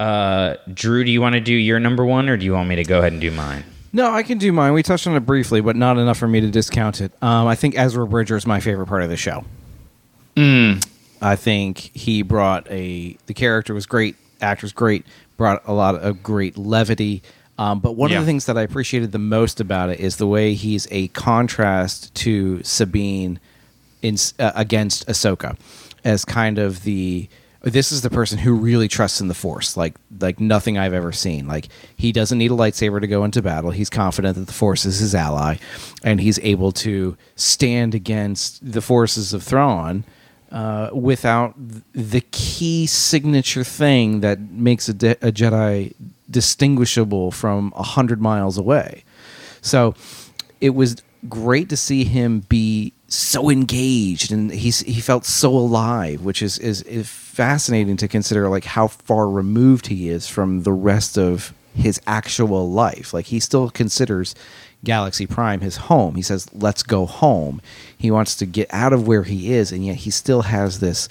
Uh, 0.00 0.56
Drew, 0.72 1.04
do 1.04 1.10
you 1.10 1.20
want 1.20 1.34
to 1.34 1.40
do 1.40 1.52
your 1.52 1.78
number 1.78 2.04
one, 2.06 2.28
or 2.30 2.36
do 2.38 2.44
you 2.46 2.54
want 2.54 2.68
me 2.70 2.76
to 2.76 2.84
go 2.84 3.00
ahead 3.00 3.12
and 3.12 3.20
do 3.20 3.30
mine? 3.30 3.64
No, 3.92 4.10
I 4.10 4.22
can 4.22 4.38
do 4.38 4.50
mine. 4.50 4.72
We 4.72 4.82
touched 4.82 5.06
on 5.06 5.14
it 5.14 5.20
briefly, 5.26 5.60
but 5.60 5.76
not 5.76 5.98
enough 5.98 6.16
for 6.16 6.26
me 6.28 6.40
to 6.40 6.48
discount 6.50 7.00
it. 7.02 7.12
Um, 7.20 7.46
I 7.46 7.54
think 7.54 7.76
Ezra 7.76 8.06
Bridger 8.06 8.36
is 8.36 8.46
my 8.46 8.60
favorite 8.60 8.86
part 8.86 9.02
of 9.02 9.10
the 9.10 9.16
show. 9.18 9.44
I 11.22 11.36
think 11.36 11.78
he 11.92 12.22
brought 12.22 12.66
a 12.70 13.14
the 13.26 13.34
character 13.34 13.74
was 13.74 13.84
great, 13.84 14.16
actor's 14.40 14.72
great, 14.72 15.04
brought 15.36 15.60
a 15.66 15.72
lot 15.74 15.96
of 15.96 16.22
great 16.22 16.56
levity. 16.56 17.22
Um, 17.58 17.80
but 17.80 17.92
one 17.94 18.10
Yeah. 18.10 18.20
of 18.20 18.22
the 18.24 18.26
things 18.26 18.46
that 18.46 18.56
I 18.56 18.62
appreciated 18.62 19.12
the 19.12 19.18
most 19.18 19.60
about 19.60 19.90
it 19.90 20.00
is 20.00 20.16
the 20.16 20.26
way 20.26 20.54
he's 20.54 20.88
a 20.90 21.08
contrast 21.08 22.14
to 22.14 22.62
Sabine 22.62 23.38
in 24.00 24.16
uh, 24.38 24.52
against 24.54 25.06
Ahsoka 25.08 25.58
as 26.04 26.24
kind 26.24 26.58
of 26.58 26.84
the 26.84 27.28
this 27.62 27.92
is 27.92 28.00
the 28.00 28.10
person 28.10 28.38
who 28.38 28.54
really 28.54 28.88
trusts 28.88 29.20
in 29.20 29.28
the 29.28 29.34
force 29.34 29.76
like 29.76 29.94
like 30.18 30.40
nothing 30.40 30.78
i've 30.78 30.94
ever 30.94 31.12
seen 31.12 31.46
like 31.46 31.68
he 31.96 32.10
doesn't 32.10 32.38
need 32.38 32.50
a 32.50 32.54
lightsaber 32.54 33.00
to 33.00 33.06
go 33.06 33.22
into 33.22 33.42
battle 33.42 33.70
he's 33.70 33.90
confident 33.90 34.36
that 34.36 34.46
the 34.46 34.52
force 34.52 34.86
is 34.86 34.98
his 34.98 35.14
ally 35.14 35.56
and 36.02 36.20
he's 36.20 36.38
able 36.40 36.72
to 36.72 37.16
stand 37.36 37.94
against 37.94 38.72
the 38.72 38.80
forces 38.80 39.32
of 39.34 39.42
Thrawn 39.42 40.04
uh, 40.50 40.90
without 40.92 41.54
the 41.92 42.22
key 42.32 42.86
signature 42.86 43.64
thing 43.64 44.20
that 44.20 44.40
makes 44.40 44.88
a, 44.88 44.94
de- 44.94 45.26
a 45.26 45.30
Jedi 45.30 45.94
distinguishable 46.30 47.30
from 47.30 47.72
a 47.76 47.82
hundred 47.82 48.20
miles 48.20 48.58
away. 48.58 49.04
So 49.60 49.94
it 50.60 50.70
was 50.70 50.96
great 51.28 51.68
to 51.68 51.76
see 51.76 52.04
him 52.04 52.40
be 52.40 52.92
so 53.10 53.50
engaged 53.50 54.30
and 54.30 54.52
he's 54.52 54.80
he 54.80 55.00
felt 55.00 55.24
so 55.26 55.50
alive, 55.50 56.22
which 56.22 56.42
is, 56.42 56.58
is 56.58 56.82
is 56.82 57.08
fascinating 57.08 57.96
to 57.98 58.08
consider 58.08 58.48
like 58.48 58.64
how 58.64 58.86
far 58.86 59.28
removed 59.28 59.88
he 59.88 60.08
is 60.08 60.28
from 60.28 60.62
the 60.62 60.72
rest 60.72 61.18
of 61.18 61.52
his 61.74 62.00
actual 62.06 62.70
life. 62.70 63.12
Like 63.12 63.26
he 63.26 63.40
still 63.40 63.68
considers 63.68 64.34
Galaxy 64.84 65.26
Prime 65.26 65.60
his 65.60 65.76
home. 65.76 66.14
He 66.14 66.22
says, 66.22 66.46
"Let's 66.54 66.84
go 66.84 67.04
home." 67.04 67.60
He 67.98 68.12
wants 68.12 68.36
to 68.36 68.46
get 68.46 68.72
out 68.72 68.92
of 68.92 69.08
where 69.08 69.24
he 69.24 69.52
is, 69.52 69.72
and 69.72 69.84
yet 69.84 69.96
he 69.96 70.10
still 70.10 70.42
has 70.42 70.78
this 70.78 71.08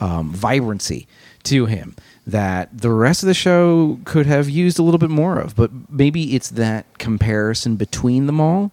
um, 0.00 0.32
vibrancy 0.32 1.06
to 1.44 1.66
him 1.66 1.94
that 2.26 2.76
the 2.76 2.90
rest 2.90 3.22
of 3.22 3.28
the 3.28 3.34
show 3.34 4.00
could 4.04 4.26
have 4.26 4.50
used 4.50 4.78
a 4.78 4.82
little 4.82 4.98
bit 4.98 5.08
more 5.08 5.38
of. 5.38 5.54
But 5.54 5.70
maybe 5.88 6.34
it's 6.34 6.50
that 6.50 6.98
comparison 6.98 7.76
between 7.76 8.26
them 8.26 8.40
all 8.40 8.72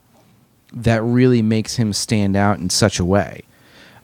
that 0.76 1.02
really 1.04 1.42
makes 1.42 1.78
him 1.78 1.94
stand 1.94 2.36
out 2.36 2.60
in 2.60 2.70
such 2.70 3.00
a 3.00 3.06
way. 3.06 3.44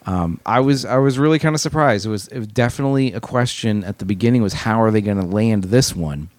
Um, 0.06 0.40
I 0.46 0.62
was 0.62 0.84
I 0.84 0.98
was 0.98 1.20
really 1.20 1.38
kind 1.38 1.54
of 1.54 1.62
surprised. 1.62 2.06
It 2.08 2.10
was, 2.10 2.28
it 2.30 2.40
was 2.40 2.48
definitely 2.48 3.14
a 3.14 3.20
question 3.20 3.84
at 3.84 4.00
the 4.00 4.06
beginning 4.06 4.42
was 4.42 4.54
how 4.54 4.82
are 4.82 4.90
they 4.90 5.02
going 5.02 5.20
to 5.20 5.26
land 5.28 5.66
this 5.66 5.96
one, 5.96 6.30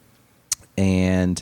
and 0.76 1.40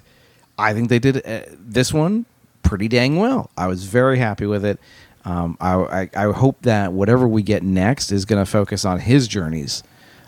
I 0.58 0.74
think 0.74 0.88
they 0.90 0.98
did 0.98 1.24
uh, 1.26 1.42
this 1.58 1.92
one 1.94 2.26
pretty 2.62 2.88
dang 2.88 3.16
well. 3.16 3.50
I 3.56 3.68
was 3.68 3.84
very 3.84 4.18
happy 4.18 4.44
with 4.46 4.64
it. 4.64 4.78
Um, 5.24 5.56
I, 5.60 5.74
I 5.74 6.10
I 6.28 6.32
hope 6.32 6.62
that 6.62 6.92
whatever 6.92 7.26
we 7.26 7.42
get 7.42 7.62
next 7.62 8.12
is 8.12 8.24
going 8.24 8.44
to 8.44 8.50
focus 8.50 8.84
on 8.84 9.00
his 9.00 9.26
journeys 9.28 9.82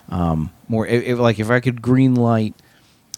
um, 0.09 0.51
more. 0.67 0.87
If, 0.87 1.03
if- 1.03 1.19
like 1.19 1.39
if 1.39 1.49
I 1.51 1.59
could 1.59 1.81
green 1.81 2.15
light 2.15 2.55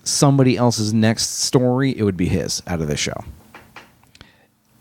somebody 0.03 0.55
else's 0.57 0.93
next 0.93 1.29
story, 1.43 1.97
it 1.97 2.03
would 2.03 2.17
be 2.17 2.27
his 2.27 2.61
out 2.67 2.81
of 2.81 2.87
this 2.87 2.99
show. 2.99 3.23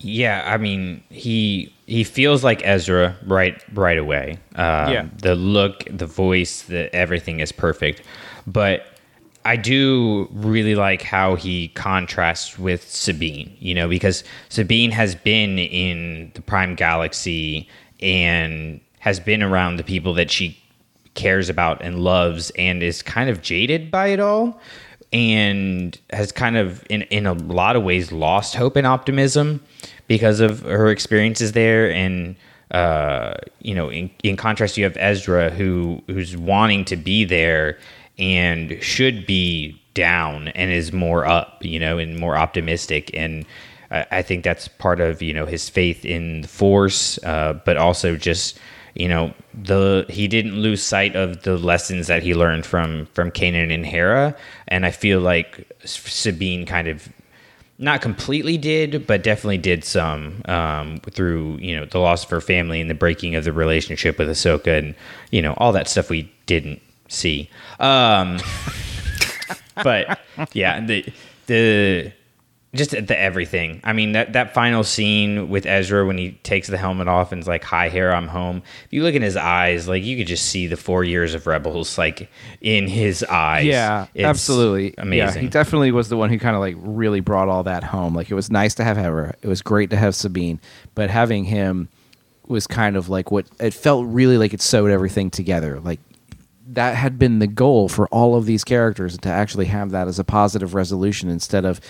Yeah, 0.00 0.42
I 0.46 0.56
mean 0.58 1.02
he 1.10 1.72
he 1.86 2.04
feels 2.04 2.42
like 2.44 2.60
Ezra 2.64 3.16
right 3.26 3.62
right 3.74 3.98
away. 3.98 4.38
Um, 4.56 4.92
Yeah. 4.92 5.06
the 5.18 5.34
look, 5.34 5.84
the 5.90 6.06
voice, 6.06 6.62
the 6.62 6.94
everything 6.94 7.40
is 7.40 7.52
perfect. 7.52 8.02
But 8.46 8.86
I 9.46 9.56
do 9.56 10.28
really 10.32 10.74
like 10.74 11.02
how 11.02 11.34
he 11.36 11.68
contrasts 11.68 12.58
with 12.58 12.88
Sabine. 12.88 13.56
You 13.60 13.74
know, 13.74 13.88
because 13.88 14.24
Sabine 14.48 14.90
has 14.90 15.14
been 15.14 15.58
in 15.58 16.32
the 16.34 16.42
Prime 16.42 16.74
Galaxy 16.74 17.68
and 18.00 18.80
has 19.00 19.20
been 19.20 19.42
around 19.42 19.76
the 19.76 19.84
people 19.84 20.14
that 20.14 20.30
she 20.30 20.58
cares 21.14 21.48
about 21.48 21.80
and 21.82 22.00
loves, 22.00 22.50
and 22.58 22.82
is 22.82 23.00
kind 23.02 23.30
of 23.30 23.40
jaded 23.40 23.90
by 23.90 24.08
it 24.08 24.18
all 24.20 24.60
and 25.12 25.96
has 26.12 26.32
kind 26.32 26.56
of 26.56 26.84
in 26.90 27.02
in 27.02 27.24
a 27.24 27.34
lot 27.34 27.76
of 27.76 27.84
ways 27.84 28.10
lost 28.10 28.56
hope 28.56 28.74
and 28.74 28.84
optimism 28.86 29.60
because 30.06 30.40
of 30.40 30.60
her 30.60 30.88
experiences 30.88 31.52
there 31.52 31.90
and 31.90 32.36
uh, 32.70 33.34
you 33.60 33.74
know, 33.74 33.88
in, 33.88 34.10
in 34.24 34.36
contrast, 34.36 34.76
you 34.76 34.82
have 34.84 34.96
Ezra 34.96 35.50
who 35.50 36.02
who's 36.08 36.36
wanting 36.36 36.84
to 36.86 36.96
be 36.96 37.24
there 37.24 37.78
and 38.18 38.82
should 38.82 39.26
be 39.26 39.80
down 39.94 40.48
and 40.48 40.72
is 40.72 40.92
more 40.92 41.24
up, 41.24 41.64
you 41.64 41.78
know, 41.78 41.98
and 41.98 42.18
more 42.18 42.36
optimistic. 42.36 43.10
And 43.14 43.46
I, 43.90 44.22
think 44.22 44.42
that's 44.42 44.66
part 44.66 45.00
of 45.00 45.22
you 45.22 45.32
know 45.32 45.46
his 45.46 45.68
faith 45.68 46.04
in 46.04 46.40
the 46.40 46.48
Force, 46.48 47.18
uh, 47.22 47.60
but 47.64 47.76
also 47.76 48.16
just 48.16 48.58
you 48.94 49.08
know 49.08 49.32
the 49.52 50.04
he 50.08 50.26
didn't 50.26 50.60
lose 50.60 50.82
sight 50.82 51.14
of 51.14 51.42
the 51.42 51.56
lessons 51.56 52.08
that 52.08 52.22
he 52.22 52.34
learned 52.34 52.66
from 52.66 53.06
from 53.12 53.30
Kanan 53.30 53.72
and 53.72 53.86
Hera, 53.86 54.34
and 54.66 54.84
I 54.84 54.90
feel 54.90 55.20
like 55.20 55.70
Sabine 55.84 56.66
kind 56.66 56.88
of 56.88 57.08
not 57.78 58.00
completely 58.00 58.56
did, 58.56 59.06
but 59.06 59.22
definitely 59.22 59.58
did 59.58 59.84
some 59.84 60.42
um, 60.46 61.00
through 61.10 61.58
you 61.60 61.76
know 61.76 61.86
the 61.86 61.98
loss 61.98 62.24
of 62.24 62.30
her 62.30 62.40
family 62.40 62.80
and 62.80 62.88
the 62.88 62.94
breaking 62.94 63.34
of 63.34 63.44
the 63.44 63.52
relationship 63.52 64.18
with 64.18 64.28
Ahsoka 64.28 64.78
and 64.78 64.94
you 65.30 65.42
know 65.42 65.54
all 65.58 65.72
that 65.72 65.88
stuff 65.88 66.10
we 66.10 66.32
didn't 66.46 66.80
see. 67.08 67.50
Um, 67.80 68.38
but 69.82 70.20
yeah, 70.52 70.80
the 70.80 71.04
the 71.46 72.12
just 72.74 72.90
the 72.90 73.18
everything. 73.18 73.80
I 73.84 73.92
mean 73.92 74.12
that 74.12 74.32
that 74.32 74.52
final 74.52 74.82
scene 74.84 75.48
with 75.48 75.64
Ezra 75.66 76.04
when 76.06 76.18
he 76.18 76.32
takes 76.42 76.68
the 76.68 76.76
helmet 76.76 77.08
off 77.08 77.32
and 77.32 77.40
is 77.40 77.48
like, 77.48 77.64
"Hi, 77.64 77.88
here 77.88 78.10
I'm 78.12 78.28
home." 78.28 78.62
If 78.84 78.92
you 78.92 79.02
look 79.02 79.14
in 79.14 79.22
his 79.22 79.36
eyes, 79.36 79.86
like 79.88 80.02
you 80.04 80.16
could 80.16 80.26
just 80.26 80.46
see 80.46 80.66
the 80.66 80.76
four 80.76 81.04
years 81.04 81.34
of 81.34 81.46
Rebels 81.46 81.96
like 81.96 82.28
in 82.60 82.86
his 82.88 83.22
eyes. 83.24 83.64
Yeah, 83.66 84.06
It's 84.14 84.24
absolutely. 84.24 84.94
amazing. 84.98 85.34
Yeah, 85.36 85.40
he 85.42 85.48
definitely 85.48 85.92
was 85.92 86.08
the 86.08 86.16
one 86.16 86.30
who 86.30 86.38
kind 86.38 86.54
of 86.56 86.60
like 86.60 86.76
really 86.78 87.20
brought 87.20 87.48
all 87.48 87.62
that 87.62 87.84
home. 87.84 88.14
Like 88.14 88.30
it 88.30 88.34
was 88.34 88.50
nice 88.50 88.74
to 88.74 88.84
have 88.84 88.96
Hera. 88.96 89.34
It 89.42 89.48
was 89.48 89.62
great 89.62 89.90
to 89.90 89.96
have 89.96 90.14
Sabine, 90.14 90.60
but 90.94 91.10
having 91.10 91.44
him 91.44 91.88
was 92.46 92.66
kind 92.66 92.96
of 92.96 93.08
like 93.08 93.30
what 93.30 93.46
it 93.60 93.72
felt 93.72 94.06
really 94.06 94.36
like 94.36 94.52
it 94.52 94.60
sewed 94.60 94.90
everything 94.90 95.30
together. 95.30 95.80
Like 95.80 96.00
that 96.68 96.94
had 96.96 97.18
been 97.18 97.38
the 97.40 97.46
goal 97.46 97.88
for 97.88 98.06
all 98.08 98.34
of 98.36 98.46
these 98.46 98.64
characters 98.64 99.18
to 99.18 99.28
actually 99.28 99.66
have 99.66 99.90
that 99.90 100.08
as 100.08 100.18
a 100.18 100.24
positive 100.24 100.74
resolution 100.74 101.28
instead 101.28 101.64
of 101.64 101.80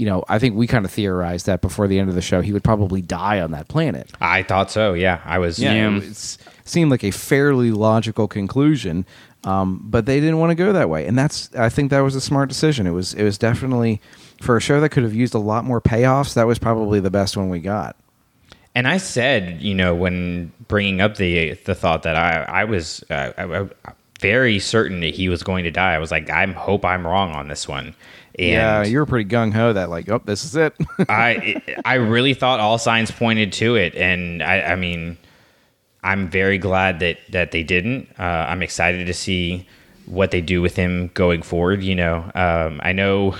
you 0.00 0.06
know 0.06 0.24
i 0.28 0.38
think 0.38 0.56
we 0.56 0.66
kind 0.66 0.86
of 0.86 0.90
theorized 0.90 1.44
that 1.44 1.60
before 1.60 1.86
the 1.86 1.98
end 1.98 2.08
of 2.08 2.14
the 2.14 2.22
show 2.22 2.40
he 2.40 2.54
would 2.54 2.64
probably 2.64 3.02
die 3.02 3.38
on 3.38 3.50
that 3.50 3.68
planet 3.68 4.10
I 4.20 4.42
thought 4.42 4.70
so. 4.70 4.94
Yeah, 4.94 5.20
I 5.26 5.38
was. 5.38 5.58
Yeah. 5.58 5.98
it 5.98 6.38
seemed 6.64 6.90
like 6.90 7.04
a 7.04 7.10
fairly 7.10 7.70
logical 7.70 8.26
conclusion 8.26 9.04
um, 9.44 9.80
but 9.84 10.06
they 10.06 10.18
didn't 10.18 10.38
want 10.38 10.50
to 10.50 10.54
go 10.54 10.72
that 10.72 10.88
way 10.88 11.06
and 11.06 11.18
that's 11.18 11.54
i 11.54 11.68
think 11.68 11.90
that 11.90 12.00
was 12.00 12.16
a 12.16 12.20
smart 12.20 12.48
decision 12.48 12.86
it 12.86 12.92
was 12.92 13.12
it 13.12 13.24
was 13.24 13.36
definitely 13.36 14.00
for 14.40 14.56
a 14.56 14.60
show 14.60 14.80
that 14.80 14.88
could 14.88 15.02
have 15.02 15.14
used 15.14 15.34
a 15.34 15.38
lot 15.38 15.64
more 15.64 15.80
payoffs 15.80 16.34
that 16.34 16.46
was 16.46 16.58
probably 16.58 16.98
the 16.98 17.10
best 17.10 17.36
one 17.36 17.50
we 17.50 17.60
got 17.60 17.94
And 18.74 18.86
I 18.86 18.98
said, 18.98 19.60
you 19.60 19.74
know, 19.74 19.94
when 19.96 20.52
bringing 20.68 21.00
up 21.00 21.16
the 21.16 21.54
the 21.64 21.74
thought 21.74 22.04
that 22.04 22.16
I 22.16 22.62
I 22.62 22.64
was 22.64 23.04
uh, 23.10 23.32
I, 23.36 23.44
I, 23.62 23.92
very 24.20 24.58
certain 24.58 25.00
that 25.00 25.14
he 25.14 25.28
was 25.28 25.42
going 25.42 25.64
to 25.64 25.70
die. 25.70 25.94
I 25.94 25.98
was 25.98 26.10
like, 26.10 26.30
I 26.30 26.46
hope 26.46 26.84
I'm 26.84 27.06
wrong 27.06 27.32
on 27.32 27.48
this 27.48 27.66
one. 27.66 27.94
And 28.38 28.48
yeah 28.48 28.84
you 28.84 28.98
were 28.98 29.06
pretty 29.06 29.28
gung-ho 29.28 29.72
that 29.72 29.90
like 29.90 30.08
oh 30.08 30.20
this 30.24 30.44
is 30.44 30.56
it 30.56 30.74
I 31.08 31.60
I 31.84 31.94
really 31.94 32.34
thought 32.34 32.60
all 32.60 32.78
signs 32.78 33.10
pointed 33.10 33.52
to 33.54 33.76
it, 33.76 33.94
and 33.94 34.42
I, 34.42 34.60
I 34.62 34.76
mean, 34.76 35.18
I'm 36.02 36.28
very 36.30 36.58
glad 36.58 37.00
that 37.00 37.18
that 37.30 37.50
they 37.50 37.62
didn't. 37.62 38.08
Uh, 38.18 38.46
I'm 38.48 38.62
excited 38.62 39.06
to 39.06 39.14
see 39.14 39.66
what 40.06 40.30
they 40.30 40.40
do 40.40 40.62
with 40.62 40.76
him 40.76 41.10
going 41.14 41.42
forward. 41.42 41.82
You 41.82 41.94
know, 41.94 42.30
um, 42.34 42.80
I 42.82 42.92
know 42.92 43.36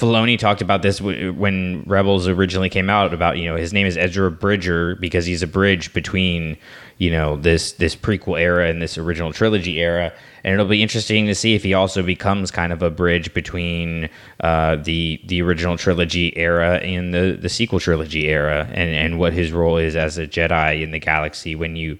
Filoni 0.00 0.38
talked 0.38 0.62
about 0.62 0.80
this 0.80 0.98
w- 0.98 1.30
when 1.34 1.82
Rebels 1.86 2.26
originally 2.26 2.70
came 2.70 2.88
out 2.88 3.12
about 3.12 3.36
you 3.36 3.44
know 3.44 3.56
his 3.56 3.74
name 3.74 3.86
is 3.86 3.98
Ezra 3.98 4.30
Bridger 4.30 4.96
because 4.96 5.26
he's 5.26 5.42
a 5.42 5.46
bridge 5.46 5.92
between 5.92 6.56
you 6.96 7.10
know 7.10 7.36
this 7.36 7.72
this 7.72 7.94
prequel 7.94 8.40
era 8.40 8.70
and 8.70 8.80
this 8.80 8.96
original 8.96 9.30
trilogy 9.30 9.78
era. 9.78 10.10
And 10.42 10.54
it'll 10.54 10.64
be 10.64 10.82
interesting 10.82 11.26
to 11.26 11.34
see 11.34 11.54
if 11.54 11.62
he 11.62 11.74
also 11.74 12.02
becomes 12.02 12.50
kind 12.50 12.72
of 12.72 12.82
a 12.82 12.88
bridge 12.88 13.34
between 13.34 14.08
uh, 14.40 14.76
the 14.76 15.20
the 15.26 15.42
original 15.42 15.76
trilogy 15.76 16.34
era 16.34 16.78
and 16.78 17.12
the 17.12 17.38
the 17.38 17.50
sequel 17.50 17.78
trilogy 17.78 18.28
era 18.28 18.66
and 18.72 18.90
and 18.94 19.18
what 19.18 19.34
his 19.34 19.52
role 19.52 19.76
is 19.76 19.96
as 19.96 20.16
a 20.16 20.26
Jedi 20.26 20.82
in 20.82 20.92
the 20.92 20.98
galaxy 20.98 21.54
when 21.54 21.76
you 21.76 21.98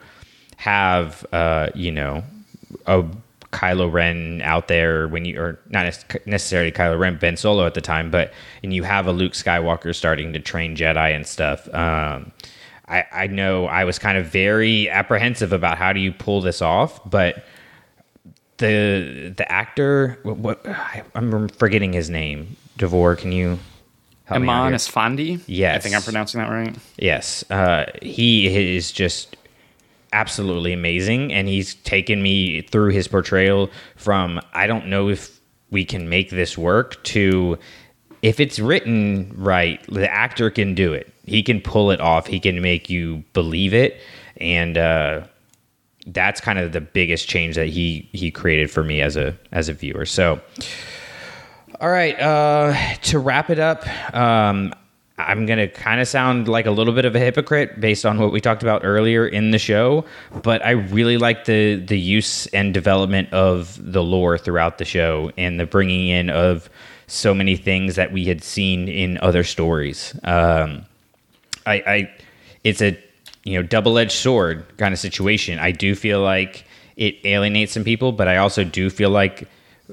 have 0.56 1.26
uh, 1.34 1.68
you 1.74 1.92
know 1.92 2.24
a 2.86 3.04
Kylo 3.52 3.92
Ren 3.92 4.40
out 4.42 4.68
there 4.68 5.08
when 5.08 5.24
you 5.24 5.40
or 5.40 5.58
not 5.68 5.84
necessarily 6.26 6.70
Kylo 6.70 6.98
Ren, 6.98 7.16
Ben 7.18 7.36
Solo 7.36 7.66
at 7.66 7.74
the 7.74 7.80
time, 7.80 8.10
but 8.10 8.32
and 8.62 8.72
you 8.72 8.84
have 8.84 9.06
a 9.06 9.12
Luke 9.12 9.32
Skywalker 9.32 9.94
starting 9.94 10.32
to 10.32 10.38
train 10.40 10.76
Jedi 10.76 11.14
and 11.14 11.26
stuff. 11.26 11.72
Um, 11.74 12.32
I, 12.88 13.04
I 13.12 13.26
know 13.28 13.66
I 13.66 13.84
was 13.84 13.98
kind 13.98 14.18
of 14.18 14.26
very 14.26 14.88
apprehensive 14.88 15.52
about 15.52 15.78
how 15.78 15.92
do 15.92 16.00
you 16.00 16.12
pull 16.12 16.40
this 16.40 16.60
off, 16.62 17.08
but 17.08 17.44
the 18.58 19.32
the 19.36 19.50
actor, 19.50 20.18
what, 20.22 20.36
what 20.38 20.66
I, 20.66 21.02
I'm 21.14 21.48
forgetting 21.48 21.92
his 21.92 22.10
name. 22.10 22.56
Davor, 22.76 23.16
can 23.16 23.32
you 23.32 23.58
help 24.24 24.40
me 24.42 24.48
Eman? 24.48 24.72
Yes. 25.46 25.76
I 25.76 25.78
think 25.80 25.94
I'm 25.94 26.02
pronouncing 26.02 26.40
that 26.40 26.50
right. 26.50 26.76
Yes, 26.98 27.44
uh, 27.50 27.86
he 28.02 28.74
is 28.76 28.92
just 28.92 29.36
absolutely 30.12 30.72
amazing, 30.72 31.32
and 31.32 31.48
he's 31.48 31.74
taken 31.76 32.22
me 32.22 32.62
through 32.62 32.90
his 32.90 33.08
portrayal 33.08 33.70
from 33.96 34.40
I 34.52 34.66
don't 34.66 34.86
know 34.86 35.08
if 35.08 35.40
we 35.70 35.84
can 35.84 36.08
make 36.08 36.30
this 36.30 36.58
work 36.58 37.02
to 37.04 37.58
if 38.22 38.38
it's 38.38 38.58
written 38.58 39.32
right, 39.36 39.82
the 39.88 40.12
actor 40.12 40.50
can 40.50 40.74
do 40.74 40.92
it. 40.92 41.12
He 41.24 41.42
can 41.42 41.60
pull 41.60 41.90
it 41.90 42.00
off. 42.00 42.26
He 42.26 42.40
can 42.40 42.60
make 42.60 42.90
you 42.90 43.24
believe 43.32 43.72
it, 43.72 44.00
and 44.36 44.76
uh, 44.76 45.26
that's 46.06 46.40
kind 46.40 46.58
of 46.58 46.72
the 46.72 46.80
biggest 46.80 47.28
change 47.28 47.56
that 47.56 47.68
he 47.68 48.08
he 48.12 48.30
created 48.30 48.70
for 48.70 48.82
me 48.82 49.00
as 49.00 49.16
a 49.16 49.36
as 49.52 49.68
a 49.68 49.74
viewer. 49.74 50.06
So. 50.06 50.40
All 51.80 51.88
right. 51.88 52.18
Uh, 52.20 52.74
to 53.04 53.18
wrap 53.18 53.48
it 53.48 53.58
up, 53.58 53.86
um, 54.14 54.74
I'm 55.28 55.46
going 55.46 55.58
to 55.58 55.68
kind 55.68 56.00
of 56.00 56.08
sound 56.08 56.48
like 56.48 56.66
a 56.66 56.70
little 56.70 56.94
bit 56.94 57.04
of 57.04 57.14
a 57.14 57.18
hypocrite 57.18 57.80
based 57.80 58.04
on 58.06 58.18
what 58.18 58.32
we 58.32 58.40
talked 58.40 58.62
about 58.62 58.82
earlier 58.84 59.26
in 59.26 59.50
the 59.50 59.58
show, 59.58 60.04
but 60.42 60.64
I 60.64 60.70
really 60.70 61.16
like 61.16 61.44
the 61.44 61.76
the 61.76 61.98
use 61.98 62.46
and 62.48 62.74
development 62.74 63.32
of 63.32 63.78
the 63.80 64.02
lore 64.02 64.38
throughout 64.38 64.78
the 64.78 64.84
show 64.84 65.32
and 65.36 65.58
the 65.58 65.66
bringing 65.66 66.08
in 66.08 66.30
of 66.30 66.70
so 67.06 67.34
many 67.34 67.56
things 67.56 67.96
that 67.96 68.12
we 68.12 68.24
had 68.24 68.42
seen 68.42 68.88
in 68.88 69.18
other 69.18 69.42
stories. 69.42 70.14
Um, 70.24 70.86
I, 71.66 71.74
I 71.74 72.10
it's 72.64 72.80
a 72.80 72.96
you 73.44 73.56
know 73.56 73.62
double 73.62 73.98
edged 73.98 74.12
sword 74.12 74.64
kind 74.76 74.92
of 74.92 75.00
situation. 75.00 75.58
I 75.58 75.72
do 75.72 75.94
feel 75.94 76.20
like 76.20 76.64
it 76.96 77.16
alienates 77.24 77.72
some 77.72 77.84
people, 77.84 78.12
but 78.12 78.28
I 78.28 78.36
also 78.36 78.64
do 78.64 78.90
feel 78.90 79.10
like 79.10 79.48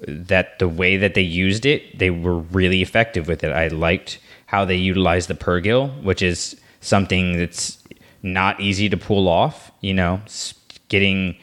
that 0.05 0.59
the 0.59 0.67
way 0.67 0.97
that 0.97 1.13
they 1.15 1.21
used 1.21 1.65
it, 1.65 1.97
they 1.97 2.09
were 2.09 2.37
really 2.37 2.81
effective 2.81 3.27
with 3.27 3.43
it. 3.43 3.51
I 3.51 3.67
liked 3.69 4.19
how 4.47 4.65
they 4.65 4.75
utilize 4.75 5.27
the 5.27 5.35
Purrgil, 5.35 6.03
which 6.03 6.21
is 6.21 6.59
something 6.81 7.37
that's 7.37 7.77
not 8.23 8.59
easy 8.59 8.89
to 8.89 8.97
pull 8.97 9.27
off. 9.27 9.71
You 9.81 9.93
know, 9.93 10.21
getting 10.89 11.37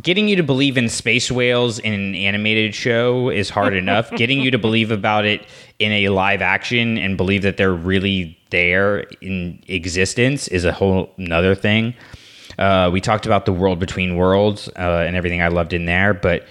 getting 0.00 0.28
you 0.28 0.36
to 0.36 0.42
believe 0.42 0.78
in 0.78 0.88
space 0.88 1.30
whales 1.30 1.78
in 1.78 1.92
an 1.92 2.14
animated 2.14 2.74
show 2.74 3.28
is 3.28 3.50
hard 3.50 3.74
enough. 3.84 4.10
Getting 4.12 4.40
you 4.40 4.50
to 4.50 4.58
believe 4.58 4.90
about 4.90 5.24
it 5.24 5.46
in 5.78 5.92
a 5.92 6.08
live 6.08 6.40
action 6.40 6.96
and 6.96 7.16
believe 7.16 7.42
that 7.42 7.56
they're 7.56 7.74
really 7.74 8.38
there 8.50 9.00
in 9.20 9.62
existence 9.68 10.48
is 10.48 10.64
a 10.64 10.72
whole 10.72 11.12
nother 11.16 11.54
thing. 11.54 11.94
Uh, 12.58 12.90
we 12.92 13.00
talked 13.00 13.26
about 13.26 13.46
the 13.46 13.52
world 13.52 13.78
between 13.78 14.16
worlds 14.16 14.68
uh, 14.76 15.04
and 15.06 15.16
everything 15.16 15.40
I 15.40 15.48
loved 15.48 15.72
in 15.72 15.86
there, 15.86 16.12
but 16.12 16.46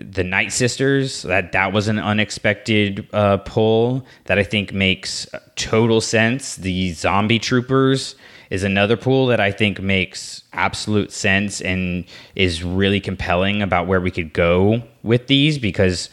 the 0.00 0.24
Night 0.24 0.52
Sisters 0.52 1.22
that 1.22 1.52
that 1.52 1.72
was 1.72 1.88
an 1.88 1.98
unexpected 1.98 3.08
uh, 3.12 3.38
pull 3.38 4.06
that 4.24 4.38
I 4.38 4.42
think 4.42 4.72
makes 4.72 5.26
total 5.56 6.00
sense. 6.00 6.56
The 6.56 6.92
Zombie 6.92 7.38
Troopers 7.38 8.14
is 8.50 8.64
another 8.64 8.96
pull 8.96 9.26
that 9.26 9.40
I 9.40 9.52
think 9.52 9.80
makes 9.80 10.42
absolute 10.52 11.12
sense 11.12 11.60
and 11.60 12.04
is 12.34 12.62
really 12.62 13.00
compelling 13.00 13.62
about 13.62 13.86
where 13.86 14.00
we 14.00 14.10
could 14.10 14.32
go 14.32 14.82
with 15.02 15.28
these 15.28 15.58
because 15.58 16.10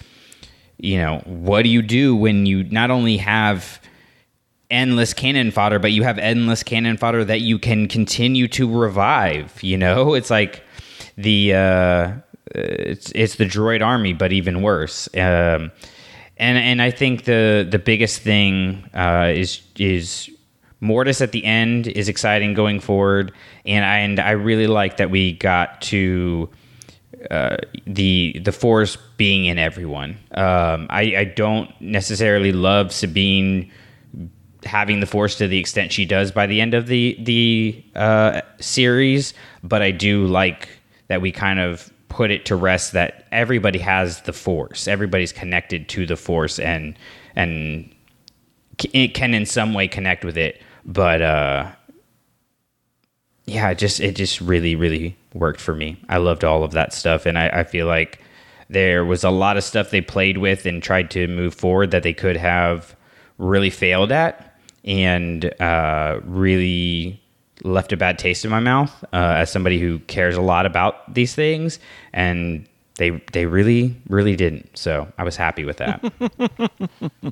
you 0.77 0.97
know 0.97 1.21
what 1.25 1.63
do 1.63 1.69
you 1.69 1.81
do 1.81 2.15
when 2.15 2.45
you 2.45 2.63
not 2.65 2.91
only 2.91 3.17
have 3.17 3.81
endless 4.69 5.13
cannon 5.13 5.51
fodder, 5.51 5.79
but 5.79 5.91
you 5.91 6.03
have 6.03 6.17
endless 6.17 6.63
cannon 6.63 6.97
fodder 6.97 7.23
that 7.25 7.41
you 7.41 7.59
can 7.59 7.87
continue 7.87 8.47
to 8.49 8.69
revive. 8.69 9.61
You 9.63 9.77
know, 9.77 10.13
it's 10.15 10.29
like 10.29 10.63
the 11.17 11.53
uh, 11.53 12.13
it's 12.55 13.11
it's 13.13 13.35
the 13.35 13.45
droid 13.45 13.85
army, 13.85 14.13
but 14.13 14.31
even 14.31 14.61
worse. 14.61 15.07
Um, 15.15 15.71
and 16.37 16.57
and 16.57 16.81
I 16.81 16.91
think 16.91 17.23
the 17.23 17.67
the 17.69 17.79
biggest 17.79 18.21
thing 18.21 18.89
uh, 18.93 19.31
is 19.33 19.61
is 19.77 20.29
Mortis 20.79 21.21
at 21.21 21.31
the 21.31 21.43
end 21.43 21.87
is 21.87 22.07
exciting 22.07 22.53
going 22.53 22.79
forward, 22.79 23.31
and 23.65 23.83
I, 23.83 23.97
and 23.97 24.19
I 24.19 24.31
really 24.31 24.67
like 24.67 24.97
that 24.97 25.09
we 25.09 25.33
got 25.33 25.81
to 25.83 26.49
uh, 27.31 27.57
the 27.85 28.39
the 28.43 28.51
force 28.51 28.97
being 29.17 29.45
in 29.45 29.57
everyone. 29.57 30.17
Um, 30.31 30.87
I, 30.89 31.15
I 31.17 31.23
don't 31.23 31.69
necessarily 31.81 32.51
love 32.51 32.91
Sabine 32.91 33.71
having 34.63 34.99
the 34.99 35.07
force 35.07 35.35
to 35.37 35.47
the 35.47 35.57
extent 35.57 35.91
she 35.91 36.05
does 36.05 36.31
by 36.31 36.45
the 36.45 36.61
end 36.61 36.75
of 36.75 36.87
the 36.87 37.17
the 37.21 37.83
uh, 37.95 38.41
series, 38.59 39.33
but 39.63 39.81
I 39.81 39.89
do 39.89 40.25
like 40.27 40.69
that 41.07 41.21
we 41.21 41.31
kind 41.31 41.59
of 41.59 41.91
put 42.17 42.31
it 42.31 42.45
to 42.45 42.55
rest 42.55 42.93
that 42.93 43.27
everybody 43.31 43.77
has 43.77 44.21
the 44.21 44.33
force, 44.33 44.87
everybody's 44.87 45.31
connected 45.31 45.87
to 45.87 46.07
the 46.07 46.15
force, 46.15 46.57
and 46.57 46.97
and 47.35 47.93
it 48.91 49.13
can 49.13 49.35
in 49.35 49.45
some 49.45 49.75
way 49.75 49.87
connect 49.87 50.25
with 50.25 50.35
it, 50.35 50.59
but 50.83 51.21
uh, 51.21 51.71
yeah, 53.45 53.69
it 53.69 53.77
just 53.77 53.99
it 53.99 54.15
just 54.15 54.41
really 54.41 54.75
really 54.75 55.15
worked 55.35 55.61
for 55.61 55.75
me. 55.75 55.95
I 56.09 56.17
loved 56.17 56.43
all 56.43 56.63
of 56.63 56.71
that 56.71 56.91
stuff, 56.91 57.27
and 57.27 57.37
I, 57.37 57.49
I 57.49 57.63
feel 57.63 57.85
like 57.85 58.19
there 58.67 59.05
was 59.05 59.23
a 59.23 59.29
lot 59.29 59.55
of 59.55 59.63
stuff 59.63 59.91
they 59.91 60.01
played 60.01 60.39
with 60.39 60.65
and 60.65 60.81
tried 60.81 61.11
to 61.11 61.27
move 61.27 61.53
forward 61.53 61.91
that 61.91 62.01
they 62.01 62.13
could 62.13 62.35
have 62.35 62.95
really 63.37 63.69
failed 63.69 64.11
at, 64.11 64.59
and 64.83 65.45
uh, 65.61 66.19
really 66.23 67.21
left 67.67 67.91
a 67.93 67.97
bad 67.97 68.17
taste 68.17 68.45
in 68.45 68.51
my 68.51 68.59
mouth 68.59 69.03
uh, 69.13 69.35
as 69.37 69.51
somebody 69.51 69.79
who 69.79 69.99
cares 69.99 70.35
a 70.35 70.41
lot 70.41 70.65
about 70.65 71.13
these 71.13 71.35
things, 71.35 71.79
and 72.13 72.67
they 72.97 73.11
they 73.33 73.45
really 73.45 73.95
really 74.09 74.35
didn't. 74.35 74.77
So 74.77 75.11
I 75.17 75.23
was 75.23 75.35
happy 75.35 75.65
with 75.65 75.77
that. 75.77 76.03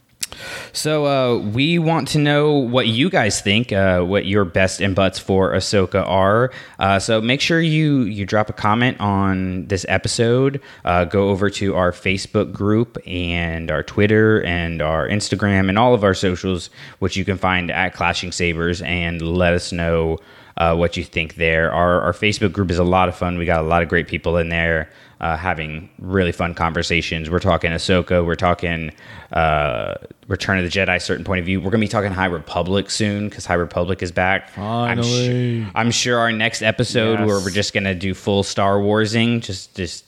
So 0.72 1.06
uh, 1.06 1.38
we 1.38 1.78
want 1.78 2.08
to 2.08 2.18
know 2.18 2.52
what 2.52 2.86
you 2.86 3.10
guys 3.10 3.40
think, 3.40 3.72
uh, 3.72 4.02
what 4.02 4.26
your 4.26 4.44
best 4.44 4.80
and 4.80 4.94
butts 4.94 5.18
for 5.18 5.52
Ahsoka 5.52 6.06
are. 6.06 6.50
Uh, 6.78 6.98
so 6.98 7.20
make 7.20 7.40
sure 7.40 7.60
you 7.60 8.02
you 8.02 8.26
drop 8.26 8.50
a 8.50 8.52
comment 8.52 9.00
on 9.00 9.66
this 9.66 9.86
episode. 9.88 10.60
Uh, 10.84 11.04
go 11.04 11.28
over 11.30 11.50
to 11.50 11.74
our 11.76 11.92
Facebook 11.92 12.52
group 12.52 12.98
and 13.06 13.70
our 13.70 13.82
Twitter 13.82 14.42
and 14.44 14.82
our 14.82 15.08
Instagram 15.08 15.68
and 15.68 15.78
all 15.78 15.94
of 15.94 16.04
our 16.04 16.14
socials, 16.14 16.70
which 16.98 17.16
you 17.16 17.24
can 17.24 17.38
find 17.38 17.70
at 17.70 17.94
Clashing 17.94 18.32
Sabers, 18.32 18.82
and 18.82 19.22
let 19.22 19.52
us 19.52 19.72
know 19.72 20.18
uh, 20.56 20.74
what 20.74 20.96
you 20.96 21.04
think 21.04 21.34
there. 21.36 21.72
Our, 21.72 22.00
our 22.02 22.12
Facebook 22.12 22.52
group 22.52 22.70
is 22.70 22.78
a 22.78 22.84
lot 22.84 23.08
of 23.08 23.16
fun. 23.16 23.38
We 23.38 23.44
got 23.44 23.60
a 23.60 23.66
lot 23.66 23.82
of 23.82 23.88
great 23.88 24.08
people 24.08 24.36
in 24.36 24.48
there 24.48 24.88
uh, 25.24 25.38
having 25.38 25.88
really 25.98 26.32
fun 26.32 26.52
conversations. 26.52 27.30
We're 27.30 27.38
talking 27.38 27.70
Ahsoka. 27.70 28.24
We're 28.26 28.34
talking 28.34 28.92
uh, 29.32 29.94
Return 30.28 30.58
of 30.58 30.64
the 30.64 30.70
Jedi, 30.70 31.00
certain 31.00 31.24
point 31.24 31.40
of 31.40 31.46
view. 31.46 31.60
We're 31.60 31.70
going 31.70 31.80
to 31.80 31.86
be 31.86 31.88
talking 31.88 32.12
High 32.12 32.26
Republic 32.26 32.90
soon 32.90 33.30
because 33.30 33.46
High 33.46 33.54
Republic 33.54 34.02
is 34.02 34.12
back. 34.12 34.50
Finally. 34.50 34.90
I'm, 34.90 35.64
su- 35.64 35.70
I'm 35.74 35.90
sure 35.90 36.18
our 36.18 36.30
next 36.30 36.60
episode 36.60 37.20
where 37.20 37.40
we're 37.40 37.48
just 37.48 37.72
going 37.72 37.84
to 37.84 37.94
do 37.94 38.12
full 38.12 38.42
Star 38.42 38.78
Warsing, 38.78 39.40
just 39.40 39.74
just 39.74 40.04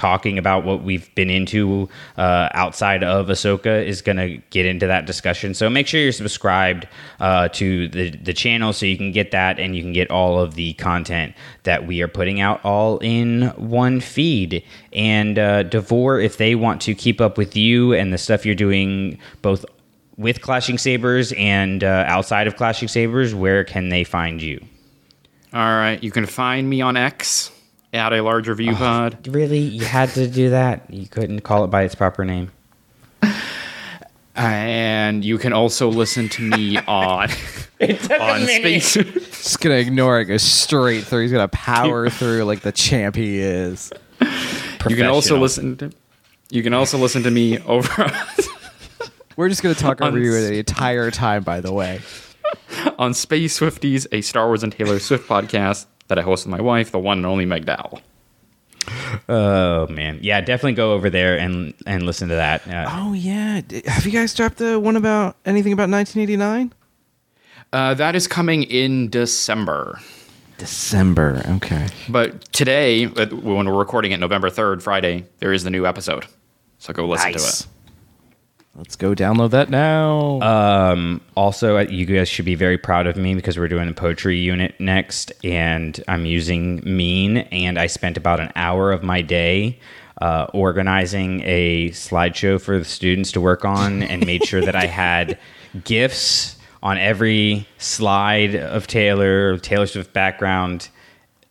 talking 0.00 0.38
about 0.38 0.64
what 0.64 0.82
we've 0.82 1.14
been 1.14 1.28
into 1.28 1.86
uh, 2.16 2.48
outside 2.54 3.04
of 3.04 3.26
Ahsoka 3.26 3.84
is 3.84 4.00
going 4.00 4.16
to 4.16 4.38
get 4.48 4.64
into 4.64 4.86
that 4.86 5.04
discussion. 5.04 5.52
So 5.52 5.68
make 5.68 5.86
sure 5.86 6.00
you're 6.00 6.10
subscribed 6.10 6.88
uh, 7.20 7.48
to 7.48 7.86
the 7.88 8.10
the 8.10 8.32
channel 8.32 8.72
so 8.72 8.86
you 8.86 8.96
can 8.96 9.12
get 9.12 9.30
that 9.32 9.60
and 9.60 9.76
you 9.76 9.82
can 9.82 9.92
get 9.92 10.10
all 10.10 10.40
of 10.40 10.54
the 10.54 10.72
content 10.74 11.34
that 11.64 11.86
we 11.86 12.00
are 12.00 12.08
putting 12.08 12.40
out 12.40 12.64
all 12.64 12.96
in 13.00 13.48
one 13.58 14.00
feed. 14.00 14.64
And 14.94 15.38
uh, 15.38 15.64
Davor, 15.64 16.18
if 16.18 16.38
they 16.38 16.54
want 16.54 16.80
to 16.82 16.94
keep 16.94 17.20
up 17.20 17.36
with 17.36 17.54
you 17.54 17.92
and 17.92 18.10
the 18.10 18.18
stuff 18.18 18.46
you're 18.46 18.54
doing, 18.54 19.18
both 19.42 19.66
with 20.16 20.40
Clashing 20.40 20.78
Sabers 20.78 21.32
and 21.32 21.84
uh, 21.84 22.04
outside 22.06 22.46
of 22.46 22.56
Clashing 22.56 22.88
Sabers, 22.88 23.34
where 23.34 23.64
can 23.64 23.90
they 23.90 24.04
find 24.04 24.40
you? 24.40 24.64
All 25.52 25.60
right, 25.60 26.02
you 26.02 26.10
can 26.10 26.24
find 26.24 26.70
me 26.70 26.80
on 26.80 26.96
X 26.96 27.50
at 27.92 28.12
a 28.12 28.20
larger 28.22 28.54
view 28.54 28.74
pod. 28.74 29.26
Really, 29.28 29.58
you 29.58 29.84
had 29.84 30.10
to 30.10 30.26
do 30.28 30.50
that. 30.50 30.92
You 30.92 31.06
couldn't 31.06 31.40
call 31.40 31.64
it 31.64 31.68
by 31.68 31.82
its 31.82 31.94
proper 31.94 32.24
name. 32.24 32.50
And 34.36 35.24
you 35.24 35.38
can 35.38 35.52
also 35.52 35.88
listen 35.88 36.28
to 36.30 36.42
me 36.42 36.78
on 36.88 37.28
on 38.20 38.46
Space. 38.46 38.94
Just 38.94 39.60
gonna 39.60 39.74
ignore 39.74 40.20
it, 40.20 40.26
go 40.26 40.36
straight 40.36 41.04
through. 41.04 41.22
He's 41.22 41.32
gonna 41.32 41.48
power 41.48 42.08
through 42.08 42.44
like 42.44 42.60
the 42.60 42.72
champ 42.72 43.16
he 43.16 43.38
is. 43.40 43.92
you 44.20 44.96
can 44.96 45.06
also 45.06 45.36
listen 45.38 45.76
to 45.78 45.90
you 46.50 46.62
can 46.62 46.74
also 46.74 46.96
listen 46.98 47.22
to 47.24 47.30
me 47.30 47.58
over 47.66 48.12
We're 49.36 49.48
just 49.48 49.62
gonna 49.62 49.74
talk 49.74 50.00
over 50.00 50.18
you 50.18 50.32
the 50.32 50.58
entire 50.58 51.10
time. 51.10 51.42
By 51.42 51.60
the 51.60 51.72
way, 51.72 52.00
on 52.98 53.14
Space 53.14 53.58
Swifties, 53.58 54.06
a 54.12 54.20
Star 54.20 54.46
Wars 54.46 54.62
and 54.62 54.72
Taylor 54.72 54.98
Swift 54.98 55.28
podcast 55.28 55.86
that 56.10 56.18
I 56.18 56.22
host 56.22 56.44
with 56.44 56.50
my 56.50 56.60
wife, 56.60 56.92
the 56.92 56.98
one 56.98 57.18
and 57.18 57.26
only 57.26 57.46
Meg 57.46 57.64
Dowell. 57.64 58.02
Oh 59.28 59.86
man, 59.88 60.18
yeah, 60.22 60.40
definitely 60.40 60.74
go 60.74 60.92
over 60.92 61.10
there 61.10 61.38
and 61.38 61.74
and 61.86 62.02
listen 62.04 62.28
to 62.28 62.34
that. 62.34 62.66
Uh, 62.68 62.86
oh 62.90 63.12
yeah, 63.12 63.60
have 63.86 64.04
you 64.04 64.12
guys 64.12 64.34
dropped 64.34 64.58
the 64.58 64.78
one 64.78 64.96
about 64.96 65.36
anything 65.46 65.72
about 65.72 65.88
1989? 65.88 66.72
Uh, 67.72 67.94
that 67.94 68.16
is 68.16 68.26
coming 68.26 68.64
in 68.64 69.08
December. 69.08 70.00
December. 70.58 71.42
Okay. 71.56 71.86
But 72.08 72.52
today, 72.52 73.06
uh, 73.06 73.26
when 73.26 73.66
we're 73.66 73.78
recording 73.78 74.12
it, 74.12 74.18
November 74.18 74.50
3rd, 74.50 74.82
Friday, 74.82 75.24
there 75.38 75.52
is 75.52 75.64
the 75.64 75.70
new 75.70 75.86
episode. 75.86 76.26
So 76.78 76.92
go 76.92 77.06
listen 77.06 77.32
to 77.32 77.38
it. 77.38 77.66
Let's 78.76 78.94
go 78.94 79.14
download 79.14 79.50
that 79.50 79.68
now. 79.68 80.40
Um, 80.40 81.20
also, 81.36 81.78
you 81.78 82.06
guys 82.06 82.28
should 82.28 82.44
be 82.44 82.54
very 82.54 82.78
proud 82.78 83.08
of 83.08 83.16
me 83.16 83.34
because 83.34 83.58
we're 83.58 83.68
doing 83.68 83.88
a 83.88 83.92
poetry 83.92 84.38
unit 84.38 84.78
next, 84.78 85.32
and 85.42 86.02
I'm 86.06 86.24
using 86.24 86.80
Mean, 86.84 87.38
and 87.38 87.78
I 87.78 87.88
spent 87.88 88.16
about 88.16 88.38
an 88.38 88.52
hour 88.54 88.92
of 88.92 89.02
my 89.02 89.22
day 89.22 89.80
uh, 90.20 90.46
organizing 90.54 91.42
a 91.44 91.90
slideshow 91.90 92.60
for 92.60 92.78
the 92.78 92.84
students 92.84 93.32
to 93.32 93.40
work 93.40 93.64
on, 93.64 94.02
and 94.04 94.24
made 94.24 94.44
sure 94.44 94.60
that 94.60 94.76
I 94.76 94.86
had 94.86 95.36
gifs 95.84 96.56
on 96.82 96.96
every 96.96 97.66
slide 97.78 98.54
of 98.54 98.86
Taylor, 98.86 99.58
Taylor 99.58 99.86
Swift 99.86 100.12
background, 100.12 100.88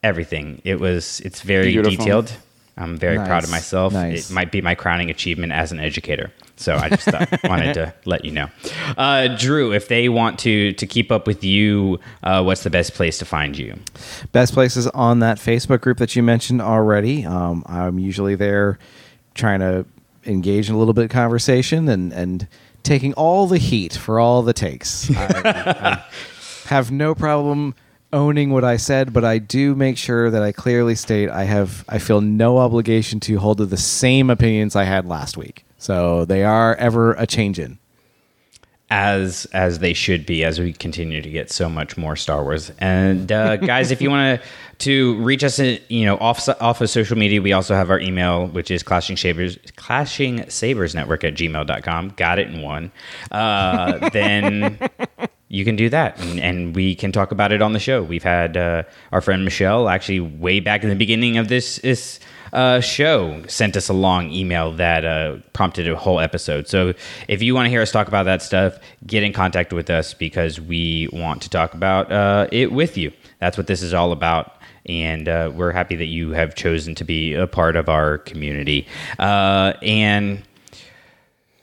everything. 0.04 0.62
It 0.64 0.80
was 0.80 1.20
it's 1.20 1.41
very 1.41 1.74
Beautiful. 1.74 1.98
detailed. 1.98 2.34
I'm 2.78 2.96
very 2.96 3.18
proud 3.18 3.44
of 3.44 3.52
myself. 3.52 3.91
Nice. 3.91 4.30
It 4.30 4.34
might 4.34 4.54
be 4.54 4.62
my 4.62 4.74
crowning 4.74 5.10
achievement 5.10 5.52
as 5.52 5.74
an 5.74 5.82
educator. 5.82 6.32
So 6.60 6.76
I 6.76 6.90
just 6.90 7.06
thought, 7.06 7.44
wanted 7.45 7.73
to 7.76 7.94
let 8.03 8.26
you 8.26 8.31
know. 8.31 8.49
Uh, 8.98 9.30
Drew, 9.30 9.72
if 9.72 9.88
they 9.88 10.10
want 10.10 10.40
to 10.40 10.73
to 10.73 10.86
keep 10.86 11.10
up 11.10 11.26
with 11.26 11.41
you, 11.41 11.99
uh, 12.22 12.44
what's 12.44 12.64
the 12.64 12.69
best 12.69 12.94
place 12.94 13.18
to 13.19 13.26
find 13.26 13.57
you? 13.57 13.80
Best 14.34 14.53
places 14.53 14.86
on 14.88 15.19
that 15.19 15.38
Facebook 15.38 15.80
group 15.80 15.99
that 15.99 16.18
you 16.18 16.22
mentioned 16.22 16.61
already. 16.61 17.26
Um, 17.26 17.64
I'm 17.65 17.98
usually 17.98 18.36
there 18.36 18.77
trying 19.36 19.61
to 19.61 19.86
engage 20.26 20.68
in 20.68 20.76
a 20.76 20.77
little 20.77 20.94
bit 20.94 21.06
of 21.06 21.10
conversation 21.11 21.88
and, 21.88 22.11
and 22.11 22.45
taking 22.84 23.14
all 23.14 23.48
the 23.48 23.57
heat 23.57 23.94
for 23.94 24.19
all 24.19 24.41
the 24.41 24.53
takes. 24.53 25.10
I, 25.15 25.41
I 25.45 26.06
have 26.68 26.91
no 26.91 27.15
problem 27.15 27.73
owning 28.11 28.49
what 28.49 28.65
I 28.65 28.76
said, 28.76 29.14
but 29.14 29.23
I 29.23 29.38
do 29.38 29.76
make 29.76 29.98
sure 29.98 30.30
that 30.30 30.44
I 30.44 30.52
clearly 30.52 30.95
state 30.95 31.30
I 31.30 31.45
have 31.45 31.86
I 31.88 31.99
feel 31.99 32.19
no 32.19 32.57
obligation 32.57 33.22
to 33.22 33.38
hold 33.40 33.60
to 33.60 33.65
the 33.65 33.77
same 33.77 34.30
opinions 34.30 34.76
I 34.76 34.84
had 34.84 35.06
last 35.06 35.38
week. 35.38 35.64
So 35.80 36.26
they 36.26 36.44
are 36.44 36.76
ever 36.76 37.14
a 37.14 37.26
changing. 37.26 37.80
as 38.92 39.46
as 39.54 39.80
they 39.80 39.94
should 39.94 40.26
be 40.26 40.44
as 40.44 40.60
we 40.60 40.74
continue 40.74 41.22
to 41.22 41.30
get 41.30 41.52
so 41.52 41.70
much 41.70 41.96
more 41.98 42.16
Star 42.16 42.44
Wars. 42.44 42.72
And 42.80 43.32
uh, 43.32 43.58
guys, 43.72 43.92
if 43.92 44.02
you 44.02 44.10
want 44.10 44.42
to 44.42 44.48
to 44.80 45.22
reach 45.22 45.44
us, 45.44 45.60
in, 45.60 45.80
you 45.90 46.06
know, 46.06 46.18
off 46.18 46.48
off 46.62 46.82
of 46.82 46.90
social 46.90 47.18
media, 47.18 47.42
we 47.42 47.54
also 47.54 47.76
have 47.76 47.90
our 47.92 48.00
email, 48.00 48.48
which 48.48 48.72
is 48.72 48.84
clashing 48.84 49.16
sabers 49.18 49.58
clashing 49.76 50.50
sabers 50.50 50.96
network 50.96 51.24
at 51.24 51.36
gmail.com. 51.36 52.10
Got 52.18 52.40
it 52.40 52.48
in 52.50 52.62
one. 52.62 52.92
Uh, 53.32 54.10
then 54.14 54.80
you 55.50 55.66
can 55.66 55.76
do 55.76 55.90
that 55.90 56.20
and, 56.20 56.40
and 56.40 56.76
we 56.76 56.96
can 56.96 57.12
talk 57.12 57.32
about 57.32 57.52
it 57.52 57.62
on 57.62 57.74
the 57.74 57.80
show. 57.80 58.04
We've 58.04 58.24
had 58.24 58.58
uh, 58.58 58.84
our 59.12 59.22
friend 59.22 59.44
Michelle 59.46 59.90
actually 59.90 60.20
way 60.20 60.60
back 60.60 60.84
in 60.84 60.90
the 60.90 60.96
beginning 60.96 61.38
of 61.38 61.48
this 61.48 61.78
this 61.78 62.20
uh, 62.54 62.80
show 62.80 63.44
sent 63.48 63.76
us 63.78 63.90
a 63.90 63.94
long 63.94 64.32
email 64.32 64.72
that 64.74 65.06
uh, 65.06 65.38
prompted 65.54 65.90
a 65.90 65.96
whole 65.96 66.20
episode. 66.20 66.68
So 66.68 66.94
if 67.28 67.42
you 67.42 67.56
want 67.56 67.66
to 67.66 67.70
hear 67.70 67.82
us 67.82 67.92
talk 67.92 68.08
about 68.08 68.24
that 68.24 68.42
stuff, 68.42 68.80
get 69.06 69.24
in 69.24 69.34
contact 69.34 69.74
with 69.74 69.90
us 69.90 70.14
because 70.14 70.60
we 70.60 71.10
want 71.12 71.42
to 71.44 71.50
talk 71.50 71.74
about 71.74 72.12
uh, 72.12 72.48
it 72.52 72.72
with 72.72 72.98
you. 72.98 73.12
That's 73.40 73.58
what 73.58 73.68
this 73.68 73.82
is 73.82 73.94
all 73.94 74.12
about. 74.12 74.54
And 74.86 75.28
uh, 75.28 75.52
we're 75.54 75.72
happy 75.72 75.96
that 75.98 76.06
you 76.06 76.32
have 76.32 76.56
chosen 76.56 76.96
to 76.96 77.04
be 77.04 77.34
a 77.34 77.46
part 77.46 77.76
of 77.76 77.90
our 77.90 78.18
community. 78.18 78.88
Uh, 79.20 79.74
and 79.82 80.42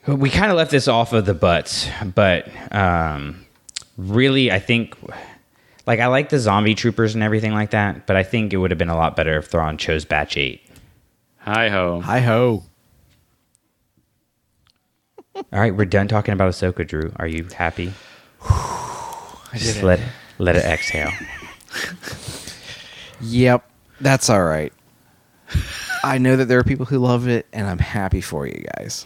we 0.05 0.29
kind 0.29 0.49
of 0.51 0.57
left 0.57 0.71
this 0.71 0.87
off 0.87 1.11
of 1.11 1.25
the 1.25 1.33
butts, 1.33 1.89
but 2.15 2.47
um, 2.73 3.45
really, 3.97 4.51
I 4.51 4.59
think 4.59 4.95
like 5.85 5.99
I 5.99 6.07
like 6.07 6.29
the 6.29 6.39
zombie 6.39 6.75
troopers 6.75 7.15
and 7.15 7.23
everything 7.23 7.53
like 7.53 7.71
that, 7.71 8.07
but 8.07 8.15
I 8.15 8.23
think 8.23 8.53
it 8.53 8.57
would 8.57 8.71
have 8.71 8.77
been 8.77 8.89
a 8.89 8.95
lot 8.95 9.15
better 9.15 9.37
if 9.37 9.47
Thrawn 9.47 9.77
chose 9.77 10.05
Batch 10.05 10.37
Eight. 10.37 10.61
Hi 11.47 11.69
ho. 11.69 12.01
Hi 12.01 12.19
ho. 12.19 12.61
All 15.33 15.43
right, 15.53 15.73
we're 15.73 15.85
done 15.85 16.09
talking 16.09 16.33
about 16.33 16.51
Ahsoka. 16.51 16.85
Drew, 16.85 17.13
are 17.15 17.25
you 17.25 17.47
happy? 17.55 17.93
Just 19.55 19.81
let 19.81 20.01
let 20.39 20.57
it 20.57 20.65
exhale. 20.65 21.09
Yep, 23.21 23.63
that's 24.01 24.29
all 24.29 24.43
right. 24.43 24.73
I 26.03 26.17
know 26.17 26.35
that 26.35 26.49
there 26.49 26.59
are 26.59 26.65
people 26.65 26.85
who 26.85 26.97
love 26.97 27.29
it, 27.29 27.47
and 27.53 27.65
I'm 27.65 27.79
happy 27.79 28.19
for 28.19 28.45
you 28.45 28.65
guys. 28.77 29.05